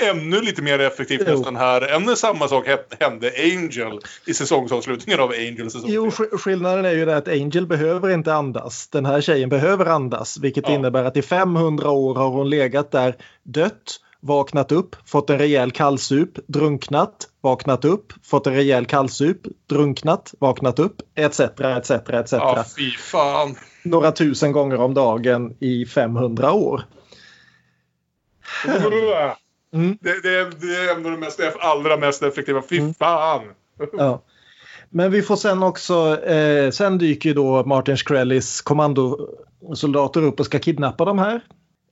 Ännu 0.00 0.40
lite 0.40 0.62
mer 0.62 0.78
effektivt 0.78 1.22
Jo. 1.26 1.34
nästan 1.34 1.56
här 1.56 1.80
än 1.80 2.02
när 2.02 2.14
samma 2.14 2.48
sak 2.48 2.66
hä- 2.66 2.96
hände 3.00 3.32
Angel 3.38 3.98
i 4.26 4.34
säsongsavslutningen 4.34 5.20
av 5.20 5.30
Angel 5.30 5.70
säsong 5.70 5.90
Jo, 5.90 6.06
sk- 6.10 6.38
skillnaden 6.38 6.84
är 6.84 6.92
ju 6.92 7.04
det 7.04 7.16
att 7.16 7.28
Angel 7.28 7.66
behöver 7.66 8.10
inte 8.10 8.34
andas. 8.34 8.88
Den 8.88 9.06
här 9.06 9.20
tjejen 9.20 9.48
behöver 9.48 9.86
andas, 9.86 10.38
vilket 10.38 10.68
innebär 10.68 11.04
att 11.04 11.16
i 11.16 11.22
500 11.22 11.90
år 11.90 12.14
har 12.14 12.28
hon 12.28 12.50
legat 12.50 12.90
där 12.90 13.16
dött, 13.42 13.98
vaknat 14.20 14.72
upp, 14.72 14.96
fått 15.06 15.30
en 15.30 15.38
rejäl 15.38 15.70
kallsup, 15.70 16.28
drunknat, 16.46 17.28
vaknat 17.40 17.84
upp, 17.84 18.12
fått 18.24 18.46
en 18.46 18.54
rejäl 18.54 18.86
kallsup, 18.86 19.38
drunknat, 19.68 20.34
vaknat 20.38 20.78
upp, 20.78 20.96
etc. 21.14 21.40
etc. 21.40 21.90
etc. 21.90 22.32
Ja, 22.32 22.64
fy 22.76 22.90
fan. 22.90 23.56
Några 23.82 24.12
tusen 24.12 24.52
gånger 24.52 24.76
om 24.80 24.94
dagen 24.94 25.56
i 25.60 25.86
500 25.86 26.52
år. 26.52 26.84
Mm. 29.74 29.98
Det, 30.00 30.22
det, 30.22 30.50
det 30.60 30.76
är 30.76 30.96
ändå 30.96 31.10
det 31.10 31.16
mest, 31.16 31.40
allra 31.60 31.96
mest 31.96 32.22
effektiva. 32.22 32.62
Fy 32.62 32.78
Mm. 32.78 32.94
fan! 32.94 33.40
Ja. 33.92 34.22
Men 34.90 35.10
vi 35.10 35.22
får 35.22 35.36
sen 35.36 35.62
också, 35.62 36.24
eh, 36.24 36.70
sen 36.70 36.98
dyker 36.98 37.28
ju 37.28 37.34
då 37.34 37.64
Martin 37.64 37.96
Shkrellis 37.96 38.60
kommandosoldater 38.60 40.22
upp 40.22 40.40
och 40.40 40.46
ska 40.46 40.58
kidnappa 40.58 41.04
de 41.04 41.18
här. 41.18 41.40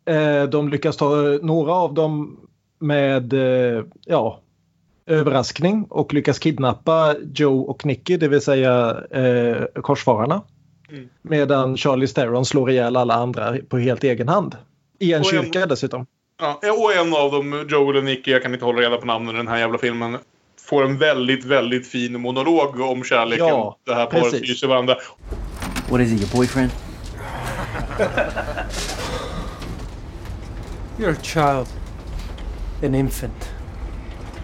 Eh, 0.05 0.49
de 0.49 0.69
lyckas 0.69 0.97
ta 0.97 1.15
några 1.43 1.73
av 1.73 1.95
dem 1.95 2.41
med 2.79 3.33
eh, 3.33 3.85
ja, 4.07 4.41
överraskning 5.07 5.87
och 5.91 6.15
lyckas 6.15 6.39
kidnappa 6.39 7.15
Joe 7.35 7.61
och 7.61 7.87
Nicky, 7.87 8.17
det 8.17 8.29
vill 8.29 8.41
säga 8.41 9.01
eh, 9.11 9.65
korsfararna. 9.83 10.43
Mm. 10.93 11.09
Medan 11.23 11.77
Charlie 11.77 12.07
Theron 12.09 12.45
slår 12.45 12.71
ihjäl 12.71 12.97
alla 12.97 13.15
andra 13.15 13.57
på 13.69 13.79
helt 13.79 14.05
egen 14.05 14.29
hand. 14.29 14.57
I 14.99 15.13
en 15.13 15.21
Och 15.21 15.33
en- 15.35 15.43
kyrka 15.43 15.67
dessutom. 15.67 16.07
Ja, 16.41 16.61
och 16.83 16.95
en 16.95 17.15
av 17.15 17.31
dem, 17.33 17.67
Joel 17.71 17.97
och 17.97 18.05
Nicky, 18.05 18.31
jag 18.31 18.43
kan 18.43 18.53
inte 18.53 18.65
hålla 18.65 18.81
reda 18.81 18.97
på 18.97 19.07
namnen 19.07 19.35
i 19.35 19.39
den 19.39 19.49
här 19.49 19.59
jävla 19.59 19.79
filmen, 19.79 20.19
får 20.69 20.85
en 20.85 20.99
väldigt, 20.99 21.45
väldigt 21.45 21.87
fin 21.89 22.21
monolog 22.21 22.81
om 22.81 23.05
kärleken. 23.05 23.47
Ja, 23.47 23.77
det 23.87 23.95
här 23.95 24.07
paret 24.07 24.23
precis. 24.25 24.51
hyser 24.51 24.67
varandra. 24.69 24.97
What 25.91 26.01
is 26.01 26.11
he, 26.11 26.17
your 26.17 26.37
boyfriend? 26.37 26.71
You're 30.99 31.13
a 31.13 31.23
child, 31.23 31.67
an 32.83 32.95
infant. 32.95 33.51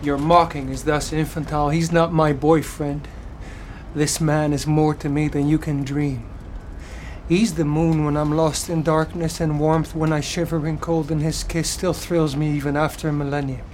Your 0.02 0.18
mocking 0.18 0.70
is 0.72 0.82
thus 0.82 1.12
infantile. 1.12 1.70
He's 1.70 1.92
not 1.92 2.12
my 2.12 2.32
boyfriend. 2.32 3.00
This 3.94 4.20
man 4.20 4.52
is 4.52 4.66
more 4.66 4.94
to 4.94 5.08
me 5.08 5.28
than 5.28 5.48
you 5.48 5.58
can 5.58 5.84
dream. 5.84 6.20
He's 7.28 7.54
the 7.54 7.64
moon 7.64 8.04
when 8.04 8.16
I'm 8.16 8.36
lost 8.36 8.68
in 8.70 8.82
darkness 8.84 9.40
and 9.40 9.58
warmth 9.58 9.96
when 9.96 10.12
I 10.12 10.20
shiver 10.20 10.64
in 10.66 10.78
cold, 10.78 11.10
and 11.10 11.20
his 11.22 11.42
kiss 11.42 11.68
still 11.68 11.92
thrills 11.92 12.36
me 12.36 12.52
even 12.56 12.76
after 12.76 13.08
a 13.08 13.12
millennium. 13.12 13.66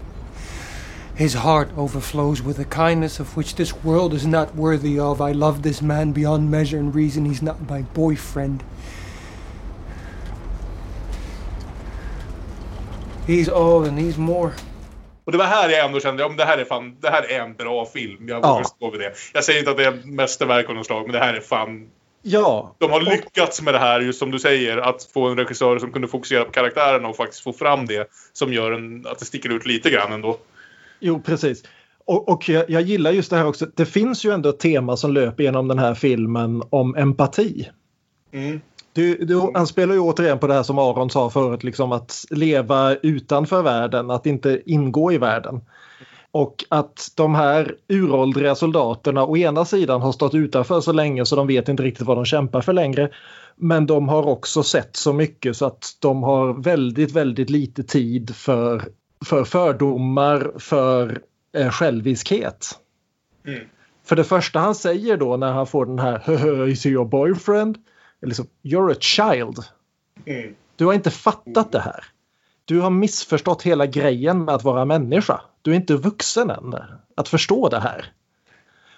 His 1.14 1.34
heart 1.34 1.68
overflows 1.76 2.40
with 2.42 2.58
a 2.58 2.64
kindness 2.64 3.20
of 3.20 3.36
which 3.36 3.54
this 3.56 3.74
world 3.84 4.14
is 4.14 4.26
not 4.26 4.54
worthy 4.56 4.98
of. 4.98 5.20
I 5.20 5.32
love 5.32 5.62
this 5.62 5.82
man 5.82 6.12
beyond 6.12 6.50
measure 6.50 6.78
and 6.78 6.94
reason. 6.94 7.26
He's 7.26 7.42
not 7.42 7.68
my 7.68 7.82
boyfriend. 7.94 8.62
He's 13.26 13.48
all 13.48 13.84
and 13.84 13.98
he's 13.98 14.16
more. 14.18 14.52
Och 15.24 15.32
det 15.32 15.38
var 15.38 15.44
här 15.44 15.68
jag 15.68 15.84
ändå 15.86 16.00
kände, 16.00 16.22
ja, 16.22 16.28
men 16.28 16.36
det 16.36 16.44
här 16.44 16.58
är 16.58 16.64
fan, 16.64 16.96
det 17.00 17.10
här 17.10 17.22
är 17.30 17.40
en 17.40 17.54
bra 17.54 17.86
film. 17.86 18.28
Jag 18.28 18.44
Ja. 18.44 18.52
vågar 18.52 18.64
stå 18.64 18.90
vid 18.90 19.00
det. 19.00 19.12
Jag 19.34 19.44
säger 19.44 19.58
inte 19.58 19.70
att 19.70 19.76
det 19.76 19.84
är 19.84 20.00
mästerverk 20.04 20.68
av 20.68 20.74
något 20.74 20.86
slag, 20.86 21.02
men 21.02 21.12
det 21.12 21.18
här 21.18 21.34
är 21.34 21.40
fan... 21.40 21.86
Ja, 22.22 22.76
De 22.78 22.90
har 22.90 23.00
lyckats 23.00 23.62
med 23.62 23.74
det 23.74 23.78
här, 23.78 24.00
just 24.00 24.18
som 24.18 24.30
du 24.30 24.38
säger, 24.38 24.78
att 24.78 25.04
få 25.14 25.28
en 25.28 25.36
regissör 25.36 25.78
som 25.78 25.92
kunde 25.92 26.08
fokusera 26.08 26.44
på 26.44 26.50
karaktärerna 26.50 27.08
och 27.08 27.16
faktiskt 27.16 27.42
få 27.42 27.52
fram 27.52 27.86
det 27.86 28.08
som 28.32 28.52
gör 28.52 28.72
en, 28.72 29.06
att 29.06 29.18
det 29.18 29.24
sticker 29.24 29.48
ut 29.48 29.66
lite 29.66 29.90
grann 29.90 30.12
ändå. 30.12 30.38
Jo, 31.00 31.22
precis. 31.22 31.62
Och, 32.04 32.28
och 32.28 32.48
jag, 32.48 32.70
jag 32.70 32.82
gillar 32.82 33.10
just 33.10 33.30
det 33.30 33.36
här 33.36 33.46
också. 33.46 33.66
Det 33.76 33.86
finns 33.86 34.24
ju 34.24 34.30
ändå 34.30 34.48
ett 34.48 34.58
tema 34.58 34.96
som 34.96 35.12
löper 35.12 35.42
genom 35.42 35.68
den 35.68 35.78
här 35.78 35.94
filmen 35.94 36.62
om 36.70 36.96
empati. 36.96 37.68
Mm. 38.32 38.60
Du, 38.92 39.24
du, 39.24 39.50
han 39.54 39.66
spelar 39.66 39.94
ju 39.94 40.00
återigen 40.00 40.38
på 40.38 40.46
det 40.46 40.54
här 40.54 40.62
som 40.62 40.78
Aron 40.78 41.10
sa 41.10 41.30
förut, 41.30 41.64
liksom 41.64 41.92
att 41.92 42.24
leva 42.30 42.94
utanför 42.94 43.62
världen, 43.62 44.10
att 44.10 44.26
inte 44.26 44.62
ingå 44.66 45.12
i 45.12 45.18
världen. 45.18 45.60
Och 46.32 46.64
att 46.68 47.12
de 47.14 47.34
här 47.34 47.76
uråldriga 47.88 48.54
soldaterna 48.54 49.24
å 49.24 49.36
ena 49.36 49.64
sidan 49.64 50.00
har 50.00 50.12
stått 50.12 50.34
utanför 50.34 50.80
så 50.80 50.92
länge 50.92 51.26
så 51.26 51.36
de 51.36 51.46
vet 51.46 51.68
inte 51.68 51.82
riktigt 51.82 52.06
vad 52.06 52.16
de 52.16 52.24
kämpar 52.24 52.60
för 52.60 52.72
längre. 52.72 53.10
Men 53.56 53.86
de 53.86 54.08
har 54.08 54.22
också 54.22 54.62
sett 54.62 54.96
så 54.96 55.12
mycket 55.12 55.56
så 55.56 55.66
att 55.66 55.96
de 56.00 56.22
har 56.22 56.52
väldigt, 56.52 57.12
väldigt 57.12 57.50
lite 57.50 57.82
tid 57.82 58.36
för, 58.36 58.82
för 59.24 59.44
fördomar, 59.44 60.52
för 60.58 61.20
eh, 61.56 61.70
själviskhet. 61.70 62.78
Mm. 63.46 63.60
För 64.04 64.16
det 64.16 64.24
första 64.24 64.58
han 64.58 64.74
säger 64.74 65.16
då 65.16 65.36
när 65.36 65.52
han 65.52 65.66
får 65.66 65.86
den 65.86 65.98
här 65.98 66.68
is 66.68 66.86
your 66.86 67.04
boyfriend? 67.04 67.78
Eller 68.22 68.28
liksom, 68.28 68.46
You're 68.62 68.92
a 68.92 68.96
child. 69.00 69.58
Mm. 70.26 70.54
Du 70.76 70.86
har 70.86 70.92
inte 70.94 71.10
fattat 71.10 71.72
det 71.72 71.80
här. 71.80 72.04
Du 72.64 72.80
har 72.80 72.90
missförstått 72.90 73.62
hela 73.62 73.86
grejen 73.86 74.44
med 74.44 74.54
att 74.54 74.64
vara 74.64 74.84
människa. 74.84 75.40
Du 75.62 75.70
är 75.70 75.74
inte 75.74 75.94
vuxen 75.94 76.50
än 76.50 76.74
att 77.14 77.28
förstå 77.28 77.68
det 77.68 77.80
här. 77.80 78.12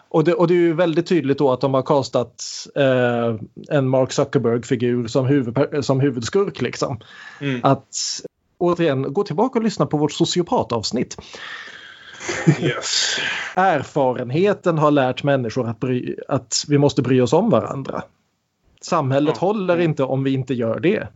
Och 0.09 0.25
det, 0.25 0.35
och 0.35 0.49
det 0.49 0.55
är 0.55 0.59
ju 0.59 0.73
väldigt 0.73 1.07
tydligt 1.07 1.39
då 1.39 1.53
att 1.53 1.61
de 1.61 1.75
har 1.75 1.83
kastat 1.83 2.45
eh, 2.75 3.35
en 3.69 3.89
Mark 3.89 4.13
Zuckerberg-figur 4.13 5.07
som, 5.07 5.27
huvud, 5.27 5.85
som 5.85 6.01
huvudskurk. 6.01 6.63
Liksom. 6.63 7.01
Mm. 7.41 7.61
Att 7.65 7.97
återigen, 8.59 9.13
gå 9.13 9.25
tillbaka 9.25 9.59
och 9.59 9.65
lyssna 9.65 9.87
på 9.87 9.97
vårt 9.97 10.13
sociopatavsnitt. 10.13 11.17
Yes. 12.61 13.17
Erfarenheten 13.55 14.79
har 14.79 14.91
lärt 14.91 15.23
människor 15.23 15.69
att, 15.69 15.81
bry, 15.81 16.17
att 16.29 16.65
vi 16.69 16.79
måste 16.79 17.03
bry 17.03 17.21
oss 17.21 17.33
om 17.33 17.51
varandra. 17.51 18.03
Samhället 18.81 19.35
Ja. 19.41 19.47
håller 19.47 19.81
inte 19.81 20.03
om 20.03 20.25
vi 20.25 20.33
inte 20.33 20.55
gör 20.55 20.81
det. 20.81 21.09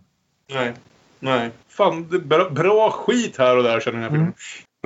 Nej. 0.52 0.72
Nej. 1.20 1.50
Fan, 1.68 2.08
det 2.10 2.16
är 2.16 2.20
bra, 2.20 2.50
bra 2.50 2.90
skit 2.90 3.38
här 3.38 3.56
och 3.56 3.62
där 3.62 3.80
känner 3.80 4.02
jag. 4.02 4.14
Mm. 4.14 4.32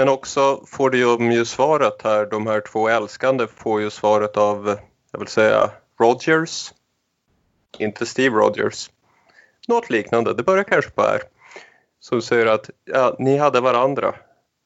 Men 0.02 0.08
också 0.08 0.60
får 0.66 0.90
de 0.90 1.32
ju 1.32 1.44
svaret 1.44 2.02
här, 2.04 2.26
de 2.26 2.46
här 2.46 2.60
två 2.60 2.88
älskande 2.88 3.46
får 3.46 3.80
ju 3.80 3.90
svaret 3.90 4.36
av, 4.36 4.78
jag 5.12 5.18
vill 5.18 5.28
säga, 5.28 5.70
Rogers. 6.00 6.72
Inte 7.78 8.06
Steve 8.06 8.36
Rogers. 8.36 8.90
Något 9.68 9.90
liknande, 9.90 10.34
det 10.34 10.42
börjar 10.42 10.64
kanske 10.64 10.90
på 10.90 11.02
R. 11.02 11.22
Som 12.00 12.22
säger 12.22 12.46
att 12.46 12.70
ja, 12.84 13.16
ni 13.18 13.36
hade 13.38 13.60
varandra. 13.60 14.14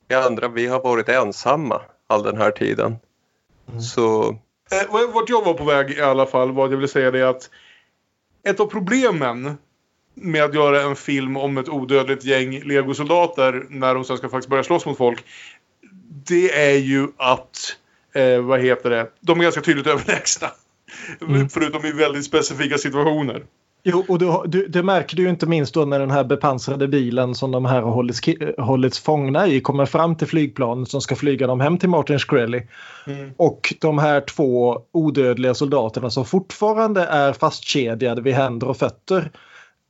Vi 0.08 0.14
andra, 0.14 0.48
vi 0.48 0.66
har 0.66 0.80
varit 0.80 1.08
ensamma 1.08 1.80
all 2.06 2.22
den 2.22 2.36
här 2.36 2.50
tiden. 2.50 2.96
Så 3.94 4.28
Eh, 4.70 4.90
vad- 4.92 5.12
vart 5.12 5.28
jag 5.28 5.44
var 5.44 5.54
på 5.54 5.64
väg 5.64 5.90
i 5.90 6.00
alla 6.00 6.26
fall 6.26 6.52
var 6.52 6.64
att 6.64 6.70
jag 6.70 6.76
ville 6.78 6.88
säga 6.88 7.10
det 7.10 7.28
att 7.28 7.50
ett 8.44 8.60
av 8.60 8.66
problemen 8.66 9.58
med 10.16 10.44
att 10.44 10.54
göra 10.54 10.82
en 10.82 10.96
film 10.96 11.36
om 11.36 11.58
ett 11.58 11.68
odödligt 11.68 12.24
gäng 12.24 12.60
legosoldater 12.64 13.66
när 13.68 13.94
de 13.94 14.04
sen 14.04 14.16
ska 14.16 14.28
faktiskt 14.28 14.50
börja 14.50 14.64
slåss 14.64 14.86
mot 14.86 14.98
folk. 14.98 15.24
Det 16.26 16.70
är 16.70 16.78
ju 16.78 17.08
att, 17.16 17.76
eh, 18.14 18.40
vad 18.40 18.60
heter 18.60 18.90
det, 18.90 19.10
de 19.20 19.38
är 19.38 19.42
ganska 19.42 19.60
tydligt 19.60 19.86
överlägsna. 19.86 20.48
Förutom 21.50 21.84
i 21.84 21.92
väldigt 21.92 22.24
specifika 22.24 22.78
situationer. 22.78 23.42
Jo, 23.88 24.04
och 24.08 24.18
du, 24.18 24.42
du, 24.46 24.66
det 24.66 24.82
märker 24.82 25.16
du 25.16 25.22
ju 25.22 25.28
inte 25.28 25.46
minst 25.46 25.74
då 25.74 25.84
när 25.84 25.98
den 25.98 26.10
här 26.10 26.24
bepansrade 26.24 26.88
bilen 26.88 27.34
som 27.34 27.50
de 27.50 27.64
här 27.64 27.82
har 27.82 27.90
hållits, 27.90 28.20
hållits 28.58 28.98
fångna 28.98 29.46
i 29.46 29.60
kommer 29.60 29.86
fram 29.86 30.16
till 30.16 30.26
flygplanet 30.26 30.88
som 30.88 31.00
ska 31.00 31.16
flyga 31.16 31.46
dem 31.46 31.60
hem 31.60 31.78
till 31.78 31.88
Martin 31.88 32.18
Shkreli. 32.18 32.66
Mm. 33.06 33.30
Och 33.36 33.74
de 33.80 33.98
här 33.98 34.20
två 34.20 34.80
odödliga 34.92 35.54
soldaterna 35.54 36.10
som 36.10 36.24
fortfarande 36.24 37.06
är 37.06 37.32
fastkedjade 37.32 38.22
vid 38.22 38.34
händer 38.34 38.68
och 38.68 38.76
fötter 38.76 39.30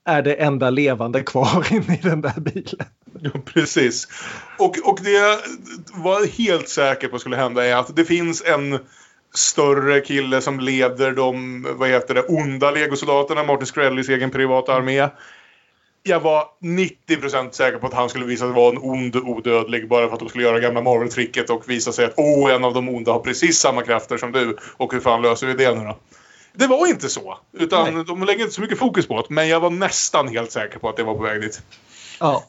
är 0.07 0.23
det 0.23 0.35
enda 0.35 0.71
levande 0.71 1.23
kvar 1.23 1.67
inne 1.73 1.95
i 1.95 2.01
den 2.03 2.21
där 2.21 2.41
bilen. 2.41 2.87
Ja, 3.21 3.31
precis. 3.45 4.09
Och, 4.59 4.77
och 4.85 4.99
det 5.03 5.11
jag 5.11 5.39
var 5.95 6.27
helt 6.39 6.69
säker 6.69 7.09
på 7.09 7.19
skulle 7.19 7.37
hända 7.37 7.65
är 7.65 7.77
att 7.77 7.97
det 7.97 8.05
finns 8.05 8.45
en 8.45 8.79
större 9.35 10.01
kille 10.01 10.41
som 10.41 10.61
leder 10.61 11.13
de, 11.13 11.63
vad 11.79 11.89
heter 11.89 12.15
det, 12.15 12.23
onda 12.23 12.71
legosoldaterna, 12.71 13.45
Martin 13.45 13.67
Skrellys 13.67 14.09
egen 14.09 14.31
privata 14.31 14.75
armé. 14.75 15.09
Jag 16.03 16.21
var 16.21 16.45
90% 16.63 17.51
säker 17.51 17.79
på 17.79 17.87
att 17.87 17.95
han 17.95 18.09
skulle 18.09 18.25
visa 18.25 18.45
sig 18.45 18.55
vara 18.55 18.73
en 18.73 18.79
ond 18.79 19.17
odödlig 19.17 19.89
bara 19.89 20.07
för 20.07 20.15
att 20.15 20.21
de 20.21 20.29
skulle 20.29 20.45
göra 20.45 20.61
gamla 20.61 20.81
Marvel-tricket 20.81 21.51
och 21.51 21.71
visa 21.71 21.93
sig 21.93 22.05
att 22.05 22.15
åh, 22.17 22.55
en 22.55 22.65
av 22.65 22.75
de 22.75 22.89
onda 22.89 23.13
har 23.13 23.21
precis 23.21 23.59
samma 23.59 23.83
krafter 23.83 24.17
som 24.17 24.33
du. 24.33 24.57
Och 24.77 24.93
hur 24.93 25.01
fan 25.01 25.23
löser 25.23 25.47
vi 25.47 25.55
det 25.55 25.75
nu 25.75 25.85
då? 25.85 25.97
Det 26.57 26.67
var 26.67 26.87
inte 26.87 27.09
så. 27.09 27.39
Utan 27.53 28.05
de 28.05 28.25
lägger 28.25 28.41
inte 28.43 28.55
så 28.55 28.61
mycket 28.61 28.79
fokus 28.79 29.09
på 29.09 29.17
det. 29.17 29.27
Men 29.29 29.49
jag 29.49 29.61
var 29.61 29.71
nästan 29.71 30.29
helt 30.29 30.53
säker 30.53 30.79
på 30.79 30.89
att 30.89 30.97
det 30.97 31.03
var 31.03 31.15
på 31.15 31.23
väg 31.23 31.41
dit. 31.41 31.63
Ja. 32.21 32.45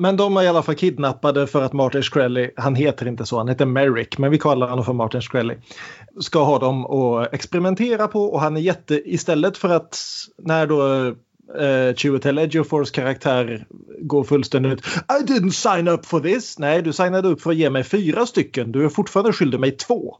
Men 0.00 0.16
de 0.16 0.36
är 0.36 0.42
i 0.42 0.48
alla 0.48 0.62
fall 0.62 0.74
kidnappade 0.74 1.46
för 1.46 1.62
att 1.62 1.72
Martin 1.72 2.02
Shkreli, 2.02 2.50
han 2.56 2.74
heter 2.74 3.08
inte 3.08 3.26
så, 3.26 3.38
han 3.38 3.48
heter 3.48 3.66
Merrick, 3.66 4.18
men 4.18 4.30
vi 4.30 4.38
kallar 4.38 4.68
honom 4.68 4.84
för 4.84 4.92
Martin 4.92 5.20
Shkreli, 5.20 5.54
ska 6.20 6.44
ha 6.44 6.58
dem 6.58 6.86
att 6.86 7.34
experimentera 7.34 8.08
på 8.08 8.24
och 8.24 8.40
han 8.40 8.56
är 8.56 8.60
jätte, 8.60 8.94
istället 9.10 9.58
för 9.58 9.68
att 9.68 9.98
när 10.38 10.66
då 10.66 11.06
eh, 11.60 11.94
Chiwetel 11.94 12.38
Ejiophors 12.38 12.90
karaktär 12.90 13.66
går 14.00 14.24
fullständigt 14.24 14.72
ut. 14.72 14.86
I 14.86 15.24
didn't 15.32 15.50
sign 15.50 15.88
up 15.88 16.06
for 16.06 16.20
this. 16.20 16.58
Nej, 16.58 16.82
du 16.82 16.92
signade 16.92 17.28
upp 17.28 17.40
för 17.40 17.50
att 17.50 17.56
ge 17.56 17.70
mig 17.70 17.84
fyra 17.84 18.26
stycken. 18.26 18.72
Du 18.72 18.84
är 18.84 18.88
fortfarande 18.88 19.32
skyldig 19.32 19.60
mig 19.60 19.70
två. 19.70 20.16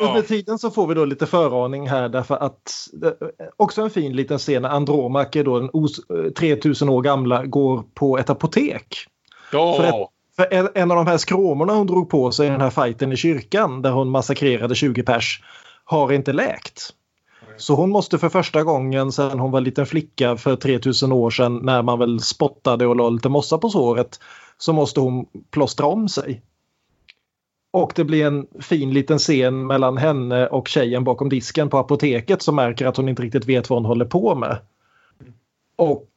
Under 0.00 0.22
tiden 0.22 0.58
så 0.58 0.70
får 0.70 0.86
vi 0.86 0.94
då 0.94 1.04
lite 1.04 1.26
föraning 1.26 1.88
här 1.88 2.08
därför 2.08 2.34
att 2.36 2.88
eh, 3.04 3.28
också 3.56 3.82
en 3.82 3.90
fin 3.90 4.16
liten 4.16 4.38
scen 4.38 4.62
när 4.62 4.68
Andromak 4.68 5.36
är 5.36 5.44
då 5.44 5.60
den 5.60 5.70
os, 5.72 5.98
eh, 5.98 6.32
3000 6.32 6.88
år 6.88 7.02
gamla 7.02 7.46
går 7.46 7.84
på 7.94 8.18
ett 8.18 8.30
apotek. 8.30 9.06
Ja. 9.52 9.76
För, 9.76 9.84
ett, 9.84 10.08
för 10.36 10.54
en, 10.54 10.68
en 10.74 10.90
av 10.90 10.96
de 10.96 11.06
här 11.06 11.18
skråmorna 11.18 11.72
hon 11.72 11.86
drog 11.86 12.10
på 12.10 12.32
sig 12.32 12.46
i 12.46 12.50
den 12.50 12.60
här 12.60 12.70
fighten 12.70 13.12
i 13.12 13.16
kyrkan 13.16 13.82
där 13.82 13.90
hon 13.90 14.10
massakrerade 14.10 14.74
20 14.74 15.02
pers 15.02 15.42
har 15.84 16.12
inte 16.12 16.32
läkt. 16.32 16.94
Så 17.56 17.74
hon 17.74 17.90
måste 17.90 18.18
för 18.18 18.28
första 18.28 18.62
gången 18.62 19.12
sedan 19.12 19.38
hon 19.38 19.50
var 19.50 19.60
liten 19.60 19.86
flicka 19.86 20.36
för 20.36 20.56
3000 20.56 21.12
år 21.12 21.30
sedan 21.30 21.60
när 21.62 21.82
man 21.82 21.98
väl 21.98 22.20
spottade 22.20 22.86
och 22.86 22.96
la 22.96 23.08
lite 23.10 23.28
mossa 23.28 23.58
på 23.58 23.68
såret 23.68 24.20
så 24.58 24.72
måste 24.72 25.00
hon 25.00 25.26
plåstra 25.50 25.86
om 25.86 26.08
sig. 26.08 26.42
Och 27.72 27.92
det 27.96 28.04
blir 28.04 28.26
en 28.26 28.46
fin 28.60 28.94
liten 28.94 29.18
scen 29.18 29.66
mellan 29.66 29.96
henne 29.96 30.46
och 30.46 30.68
tjejen 30.68 31.04
bakom 31.04 31.28
disken 31.28 31.68
på 31.70 31.78
apoteket 31.78 32.42
som 32.42 32.56
märker 32.56 32.86
att 32.86 32.96
hon 32.96 33.08
inte 33.08 33.22
riktigt 33.22 33.46
vet 33.46 33.70
vad 33.70 33.76
hon 33.76 33.84
håller 33.84 34.04
på 34.04 34.34
med. 34.34 34.58
Och 35.76 36.08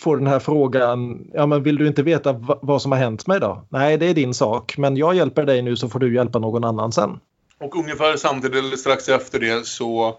får 0.00 0.16
den 0.16 0.26
här 0.26 0.38
frågan, 0.38 1.26
ja 1.34 1.46
men 1.46 1.62
vill 1.62 1.76
du 1.76 1.86
inte 1.86 2.02
veta 2.02 2.32
vad 2.62 2.82
som 2.82 2.92
har 2.92 2.98
hänt 2.98 3.26
mig 3.26 3.40
då? 3.40 3.66
Nej, 3.68 3.98
det 3.98 4.06
är 4.06 4.14
din 4.14 4.34
sak, 4.34 4.78
men 4.78 4.96
jag 4.96 5.14
hjälper 5.14 5.44
dig 5.44 5.62
nu 5.62 5.76
så 5.76 5.88
får 5.88 5.98
du 5.98 6.14
hjälpa 6.14 6.38
någon 6.38 6.64
annan 6.64 6.92
sen. 6.92 7.20
Och 7.60 7.76
ungefär 7.76 8.16
samtidigt, 8.16 8.64
eller 8.64 8.76
strax 8.76 9.08
efter 9.08 9.40
det, 9.40 9.66
så 9.66 10.16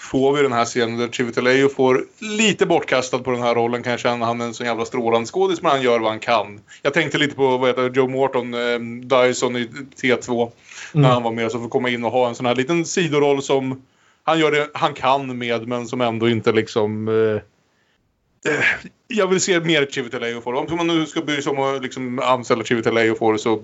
får 0.00 0.36
vi 0.36 0.42
den 0.42 0.52
här 0.52 0.64
scenen 0.64 0.98
där 0.98 1.08
Chiwetel 1.08 1.68
får 1.68 2.04
lite 2.18 2.66
bortkastad 2.66 3.18
på 3.18 3.30
den 3.30 3.42
här 3.42 3.54
rollen 3.54 3.82
kan 3.82 3.90
jag 3.90 4.00
känna. 4.00 4.26
Han 4.26 4.40
är 4.40 4.44
en 4.44 4.54
så 4.54 4.64
jävla 4.64 4.84
strålande 4.84 5.26
skådis, 5.28 5.62
men 5.62 5.70
han 5.70 5.82
gör 5.82 5.98
vad 5.98 6.10
han 6.10 6.20
kan. 6.20 6.60
Jag 6.82 6.94
tänkte 6.94 7.18
lite 7.18 7.34
på 7.34 7.56
vad 7.58 7.68
heter 7.68 7.90
Joe 7.90 8.08
Morton, 8.08 8.54
eh, 8.54 8.78
Dyson 9.18 9.56
i 9.56 9.68
T2. 10.02 10.50
När 10.92 11.00
Mm. 11.00 11.10
han 11.10 11.22
var 11.22 11.32
med, 11.32 11.52
så 11.52 11.60
får 11.60 11.68
komma 11.68 11.88
in 11.88 12.04
och 12.04 12.12
ha 12.12 12.28
en 12.28 12.34
sån 12.34 12.46
här 12.46 12.54
liten 12.54 12.84
sidoroll 12.84 13.42
som 13.42 13.82
han 14.24 14.38
gör 14.38 14.50
det 14.52 14.70
han 14.74 14.94
kan 14.94 15.38
med, 15.38 15.68
men 15.68 15.86
som 15.86 16.00
ändå 16.00 16.28
inte 16.28 16.52
liksom... 16.52 17.08
Eh, 17.08 18.52
eh, 18.52 18.64
jag 19.08 19.26
vill 19.26 19.40
se 19.40 19.60
mer 19.60 19.86
Chiwetel 19.86 20.22
Ejiofor. 20.22 20.54
Om 20.54 20.76
man 20.76 20.86
nu 20.86 21.06
ska 21.06 21.20
bry 21.20 21.42
sig 21.42 21.52
om 21.52 21.58
att 21.58 21.82
liksom 21.82 22.18
anställa 22.18 22.64
Chiwetel 22.64 22.96
Ejiofor 22.96 23.36
så 23.36 23.62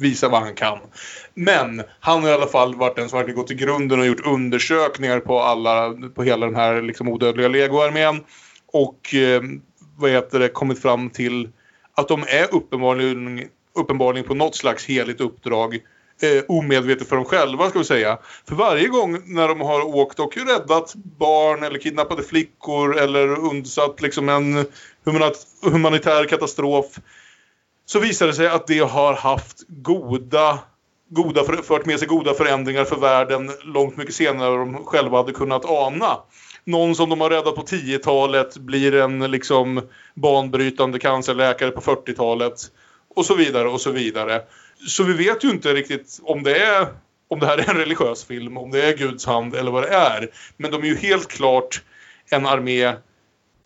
visa 0.00 0.28
vad 0.28 0.40
han 0.40 0.54
kan. 0.54 0.78
Men 1.34 1.82
han 2.00 2.22
har 2.22 2.30
i 2.30 2.32
alla 2.32 2.46
fall 2.46 2.74
varit 2.74 2.96
den 2.96 3.08
som 3.08 3.16
verkligen 3.16 3.38
gått 3.38 3.46
till 3.46 3.56
grunden 3.56 4.00
och 4.00 4.06
gjort 4.06 4.26
undersökningar 4.26 5.20
på 5.20 5.40
alla, 5.40 5.94
på 6.14 6.22
hela 6.22 6.46
den 6.46 6.56
här 6.56 6.82
liksom 6.82 7.08
odödliga 7.08 7.48
legoarmén. 7.48 8.24
Och 8.72 9.14
eh, 9.14 9.42
vad 9.96 10.10
heter 10.10 10.38
det, 10.38 10.48
kommit 10.48 10.82
fram 10.82 11.10
till 11.10 11.48
att 11.94 12.08
de 12.08 12.22
är 12.22 12.54
uppenbarligen, 12.54 13.48
uppenbarligen 13.74 14.28
på 14.28 14.34
något 14.34 14.56
slags 14.56 14.86
heligt 14.86 15.20
uppdrag. 15.20 15.74
Eh, 16.22 16.44
omedvetet 16.48 17.08
för 17.08 17.16
dem 17.16 17.24
själva 17.24 17.70
ska 17.70 17.78
vi 17.78 17.84
säga. 17.84 18.18
För 18.48 18.54
varje 18.54 18.88
gång 18.88 19.34
när 19.34 19.48
de 19.48 19.60
har 19.60 19.96
åkt 19.96 20.20
och 20.20 20.36
räddat 20.36 20.94
barn 20.94 21.62
eller 21.62 21.78
kidnappade 21.78 22.22
flickor 22.22 22.98
eller 22.98 23.38
undsatt 23.38 24.00
liksom 24.00 24.28
en 24.28 24.66
humanitär 25.62 26.24
katastrof 26.24 26.86
så 27.90 27.98
visar 27.98 28.26
det 28.26 28.34
sig 28.34 28.48
att 28.48 28.66
det 28.66 28.78
har 28.78 29.14
haft 29.14 29.56
goda, 29.68 30.58
goda 31.08 31.44
för, 31.44 31.56
fört 31.56 31.86
med 31.86 31.98
sig 31.98 32.08
goda 32.08 32.34
förändringar 32.34 32.84
för 32.84 32.96
världen 32.96 33.50
långt 33.64 33.96
mycket 33.96 34.14
senare 34.14 34.62
än 34.62 34.72
de 34.72 34.84
själva 34.84 35.16
hade 35.16 35.32
kunnat 35.32 35.64
ana. 35.64 36.18
Någon 36.64 36.94
som 36.94 37.10
de 37.10 37.20
har 37.20 37.30
räddat 37.30 37.54
på 37.54 37.62
10-talet 37.62 38.56
blir 38.56 38.94
en 38.94 39.30
liksom 39.30 39.82
banbrytande 40.14 40.98
cancerläkare 40.98 41.70
på 41.70 41.80
40-talet. 41.80 42.54
Och 43.14 43.26
så 43.26 43.34
vidare 43.34 43.68
och 43.68 43.80
så 43.80 43.90
vidare. 43.90 44.42
Så 44.88 45.04
vi 45.04 45.12
vet 45.12 45.44
ju 45.44 45.50
inte 45.50 45.74
riktigt 45.74 46.20
om 46.22 46.42
det 46.42 46.58
är 46.58 46.86
om 47.28 47.40
det 47.40 47.46
här 47.46 47.58
är 47.58 47.70
en 47.70 47.76
religiös 47.76 48.24
film, 48.24 48.56
om 48.56 48.70
det 48.70 48.82
är 48.82 48.96
Guds 48.96 49.26
hand 49.26 49.54
eller 49.54 49.70
vad 49.70 49.82
det 49.82 49.94
är. 49.94 50.30
Men 50.56 50.70
de 50.70 50.82
är 50.82 50.86
ju 50.86 50.96
helt 50.96 51.28
klart 51.28 51.82
en 52.30 52.46
armé 52.46 52.94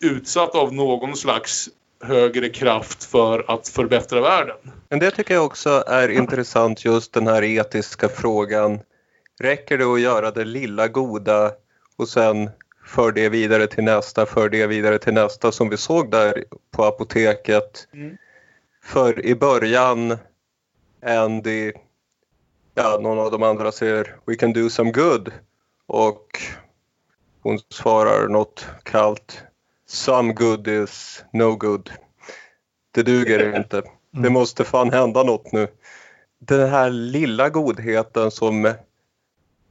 utsatt 0.01 0.55
av 0.55 0.73
någon 0.73 1.15
slags 1.15 1.69
högre 2.05 2.49
kraft 2.49 3.03
för 3.03 3.45
att 3.47 3.67
förbättra 3.67 4.21
världen. 4.21 4.55
Men 4.89 4.99
det 4.99 5.11
tycker 5.11 5.33
jag 5.33 5.45
också 5.45 5.83
är 5.87 6.09
intressant 6.09 6.85
just 6.85 7.13
den 7.13 7.27
här 7.27 7.43
etiska 7.43 8.09
frågan. 8.09 8.79
Räcker 9.39 9.77
det 9.77 9.85
att 9.85 10.01
göra 10.01 10.31
det 10.31 10.45
lilla 10.45 10.87
goda 10.87 11.51
och 11.97 12.09
sen 12.09 12.49
för 12.85 13.11
det 13.11 13.29
vidare 13.29 13.67
till 13.67 13.83
nästa, 13.83 14.25
för 14.25 14.49
det 14.49 14.67
vidare 14.67 14.99
till 14.99 15.13
nästa 15.13 15.51
som 15.51 15.69
vi 15.69 15.77
såg 15.77 16.11
där 16.11 16.43
på 16.71 16.83
apoteket. 16.83 17.87
Mm. 17.93 18.17
För 18.83 19.25
i 19.25 19.35
början 19.35 20.17
Andy, 21.05 21.71
ja 22.73 22.99
någon 23.01 23.19
av 23.19 23.31
de 23.31 23.43
andra 23.43 23.71
säger 23.71 24.15
We 24.25 24.35
can 24.35 24.53
do 24.53 24.69
some 24.69 24.91
good 24.91 25.31
och 25.87 26.39
hon 27.41 27.59
svarar 27.69 28.27
något 28.27 28.67
kallt 28.83 29.44
Some 29.87 30.33
good 30.33 30.67
is 30.67 31.23
no 31.33 31.55
good. 31.55 31.91
Det 32.91 33.03
duger 33.03 33.55
inte. 33.55 33.81
Det 34.11 34.29
måste 34.29 34.63
fan 34.63 34.93
hända 34.93 35.23
något 35.23 35.51
nu. 35.51 35.67
Den 36.39 36.69
här 36.69 36.89
lilla 36.89 37.49
godheten 37.49 38.31
som 38.31 38.73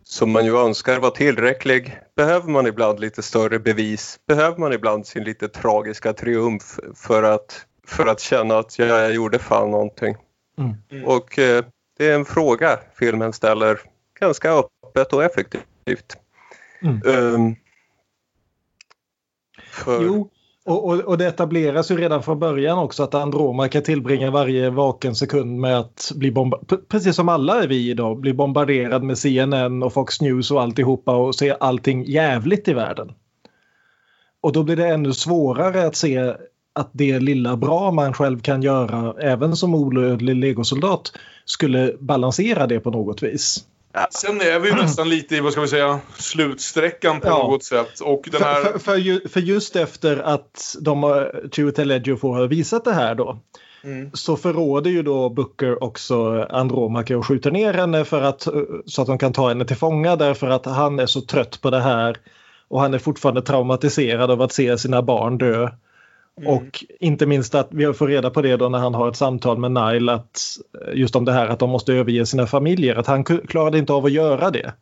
som 0.05 0.31
man 0.31 0.45
ju 0.45 0.57
önskar 0.59 1.01
var 1.01 1.11
tillräcklig 1.11 1.99
behöver 2.17 2.49
man 2.49 2.67
ibland 2.67 3.01
lite 3.01 3.23
större 3.23 3.59
bevis. 3.59 4.19
Behöver 4.27 4.59
man 4.59 4.73
ibland 4.73 5.07
sin 5.07 5.25
lite 5.25 5.49
tragiska 5.49 6.13
triumf 6.13 6.79
för 6.95 7.23
att, 7.23 7.67
för 7.87 8.07
att 8.07 8.21
känna 8.21 8.59
att 8.59 8.79
ja, 8.79 8.87
jag 8.87 9.15
gjorde 9.15 9.39
fan 9.39 9.71
någonting. 9.71 10.17
Mm. 10.59 11.05
Och 11.05 11.39
eh, 11.39 11.65
det 11.99 12.07
är 12.07 12.15
en 12.15 12.25
fråga 12.25 12.79
filmen 12.95 13.33
ställer 13.33 13.81
ganska 14.21 14.53
öppet 14.53 15.13
och 15.13 15.25
effektivt. 15.25 16.17
Mm. 16.83 17.03
Ehm, 17.07 17.57
för, 19.75 20.05
Jo, 20.05 20.31
och, 20.67 20.85
och, 20.85 21.01
och 21.01 21.19
det 21.19 21.27
etableras 21.27 21.91
ju 21.91 21.97
redan 21.97 22.23
från 22.23 22.39
början 22.39 22.79
också 22.79 23.03
att 23.03 23.15
Andromaca 23.15 23.81
tillbringar 23.81 24.31
varje 24.31 24.71
vaken 24.71 25.15
sekund 25.15 25.61
med 25.61 25.79
att 25.79 26.13
bli 26.15 26.31
bombarderad, 26.31 26.89
precis 26.89 27.17
som 27.17 27.29
alla 27.29 27.63
är 27.63 27.69
vi 27.69 27.91
idag, 27.91 28.21
bli 28.21 28.35
bombarderad 28.35 29.03
med 29.03 29.19
CNN 29.19 29.83
och 29.83 29.93
Fox 29.93 30.21
News 30.21 30.51
och 30.51 30.63
alltihopa 30.63 31.17
och 31.17 31.35
se 31.35 31.57
allting 31.61 32.05
jävligt 32.05 32.69
i 32.69 32.75
världen. 32.75 33.13
Och 34.41 34.53
då 34.53 34.63
blir 34.63 34.77
det 34.77 34.89
ännu 34.89 35.13
svårare 35.13 35.87
att 35.87 35.97
se 35.97 36.35
att 36.73 36.91
det 36.93 37.21
lilla 37.21 37.57
bra 37.57 37.91
man 37.91 38.13
själv 38.13 38.41
kan 38.41 38.63
göra, 38.63 39.15
även 39.21 39.57
som 39.57 39.75
olödlig 39.75 40.37
legosoldat, 40.37 41.13
skulle 41.45 41.97
balansera 42.01 42.67
det 42.67 42.81
på 42.81 42.91
något 42.91 43.23
vis. 43.23 43.65
Sen 44.11 44.41
är 44.41 44.59
vi 44.59 44.73
nästan 44.73 45.09
lite 45.09 45.37
i, 45.37 45.41
vad 45.41 45.53
ska 45.53 45.61
vi 45.61 45.69
säga, 45.69 46.01
slutsträckan 46.17 47.21
på 47.21 47.29
Ja. 47.29 47.39
något 47.39 47.65
sätt. 47.65 48.01
Och 48.01 48.29
den 48.33 48.43
här... 48.43 48.63
För, 48.63 48.73
för, 48.73 48.79
för, 48.79 48.97
ju, 48.97 49.29
för 49.29 49.41
just 49.41 49.77
efter 49.77 50.17
att 50.17 50.77
de 50.81 51.03
har, 51.03 51.49
Chiwetel 51.53 51.91
Ejiofor 51.91 52.35
har 52.37 52.47
visat 52.47 52.85
det 52.85 52.93
här 52.93 53.15
då 53.15 53.39
Mm. 53.85 54.11
så 54.13 54.37
förråder 54.37 54.91
ju 54.91 55.03
då 55.03 55.29
Booker 55.29 55.85
också 55.85 56.47
Andromaca 56.51 57.19
och 57.19 57.27
skjuter 57.27 57.51
ner 57.51 57.75
henne 57.75 58.05
för 58.05 58.23
att, 58.23 58.47
eh, 58.47 58.53
så 58.87 59.03
att 59.03 59.07
de 59.09 59.19
kan 59.19 59.33
ta 59.33 59.49
henne 59.49 59.65
till 59.65 59.77
fånga 59.77 60.17
därför 60.17 60.47
att 60.51 60.67
han 60.67 60.99
är 60.99 61.07
så 61.07 61.21
trött 61.21 61.61
på 61.61 61.71
det 61.71 61.81
här 61.81 62.17
och 62.69 62.81
han 62.81 62.95
är 62.95 62.99
fortfarande 62.99 63.43
traumatiserad 63.43 64.31
av 64.31 64.43
att 64.43 64.53
se 64.53 64.79
sina 64.79 65.03
barn 65.03 65.39
dö. 65.39 65.69
Och 66.47 66.85
inte 67.01 67.27
minst 67.27 67.55
att 67.55 67.69
vi 67.71 67.93
får 67.93 68.09
reda 68.09 68.31
på 68.31 68.43
det 68.43 68.57
då 68.57 68.69
när 68.69 68.79
han 68.79 68.95
har 68.95 69.09
ett 69.09 69.17
samtal 69.17 69.59
med 69.59 69.73
Nile 69.73 70.13
att 70.13 70.41
eh, 70.87 70.99
just 70.99 71.17
om 71.17 71.25
det 71.25 71.33
här 71.33 71.47
att 71.47 71.59
de 71.59 71.71
måste 71.71 71.93
överge 71.93 72.27
sina 72.27 72.47
familjer, 72.47 72.97
att 72.97 73.07
han 73.07 73.25
klarade 73.25 73.79
inte 73.79 73.93
av 73.93 74.05
att 74.05 74.13
göra 74.13 74.51
det. 74.51 74.73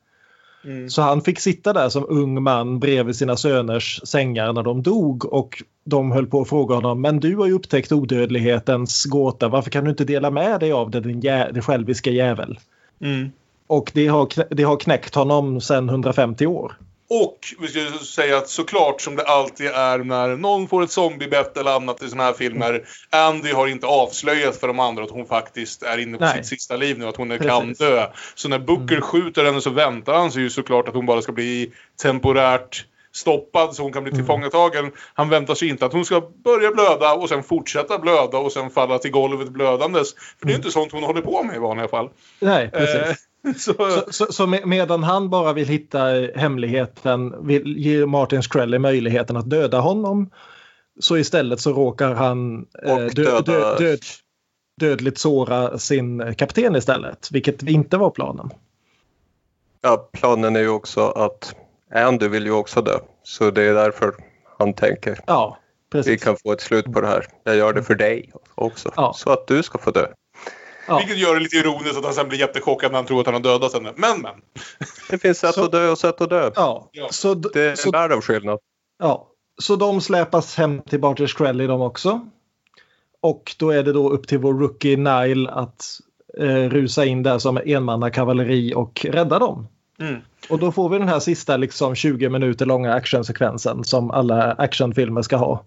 Mm. 0.65 0.91
Så 0.91 1.03
han 1.03 1.21
fick 1.23 1.41
sitta 1.41 1.73
där 1.73 1.89
som 1.89 2.07
ung 2.09 2.43
man 2.43 2.79
bredvid 2.79 3.17
sina 3.17 3.37
söners 3.37 4.01
sängar 4.05 4.53
när 4.53 4.63
de 4.63 4.83
dog 4.83 5.33
och 5.33 5.63
de 5.85 6.13
höll 6.13 6.27
på 6.27 6.41
att 6.41 6.49
fråga 6.49 6.75
honom 6.75 7.01
men 7.01 7.21
du 7.21 7.37
har 7.37 7.47
ju 7.47 7.53
upptäckt 7.53 7.93
odödlighetens 7.93 9.05
gåta 9.05 9.49
varför 9.49 9.71
kan 9.71 9.85
du 9.85 9.91
inte 9.91 10.05
dela 10.05 10.31
med 10.31 10.61
dig 10.61 10.73
av 10.73 10.91
det 10.91 11.01
din 11.01 11.21
jä- 11.21 11.53
det 11.53 11.63
själviska 11.63 12.11
jävel? 12.11 12.59
Mm. 13.01 13.31
Och 13.67 13.91
det 13.95 14.07
har, 14.07 14.55
det 14.55 14.63
har 14.63 14.77
knäckt 14.77 15.15
honom 15.15 15.61
sedan 15.61 15.89
150 15.89 16.47
år. 16.47 16.73
Och 17.15 17.55
vi 17.61 17.69
ska 17.69 17.79
ju 17.79 17.91
säga 17.99 18.37
att 18.37 18.49
såklart 18.49 19.01
som 19.01 19.17
det 19.17 19.25
alltid 19.25 19.67
är 19.67 19.99
när 19.99 20.37
någon 20.37 20.69
får 20.69 20.83
ett 20.83 20.91
zombiebett 20.91 21.57
eller 21.57 21.71
annat 21.71 22.03
i 22.03 22.09
såna 22.09 22.23
här 22.23 22.33
filmer. 22.33 22.85
Andy 23.11 23.53
har 23.53 23.67
inte 23.67 23.87
avslöjat 23.87 24.57
för 24.57 24.67
de 24.67 24.81
andra 24.81 25.05
att 25.05 25.11
hon 25.11 25.27
faktiskt 25.27 25.83
är 25.83 25.99
inne 25.99 26.19
på 26.19 26.25
Nej. 26.25 26.37
sitt 26.37 26.47
sista 26.47 26.77
liv 26.77 26.99
nu. 26.99 27.07
Att 27.07 27.17
hon 27.17 27.29
Precis. 27.29 27.47
kan 27.47 27.73
dö. 27.73 28.07
Så 28.35 28.49
när 28.49 28.59
Booker 28.59 29.01
skjuter 29.01 29.45
henne 29.45 29.61
så 29.61 29.71
väntar 29.71 30.15
han 30.15 30.33
sig 30.33 30.43
ju 30.43 30.51
såklart 30.51 30.89
att 30.89 30.95
hon 30.95 31.07
bara 31.07 31.23
ska 31.23 31.33
bli 31.33 31.73
temporärt 32.03 32.87
stoppad 33.15 33.75
så 33.75 33.83
hon 33.83 33.93
kan 33.93 34.03
bli 34.03 34.13
tillfångatagen. 34.13 34.93
Han 35.15 35.29
väntar 35.29 35.55
sig 35.55 35.69
inte 35.69 35.87
att 35.87 35.93
hon 35.93 36.05
ska 36.05 36.21
börja 36.45 36.71
blöda 36.71 37.15
och 37.15 37.29
sen 37.29 37.43
fortsätta 37.43 37.99
blöda 37.99 38.39
och 38.39 38.53
sen 38.53 38.71
falla 38.71 38.99
till 38.99 39.11
golvet 39.11 39.49
blödandes. 39.49 40.15
För 40.15 40.47
det 40.47 40.53
är 40.53 40.57
inte 40.57 40.71
sånt 40.71 40.93
hon 40.93 41.03
håller 41.03 41.21
på 41.21 41.43
med 41.43 41.57
i 41.57 41.59
vanliga 41.59 41.89
fall. 41.89 42.11
Nej, 42.41 42.71
precis. 42.71 43.27
Så, 43.57 43.75
Så, 43.75 44.13
så, 44.13 44.33
så 44.33 44.47
med, 44.47 44.67
medan 44.67 45.03
han 45.03 45.31
bara 45.31 45.53
vill 45.53 45.69
hitta 45.69 45.99
hemligheten, 46.35 47.47
vill 47.47 47.77
ge 47.79 48.07
Martin 48.07 48.43
Shkreli 48.43 48.79
möjligheten 48.79 49.37
att 49.37 49.51
döda 49.51 49.81
honom 49.81 50.31
så 51.01 51.17
istället 51.17 51.61
så 51.61 51.73
råkar 51.73 52.15
han 52.15 52.67
eh, 52.87 52.97
dö, 52.97 53.41
dö, 53.41 53.77
död, 53.79 54.01
dödligt 54.81 55.19
såra 55.19 55.79
sin 55.79 56.35
kapten 56.35 56.77
istället, 56.77 57.29
vilket 57.33 57.63
inte 57.63 57.97
var 57.97 58.11
planen. 58.11 58.51
ja, 59.81 60.09
planen 60.13 60.57
är 60.57 60.61
ju 60.61 60.69
också 60.69 61.01
att 61.09 61.55
Andy 61.95 62.29
vill 62.29 62.45
ju 62.47 62.53
också 62.53 62.83
dö. 62.83 62.99
Så 63.23 63.51
det 63.51 63.63
är 63.63 63.75
därför 63.75 64.13
han 64.59 64.75
tänker. 64.75 65.19
Ja, 65.27 65.59
Vi 65.93 65.99
precis. 65.99 66.25
kan 66.25 66.37
få 66.37 66.53
ett 66.53 66.61
slut 66.61 66.93
på 66.93 67.01
det 67.01 67.07
här. 67.07 67.27
Jag 67.45 67.57
gör 67.57 67.73
det 67.73 67.83
för 67.83 67.95
dig 67.95 68.33
också. 68.55 68.93
Ja. 68.97 69.13
Så 69.17 69.31
att 69.31 69.47
du 69.47 69.63
ska 69.63 69.79
få 69.79 69.91
dö. 69.91 70.07
Ja. 70.93 70.99
Vilket 70.99 71.19
gör 71.19 71.35
det 71.35 71.41
lite 71.41 71.57
ironiskt 71.57 71.99
att 71.99 72.05
han 72.05 72.15
sen 72.15 72.29
blir 72.29 72.39
jättechockad 72.39 72.93
när 72.93 72.99
han 72.99 73.07
tror 73.07 73.21
att 73.21 73.27
han 73.27 73.35
har 73.35 73.41
dödat 73.43 73.73
henne. 73.73 73.93
Men 73.97 74.21
men. 74.21 74.33
Det 75.11 75.19
finns 75.19 75.39
sätt 75.39 75.55
Så- 75.55 75.65
att 75.65 75.73
dö 75.73 75.91
och 75.91 75.99
sätt 75.99 76.21
att 76.21 76.31
dö. 76.31 76.51
Ja, 76.55 76.89
Ja. 76.93 77.09
så, 77.11 77.35
Det 77.35 77.61
är 77.61 77.75
så, 77.75 77.89
en 77.89 77.93
värld 77.93 78.13
av 78.13 78.21
skillnad. 78.21 78.59
ja, 78.99 79.29
så 79.61 79.77
de 79.77 80.01
släpas 80.01 80.57
hem 80.57 80.83
till 80.83 81.01
Barter 81.01 81.27
Shkreli 81.27 81.67
de 81.67 81.81
också. 81.81 82.21
Och 83.21 83.55
då 83.59 83.71
är 83.71 83.83
det 83.83 83.93
då 83.93 84.11
upp 84.11 84.29
till 84.29 84.39
vår 84.39 84.55
rookie 84.55 84.97
Nile 84.97 85.51
att 85.51 85.85
eh, 86.39 86.47
rusa 86.71 87.05
in 87.05 87.23
där 87.23 87.39
som 87.39 87.61
enmannakavalleri 87.67 88.75
och 88.75 89.07
rädda 89.11 89.39
dem. 89.39 89.69
Mm. 90.01 90.21
Och 90.51 90.59
då 90.59 90.73
får 90.73 90.89
vi 90.89 90.99
den 90.99 91.09
här 91.09 91.21
sista 91.21 91.57
liksom 91.57 91.95
20 91.95 92.29
minuter 92.29 92.67
långa 92.67 92.95
actionsekvensen 92.95 93.85
som 93.85 94.11
alla 94.11 94.53
actionfilmer 94.53 95.23
ska 95.23 95.37
ha. 95.37 95.65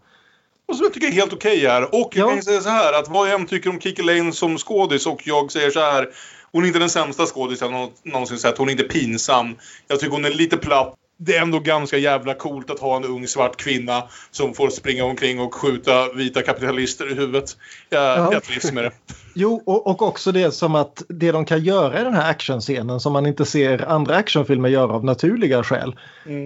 Och 0.68 0.76
som 0.76 0.84
jag 0.84 0.94
tycker 0.94 1.08
är 1.08 1.12
helt 1.12 1.34
okej 1.34 1.68
här. 1.68 1.96
Och 1.96 2.12
jag 2.16 2.30
Ja. 2.30 2.34
kan 2.34 2.44
säga 2.44 2.62
så 2.62 2.70
här 2.70 2.94
att 3.00 3.08
vad 3.10 3.30
jag 3.30 3.40
än 3.42 3.48
tycker 3.48 3.70
om 3.70 3.80
Kiki 3.82 4.02
Lane 4.02 4.32
som 4.32 4.58
skådis 4.58 5.08
och 5.08 5.22
jag 5.26 5.52
säger 5.52 5.70
så 5.72 5.80
här. 5.80 6.10
Hon 6.52 6.64
är 6.64 6.68
inte 6.68 6.80
den 6.80 6.90
sämsta 6.90 7.26
skådisen 7.26 7.72
jag 7.72 7.80
nå- 7.82 7.92
någonsin 8.12 8.38
sett. 8.38 8.58
Hon 8.58 8.68
är 8.68 8.72
inte 8.72 8.84
pinsam. 8.84 9.56
Jag 9.88 10.00
tycker 10.00 10.12
hon 10.12 10.26
är 10.26 10.30
lite 10.30 10.58
platt. 10.58 10.96
Det 11.18 11.36
är 11.36 11.42
ändå 11.42 11.60
ganska 11.60 11.98
jävla 11.98 12.34
coolt 12.34 12.70
att 12.70 12.80
ha 12.80 12.96
en 12.96 13.04
ung 13.06 13.28
svart 13.28 13.58
kvinna 13.58 14.04
som 14.32 14.54
får 14.54 14.70
springa 14.70 15.04
omkring 15.06 15.40
och 15.40 15.54
skjuta 15.56 16.14
vita 16.14 16.42
kapitalister 16.42 17.12
i 17.12 17.14
huvudet. 17.16 17.58
Jag, 17.90 18.02
Ja. 18.18 18.30
jag 18.34 18.44
trivs 18.44 18.72
med 18.72 18.84
det. 18.84 18.92
Jo, 19.38 19.64
och, 19.66 19.88
och 19.88 20.02
också 20.02 20.32
det 20.32 20.52
som 20.52 20.76
att 20.76 21.04
det 21.10 21.32
de 21.32 21.46
kan 21.46 21.64
göra 21.64 22.02
i 22.02 22.04
den 22.04 22.14
här 22.14 22.30
actionscenen 22.30 23.00
som 23.00 23.14
man 23.14 23.26
inte 23.26 23.46
ser 23.46 23.86
andra 23.90 24.16
actionfilmer 24.16 24.70
göra 24.70 24.94
av 24.94 25.06
naturliga 25.06 25.64
skäl. 25.64 25.96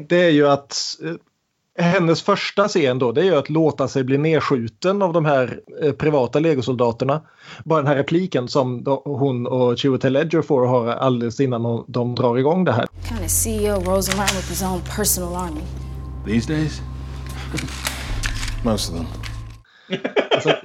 Det 0.07 0.21
är 0.23 0.29
ju 0.29 0.47
att 0.47 0.77
eh, 1.03 1.11
hennes 1.79 2.21
första 2.21 2.67
scen 2.67 2.99
då 2.99 3.11
det 3.11 3.21
är 3.21 3.25
ju 3.25 3.35
att 3.35 3.49
låta 3.49 3.87
sig 3.87 4.03
bli 4.03 4.17
nedskjuten 4.17 5.01
av 5.01 5.13
de 5.13 5.25
här 5.25 5.59
eh, 5.83 5.91
privata 5.91 6.39
legosoldaterna. 6.39 7.21
Bara 7.63 7.79
den 7.79 7.87
här 7.87 7.95
repliken 7.95 8.47
som 8.47 8.83
då, 8.83 9.01
hon 9.05 9.47
och 9.47 9.77
Chiwetel 9.77 10.15
Ejiofor 10.15 10.67
har 10.67 10.87
alldeles 10.87 11.39
innan 11.39 11.63
de, 11.63 11.85
de 11.87 12.15
drar 12.15 12.37
igång 12.37 12.65
det 12.65 12.71
här. 12.71 12.87
kind 13.07 13.21
of 13.25 13.29
CEO 13.31 13.91
rolls 13.91 14.09
around 14.09 14.31
with 14.35 14.49
his 14.49 14.63
own 14.63 14.81
personal 14.95 15.35
army? 15.35 15.61
These 16.25 16.53
days? 16.53 16.81
Most 18.63 18.91
of 18.91 18.95
them. 18.97 19.05
Alltså, 20.31 20.55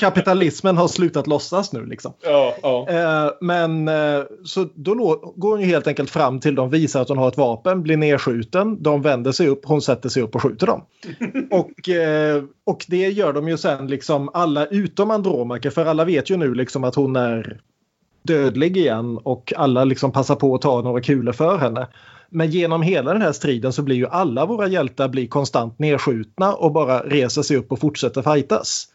kapitalismen 0.00 0.76
har 0.76 0.88
slutat 0.88 1.26
låtsas 1.26 1.72
nu 1.72 1.86
liksom. 1.86 2.12
Ja, 2.22 2.54
ja. 2.62 2.86
Eh, 2.88 3.30
men 3.40 3.88
eh, 3.88 4.22
så 4.44 4.68
då 4.74 4.94
går 5.36 5.50
hon 5.50 5.60
ju 5.60 5.66
helt 5.66 5.86
enkelt 5.86 6.10
fram 6.10 6.40
till 6.40 6.54
dem, 6.54 6.70
visar 6.70 7.02
att 7.02 7.08
hon 7.08 7.18
har 7.18 7.28
ett 7.28 7.36
vapen, 7.36 7.82
blir 7.82 7.96
nedskjuten, 7.96 8.82
de 8.82 9.02
vänder 9.02 9.32
sig 9.32 9.48
upp, 9.48 9.60
hon 9.64 9.82
sätter 9.82 10.08
sig 10.08 10.22
upp 10.22 10.34
och 10.34 10.42
skjuter 10.42 10.66
dem. 10.66 10.84
och, 11.50 11.88
eh, 11.88 12.42
och 12.66 12.84
det 12.88 13.08
gör 13.08 13.32
de 13.32 13.48
ju 13.48 13.56
sen 13.56 13.86
liksom 13.86 14.30
alla 14.34 14.66
utom 14.66 15.10
Andromaca, 15.10 15.70
för 15.70 15.86
alla 15.86 16.04
vet 16.04 16.30
ju 16.30 16.36
nu 16.36 16.54
liksom 16.54 16.84
att 16.84 16.94
hon 16.94 17.16
är 17.16 17.60
dödlig 18.22 18.76
igen 18.76 19.18
och 19.22 19.52
alla 19.56 19.84
liksom 19.84 20.12
passar 20.12 20.36
på 20.36 20.54
att 20.54 20.62
ta 20.62 20.82
några 20.82 21.00
kulor 21.00 21.32
för 21.32 21.58
henne. 21.58 21.86
Men 22.30 22.50
genom 22.50 22.82
hela 22.82 23.12
den 23.12 23.22
här 23.22 23.32
striden 23.32 23.72
så 23.72 23.82
blir 23.82 23.96
ju 23.96 24.06
alla 24.06 24.46
våra 24.46 24.68
hjältar 24.68 25.08
blir 25.08 25.26
konstant 25.26 25.78
nedskjutna 25.78 26.54
och 26.54 26.72
bara 26.72 27.00
reser 27.00 27.42
sig 27.42 27.56
upp 27.56 27.72
och 27.72 27.80
fortsätter 27.80 28.22
fightas. 28.22 28.88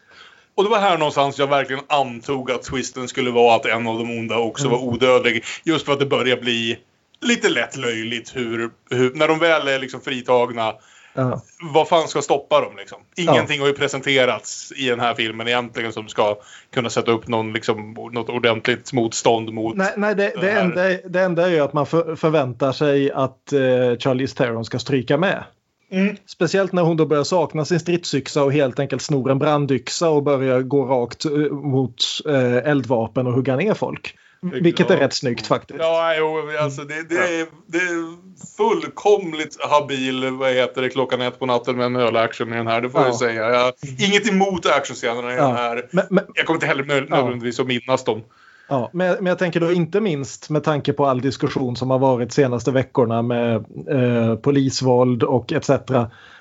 Och 0.56 0.64
det 0.64 0.70
var 0.70 0.78
här 0.78 0.98
någonstans 0.98 1.38
jag 1.38 1.46
verkligen 1.46 1.82
antog 1.88 2.50
att 2.50 2.62
twisten 2.62 3.08
skulle 3.08 3.30
vara 3.30 3.56
att 3.56 3.66
en 3.66 3.86
av 3.86 3.98
de 3.98 4.18
onda 4.18 4.38
också 4.38 4.66
Mm. 4.66 4.78
var 4.78 4.86
odödlig. 4.86 5.44
Just 5.64 5.86
för 5.86 5.92
att 5.92 5.98
det 5.98 6.06
börjar 6.06 6.36
bli 6.36 6.78
lite 7.20 7.48
lätt 7.48 7.76
löjligt 7.76 8.36
hur, 8.36 8.70
hur 8.90 9.14
när 9.14 9.28
de 9.28 9.38
väl 9.38 9.68
är 9.68 9.78
liksom 9.78 10.00
fritagna. 10.00 10.74
Ja. 11.14 11.42
Vad 11.60 11.88
fan 11.88 12.08
ska 12.08 12.22
stoppa 12.22 12.60
dem 12.60 12.76
liksom? 12.76 12.98
Ingenting 13.16 13.60
har 13.60 13.66
ju 13.66 13.72
presenterats 13.72 14.72
i 14.76 14.88
den 14.88 15.00
här 15.00 15.14
filmen 15.14 15.48
egentligen 15.48 15.92
som 15.92 16.08
ska 16.08 16.36
kunna 16.74 16.90
sätta 16.90 17.10
upp 17.10 17.28
någon, 17.28 17.52
liksom, 17.52 17.94
något 18.12 18.28
ordentligt 18.28 18.92
motstånd 18.92 19.52
mot... 19.52 19.76
Nej, 19.76 19.92
nej 19.96 20.14
det, 20.14 20.32
det, 20.40 20.50
enda, 20.50 20.82
det 21.08 21.20
enda 21.20 21.46
är 21.46 21.50
ju 21.50 21.60
att 21.60 21.72
man 21.72 21.86
för, 21.86 22.16
förväntar 22.16 22.72
sig 22.72 23.12
att 23.12 23.52
eh, 23.52 23.58
Charlize 23.98 24.36
Theron 24.36 24.64
ska 24.64 24.78
stryka 24.78 25.18
med. 25.18 25.44
Mm. 25.90 26.16
Speciellt 26.26 26.72
när 26.72 26.82
hon 26.82 26.96
då 26.96 27.06
börjar 27.06 27.24
sakna 27.24 27.64
sin 27.64 27.80
stridsyxa 27.80 28.42
och 28.44 28.52
helt 28.52 28.78
enkelt 28.78 29.02
snor 29.02 29.30
en 29.30 29.38
brandyxa 29.38 30.08
och 30.10 30.22
börjar 30.22 30.62
gå 30.62 30.84
rakt 30.84 31.24
eh, 31.24 31.30
mot 31.50 31.94
eh, 32.28 32.56
eldvapen 32.56 33.26
och 33.26 33.32
hugga 33.32 33.56
ner 33.56 33.74
folk. 33.74 34.14
Vilket 34.52 34.90
är 34.90 34.96
rätt 34.96 35.14
snyggt 35.14 35.46
faktiskt. 35.46 35.78
Ja, 35.80 36.14
jo, 36.18 36.42
alltså 36.60 36.82
det, 36.82 37.08
det, 37.08 37.14
är, 37.18 37.46
det 37.66 37.78
är 37.78 38.16
fullkomligt 38.56 39.56
habil, 39.70 40.30
vad 40.30 40.52
heter 40.52 40.82
det, 40.82 40.88
klockan 40.88 41.20
ett 41.20 41.38
på 41.38 41.46
natten 41.46 41.76
med 41.76 41.86
en 41.86 41.96
ölaction 41.96 42.52
i 42.52 42.56
den 42.56 42.66
här, 42.66 42.80
det 42.80 42.90
får 42.90 43.00
Ja. 43.00 43.06
jag 43.06 43.16
säga. 43.16 43.50
Jag 43.50 43.72
inget 43.98 44.28
emot 44.28 44.66
actionscenerna 44.66 45.32
i 45.32 45.36
Ja. 45.36 45.46
den 45.46 45.56
här. 45.56 45.88
Men, 45.92 46.04
men, 46.10 46.24
Jag 46.34 46.46
kommer 46.46 46.56
inte 46.56 46.66
heller 46.66 46.84
nö- 46.84 47.06
Ja. 47.10 47.16
nödvändigtvis 47.16 47.60
att 47.60 47.66
minnas 47.66 48.04
dem. 48.04 48.22
Ja, 48.68 48.90
men, 48.92 49.14
men 49.14 49.26
jag 49.26 49.38
tänker 49.38 49.60
då 49.60 49.72
inte 49.72 50.00
minst 50.00 50.50
med 50.50 50.64
tanke 50.64 50.92
på 50.92 51.06
all 51.06 51.20
diskussion 51.20 51.76
som 51.76 51.90
har 51.90 51.98
varit 51.98 52.32
senaste 52.32 52.70
veckorna 52.70 53.22
med 53.22 53.54
eh, 53.88 54.36
polisvåld 54.36 55.22
och 55.22 55.52
etc. 55.52 55.70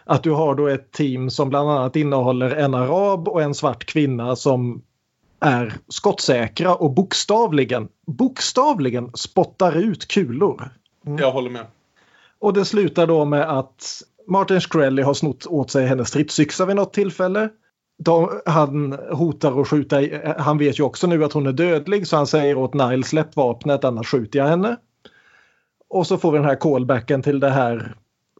Att 0.04 0.24
du 0.24 0.32
har 0.32 0.56
då 0.56 0.68
ett 0.68 0.92
team 0.92 1.30
som 1.30 1.50
bland 1.50 1.70
annat 1.70 1.96
innehåller 1.96 2.50
en 2.50 2.74
arab 2.74 3.28
och 3.28 3.42
en 3.42 3.54
svart 3.54 3.86
kvinna 3.86 4.36
som 4.36 4.82
är 5.40 5.74
skottsäkra 5.88 6.76
och 6.76 6.92
bokstavligen, 6.92 7.88
bokstavligen 8.08 9.12
spottar 9.14 9.78
ut 9.78 10.08
kulor. 10.08 10.70
Jag 11.20 11.32
håller 11.32 11.50
med. 11.50 11.66
Och 12.40 12.54
det 12.54 12.66
slutar 12.66 13.08
då 13.08 13.26
med 13.26 13.58
att 13.58 14.02
Martin 14.28 14.62
Shkreli 14.62 15.02
har 15.02 15.14
snott 15.14 15.46
åt 15.46 15.72
sig 15.72 15.86
hennes 15.88 16.08
stridsyxa 16.08 16.66
vid 16.66 16.76
något 16.76 16.94
tillfälle. 16.94 17.50
De, 17.98 18.42
han 18.46 18.94
hotar 19.12 19.62
att 19.62 19.68
skjuta, 19.68 20.02
han 20.38 20.58
vet 20.58 20.80
ju 20.80 20.84
också 20.84 21.08
nu 21.08 21.24
att 21.24 21.34
hon 21.34 21.48
är 21.48 21.52
dödlig 21.52 22.08
så 22.08 22.16
han 22.16 22.28
säger 22.28 22.58
åt 22.58 22.74
Nile 22.74 23.04
släpp 23.04 23.36
vapnet 23.36 23.84
annars 23.84 24.08
skjuter 24.08 24.40
jag 24.40 24.48
henne. 24.48 24.78
Och 25.90 26.08
så 26.08 26.18
får 26.18 26.32
vi 26.32 26.38
den 26.38 26.48
här 26.48 26.56
callbacken 26.56 27.22
till 27.22 27.40
det 27.40 27.50
här, 27.50 27.96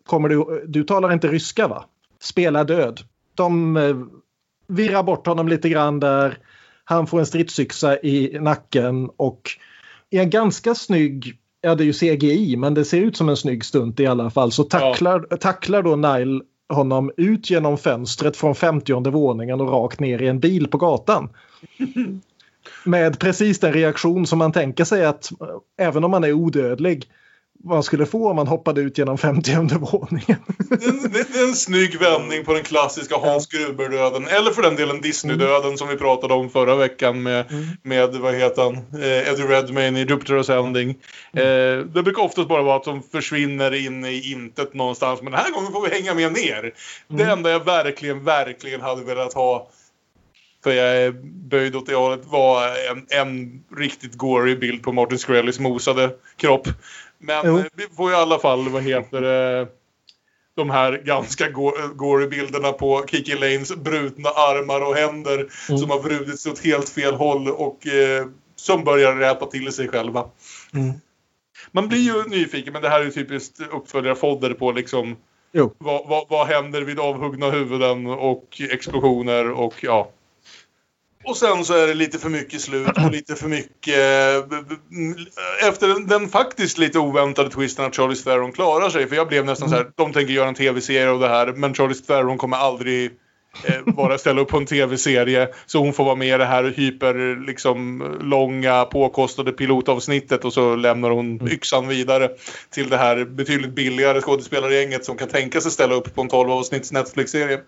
kommer 0.06 0.30
du, 0.30 0.66
du 0.68 0.84
talar 0.84 1.14
inte 1.14 1.28
ryska 1.28 1.68
va? 1.68 1.86
Spela 2.20 2.64
död. 2.64 3.00
De 3.36 3.78
eh, 3.78 3.96
virrar 4.68 5.04
bort 5.04 5.28
honom 5.28 5.48
lite 5.48 5.70
grann 5.70 6.00
där. 6.00 6.38
Han 6.84 7.08
får 7.08 7.20
en 7.20 7.26
stridsyxa 7.26 8.00
i 8.00 8.38
nacken 8.40 9.10
och 9.18 9.50
i 10.10 10.18
en 10.18 10.30
ganska 10.30 10.76
snygg, 10.76 11.38
ja 11.62 11.76
det 11.76 11.84
är 11.84 11.86
ju 11.86 11.94
CGI 11.94 12.56
men 12.58 12.74
det 12.74 12.86
ser 12.86 13.02
ut 13.02 13.18
som 13.18 13.30
en 13.30 13.38
snygg 13.38 13.66
stunt 13.66 14.00
i 14.00 14.08
alla 14.08 14.30
fall, 14.30 14.52
så 14.52 14.64
tacklar, 14.64 15.28
ja. 15.30 15.38
tacklar 15.38 15.84
då 15.84 15.96
Nile 15.96 16.42
honom 16.70 17.12
ut 17.18 17.50
genom 17.50 17.78
fönstret 17.78 18.38
från 18.38 18.56
50 18.56 19.12
våningen 19.12 19.62
och 19.62 19.72
rakt 19.72 20.00
ner 20.00 20.22
i 20.22 20.28
en 20.28 20.40
bil 20.40 20.68
på 20.68 20.78
gatan. 20.78 21.30
Med 22.86 23.20
precis 23.20 23.60
den 23.60 23.74
reaktion 23.74 24.28
som 24.28 24.40
man 24.40 24.52
tänker 24.52 24.84
sig 24.84 25.06
att 25.06 25.32
även 25.78 26.04
om 26.04 26.12
man 26.12 26.24
är 26.24 26.34
odödlig 26.34 27.10
man 27.66 27.84
skulle 27.84 28.06
få 28.06 28.30
om 28.30 28.36
man 28.36 28.48
hoppade 28.48 28.82
ut 28.82 28.98
genom 28.98 29.18
50 29.18 29.52
våningen. 29.80 30.38
Det, 30.58 31.14
det, 31.14 31.40
är 31.40 31.48
en 31.48 31.56
snygg 31.56 32.00
vändning 32.00 32.46
på 32.46 32.54
den 32.54 32.64
klassiska 32.64 33.18
Hans 33.18 33.48
Gruber-döden. 33.48 34.28
Eller 34.28 34.52
för 34.52 34.62
den 34.62 34.76
delen 34.76 35.02
Disney-döden 35.02 35.66
mm. 35.66 35.78
som 35.78 35.88
vi 35.88 35.98
pratade 35.98 36.34
om 36.34 36.50
förra 36.50 36.76
veckan 36.76 37.24
med, 37.24 37.52
mm. 37.52 37.66
med 37.84 38.16
vad 38.16 38.36
heter 38.36 38.62
han, 38.62 38.76
eh, 38.76 39.30
Eddie 39.30 39.44
Redmayne 39.44 40.02
i 40.02 40.06
Jupiter's 40.06 40.60
Ending. 40.60 40.96
Mm. 41.34 41.48
Eh, 41.48 41.86
det 41.86 42.04
brukar 42.04 42.22
oftast 42.22 42.48
bara 42.48 42.62
vara 42.62 42.76
att 42.76 42.84
de 42.84 43.04
försvinner 43.04 43.74
in 43.86 44.06
i 44.06 44.32
intet 44.32 44.74
någonstans. 44.74 45.22
Men 45.22 45.32
den 45.32 45.42
här 45.42 45.52
gången 45.52 45.72
får 45.72 45.90
vi 45.90 45.96
hänga 45.96 46.14
med 46.14 46.34
ner. 46.34 46.74
Det 47.08 47.24
mm. 47.24 47.38
enda 47.38 47.50
jag 47.50 47.66
verkligen, 47.66 48.24
verkligen 48.24 48.82
hade 48.82 49.04
velat 49.04 49.34
ha 49.34 49.70
för 50.66 50.72
jag 50.72 50.98
är 50.98 51.12
böjd 51.50 51.76
åt 51.76 51.86
det 51.86 51.96
hållet 51.96 52.26
var 52.26 52.68
en, 52.92 53.06
en 53.10 53.64
riktigt 53.78 54.16
gory 54.18 54.56
bild 54.56 54.84
på 54.84 54.92
Martin 54.92 55.20
Skrellis 55.20 55.60
mosade 55.60 56.10
kropp. 56.38 56.68
Men 57.20 57.46
jo. 57.46 57.64
vi 57.76 57.84
får 57.96 58.12
i 58.12 58.16
alla 58.16 58.40
fall, 58.40 58.70
vad 58.70 58.84
heter 58.84 59.22
det, 59.22 59.68
de 60.56 60.70
här 60.70 61.02
ganska 61.06 61.50
gory 61.96 62.28
bilderna 62.28 62.72
på 62.72 63.06
Kiki 63.08 63.36
Lanes 63.36 63.76
brutna 63.76 64.30
armar 64.30 64.82
och 64.82 64.96
händer 64.96 65.38
mm. 65.70 65.80
som 65.80 65.90
har 65.90 66.00
vrudits 66.00 66.46
åt 66.46 66.60
helt 66.60 66.90
fel 66.90 67.14
håll 67.14 67.48
och 67.48 67.88
eh, 67.88 68.26
som 68.56 68.84
börjar 68.84 69.16
räta 69.16 69.46
till 69.46 69.74
sig 69.74 69.88
själva. 69.88 70.30
Mm. 70.74 70.94
Man 71.72 71.88
blir 71.88 72.00
ju 72.00 72.24
nyfiken, 72.24 72.74
men 72.74 72.82
det 72.82 72.90
här 72.90 73.00
är 73.00 73.04
ju 73.04 73.12
typiskt 73.12 73.60
uppföljarfodder 73.72 74.54
på 74.54 74.72
liksom 74.72 75.16
vad, 75.78 76.08
vad, 76.08 76.26
vad 76.30 76.48
händer 76.48 76.82
vid 76.82 77.00
avhuggna 77.00 77.50
huvuden 77.50 78.08
och 78.08 78.62
explosioner 78.72 79.52
och 79.52 79.74
ja. 79.82 80.12
Och 81.26 81.38
sen 81.38 81.66
så 81.66 81.74
är 81.74 81.88
det 81.88 81.94
lite 81.94 82.20
för 82.20 82.30
mycket 82.30 82.62
slut 82.62 82.98
och 83.06 83.12
lite 83.12 83.36
för 83.36 83.48
mycket... 83.48 83.98
Eh, 83.98 85.68
efter 85.70 86.08
den, 86.08 86.30
faktiskt 86.30 86.78
lite 86.78 87.00
oväntade 87.00 87.50
twisten 87.50 87.86
att 87.86 87.96
Charlie 87.96 88.16
Theron 88.16 88.52
klarar 88.52 88.90
sig. 88.90 89.08
För 89.08 89.16
jag 89.16 89.28
blev 89.28 89.46
nästan 89.46 89.70
så 89.70 89.76
här, 89.76 89.88
de 89.96 90.14
tänker 90.14 90.34
göra 90.34 90.48
en 90.48 90.56
tv-serie 90.56 91.10
av 91.10 91.20
det 91.20 91.28
här. 91.28 91.54
Men 91.54 91.74
Charlie 91.74 91.94
Theron 91.94 92.38
kommer 92.38 92.58
aldrig 92.58 93.12
eh, 93.64 93.94
bara 93.94 94.18
ställa 94.18 94.42
upp 94.42 94.48
på 94.48 94.58
en 94.58 94.66
tv-serie. 94.66 95.50
Så 95.66 95.80
hon 95.80 95.94
får 95.94 96.04
vara 96.04 96.16
med 96.16 96.28
i 96.28 96.38
det 96.38 96.46
här 96.46 96.64
hyper, 96.64 97.46
liksom 97.48 98.04
långa, 98.22 98.86
påkostade 98.86 99.52
pilotavsnittet. 99.52 100.46
Och 100.46 100.54
så 100.54 100.76
lämnar 100.76 101.10
hon 101.10 101.40
mm. 101.40 101.48
yxan 101.48 101.88
vidare 101.88 102.30
till 102.70 102.90
det 102.90 102.98
här 102.98 103.26
betydligt 103.26 103.76
billigare 103.76 104.22
skådespelargänget 104.22 105.06
som 105.06 105.18
kan 105.18 105.28
tänka 105.28 105.62
sig 105.62 105.72
ställa 105.72 105.96
upp 105.96 106.16
på 106.16 106.22
en 106.22 106.30
12 106.30 106.52
avsnitts 106.52 106.92
Netflix-serie. 106.92 107.60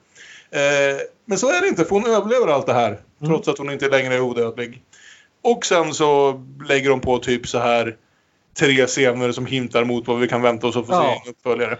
Eh, 0.51 0.97
men 1.25 1.37
så 1.37 1.49
är 1.49 1.61
det 1.61 1.67
inte, 1.67 1.85
för 1.85 1.95
hon 1.95 2.05
överlever 2.05 2.47
allt 2.47 2.65
det 2.65 2.73
här. 2.73 2.87
Mm. 2.89 2.99
Trots 3.25 3.47
att 3.47 3.57
hon 3.57 3.71
inte 3.71 3.89
längre 3.89 4.15
är 4.15 4.21
odödlig. 4.21 4.81
Och 5.41 5.65
sen 5.65 5.93
så 5.93 6.43
lägger 6.67 6.89
de 6.89 6.99
på 6.99 7.17
typ 7.17 7.47
så 7.47 7.59
här 7.59 7.95
tre 8.59 8.87
scener 8.87 9.31
som 9.31 9.45
hintar 9.45 9.83
mot 9.83 10.07
vad 10.07 10.19
vi 10.19 10.27
kan 10.27 10.41
vänta 10.41 10.67
oss 10.67 10.77
att 10.77 10.87
få 10.87 10.93
ja. 10.93 11.01
se 11.23 11.29
en 11.29 11.33
uppföljare. 11.33 11.77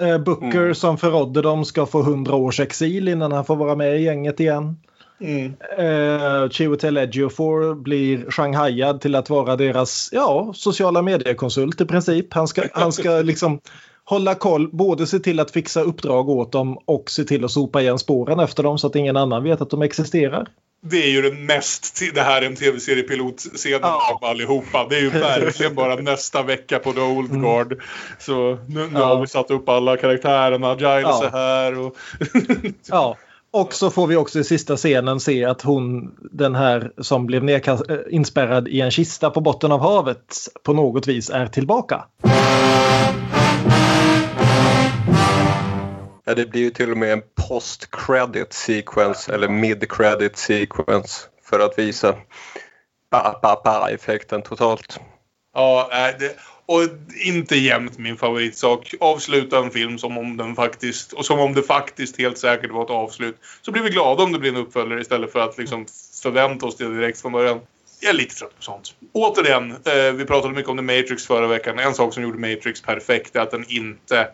Eh, 0.00 0.18
Booker 0.18 0.62
mm. 0.62 0.74
som 0.74 0.98
förrådde 0.98 1.42
dem 1.42 1.64
ska 1.64 1.86
få 1.86 2.02
hundra 2.02 2.34
års 2.34 2.60
exil 2.60 3.08
innan 3.08 3.32
han 3.32 3.44
får 3.44 3.56
vara 3.56 3.74
med 3.74 4.00
i 4.00 4.02
gänget 4.02 4.40
igen. 4.40 4.76
Mm. 5.20 5.54
Eh, 5.78 6.48
Chiwetel 6.50 6.96
Ejiofor 6.96 7.74
blir 7.74 8.30
shanghajad 8.30 9.00
till 9.00 9.14
att 9.14 9.30
vara 9.30 9.56
deras 9.56 10.08
ja, 10.12 10.52
sociala 10.54 11.02
mediekonsult 11.02 11.80
i 11.80 11.84
princip. 11.84 12.34
Han 12.34 12.48
ska, 12.48 12.62
han 12.72 12.92
ska 12.92 13.10
liksom 13.22 13.60
hålla 14.04 14.34
koll, 14.34 14.68
både 14.72 15.06
se 15.06 15.18
till 15.18 15.40
att 15.40 15.50
fixa 15.50 15.80
uppdrag 15.80 16.28
åt 16.28 16.52
dem 16.52 16.78
och 16.84 17.10
se 17.10 17.24
till 17.24 17.44
att 17.44 17.50
sopa 17.50 17.82
igen 17.82 17.98
spåren 17.98 18.40
efter 18.40 18.62
dem 18.62 18.78
så 18.78 18.86
att 18.86 18.96
ingen 18.96 19.16
annan 19.16 19.42
vet 19.42 19.60
att 19.60 19.70
de 19.70 19.82
existerar. 19.82 20.48
Det 20.86 21.02
är 21.02 21.08
ju 21.08 21.22
den 21.22 21.46
mest, 21.46 22.02
det 22.14 22.20
här 22.20 22.42
är 22.42 22.46
en 22.46 22.56
tv-seriepilot-scenen 22.56 23.80
ja. 23.82 24.18
av 24.20 24.28
allihopa. 24.30 24.86
Det 24.88 24.96
är 24.96 25.00
ju 25.00 25.10
verkligen 25.10 25.74
bara 25.74 25.94
nästa 26.02 26.42
vecka 26.42 26.78
på 26.78 26.92
The 26.92 27.00
Old 27.00 27.30
mm. 27.30 27.42
Guard. 27.42 27.72
Mm. 27.72 27.84
Så 28.18 28.58
nu, 28.68 28.86
nu 28.86 28.90
ja. 28.94 29.04
har 29.04 29.20
vi 29.20 29.26
satt 29.26 29.50
upp 29.50 29.68
alla 29.68 29.96
karaktärerna, 29.96 30.72
Giles 30.72 31.20
ja. 31.20 31.24
är 31.24 31.30
här 31.30 31.78
och... 31.78 31.96
ja. 32.86 33.16
Och 33.50 33.74
så 33.74 33.90
får 33.90 34.06
vi 34.06 34.16
också 34.16 34.38
i 34.38 34.44
sista 34.44 34.76
scenen 34.76 35.20
se 35.20 35.44
att 35.44 35.62
hon, 35.62 36.14
den 36.32 36.54
här 36.54 36.92
som 36.98 37.26
blev 37.26 37.60
inspärrad 38.10 38.68
i 38.68 38.80
en 38.80 38.90
kista 38.90 39.30
på 39.30 39.40
botten 39.40 39.72
av 39.72 39.80
havet, 39.80 40.36
på 40.62 40.72
något 40.72 41.06
vis 41.06 41.30
är 41.30 41.46
tillbaka. 41.46 42.04
Ja, 46.24 46.34
det 46.34 46.46
blir 46.46 46.60
ju 46.60 46.70
till 46.70 46.90
och 46.90 46.96
med 46.96 47.12
en 47.12 47.22
post-credit 47.48 48.52
sequence 48.52 49.34
eller 49.34 49.48
mid-credit 49.48 50.36
sequence 50.36 51.28
för 51.42 51.60
att 51.60 51.78
visa 51.78 52.16
effekten 53.90 54.42
totalt. 54.42 55.00
Ja, 55.54 55.90
det, 56.18 56.36
och 56.66 56.82
inte 57.24 57.56
jämt 57.56 57.98
min 57.98 58.16
favoritsak. 58.16 58.94
Avsluta 59.00 59.58
en 59.58 59.70
film 59.70 59.98
som 59.98 60.18
om 60.18 60.36
den 60.36 60.54
faktiskt, 60.54 61.12
och 61.12 61.26
som 61.26 61.40
om 61.40 61.54
det 61.54 61.62
faktiskt 61.62 62.18
helt 62.18 62.38
säkert 62.38 62.70
var 62.70 62.84
ett 62.84 62.90
avslut. 62.90 63.36
Så 63.62 63.72
blir 63.72 63.82
vi 63.82 63.90
glada 63.90 64.22
om 64.22 64.32
det 64.32 64.38
blir 64.38 64.50
en 64.50 64.56
uppföljare 64.56 65.00
istället 65.00 65.32
för 65.32 65.40
att 65.40 65.58
liksom 65.58 65.86
förvänta 66.22 66.66
oss 66.66 66.76
det 66.76 66.94
direkt 66.94 67.20
från 67.20 67.32
början. 67.32 67.60
Jag 68.00 68.10
är 68.10 68.14
lite 68.14 68.34
trött 68.34 68.56
på 68.56 68.62
sånt. 68.62 68.94
Återigen, 69.12 69.70
eh, 69.70 70.12
vi 70.14 70.24
pratade 70.24 70.54
mycket 70.54 70.70
om 70.70 70.76
The 70.76 70.82
Matrix 70.82 71.26
förra 71.26 71.46
veckan. 71.46 71.78
En 71.78 71.94
sak 71.94 72.14
som 72.14 72.22
gjorde 72.22 72.38
Matrix 72.38 72.82
perfekt 72.82 73.36
är 73.36 73.40
att 73.40 73.50
den 73.50 73.64
inte 73.68 74.28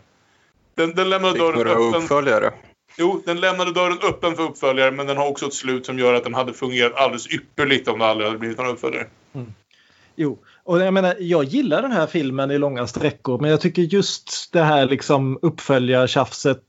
den, 0.81 0.94
den 0.94 1.11
lämnade 1.11 1.39
dörren 1.39 1.66
öppen. 1.66 2.02
uppföljare. 2.02 2.52
Jo, 2.98 3.23
den 3.27 3.40
lämnade 3.40 3.73
dörren 3.73 3.98
öppen 4.02 4.36
för 4.36 4.43
uppföljare 4.43 4.90
men 4.90 5.07
den 5.07 5.16
har 5.16 5.28
också 5.28 5.47
ett 5.47 5.55
slut 5.55 5.86
som 5.86 5.98
gör 5.98 6.15
att 6.15 6.24
den 6.24 6.35
hade 6.35 6.52
fungerat 6.52 6.94
alldeles 6.94 7.27
ypperligt 7.27 7.89
om 7.89 7.98
det 7.98 8.07
aldrig 8.07 8.27
hade 8.27 8.39
blivit 8.39 8.59
någon 8.59 8.66
uppföljare. 8.66 9.07
Mm. 9.32 9.52
Jo, 10.16 10.39
och 10.65 10.81
jag 10.81 10.94
menar, 10.94 11.16
jag 11.19 11.44
gillar 11.44 11.82
den 11.82 11.93
här 11.93 12.07
filmen 12.07 12.51
i 12.51 12.59
långa 12.59 12.86
sträckor 12.86 13.39
men 13.39 13.51
jag 13.51 13.61
tycker 13.61 13.82
just 13.82 14.52
det 14.52 14.62
här 14.62 14.89
liksom 14.89 15.39
uppföljartjafset 15.43 16.62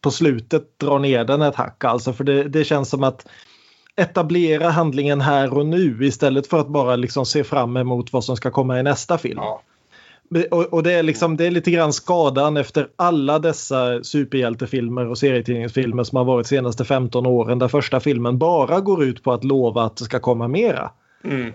på 0.00 0.10
slutet 0.10 0.78
drar 0.78 0.98
ner 0.98 1.24
den 1.24 1.42
ett 1.42 1.54
hack 1.54 1.84
alltså 1.84 2.12
för 2.12 2.24
det, 2.24 2.44
det 2.44 2.64
känns 2.64 2.90
som 2.90 3.04
att 3.04 3.26
etablera 3.96 4.70
handlingen 4.70 5.20
här 5.20 5.54
och 5.54 5.66
nu 5.66 5.98
istället 6.00 6.46
för 6.46 6.60
att 6.60 6.68
bara 6.68 6.96
liksom 6.96 7.26
se 7.26 7.44
fram 7.44 7.76
emot 7.76 8.12
vad 8.12 8.24
som 8.24 8.36
ska 8.36 8.50
komma 8.50 8.80
i 8.80 8.82
nästa 8.82 9.18
film. 9.18 9.38
Ja. 9.38 9.62
Och, 10.50 10.64
och, 10.64 10.82
det, 10.82 10.92
är 10.92 11.02
liksom, 11.02 11.36
det 11.36 11.46
är 11.46 11.50
lite 11.50 11.70
grann 11.70 11.92
skadan 11.92 12.56
efter 12.56 12.88
alla 12.96 13.38
dessa 13.38 14.04
superhjältefilmer 14.04 15.06
och 15.06 15.18
serietidningsfilmer 15.18 16.04
som 16.04 16.16
har 16.16 16.24
varit 16.24 16.44
de 16.44 16.48
senaste 16.48 16.84
15 16.84 17.26
åren 17.26 17.58
där 17.58 17.68
första 17.68 18.00
filmen 18.00 18.38
bara 18.38 18.80
går 18.80 19.04
ut 19.04 19.22
på 19.22 19.32
att 19.32 19.44
lova 19.44 19.82
att 19.82 19.96
det 19.96 20.04
ska 20.04 20.20
komma 20.20 20.48
mera. 20.48 20.90
Mm. 21.24 21.52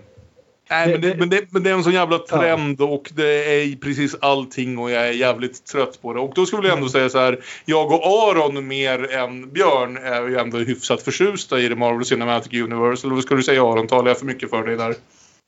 Nej, 0.70 0.88
men, 0.88 1.00
det, 1.00 1.16
men, 1.16 1.30
det, 1.30 1.52
men 1.52 1.62
det 1.62 1.70
är 1.70 1.74
en 1.74 1.84
sån 1.84 1.92
jävla 1.92 2.18
trend 2.18 2.76
ja. 2.80 2.84
och 2.84 3.10
det 3.14 3.62
är 3.62 3.76
precis 3.76 4.16
allting 4.20 4.78
och 4.78 4.90
jag 4.90 5.08
är 5.08 5.12
jävligt 5.12 5.66
trött 5.66 6.02
på 6.02 6.12
det. 6.12 6.20
Och 6.20 6.32
då 6.34 6.46
skulle 6.46 6.68
jag 6.68 6.76
ändå 6.76 6.88
säga 6.88 7.08
så 7.08 7.18
här. 7.18 7.40
Jag 7.64 7.92
och 7.92 8.06
Aron 8.06 8.66
mer 8.66 9.12
än 9.12 9.52
Björn 9.52 9.96
är 9.96 10.28
ju 10.28 10.36
ändå 10.36 10.58
hyfsat 10.58 11.02
förtjusta 11.02 11.60
i 11.60 11.68
det 11.68 11.76
Marvel 11.76 12.04
Cinematic 12.04 12.52
Universe. 12.52 13.06
Eller 13.06 13.14
vad 13.14 13.24
skulle 13.24 13.40
du 13.40 13.44
säga 13.44 13.62
Aron? 13.62 13.86
Talar 13.86 14.08
jag 14.08 14.18
för 14.18 14.26
mycket 14.26 14.50
för 14.50 14.62
dig 14.66 14.76
där? 14.76 14.94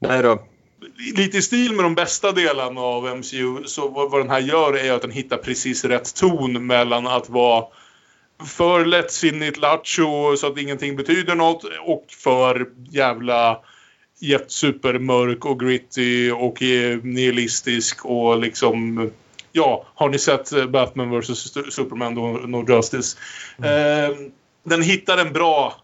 Nej 0.01 0.23
då 0.23 0.39
lite 1.17 1.39
i 1.39 1.43
stil 1.43 1.73
med 1.73 1.85
de 1.85 1.95
bästa 1.95 2.33
delarna 2.33 2.81
av 2.81 3.17
MCU 3.17 3.65
så 3.65 3.89
vad, 3.89 4.11
vad 4.11 4.21
den 4.21 4.31
här 4.31 4.41
gör 4.41 4.77
är 4.77 4.93
att 4.93 5.03
den 5.03 5.11
hittar 5.11 5.37
precis 5.37 5.85
rätt 5.85 6.15
ton 6.15 6.67
mellan 6.67 7.07
att 7.07 7.29
vara 7.29 7.65
för 8.47 8.85
lättsinnigt 8.85 9.57
lattjo 9.57 10.37
så 10.37 10.47
att 10.47 10.59
ingenting 10.59 10.97
betyder 10.97 11.35
något 11.35 11.65
och 11.81 12.05
för 12.09 12.67
jävla 12.91 13.61
jättesupermörk 14.21 15.45
och 15.45 15.61
gritty 15.61 16.31
och 16.31 16.63
nihilistisk 17.03 18.05
och 18.05 18.39
liksom... 18.39 19.11
Ja, 19.57 19.87
har 19.95 20.09
ni 20.09 20.19
sett 20.19 20.69
Batman 20.69 21.21
vs 21.21 21.53
Superman 21.75 22.15
No, 22.15 22.47
no 22.47 22.65
Justice? 22.69 23.19
Eh, 23.59 24.17
den 24.65 24.83
hittar 24.83 25.19
en 25.19 25.33
bra 25.33 25.84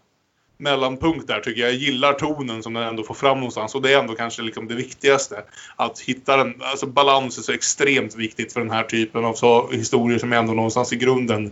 mellanpunkt 0.61 1.27
där 1.27 1.39
tycker 1.39 1.61
jag. 1.61 1.69
Jag 1.69 1.77
gillar 1.77 2.13
tonen 2.13 2.63
som 2.63 2.73
den 2.73 2.83
ändå 2.83 3.03
får 3.03 3.13
fram 3.13 3.37
någonstans 3.37 3.75
och 3.75 3.81
det 3.81 3.93
är 3.93 3.99
ändå 3.99 4.13
kanske 4.15 4.41
liksom 4.41 4.67
det 4.67 4.75
viktigaste. 4.75 5.43
Att 5.75 5.99
hitta 5.99 6.37
den, 6.37 6.53
alltså 6.59 6.85
balans 6.85 7.37
är 7.37 7.41
så 7.41 7.51
extremt 7.51 8.15
viktigt 8.15 8.53
för 8.53 8.59
den 8.59 8.71
här 8.71 8.83
typen 8.83 9.25
av 9.25 9.33
så, 9.33 9.71
historier 9.71 10.19
som 10.19 10.33
ändå 10.33 10.53
någonstans 10.53 10.93
i 10.93 10.95
grunden 10.95 11.51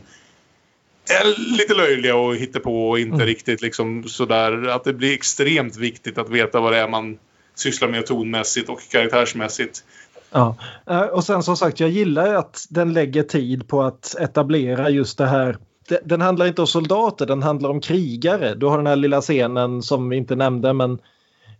är 1.21 1.57
lite 1.57 1.73
löjliga 1.73 2.15
och 2.15 2.35
hitta 2.35 2.59
på 2.59 2.89
och 2.89 2.99
inte 2.99 3.15
Mm. 3.15 3.27
riktigt 3.27 3.61
liksom 3.61 4.03
sådär. 4.03 4.67
Att 4.67 4.83
det 4.83 4.93
blir 4.93 5.13
extremt 5.13 5.77
viktigt 5.77 6.17
att 6.17 6.29
veta 6.29 6.59
vad 6.59 6.73
det 6.73 6.77
är 6.79 6.87
man 6.87 7.17
sysslar 7.55 7.87
med 7.89 8.05
tonmässigt 8.05 8.69
och 8.69 8.79
karaktärsmässigt. 8.91 9.83
Ja. 10.31 10.55
Eh, 10.89 11.01
Och 11.01 11.23
sen 11.23 11.43
som 11.43 11.57
sagt, 11.57 11.79
jag 11.79 11.89
gillar 11.89 12.33
att 12.33 12.65
den 12.69 12.93
lägger 12.93 13.23
tid 13.23 13.67
på 13.67 13.83
att 13.83 14.15
etablera 14.19 14.89
just 14.89 15.17
det 15.17 15.25
här. 15.27 15.57
Den 16.03 16.21
handlar 16.21 16.45
inte 16.45 16.61
om 16.61 16.67
soldater, 16.67 17.25
den 17.25 17.43
handlar 17.43 17.69
om 17.69 17.81
krigare. 17.81 18.55
Du 18.55 18.65
har 18.65 18.77
den 18.77 18.87
här 18.87 18.95
lilla 18.95 19.21
scenen 19.21 19.81
som 19.81 20.09
vi 20.09 20.17
inte 20.17 20.35
nämnde, 20.35 20.73
men 20.73 20.99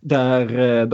där 0.00 0.58
eh, 0.58 0.88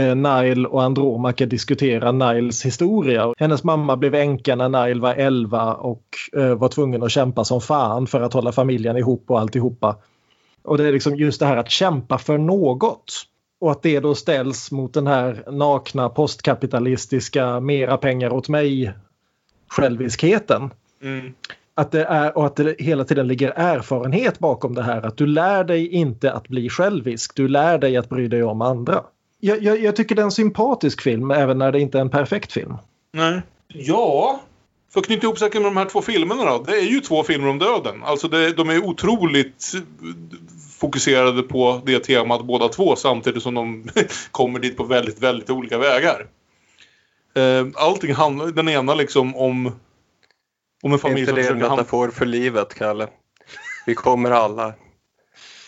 eh, 0.00 0.14
Nile 0.14 0.68
och 0.68 0.82
Andromaka 0.82 1.46
diskuterar 1.46 2.12
Niles 2.12 2.66
historia. 2.66 3.34
Hennes 3.38 3.64
mamma 3.64 3.96
blev 3.96 4.14
änka 4.14 4.56
när 4.56 4.68
Nile 4.68 5.00
var 5.00 5.14
11 5.14 5.74
och 5.74 6.04
eh, 6.36 6.54
var 6.54 6.68
tvungen 6.68 7.02
att 7.02 7.10
kämpa 7.10 7.44
som 7.44 7.60
fan 7.60 8.06
för 8.06 8.20
att 8.20 8.32
hålla 8.32 8.52
familjen 8.52 8.96
ihop 8.96 9.24
och 9.30 9.40
alltihopa. 9.40 9.96
Och 10.62 10.78
det 10.78 10.88
är 10.88 10.92
liksom 10.92 11.16
just 11.16 11.40
det 11.40 11.46
här 11.46 11.56
att 11.56 11.70
kämpa 11.70 12.18
för 12.18 12.38
något. 12.38 13.12
Och 13.60 13.70
att 13.70 13.82
det 13.82 14.00
då 14.00 14.14
ställs 14.14 14.70
mot 14.70 14.94
den 14.94 15.06
här 15.06 15.44
nakna 15.50 16.08
postkapitalistiska 16.08 17.60
mera 17.60 17.96
pengar 17.96 18.30
åt 18.30 18.48
mig 18.48 18.92
själviskheten. 19.68 20.70
Mm. 21.02 21.34
Att 21.78 21.92
det 21.92 22.04
är, 22.04 22.38
och 22.38 22.46
att 22.46 22.56
det 22.56 22.76
hela 22.78 23.04
tiden 23.04 23.28
ligger 23.28 23.52
erfarenhet 23.56 24.38
bakom 24.38 24.74
det 24.74 24.82
här. 24.82 25.06
Att 25.06 25.16
du 25.16 25.26
lär 25.26 25.64
dig 25.64 25.88
inte 25.88 26.32
att 26.32 26.48
bli 26.48 26.68
självisk. 26.68 27.34
Du 27.34 27.48
lär 27.48 27.78
dig 27.78 27.96
att 27.96 28.08
bry 28.08 28.28
dig 28.28 28.42
om 28.42 28.62
andra. 28.62 29.04
Jag, 29.40 29.62
jag, 29.62 29.80
jag 29.80 29.96
tycker 29.96 30.14
det 30.14 30.22
är 30.22 30.24
en 30.24 30.32
sympatisk 30.32 31.02
film 31.02 31.30
även 31.30 31.58
när 31.58 31.72
det 31.72 31.80
inte 31.80 31.98
är 31.98 32.02
en 32.02 32.10
perfekt 32.10 32.52
film. 32.52 32.74
Nej. 33.12 33.42
Ja, 33.68 34.40
för 34.92 35.00
att 35.00 35.06
knyta 35.06 35.26
ihop 35.26 35.38
säkert 35.38 35.62
med 35.62 35.70
de 35.70 35.76
här 35.76 35.84
två 35.84 36.02
filmerna 36.02 36.44
då. 36.44 36.64
Det 36.66 36.76
är 36.76 36.86
ju 36.86 37.00
två 37.00 37.22
filmer 37.22 37.48
om 37.48 37.58
döden. 37.58 38.02
Alltså 38.04 38.28
det, 38.28 38.52
de 38.52 38.70
är 38.70 38.84
otroligt 38.84 39.72
fokuserade 40.78 41.42
på 41.42 41.82
det 41.86 41.98
temat 41.98 42.44
båda 42.44 42.68
två 42.68 42.96
samtidigt 42.96 43.42
som 43.42 43.54
de 43.54 43.88
kommer 44.30 44.58
dit 44.58 44.76
på 44.76 44.84
väldigt, 44.84 45.22
väldigt 45.22 45.50
olika 45.50 45.78
vägar. 45.78 46.26
Eh, 47.34 47.66
allting 47.74 48.14
handlar, 48.14 48.46
den 48.46 48.68
ena 48.68 48.94
liksom 48.94 49.36
om, 49.36 49.72
om 50.82 50.92
en 50.92 50.98
familj 50.98 51.20
inte 51.20 51.44
som 51.44 51.58
det 51.58 51.66
en 51.66 51.70
metafor 51.70 52.08
för 52.08 52.26
livet, 52.26 52.74
Kalle? 52.74 53.08
Vi 53.86 53.94
kommer 53.94 54.30
alla 54.30 54.74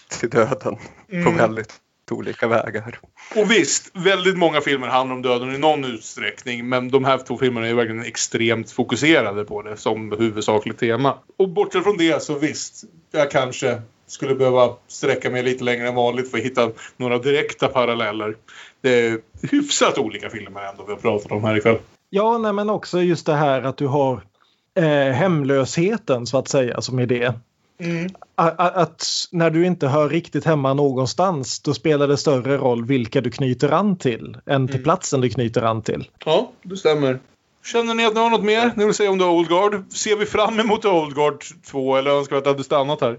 till 0.08 0.30
döden 0.30 0.76
Mm. 1.12 1.24
på 1.24 1.30
väldigt 1.30 1.74
olika 2.10 2.48
vägar. 2.48 2.98
Och 3.36 3.50
visst, 3.50 3.90
väldigt 3.92 4.38
många 4.38 4.60
filmer 4.60 4.86
handlar 4.86 5.16
om 5.16 5.22
döden 5.22 5.54
i 5.54 5.58
någon 5.58 5.84
utsträckning. 5.84 6.68
Men 6.68 6.90
de 6.90 7.04
här 7.04 7.18
två 7.18 7.38
filmerna 7.38 7.66
är 7.66 7.74
verkligen 7.74 8.04
extremt 8.04 8.70
fokuserade 8.70 9.44
på 9.44 9.62
det 9.62 9.76
som 9.76 10.12
huvudsakligt 10.18 10.80
tema. 10.80 11.18
Och 11.36 11.48
bortsett 11.48 11.82
från 11.82 11.96
det 11.96 12.22
så 12.22 12.34
visst, 12.38 12.84
jag 13.10 13.30
kanske 13.30 13.82
skulle 14.06 14.34
behöva 14.34 14.74
sträcka 14.88 15.30
mig 15.30 15.42
lite 15.42 15.64
längre 15.64 15.88
än 15.88 15.94
vanligt 15.94 16.30
för 16.30 16.38
att 16.38 16.44
hitta 16.44 16.70
några 16.96 17.18
direkta 17.18 17.68
paralleller. 17.68 18.36
Det 18.80 19.06
är 19.06 19.18
hyfsat 19.50 19.98
olika 19.98 20.30
filmer 20.30 20.62
ändå 20.70 20.84
vi 20.86 20.92
har 20.92 21.00
pratat 21.00 21.32
om 21.32 21.44
här 21.44 21.56
ikväll. 21.56 21.78
Ja, 22.10 22.38
nej, 22.38 22.52
men 22.52 22.70
också 22.70 23.02
just 23.02 23.26
det 23.26 23.34
här 23.34 23.62
att 23.62 23.76
du 23.76 23.86
har 23.86 24.20
eh, 24.78 25.12
hemlösheten 25.12 26.26
så 26.26 26.38
att 26.38 26.48
säga 26.48 26.80
som 26.80 27.00
idé. 27.00 27.32
A- 28.34 28.50
Att 28.56 29.04
när 29.32 29.50
du 29.50 29.66
inte 29.66 29.88
hör 29.88 30.08
riktigt 30.08 30.44
hemma 30.44 30.74
någonstans 30.74 31.60
då 31.60 31.74
spelar 31.74 32.08
det 32.08 32.16
större 32.16 32.56
roll 32.56 32.84
vilka 32.84 33.20
du 33.20 33.30
knyter 33.30 33.72
an 33.72 33.96
till 33.96 34.36
än 34.46 34.68
till 34.68 34.82
platsen 34.82 35.20
du 35.20 35.28
knyter 35.28 35.62
an 35.62 35.82
till. 35.82 36.08
Ja, 36.24 36.50
det 36.62 36.76
stämmer. 36.76 37.18
Känner 37.64 37.94
ni 37.94 38.06
att 38.06 38.14
ni 38.14 38.20
har 38.20 38.30
något 38.30 38.44
mer 38.44 38.72
ni 38.76 38.84
vill 38.84 38.94
säga 38.94 39.10
om 39.10 39.18
The 39.18 39.24
Old 39.24 39.48
Guard? 39.48 39.92
Ser 39.92 40.16
vi 40.16 40.26
fram 40.26 40.60
emot 40.60 40.82
The 40.82 40.88
Old 40.88 41.14
Guard 41.14 41.44
2 41.70 41.96
eller 41.96 42.10
önskar 42.10 42.36
vi 42.36 42.38
att 42.38 42.44
det 42.44 42.50
hade 42.50 42.64
stannat 42.64 43.00
här? 43.00 43.10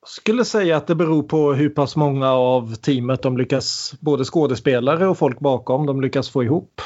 Jag 0.00 0.08
skulle 0.08 0.44
säga 0.44 0.76
att 0.76 0.86
det 0.86 0.94
beror 0.94 1.22
på 1.22 1.52
hur 1.52 1.68
pass 1.68 1.96
många 1.96 2.32
av 2.32 2.74
teamet 2.74 3.22
de 3.22 3.36
lyckas, 3.38 3.94
både 4.00 4.24
skådespelare 4.24 5.08
och 5.08 5.18
folk 5.18 5.38
bakom, 5.40 5.86
de 5.86 6.00
lyckas 6.00 6.30
få 6.30 6.44
ihop. 6.44 6.80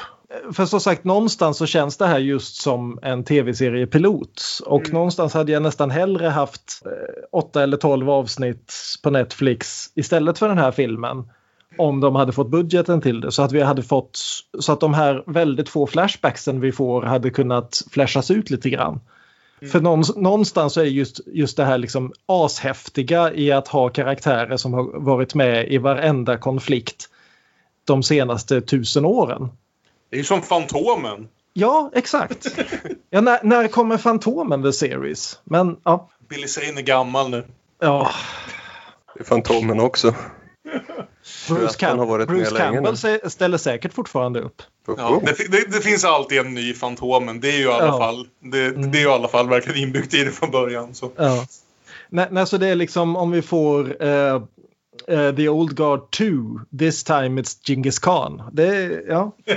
För 0.52 0.66
som 0.66 0.80
sagt, 0.80 1.04
någonstans 1.04 1.58
så 1.58 1.66
känns 1.66 1.96
det 1.96 2.06
här 2.06 2.18
just 2.18 2.56
som 2.56 2.98
en 3.02 3.24
tv-seriepilot. 3.24 4.42
Och 4.66 4.92
någonstans 4.92 5.34
hade 5.34 5.52
jag 5.52 5.62
nästan 5.62 5.90
hellre 5.90 6.28
haft 6.28 6.82
eh, 6.84 7.24
åtta 7.32 7.62
eller 7.62 7.76
tolv 7.76 8.10
avsnitt 8.10 8.74
på 9.02 9.10
Netflix 9.10 9.86
istället 9.94 10.38
för 10.38 10.48
den 10.48 10.58
här 10.58 10.72
filmen. 10.72 11.30
Om 11.78 12.00
de 12.00 12.14
hade 12.14 12.32
fått 12.32 12.50
budgeten 12.50 13.00
till 13.00 13.20
det 13.20 13.32
så 13.32 13.42
att 13.42 13.52
vi 13.52 13.62
hade 13.62 13.82
fått 13.82 14.18
så 14.58 14.72
att 14.72 14.80
de 14.80 14.94
här 14.94 15.22
väldigt 15.26 15.68
få 15.68 15.86
flashbacksen 15.86 16.60
vi 16.60 16.72
får 16.72 17.02
hade 17.02 17.30
kunnat 17.30 17.82
flashas 17.90 18.30
ut 18.30 18.50
lite 18.50 18.70
grann. 18.70 19.00
För 19.72 19.80
någonstans, 19.80 20.22
någonstans 20.22 20.72
så 20.72 20.80
är 20.80 20.84
just, 20.84 21.20
just 21.26 21.56
det 21.56 21.64
här 21.64 21.78
liksom 21.78 22.12
ashäftiga 22.26 23.32
i 23.32 23.52
att 23.52 23.68
ha 23.68 23.88
karaktärer 23.88 24.56
som 24.56 24.74
har 24.74 25.00
varit 25.00 25.34
med 25.34 25.68
i 25.68 25.78
varenda 25.78 26.38
konflikt 26.38 27.08
de 27.84 28.02
senaste 28.02 28.60
tusen 28.60 29.04
åren. 29.04 29.48
Det 30.10 30.16
är 30.16 30.18
ju 30.18 30.24
som 30.24 30.42
Fantomen. 30.42 31.28
Ja, 31.52 31.90
exakt. 31.94 32.46
Ja, 33.10 33.20
när, 33.20 33.40
när 33.42 33.68
kommer 33.68 33.96
Fantomen 33.98 34.62
the 34.62 34.72
series? 34.72 35.40
Men 35.44 35.76
ja. 35.84 36.10
Billy 36.28 36.48
Zane 36.48 36.66
är 36.80 36.82
gammal 36.82 37.30
nu. 37.30 37.44
Ja. 37.80 38.10
Det 39.14 39.20
är 39.20 39.24
Fantomen 39.24 39.80
också. 39.80 40.14
Bruce, 41.48 41.78
Camp- 41.78 42.06
varit 42.06 42.28
med 42.28 42.36
Bruce 42.38 42.50
länge 42.50 42.74
Campbell 42.74 42.94
sä- 42.94 43.28
ställer 43.28 43.58
säkert 43.58 43.92
fortfarande 43.92 44.40
upp. 44.40 44.62
Ja, 44.86 45.20
det, 45.24 45.50
det, 45.50 45.72
det 45.72 45.80
finns 45.80 46.04
alltid 46.04 46.38
en 46.38 46.54
ny 46.54 46.74
Fantomen. 46.74 47.40
Det 47.40 47.48
är 47.48 47.58
ju 47.58 47.64
i 47.64 47.68
alla 47.72 47.86
Ja. 47.86 47.98
fall 47.98 48.28
det, 48.40 48.70
det 48.70 48.98
är 48.98 49.02
ju 49.02 49.08
i 49.08 49.12
alla 49.12 49.28
fall 49.28 49.48
verkligen 49.48 49.82
inbyggt 49.82 50.14
i 50.14 50.24
det 50.24 50.30
från 50.30 50.50
början. 50.50 50.94
Så. 50.94 51.10
Ja. 51.16 51.46
Nej, 52.08 52.28
nej, 52.30 52.46
så 52.46 52.56
det 52.56 52.66
är 52.68 52.74
liksom 52.74 53.16
om 53.16 53.30
vi 53.30 53.42
får 53.42 54.02
eh, 54.04 54.42
eh, 55.08 55.34
The 55.34 55.48
Old 55.48 55.74
Guard 55.76 56.10
2, 56.10 56.24
this 56.78 57.04
time 57.04 57.40
it's 57.42 57.58
Genghis 57.66 57.98
Khan. 57.98 58.42
Det 58.52 59.02
ja. 59.08 59.32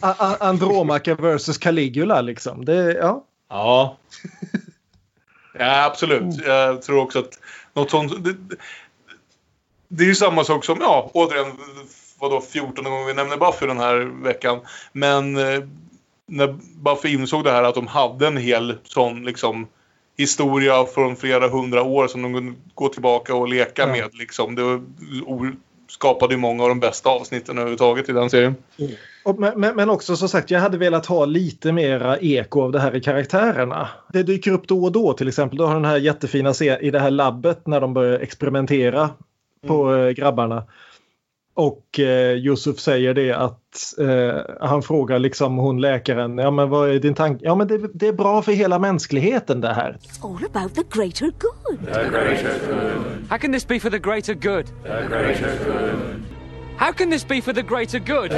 A- 0.00 0.14
A- 0.18 0.36
Andromache 0.40 1.14
versus 1.14 1.58
Caligula 1.58 2.20
liksom. 2.20 2.64
Det, 2.64 2.92
ja. 2.92 3.24
Ja. 3.48 3.96
ja, 5.58 5.84
absolut. 5.84 6.46
Jag 6.46 6.82
tror 6.82 7.02
också 7.02 7.18
att 7.18 7.38
något 7.74 7.90
sånt... 7.90 8.24
Det, 8.24 8.32
det- 8.32 8.56
det 9.90 10.04
är 10.04 10.08
ju 10.08 10.14
samma 10.14 10.44
sak 10.44 10.64
som, 10.64 10.78
ja, 10.80 11.10
återigen, 11.14 11.52
vadå, 12.18 12.40
14 12.40 12.84
gånger 12.84 13.06
vi 13.06 13.14
nämner 13.14 13.36
Buffy 13.36 13.66
den 13.66 13.78
här 13.78 13.96
veckan. 14.24 14.60
Men 14.92 15.36
eh, 15.36 15.60
när 16.26 16.56
Buffy 16.76 17.08
insåg 17.14 17.44
det 17.44 17.50
här 17.50 17.62
att 17.62 17.74
de 17.74 17.86
hade 17.86 18.26
en 18.26 18.36
hel 18.36 18.78
sån 18.84 19.22
liksom 19.24 19.66
historia 20.18 20.84
från 20.94 21.16
flera 21.16 21.48
hundra 21.48 21.82
år 21.82 22.08
som 22.08 22.22
de 22.22 22.34
kunde 22.34 22.52
gå 22.74 22.88
tillbaka 22.88 23.34
och 23.34 23.48
leka 23.48 23.82
Ja. 23.82 23.86
med. 23.86 24.14
Liksom. 24.14 24.54
Det 24.54 24.80
skapade 25.88 26.34
ju 26.34 26.40
många 26.40 26.62
av 26.62 26.68
de 26.68 26.80
bästa 26.80 27.08
avsnitten 27.08 27.58
överhuvudtaget 27.58 28.08
i 28.08 28.12
den 28.12 28.30
serien. 28.30 28.54
Och, 29.24 29.38
men, 29.38 29.76
men- 29.76 29.90
också 29.90 30.16
som 30.16 30.28
sagt, 30.28 30.50
jag 30.50 30.60
hade 30.60 30.78
velat 30.78 31.06
ha 31.06 31.24
lite 31.24 31.72
mera 31.72 32.18
eko 32.18 32.62
av 32.62 32.72
det 32.72 32.80
här 32.80 32.96
i 32.96 33.00
karaktärerna. 33.00 33.88
Det 34.12 34.22
dyker 34.22 34.50
upp 34.52 34.68
då 34.68 34.84
och 34.84 34.92
då 34.92 35.12
till 35.12 35.28
exempel. 35.28 35.58
Du 35.58 35.64
har 35.64 35.74
den 35.74 35.84
här 35.84 35.96
jättefina 35.96 36.52
scenen 36.52 36.80
i 36.80 36.90
det 36.90 36.98
här 37.00 37.10
labbet 37.10 37.66
när 37.66 37.80
de 37.80 37.94
börjar 37.94 38.18
experimentera 38.20 39.10
på 39.66 39.94
eh, 39.94 40.10
grabbarna. 40.10 40.62
Och 41.58 42.00
eh, 42.00 42.36
Yusuf 42.36 42.78
säger 42.78 43.14
det 43.14 43.32
att 43.32 43.98
eh, 44.00 44.66
han 44.68 44.82
frågar 44.82 45.18
liksom 45.18 45.56
hon 45.56 45.80
läkaren, 45.80 46.38
ja 46.38 46.50
men 46.50 46.68
vad 46.68 46.90
är 46.90 46.98
din 46.98 47.14
tanke? 47.14 47.44
Ja 47.44 47.54
men 47.54 47.68
det, 47.68 47.90
det 47.94 48.08
är 48.08 48.12
bra 48.12 48.42
för 48.42 48.52
hela 48.52 48.78
mänskligheten 48.78 49.60
det 49.60 49.74
här. 49.74 49.96
It's 50.00 50.26
all 50.26 50.44
about 50.54 50.74
the 50.74 50.82
greater 50.98 51.32
good. 51.38 51.78
How 53.30 53.38
can 53.38 53.52
this 53.52 53.68
be 53.68 53.80
for 53.80 53.90
the 53.90 53.98
greater 53.98 54.34
good? 54.34 54.64
How 56.76 56.92
can 56.92 57.10
this 57.10 57.28
be 57.28 57.42
for 57.42 57.52
the 57.52 57.62
greater 57.62 57.98
good? 57.98 58.30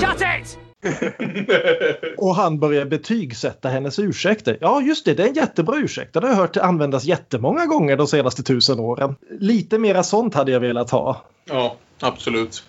Shut 0.00 0.20
it! 0.40 0.58
Och 2.18 2.34
han 2.34 2.58
börjar 2.58 2.84
betygsätta 2.84 3.68
hennes 3.68 3.98
ursäkter. 3.98 4.58
Ja, 4.60 4.80
just 4.82 5.04
det, 5.04 5.14
det 5.14 5.22
är 5.22 5.28
en 5.28 5.34
jättebra 5.34 5.76
ursäkt. 5.76 6.14
Den 6.14 6.22
har 6.22 6.30
jag 6.30 6.36
hört 6.36 6.56
användas 6.56 7.04
jättemånga 7.04 7.66
gånger 7.66 7.96
de 7.96 8.06
senaste 8.06 8.42
tusen 8.42 8.80
åren. 8.80 9.14
Lite 9.30 9.78
mera 9.78 10.02
sånt 10.02 10.34
hade 10.34 10.52
jag 10.52 10.60
velat 10.60 10.90
ha. 10.90 11.24
Ja, 11.44 11.76
absolut. 12.02 12.64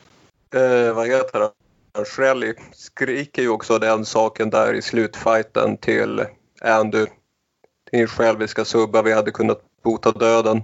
Eh, 0.56 0.94
vad 0.94 1.08
heter 1.08 1.40
det? 1.40 1.52
Shelley 2.06 2.54
skriker 2.74 3.42
ju 3.42 3.50
också 3.50 3.80
den 3.80 4.06
saken 4.06 4.50
där 4.50 4.74
i 4.74 4.82
slutfighten 4.82 5.78
till 5.78 6.26
Andy. 6.62 7.06
Din 7.92 8.08
själviska 8.08 8.66
subba, 8.66 9.02
vi 9.02 9.14
hade 9.14 9.32
kunnat 9.32 9.62
bota 9.84 10.12
döden. 10.12 10.64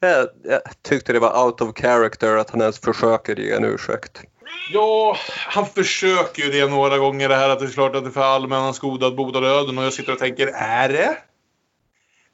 Jag, 0.00 0.28
jag 0.44 0.60
tyckte 0.82 1.12
det 1.12 1.18
var 1.18 1.44
out 1.44 1.60
of 1.60 1.76
character 1.76 2.36
att 2.36 2.50
han 2.50 2.60
ens 2.60 2.78
försöker 2.78 3.36
ge 3.36 3.52
en 3.52 3.64
ursäkt. 3.64 4.22
Ja, 4.72 5.16
han 5.28 5.66
försöker 5.66 6.42
ju 6.42 6.50
det 6.50 6.66
några 6.66 6.98
gånger 6.98 7.28
det 7.28 7.36
här 7.36 7.48
att 7.48 7.58
det 7.58 7.64
är 7.66 7.70
klart 7.70 7.96
att 7.96 8.04
det 8.04 8.10
är 8.10 8.12
för 8.12 8.22
allmännas 8.22 8.78
goda 8.78 9.06
att 9.06 9.16
bota 9.16 9.40
döden 9.40 9.78
och 9.78 9.84
jag 9.84 9.92
sitter 9.92 10.12
och 10.12 10.18
tänker, 10.18 10.46
är 10.54 10.88
det? 10.88 11.16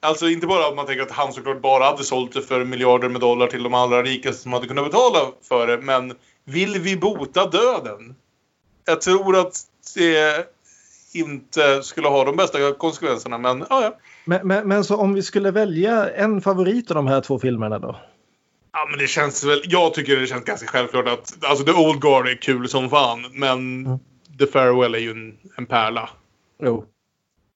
Alltså 0.03 0.29
inte 0.29 0.47
bara 0.47 0.67
att 0.67 0.75
man 0.75 0.85
tänker 0.85 1.03
att 1.03 1.11
han 1.11 1.33
såklart 1.33 1.61
bara 1.61 1.83
hade 1.83 2.03
sålt 2.03 2.33
det 2.33 2.41
för 2.41 2.65
miljarder 2.65 3.09
med 3.09 3.21
dollar 3.21 3.47
till 3.47 3.63
de 3.63 3.73
allra 3.73 4.03
rikaste 4.03 4.41
som 4.41 4.53
hade 4.53 4.67
kunnat 4.67 4.85
betala 4.85 5.19
för 5.41 5.67
det, 5.67 5.77
men 5.77 6.13
vill 6.45 6.79
vi 6.79 6.97
bota 6.97 7.49
döden? 7.49 8.15
Jag 8.85 9.01
tror 9.01 9.37
att 9.37 9.61
det 9.95 10.47
inte 11.13 11.83
skulle 11.83 12.07
ha 12.07 12.23
de 12.23 12.35
bästa 12.35 12.73
konsekvenserna, 12.73 13.37
men 13.37 13.65
ja, 13.69 13.83
ja. 13.83 13.97
Men, 14.25 14.47
men, 14.47 14.67
men 14.67 14.83
så 14.83 14.97
om 14.97 15.13
vi 15.13 15.23
skulle 15.23 15.51
välja 15.51 16.09
en 16.09 16.41
favorit 16.41 16.91
av 16.91 16.95
de 16.95 17.07
här 17.07 17.21
två 17.21 17.39
filmerna 17.39 17.79
då? 17.79 17.95
Ja, 18.73 18.87
men 18.89 18.99
det 18.99 19.07
känns 19.07 19.43
väl... 19.43 19.61
Jag 19.65 19.93
tycker 19.93 20.19
det 20.19 20.27
känns 20.27 20.43
ganska 20.43 20.67
självklart 20.67 21.07
att... 21.07 21.37
Alltså, 21.45 21.65
The 21.65 21.71
Old 21.71 22.01
Guard 22.01 22.27
är 22.27 22.35
kul 22.35 22.69
som 22.69 22.89
fan, 22.89 23.25
men 23.31 23.85
The 24.39 24.47
Farewell 24.47 24.95
är 24.95 24.99
ju 24.99 25.11
en, 25.11 25.37
en 25.57 25.65
pärla. 25.65 26.09
Jo. 26.63 26.85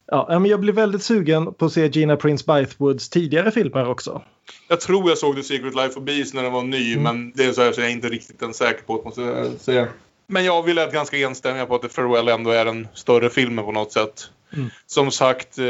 Ja, 0.08 0.28
men 0.40 0.46
jag 0.46 0.60
blir 0.60 0.74
väldigt 0.74 1.04
sugen 1.04 1.54
på 1.54 1.66
att 1.66 1.74
se 1.74 1.88
Gina 1.88 2.16
Prince 2.16 2.44
Bythwoods 2.48 3.10
tidigare 3.10 3.52
filmer 3.52 3.90
också. 3.90 4.22
Jag 4.68 4.82
tror 4.82 5.10
jag 5.10 5.18
såg 5.18 5.36
The 5.36 5.44
Secret 5.44 5.76
Life 5.76 6.00
of 6.00 6.04
Bees 6.06 6.34
när 6.34 6.44
den 6.44 6.52
var 6.54 6.64
ny, 6.64 6.94
Mm. 6.94 7.04
men 7.04 7.32
det 7.36 7.44
är 7.46 7.52
så 7.52 7.62
här 7.62 7.72
så 7.72 7.82
jag 7.82 7.88
är 7.88 7.92
inte 7.94 8.10
riktigt 8.10 8.42
ens 8.42 8.58
säker 8.58 8.84
på, 8.84 9.02
måste 9.06 9.22
jag 9.22 9.52
säga. 9.60 9.88
Men 10.28 10.46
jag 10.46 10.64
vill 10.64 10.76
lät 10.76 10.94
ganska 10.94 11.18
enstämmiga 11.18 11.66
på 11.66 11.76
att 11.76 11.82
The 11.82 11.90
Farewell 11.90 12.28
ändå 12.28 12.50
är 12.52 12.66
den 12.66 12.88
större 12.94 13.30
filmen 13.30 13.66
på 13.66 13.72
något 13.72 13.92
sätt. 13.92 14.30
Mm. 14.54 14.70
Som 14.86 15.12
sagt... 15.12 15.58
Eh, 15.58 15.66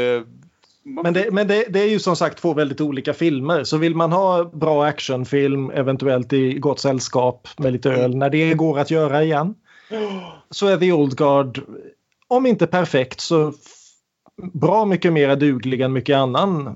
Men, 0.82 1.14
det, 1.14 1.30
men 1.32 1.48
det, 1.48 1.64
det 1.68 1.80
är 1.80 1.88
ju 1.88 1.98
som 1.98 2.16
sagt 2.16 2.38
två 2.38 2.54
väldigt 2.54 2.80
olika 2.80 3.14
filmer. 3.14 3.64
Så 3.64 3.76
vill 3.76 3.94
man 3.94 4.12
ha 4.12 4.44
bra 4.44 4.84
actionfilm, 4.84 5.70
eventuellt 5.70 6.32
i 6.32 6.52
gott 6.58 6.80
sällskap 6.80 7.48
med 7.56 7.72
lite 7.72 7.90
öl, 7.90 8.16
när 8.16 8.30
det 8.30 8.54
går 8.54 8.78
att 8.78 8.90
göra 8.90 9.22
igen. 9.24 9.54
Så 10.50 10.66
är 10.66 10.76
The 10.76 10.92
Old 10.92 11.16
Guard, 11.16 11.60
om 12.28 12.46
inte 12.46 12.66
perfekt, 12.66 13.20
så 13.20 13.52
bra 14.52 14.84
mycket 14.84 15.12
mer 15.12 15.36
duglig 15.36 15.80
än 15.80 15.92
mycket 15.92 16.16
annan 16.16 16.66
eh, 16.66 16.72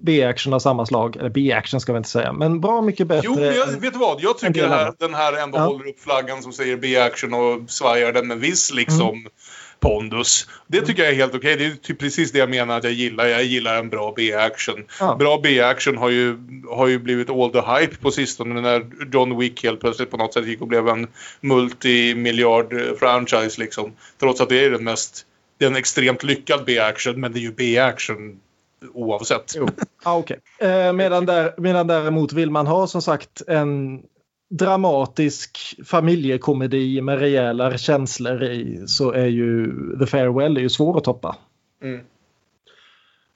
B-action 0.00 0.52
av 0.54 0.58
samma 0.58 0.86
slag. 0.86 1.16
Eller 1.16 1.30
B-action 1.30 1.80
ska 1.80 1.92
vi 1.92 1.96
inte 1.96 2.08
säga, 2.10 2.32
men 2.32 2.60
bra 2.60 2.82
mycket 2.82 3.06
bättre. 3.06 3.22
Jo, 3.24 3.34
men 3.34 3.44
jag, 3.54 3.66
vet 3.66 3.92
du 3.92 3.98
vad? 3.98 4.20
Jag 4.20 4.38
tycker 4.38 4.68
här, 4.68 4.92
den 4.98 5.14
här 5.14 5.42
ändå 5.42 5.58
Ja. 5.58 5.64
håller 5.64 5.88
upp 5.88 6.00
flaggan 6.00 6.42
som 6.42 6.52
säger 6.52 6.76
B-action 6.76 7.34
och 7.34 7.70
svajar 7.70 8.12
den 8.12 8.26
med 8.26 8.38
viss 8.38 8.72
liksom 8.72 9.08
Mm. 9.08 9.30
pondus. 9.80 10.48
Det 10.66 10.80
tycker 10.80 11.02
jag 11.02 11.12
är 11.12 11.16
helt 11.16 11.34
okej. 11.34 11.56
Det 11.56 11.66
är 11.66 11.70
typ 11.70 11.98
precis 11.98 12.32
det 12.32 12.38
jag 12.38 12.50
menar 12.50 12.78
att 12.78 12.84
jag 12.84 12.92
gillar. 12.92 13.26
Jag 13.26 13.44
gillar 13.44 13.78
en 13.78 13.88
bra 13.88 14.12
B-action. 14.16 14.84
Ja. 15.00 15.16
Bra 15.18 15.40
B-action 15.42 15.96
har 15.96 16.10
ju, 16.10 16.36
har 16.70 16.86
ju 16.86 16.98
blivit 16.98 17.30
all 17.30 17.50
the 17.52 17.60
hype 17.60 17.96
på 17.96 18.10
sistone 18.10 18.60
när 18.60 18.86
John 19.12 19.38
Wick 19.38 19.62
helt 19.64 19.80
plötsligt 19.80 20.10
på 20.10 20.16
något 20.16 20.34
sätt 20.34 20.46
gick 20.46 20.60
och 20.60 20.68
blev 20.68 20.88
en 20.88 21.06
multimiljard 21.40 22.72
eh, 22.72 22.94
franchise 22.98 23.60
liksom. 23.60 23.92
Trots 24.20 24.40
att 24.40 24.48
det 24.48 24.64
är 24.64 24.70
den 24.70 24.84
mest, 24.84 25.22
det 25.58 25.64
är 25.64 25.70
en 25.70 25.76
extremt 25.76 26.22
lyckad 26.22 26.64
B-action 26.66 27.20
men 27.20 27.32
det 27.32 27.38
är 27.38 27.40
ju 27.40 27.52
B-action 27.52 28.40
oavsett. 28.92 29.54
Ja, 30.04 30.16
okej. 30.16 30.38
Eh, 30.58 30.92
medan, 30.92 31.26
där, 31.26 31.54
medan 31.58 31.86
däremot 31.86 32.32
vill 32.32 32.50
man 32.50 32.66
ha 32.66 32.86
som 32.86 33.02
sagt 33.02 33.42
en 33.46 34.02
dramatisk 34.48 35.80
familjekomedi 35.84 37.00
med 37.00 37.18
rejäla 37.18 37.78
känslor 37.78 38.42
i 38.42 38.84
så 38.86 39.10
är 39.12 39.26
ju 39.26 39.72
The 39.98 40.06
Farewell 40.06 40.56
är 40.56 40.60
ju 40.60 40.68
svår 40.68 40.98
att 40.98 41.04
toppa. 41.04 41.36
Mm. 41.82 42.00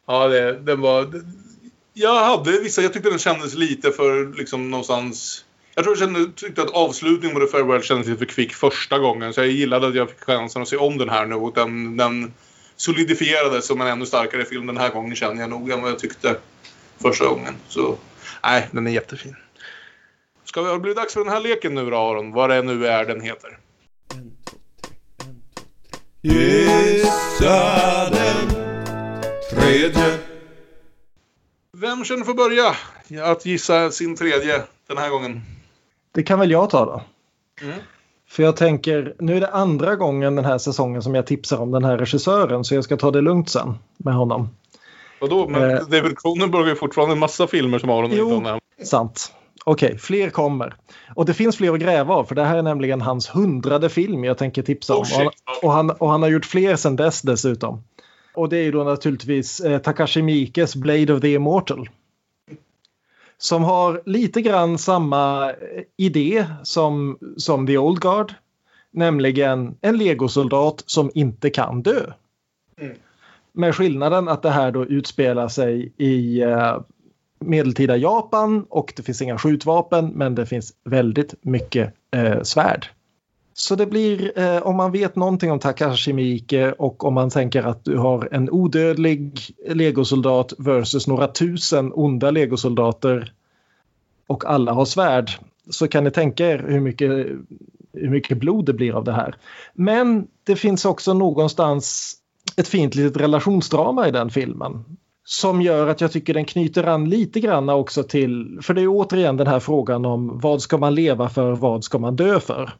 Ja, 0.06 0.28
det, 0.28 0.52
den 0.52 0.80
var... 0.80 1.22
Jag 1.92 2.24
hade 2.24 2.50
vissa... 2.50 2.82
Jag 2.82 2.92
tyckte 2.92 3.10
den 3.10 3.18
kändes 3.18 3.54
lite 3.54 3.90
för 3.90 4.36
liksom 4.38 4.70
någonstans... 4.70 5.44
Jag 5.74 5.84
tror 5.84 5.96
jag 5.96 5.98
kände, 5.98 6.32
tyckte 6.36 6.62
att 6.62 6.70
avslutningen 6.70 7.34
på 7.36 7.46
The 7.46 7.52
Farewell 7.52 7.82
kändes 7.82 8.06
lite 8.06 8.18
för 8.18 8.26
kvick 8.26 8.54
första 8.54 8.98
gången. 8.98 9.32
Så 9.32 9.40
jag 9.40 9.48
gillade 9.48 9.88
att 9.88 9.94
jag 9.94 10.10
fick 10.10 10.20
chansen 10.20 10.62
att 10.62 10.68
se 10.68 10.76
om 10.76 10.98
den 10.98 11.08
här 11.08 11.26
nu. 11.26 11.34
Och 11.34 11.54
den, 11.54 11.96
den 11.96 12.34
solidifierades 12.76 13.66
som 13.66 13.80
en 13.80 13.86
ännu 13.86 14.06
starkare 14.06 14.44
film 14.44 14.66
den 14.66 14.76
här 14.76 14.90
gången 14.90 15.16
känner 15.16 15.40
jag 15.40 15.50
nog 15.50 15.70
än 15.70 15.82
vad 15.82 15.90
jag 15.90 15.98
tyckte 15.98 16.36
första 16.98 17.26
gången. 17.26 17.54
Så 17.68 17.98
nej, 18.42 18.68
den 18.72 18.86
är 18.86 18.90
jättefin. 18.90 19.36
Ska 20.44 20.62
vi, 20.62 20.68
har 20.68 20.74
det 20.74 20.80
blivit 20.80 20.96
dags 20.96 21.12
för 21.12 21.20
den 21.20 21.32
här 21.32 21.40
leken 21.40 21.74
nu 21.74 21.90
då 21.90 21.96
Aron? 21.96 22.32
Vad 22.32 22.50
det 22.50 22.62
nu 22.62 22.86
är 22.86 23.04
den 23.04 23.20
heter. 23.20 23.58
Gissa 26.22 28.10
den 28.10 28.48
tredje. 29.50 30.18
Vem 31.76 32.04
känner 32.04 32.24
för 32.24 32.30
att 32.30 32.36
börja 32.36 32.76
att 33.24 33.46
gissa 33.46 33.90
sin 33.90 34.16
tredje 34.16 34.62
den 34.86 34.98
här 34.98 35.10
gången? 35.10 35.59
Det 36.12 36.22
kan 36.22 36.38
väl 36.38 36.50
jag 36.50 36.70
ta 36.70 36.84
då. 36.84 37.02
Mm. 37.62 37.78
För 38.28 38.42
jag 38.42 38.56
tänker, 38.56 39.14
nu 39.18 39.36
är 39.36 39.40
det 39.40 39.48
andra 39.48 39.96
gången 39.96 40.36
den 40.36 40.44
här 40.44 40.58
säsongen 40.58 41.02
som 41.02 41.14
jag 41.14 41.26
tipsar 41.26 41.58
om 41.58 41.70
den 41.70 41.84
här 41.84 41.98
regissören 41.98 42.64
så 42.64 42.74
jag 42.74 42.84
ska 42.84 42.96
ta 42.96 43.10
det 43.10 43.20
lugnt 43.20 43.48
sen 43.48 43.78
med 43.96 44.14
honom. 44.14 44.48
Vadå? 45.20 45.48
Men 45.48 45.70
Eh. 45.70 45.88
David 45.88 46.18
Cronenberg 46.18 46.62
har 46.62 46.68
ju 46.68 46.76
fortfarande 46.76 47.12
en 47.12 47.18
massa 47.18 47.46
filmer 47.46 47.78
som 47.78 48.10
Jo. 48.12 48.34
har 48.34 48.40
nämnt. 48.40 48.62
Sant. 48.82 49.32
Okej, 49.64 49.98
fler 49.98 50.30
kommer. 50.30 50.74
Och 51.14 51.24
det 51.26 51.34
finns 51.34 51.56
fler 51.56 51.72
att 51.72 51.80
gräva 51.80 52.14
av 52.14 52.24
för 52.24 52.34
det 52.34 52.44
här 52.44 52.56
är 52.56 52.62
nämligen 52.62 53.00
hans 53.00 53.28
hundrade 53.34 53.88
film 53.88 54.24
jag 54.24 54.38
tänker 54.38 54.62
tipsa 54.62 54.94
om. 54.96 55.02
Oh, 55.02 55.20
och, 55.22 55.22
han, 55.22 55.30
och, 55.62 55.72
han, 55.72 55.90
och 55.90 56.10
han 56.10 56.22
har 56.22 56.28
gjort 56.28 56.44
fler 56.46 56.76
sedan 56.76 56.96
dess 56.96 57.22
dessutom. 57.22 57.82
Och 58.34 58.48
det 58.48 58.56
är 58.56 58.62
ju 58.62 58.72
då 58.72 58.84
naturligtvis 58.84 59.60
eh, 59.60 59.78
Takashi 59.78 60.22
Miikes 60.22 60.76
Blade 60.76 61.14
of 61.14 61.20
the 61.20 61.32
Immortal. 61.34 61.88
Som 63.42 63.64
har 63.64 64.02
lite 64.06 64.42
grann 64.42 64.78
samma 64.78 65.50
eh, 65.50 65.56
idé 65.96 66.46
som, 66.62 67.18
som 67.36 67.66
The 67.66 67.78
Old 67.78 68.00
Guard. 68.00 68.34
Nämligen 68.90 69.76
en 69.80 69.98
legosoldat 69.98 70.82
som 70.86 71.10
inte 71.14 71.50
kan 71.50 71.82
dö. 71.82 72.12
Mm. 72.80 72.96
Med 73.52 73.74
skillnaden 73.74 74.28
att 74.28 74.42
det 74.42 74.50
här 74.50 74.70
då 74.72 74.86
utspelar 74.86 75.48
sig 75.48 75.92
i 75.96 76.40
eh, 76.40 76.80
medeltida 77.38 77.96
Japan 77.96 78.66
och 78.68 78.92
det 78.96 79.02
finns 79.02 79.22
inga 79.22 79.38
skjutvapen 79.38 80.08
men 80.08 80.34
det 80.34 80.46
finns 80.46 80.72
väldigt 80.84 81.34
mycket 81.42 81.94
eh, 82.10 82.42
svärd. 82.42 82.86
Så 83.60 83.74
det 83.74 83.86
blir, 83.86 84.38
eh, 84.38 84.62
om 84.62 84.76
man 84.76 84.92
vet 84.92 85.16
någonting 85.16 85.52
om 85.52 85.58
Takashi 85.58 86.12
Miike 86.12 86.72
och 86.72 87.04
om 87.04 87.14
man 87.14 87.30
tänker 87.30 87.62
att 87.62 87.84
du 87.84 87.96
har 87.96 88.28
en 88.32 88.50
odödlig 88.50 89.40
legosoldat 89.68 90.52
versus 90.58 91.06
några 91.06 91.28
tusen 91.28 91.92
onda 91.94 92.30
legosoldater 92.30 93.32
och 94.26 94.44
alla 94.44 94.72
har 94.72 94.84
svärd 94.84 95.30
så 95.70 95.88
kan 95.88 96.04
ni 96.04 96.10
tänka 96.10 96.46
er 96.46 96.64
hur 96.68 96.80
mycket, 96.80 97.10
hur 97.92 98.10
mycket 98.10 98.38
blod 98.38 98.66
det 98.66 98.72
blir 98.72 98.92
av 98.92 99.04
det 99.04 99.12
här. 99.12 99.34
Men 99.74 100.26
det 100.44 100.56
finns 100.56 100.84
också 100.84 101.14
någonstans 101.14 102.14
ett 102.56 102.68
fint 102.68 102.94
litet 102.94 103.22
relationsdrama 103.22 104.08
i 104.08 104.10
den 104.10 104.30
filmen 104.30 104.84
som 105.24 105.62
gör 105.62 105.86
att 105.86 106.00
jag 106.00 106.12
tycker 106.12 106.34
den 106.34 106.44
knyter 106.44 106.84
an 106.84 107.08
lite 107.08 107.40
grann 107.40 107.68
också 107.68 108.02
till, 108.02 108.58
för 108.62 108.74
det 108.74 108.82
är 108.82 108.88
återigen 108.88 109.36
den 109.36 109.46
här 109.46 109.60
frågan 109.60 110.04
om 110.04 110.38
vad 110.38 110.62
ska 110.62 110.78
man 110.78 110.94
leva 110.94 111.28
för, 111.28 111.52
vad 111.52 111.84
ska 111.84 111.98
man 111.98 112.16
dö 112.16 112.40
för? 112.40 112.70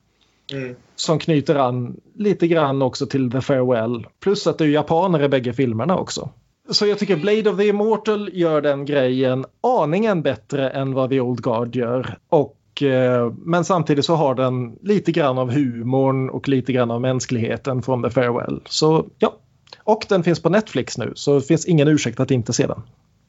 Mm. 0.53 0.77
Som 0.97 1.19
knyter 1.19 1.55
an 1.55 2.01
lite 2.15 2.47
grann 2.47 2.83
också 2.83 3.07
till 3.07 3.31
The 3.31 3.41
Farewell. 3.41 4.07
Plus 4.21 4.47
att 4.47 4.59
det 4.59 4.65
är 4.65 4.69
japaner 4.69 5.23
i 5.23 5.29
bägge 5.29 5.53
filmerna 5.53 5.99
också. 5.99 6.31
Så 6.71 6.87
jag 6.87 6.99
tycker 6.99 7.17
Blade 7.17 7.51
of 7.51 7.59
the 7.59 7.69
Immortal 7.69 8.31
gör 8.33 8.61
den 8.61 8.85
grejen 8.85 9.45
aningen 9.61 10.23
bättre 10.23 10.71
än 10.71 10.95
vad 10.95 11.11
The 11.11 11.21
Old 11.21 11.43
Guard 11.43 11.77
gör. 11.77 12.19
Och, 12.29 12.83
eh, 12.83 13.33
men 13.33 13.65
samtidigt 13.65 14.05
så 14.05 14.15
har 14.15 14.35
den 14.35 14.79
lite 14.83 15.13
grann 15.13 15.39
av 15.39 15.53
humorn 15.53 16.31
och 16.31 16.49
lite 16.49 16.73
grann 16.73 16.91
av 16.91 17.01
mänskligheten 17.01 17.83
från 17.83 18.03
The 18.03 18.11
Farewell. 18.11 18.61
Så 18.67 19.07
ja. 19.19 19.37
Och 19.79 20.07
den 20.09 20.23
finns 20.23 20.43
på 20.43 20.49
Netflix 20.49 20.99
nu 20.99 21.13
så 21.15 21.35
det 21.35 21.47
finns 21.47 21.67
ingen 21.67 21.89
ursäkt 21.89 22.21
att 22.21 22.31
inte 22.31 22.53
se 22.53 22.67
den. 22.67 22.83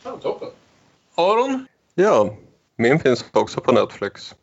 Ja, 0.03 0.11
toppen. 0.21 0.47
Aron? 1.15 1.65
Ja, 1.95 2.35
min 2.77 2.99
finns 2.99 3.25
också 3.33 3.61
på 3.61 3.71
Netflix. 3.71 4.35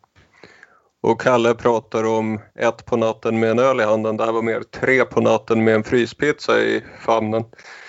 Och 1.01 1.21
Kalle 1.21 1.55
pratar 1.55 2.03
om 2.03 2.39
ett 2.55 2.85
på 2.85 2.97
natten 2.97 3.39
med 3.39 3.51
en 3.51 3.59
öl 3.59 3.79
i 3.79 3.83
handen. 3.83 4.17
Det 4.17 4.25
här 4.25 4.31
var 4.31 4.41
mer 4.41 4.61
tre 4.61 5.05
på 5.05 5.21
natten 5.21 5.63
med 5.63 5.75
en 5.75 5.83
fryspizza 5.83 6.59
i 6.59 6.83
famnen. 6.99 7.43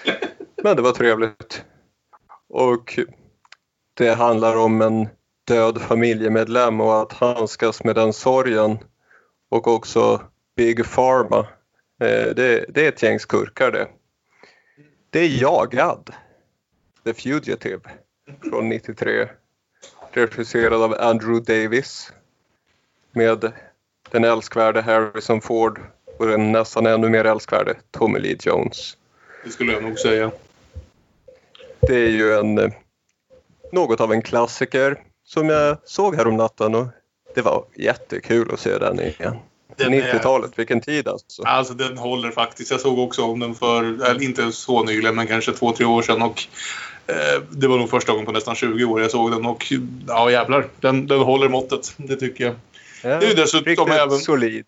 Men 0.63 0.77
det 0.77 0.83
var 0.83 0.93
trevligt. 0.93 1.65
Och 2.49 2.99
det 3.95 4.15
handlar 4.15 4.57
om 4.57 4.83
en 4.83 5.09
död 5.47 5.81
familjemedlem 5.81 6.81
och 6.81 7.03
att 7.03 7.13
handskas 7.13 7.85
med 7.85 7.95
den 7.95 8.13
sorgen. 8.13 8.79
Och 9.51 9.69
också 9.69 10.23
Big 10.57 10.85
Pharma. 10.85 11.39
Eh, 12.01 12.35
Det, 12.35 12.65
det 12.69 12.85
är 12.85 12.89
ett 12.89 13.03
gäng 13.03 13.19
skurkar 13.19 13.71
det. 13.71 13.89
Det 15.11 15.21
är 15.21 15.43
Jagad. 15.43 16.15
The 17.05 17.15
Fugitive 17.15 17.81
från 18.51 18.69
93. 18.69 19.29
Regisserad 20.13 20.83
av 20.83 20.95
Andrew 21.01 21.55
Davis. 21.55 22.13
Med 23.13 23.53
den 24.11 24.25
älskvärde 24.25 24.83
Harrison 24.83 25.41
Ford 25.41 25.81
och 26.19 26.27
den 26.27 26.53
nästan 26.53 26.87
ännu 26.87 27.09
mer 27.09 27.25
älskvärde 27.25 27.75
Tommy 27.91 28.19
Lee 28.19 28.37
Jones. 28.41 28.97
Det 29.45 29.51
skulle 29.51 29.73
jag 29.73 29.83
nog 29.83 29.99
säga. 29.99 30.31
Det 31.81 31.95
är 31.95 32.09
ju 32.11 32.35
en... 32.35 32.59
eh, 32.59 32.71
något 33.73 34.01
av 34.01 34.13
en 34.13 34.23
klassiker 34.23 35.03
som 35.25 35.49
jag 35.49 35.77
såg 35.85 36.17
här 36.17 36.27
om 36.29 36.37
natten 36.37 36.75
och 36.75 36.87
det 37.35 37.43
var 37.43 37.65
jättekul 37.77 38.51
att 38.53 38.61
se 38.61 38.79
den 38.79 39.01
igen. 39.01 39.37
Den 39.77 39.95
är- 39.95 40.03
90-talet, 40.15 40.59
vilken 40.59 40.81
tid 40.81 41.09
alltså. 41.09 41.43
Alltså 41.43 41.75
den 41.75 41.99
håller 41.99 42.31
faktiskt. 42.31 42.71
Jag 42.71 42.81
såg 42.81 42.99
också 42.99 43.23
om 43.23 43.41
den 43.41 43.55
för, 43.55 43.83
eller 43.85 44.23
inte 44.23 44.53
så 44.53 44.83
nyligen, 44.85 45.15
men 45.17 45.27
kanske 45.27 45.53
två, 45.53 45.73
tre 45.73 45.87
år 45.87 46.03
sedan. 46.03 46.23
Och, 46.23 46.43
eh, 47.07 47.43
det 47.51 47.69
var 47.69 47.79
nog 47.79 47.91
första 47.91 48.13
gången 48.13 48.27
på 48.27 48.33
nästan 48.33 48.55
20 48.55 48.85
år 48.85 49.01
jag 49.03 49.11
såg 49.11 49.31
den. 49.31 49.47
Och 49.47 49.73
ja 50.09 50.31
jävlar, 50.31 50.67
den, 50.81 51.07
den 51.07 51.19
håller 51.21 51.49
måttet. 51.49 51.93
Det 51.97 52.17
tycker 52.17 52.45
jag. 52.45 52.55
Det 53.03 53.09
är 53.09 53.29
ju 53.29 53.35
dessutom 53.35 53.91
även 53.91 54.19
solid. 54.19 54.65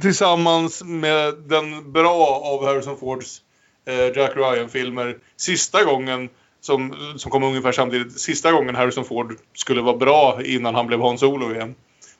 tillsammans 0.00 0.82
med 0.84 1.34
den 1.34 1.92
bra 1.92 2.40
av 2.44 2.64
Harrison 2.64 2.98
Fords 2.98 3.42
eh, 3.86 4.16
Jack 4.16 4.36
Ryan-filmer. 4.36 5.18
Sista 5.36 5.84
gången 5.84 6.28
som, 6.60 6.94
som 7.16 7.30
kom 7.30 7.42
ungefär 7.42 7.72
samtidigt. 7.72 8.20
Sista 8.20 8.52
gången 8.52 8.74
Harrison 8.74 9.04
Ford 9.04 9.36
skulle 9.54 9.82
vara 9.82 9.96
bra 9.96 10.42
innan 10.44 10.74
han 10.74 10.86
blev 10.86 11.00
Han 11.00 11.18
Solo 11.18 11.54
igen. 11.54 11.74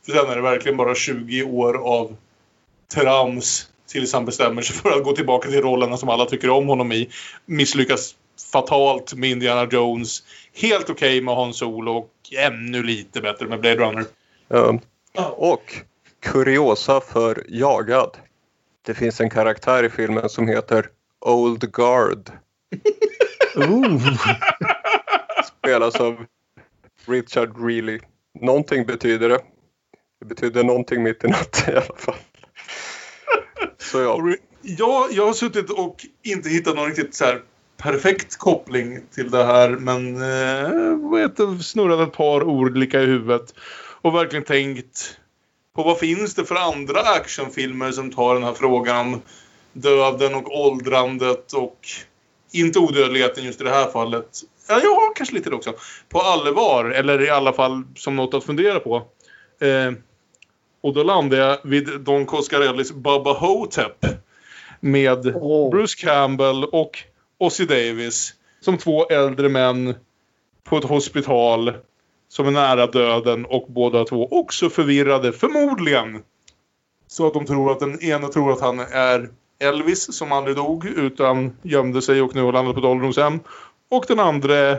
För 0.05 0.13
sen 0.13 0.31
är 0.31 0.37
det 0.37 0.43
verkligen 0.43 0.77
bara 0.77 0.95
20 0.95 1.43
år 1.43 1.75
av 1.75 2.17
trams 2.95 3.69
tills 3.89 4.13
han 4.13 4.25
bestämmer 4.25 4.63
sig 4.63 4.77
för 4.77 4.91
att 4.91 5.05
gå 5.05 5.13
tillbaka 5.13 5.49
till 5.49 5.63
rollerna 5.63 5.97
som 5.97 6.09
alla 6.09 6.25
tycker 6.25 6.51
om 6.51 6.69
honom 6.69 6.93
i. 6.93 7.09
Misslyckas 7.47 8.15
fatalt 8.53 9.15
med 9.15 9.31
Indiana 9.31 9.69
Jones. 9.71 10.23
Helt 10.55 10.91
okej 10.91 11.21
med 11.21 11.35
Han 11.35 11.55
Solo 11.55 11.93
och 11.93 12.11
ännu 12.39 12.83
lite 12.83 13.21
bättre 13.21 13.47
med 13.47 13.61
Blade 13.61 13.77
Runner. 13.77 14.05
Ja. 14.49 14.79
Och 15.37 15.75
kuriosa 16.21 17.01
för 17.01 17.45
jagad. 17.49 18.17
Det 18.83 18.95
finns 18.95 19.21
en 19.21 19.31
karaktär 19.31 19.85
i 19.85 19.91
filmen 19.91 20.29
som 20.29 20.49
heter 20.49 20.89
Old 21.21 21.73
Guard. 21.73 22.31
Spelas 25.59 25.97
av 25.97 26.27
Richard 27.07 27.65
Reilly. 27.65 28.01
Någonting 28.41 28.87
betyder 28.87 29.29
det. 29.29 29.41
Det 30.21 30.27
betyder 30.27 30.65
någonting 30.65 31.03
mitt 31.03 31.25
i 31.25 31.29
natten 31.29 31.75
i 31.75 31.77
alla 31.77 31.97
fall. 31.97 32.15
Så 33.79 34.01
ja. 34.01 34.35
Ja, 34.63 35.09
jag 35.11 35.27
har 35.27 35.33
suttit 35.33 35.71
och 35.71 36.07
inte 36.23 36.49
hittat 36.49 36.77
någon 36.77 36.87
riktigt 36.87 37.15
så 37.15 37.25
här 37.25 37.43
perfekt 37.77 38.37
koppling 38.37 39.01
till 39.15 39.31
det 39.31 39.45
här. 39.45 39.71
Men 39.71 40.17
eh, 40.17 41.11
vet, 41.11 41.37
du, 41.37 41.63
snurrat 41.63 42.09
ett 42.09 42.15
par 42.15 42.43
ord 42.43 42.77
lika 42.77 43.03
i 43.03 43.07
huvudet. 43.07 43.55
Och 44.07 44.15
verkligen 44.15 44.45
tänkt 44.45 45.19
på 45.75 45.83
vad 45.83 45.99
finns 45.99 46.35
det 46.35 46.45
för 46.45 46.55
andra 46.55 47.01
actionfilmer 47.01 47.93
som 47.93 48.11
tar 48.13 48.35
den 48.35 48.43
här 48.43 48.53
frågan 48.53 49.15
om 49.15 49.23
döden 49.73 50.35
och 50.35 50.61
åldrandet 50.61 51.53
och 51.53 51.89
inte 52.53 52.79
odödligheten 52.79 53.45
just 53.45 53.61
i 53.61 53.65
det 53.65 53.71
här 53.71 53.91
fallet. 53.91 54.41
Ja, 54.69 54.81
ja 54.83 55.13
kanske 55.17 55.35
lite 55.35 55.51
det 55.51 55.57
också. 55.57 55.75
På 56.09 56.21
allvar, 56.21 56.85
eller 56.85 57.23
i 57.23 57.31
alla 57.31 57.53
fall 57.53 57.83
som 57.97 58.17
något 58.17 58.35
att 58.35 58.45
fundera 58.45 58.81
på. 58.81 58.97
Eh, 59.61 59.93
och 60.81 60.95
då 60.95 61.03
landade 61.03 61.43
jag 61.43 61.59
vid 61.63 62.01
Don 62.01 62.27
Coscarellis 62.27 62.93
Bubba 62.93 63.33
Hotep. 63.33 64.07
Med 64.81 65.23
Bruce 65.71 65.97
Campbell 65.99 66.65
och 66.65 66.99
Ossie 67.39 67.67
Davis. 67.67 68.35
Som 68.61 68.79
två 68.79 69.07
äldre 69.07 69.49
män 69.49 69.95
på 70.65 70.79
ett 70.79 70.85
hospital. 70.85 71.73
Som 72.29 72.47
är 72.47 72.51
nära 72.51 72.87
döden 72.87 73.47
och 73.47 73.67
båda 73.69 74.05
två 74.05 74.29
också 74.31 74.71
förvirrade, 74.71 75.33
förmodligen. 75.33 76.23
Så 77.07 77.27
att 77.27 77.35
de 77.35 77.47
tror 77.47 77.73
att 77.73 77.81
den 77.81 78.03
ena 78.03 78.29
tror 78.29 78.53
att 78.53 78.61
han 78.61 78.79
är 78.81 79.31
Elvis 79.59 80.15
som 80.15 80.33
aldrig 80.33 80.57
dog 80.57 80.87
utan 80.87 81.57
gömde 81.63 82.03
sig 82.03 82.23
och 82.23 82.35
nu 82.35 82.43
har 82.43 82.53
landat 82.53 82.75
på 82.75 82.81
ett 82.81 82.87
ålderdomshem. 82.87 83.41
Och 83.91 84.05
den 84.09 84.21
andra, 84.21 84.79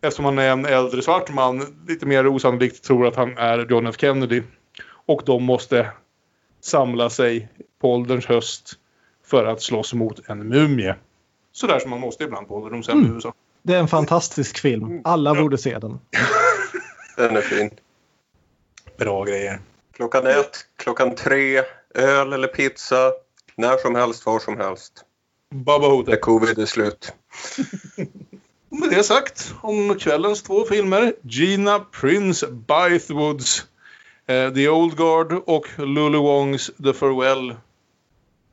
eftersom 0.00 0.24
han 0.24 0.38
är 0.38 0.50
en 0.50 0.66
äldre 0.66 1.02
svart 1.02 1.34
man, 1.34 1.84
lite 1.88 2.06
mer 2.06 2.26
osannolikt 2.26 2.84
tror 2.84 3.06
att 3.06 3.16
han 3.16 3.38
är 3.38 3.66
John 3.70 3.86
F 3.86 3.94
Kennedy. 3.98 4.42
Och 5.06 5.22
de 5.26 5.42
måste 5.44 5.92
samla 6.60 7.10
sig 7.10 7.48
på 7.80 7.92
ålderns 7.92 8.26
höst 8.26 8.72
för 9.24 9.44
att 9.44 9.62
slåss 9.62 9.94
mot 9.94 10.28
en 10.28 10.48
mumie. 10.48 10.96
Sådär 11.52 11.78
som 11.78 11.90
man 11.90 12.00
måste 12.00 12.24
ibland 12.24 12.48
på 12.48 12.54
ålderdomshem 12.54 13.06
i 13.06 13.08
USA. 13.14 13.34
Det 13.62 13.74
är 13.74 13.78
en 13.78 13.88
fantastisk 13.88 14.58
film. 14.58 15.00
Alla 15.04 15.34
borde 15.34 15.58
se 15.58 15.78
den. 15.78 16.00
Den 17.16 17.36
är 17.36 17.40
fin. 17.40 17.70
Bra 18.98 19.24
grejer. 19.24 19.60
Klockan 19.96 20.26
ett, 20.26 20.66
klockan 20.76 21.14
tre, 21.14 21.62
öl 21.94 22.32
eller 22.32 22.48
pizza. 22.48 23.12
När 23.56 23.76
som 23.76 23.94
helst, 23.94 24.26
var 24.26 24.38
som 24.38 24.56
helst. 24.56 25.04
Bubba 25.50 25.88
Hotep. 25.88 26.08
När 26.08 26.16
covid 26.16 26.58
är 26.58 26.66
slut. 26.66 27.12
Med 28.68 28.90
det 28.90 29.04
sagt 29.04 29.54
om 29.60 29.98
kvällens 29.98 30.42
två 30.42 30.64
filmer. 30.64 31.14
Gina 31.22 31.78
Prince 31.78 32.46
Bythwoods 32.46 33.66
eh, 34.26 34.54
The 34.54 34.68
Old 34.68 34.96
Guard 34.96 35.32
och 35.32 35.66
Lulu 35.78 36.18
Wongs 36.18 36.70
The 36.84 36.92
Farewell. 36.92 37.56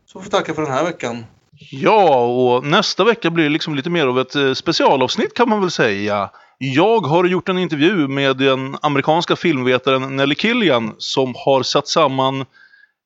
Så 0.05 0.19
får 0.19 0.21
vi 0.21 0.29
tacka 0.29 0.53
för 0.53 0.61
den 0.61 0.71
här 0.71 0.83
veckan. 0.83 1.25
Ja, 1.59 2.25
och 2.25 2.65
nästa 2.65 3.03
vecka 3.03 3.29
blir 3.29 3.43
det 3.43 3.49
liksom 3.49 3.75
lite 3.75 3.89
mer 3.89 4.07
av 4.07 4.19
ett 4.19 4.35
eh, 4.35 4.53
specialavsnitt 4.53 5.33
kan 5.33 5.49
man 5.49 5.61
väl 5.61 5.71
säga. 5.71 6.29
Jag 6.57 6.99
har 7.01 7.25
gjort 7.25 7.49
en 7.49 7.57
intervju 7.57 8.07
med 8.07 8.37
den 8.37 8.77
amerikanska 8.81 9.35
filmvetaren 9.35 10.15
Nelly 10.15 10.35
Killian 10.35 10.95
som 10.97 11.35
har 11.45 11.63
satt 11.63 11.87
samman 11.87 12.45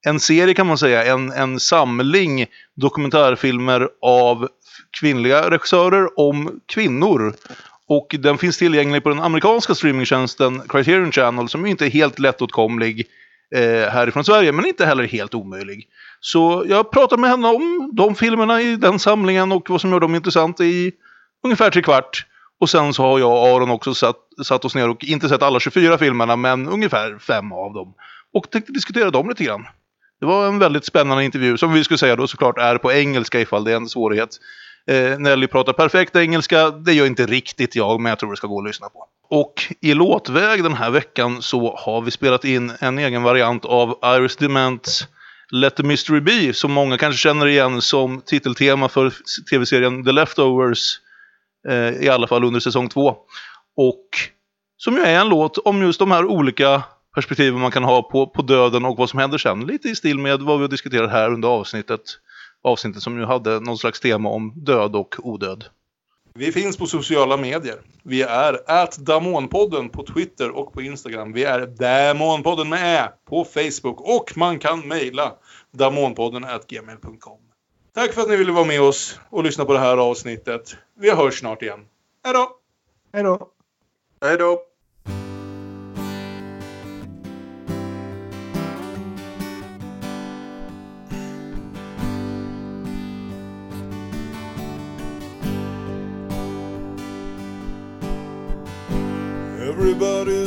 en 0.06 0.20
serie 0.20 0.54
kan 0.54 0.68
man 0.68 0.78
säga, 0.78 1.06
en, 1.06 1.32
en 1.32 1.60
samling 1.60 2.46
dokumentärfilmer 2.76 3.90
av 4.02 4.48
kvinnliga 5.00 5.50
regissörer 5.50 6.20
om 6.20 6.60
kvinnor. 6.66 7.34
Och 7.88 8.16
den 8.20 8.38
finns 8.38 8.58
tillgänglig 8.58 9.04
på 9.04 9.10
den 9.10 9.20
amerikanska 9.20 9.76
streamingtjänsten 9.76 10.62
Criterion 10.70 11.12
Channel 11.12 11.50
som 11.50 11.66
inte 11.66 11.86
är 11.86 11.90
helt 11.90 12.20
lättåtkomlig 12.20 13.08
eh, 13.56 13.90
härifrån 13.92 14.26
Sverige, 14.26 14.52
men 14.52 14.66
inte 14.66 14.86
heller 14.86 15.04
helt 15.04 15.34
omöjlig. 15.34 15.88
Så 16.26 16.66
jag 16.68 16.92
pratar 16.92 17.18
med 17.18 17.30
henne 17.30 17.48
om 17.48 17.90
de 17.94 18.16
filmerna 18.16 18.62
i 18.62 18.76
den 18.76 19.00
samlingen 19.00 19.52
och 19.52 19.70
vad 19.70 19.82
som 19.82 19.92
gör 19.92 20.00
dem 20.00 20.16
intressanta 20.16 20.64
i 20.64 20.92
ungefär 21.44 21.72
tre 21.72 21.82
kvart. 21.82 22.26
Och 22.60 22.70
sen 22.70 22.94
så 22.94 23.04
har 23.04 23.20
jag 23.20 23.32
och 23.32 23.48
Aron 23.48 23.70
också 23.70 23.94
satt, 23.94 24.16
satt 24.46 24.66
oss 24.66 24.76
ner 24.76 24.90
och 24.90 25.04
inte 25.04 25.30
sett 25.30 25.44
alla 25.44 25.60
24 25.60 25.98
filmerna, 25.98 26.36
men 26.36 26.68
ungefär 26.68 27.20
fem 27.20 27.52
av 27.52 27.74
dem. 27.74 27.94
Och 28.34 28.50
tänkte 28.50 28.72
diskutera 28.72 29.12
dem 29.12 29.30
lite 29.30 29.44
grann. 29.44 29.66
Det 30.20 30.26
var 30.26 30.48
en 30.48 30.60
väldigt 30.60 30.86
spännande 30.86 31.24
intervju 31.24 31.58
som 31.58 31.74
vi 31.74 31.84
skulle 31.84 31.98
säga 31.98 32.16
då 32.16 32.28
såklart 32.28 32.58
är 32.58 32.78
på 32.78 32.92
engelska 32.92 33.40
ifall 33.40 33.64
det 33.64 33.72
är 33.72 33.76
en 33.76 33.90
svårighet. 33.90 34.30
Eh, 34.88 35.20
Nelly 35.20 35.48
pratar 35.48 35.74
perfekt 35.74 36.16
engelska, 36.16 36.70
det 36.70 36.94
gör 36.94 37.06
inte 37.06 37.26
riktigt 37.26 37.76
jag, 37.76 38.02
men 38.02 38.10
jag 38.10 38.20
tror 38.20 38.32
det 38.32 38.38
ska 38.38 38.48
gå 38.48 38.60
att 38.60 38.68
lyssna 38.68 38.90
på. 38.90 39.06
Och 39.30 39.54
i 39.82 39.94
låtväg 39.94 40.64
den 40.64 40.74
här 40.74 40.90
veckan 40.90 41.42
så 41.42 41.76
har 41.76 42.02
vi 42.02 42.12
spelat 42.12 42.46
in 42.46 42.72
en 42.80 43.00
egen 43.00 43.24
variant 43.24 43.66
av 43.66 44.00
Iris 44.04 44.36
Dements 44.36 45.08
Let 45.54 45.76
the 45.76 45.84
Mystery 45.84 46.20
Be, 46.20 46.54
som 46.54 46.72
många 46.72 46.98
kanske 46.98 47.20
känner 47.20 47.48
igen 47.48 47.82
som 47.82 48.22
titeltema 48.22 48.90
för 48.90 49.14
tv-serien 49.50 50.04
The 50.04 50.12
Leftovers, 50.12 51.00
eh, 51.68 52.04
i 52.04 52.10
alla 52.10 52.28
fall 52.28 52.44
under 52.44 52.60
säsong 52.60 52.90
två. 52.90 53.18
Och 53.78 54.08
som 54.78 54.96
ju 54.96 55.02
är 55.02 55.20
en 55.22 55.30
låt 55.30 55.58
om 55.58 55.82
just 55.82 56.00
de 56.00 56.12
här 56.12 56.26
olika 56.26 56.84
perspektiven 57.16 57.60
man 57.60 57.72
kan 57.72 57.84
ha 57.84 58.02
på, 58.02 58.28
på 58.28 58.42
döden 58.42 58.86
och 58.86 58.98
vad 58.98 59.10
som 59.10 59.20
händer 59.20 59.38
sen. 59.38 59.66
Lite 59.66 59.90
i 59.90 59.96
stil 59.96 60.20
med 60.20 60.42
vad 60.42 60.58
vi 60.58 60.64
har 60.64 60.70
diskuterat 60.70 61.12
här 61.12 61.34
under 61.34 61.48
avsnittet. 61.48 62.02
Avsnittet 62.64 63.04
som 63.04 63.20
ju 63.20 63.26
hade 63.26 63.60
någon 63.60 63.78
slags 63.78 64.00
tema 64.00 64.30
om 64.30 64.54
död 64.56 64.96
och 64.96 65.16
odöd. 65.20 65.66
Vi 66.36 66.52
finns 66.52 66.78
på 66.78 66.86
sociala 66.86 67.38
medier. 67.38 67.82
Vi 68.04 68.22
är 68.22 68.60
at 68.68 68.98
Damonpodden 68.98 69.90
på 69.90 70.04
Twitter 70.04 70.50
och 70.50 70.74
på 70.74 70.82
Instagram. 70.82 71.34
Vi 71.34 71.44
är 71.44 71.68
Damonpodden 71.68 72.70
med 72.70 73.12
på 73.26 73.46
Facebook 73.46 74.02
och 74.02 74.38
man 74.38 74.60
kan 74.60 74.88
mejla 74.88 75.36
damonpodden 75.72 76.46
at 76.46 76.68
gmail.com. 76.68 77.40
Tack 77.94 78.14
för 78.14 78.22
att 78.22 78.30
ni 78.30 78.36
ville 78.36 78.52
vara 78.52 78.66
med 78.66 78.82
oss 78.82 79.20
och 79.30 79.44
lyssna 79.44 79.66
på 79.66 79.74
det 79.74 79.80
här 79.80 79.98
avsnittet. 79.98 80.76
Vi 81.00 81.12
hörs 81.12 81.40
snart 81.40 81.62
igen. 81.62 81.86
Hej 82.24 82.34
då! 82.34 82.50
Hej 83.14 83.24
då! 83.24 83.50
Hej 84.22 84.38
då! 84.38 84.73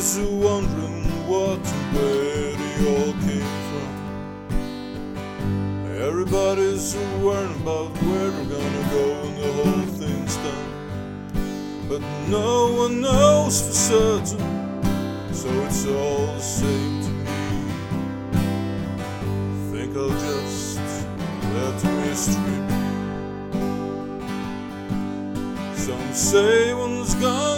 Everybody's 0.06 0.44
wondering 0.44 1.04
what 1.26 1.58
and 1.58 1.94
where 1.96 2.52
they 2.54 2.74
all 2.88 3.12
came 3.26 3.54
from. 3.66 3.90
Everybody's 6.00 6.94
worrying 7.20 7.60
about 7.60 7.90
where 8.02 8.30
they're 8.30 8.50
gonna 8.54 8.84
go 8.92 9.02
when 9.22 9.34
the 9.34 9.50
whole 9.52 9.86
thing's 9.98 10.36
done. 10.36 10.68
But 11.88 12.02
no 12.28 12.52
one 12.74 12.94
knows 13.00 13.60
for 13.66 13.72
certain, 13.72 14.44
so 15.34 15.48
it's 15.64 15.84
all 15.86 16.26
the 16.26 16.40
same 16.40 17.02
to 17.02 17.10
me. 17.10 17.42
Think 19.72 19.96
I'll 19.96 20.10
just 20.10 20.78
let 21.52 21.72
the 21.80 21.88
mystery 22.06 22.58
be. 22.68 22.74
Some 25.76 26.12
say 26.14 26.74
one's 26.74 27.14
gone, 27.16 27.55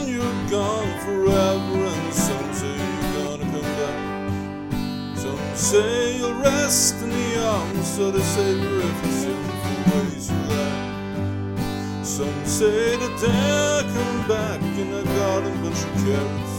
say 5.69 6.17
you'll 6.17 6.33
rest 6.33 6.95
in 7.03 7.11
the 7.11 7.47
arms 7.47 7.99
of 7.99 8.15
the 8.15 8.23
Savior 8.23 8.79
if 8.79 9.05
you 9.05 9.13
sinful 9.13 9.99
ways 9.99 10.31
you 10.31 10.37
lack. 10.49 12.05
Some 12.07 12.47
say 12.47 12.97
that 12.97 13.15
they'll 13.21 13.83
come 13.93 14.29
back 14.29 14.63
in 14.63 14.91
the 14.91 15.03
garden, 15.03 15.53
but 15.63 15.77
you 15.79 16.15
can't. 16.15 16.58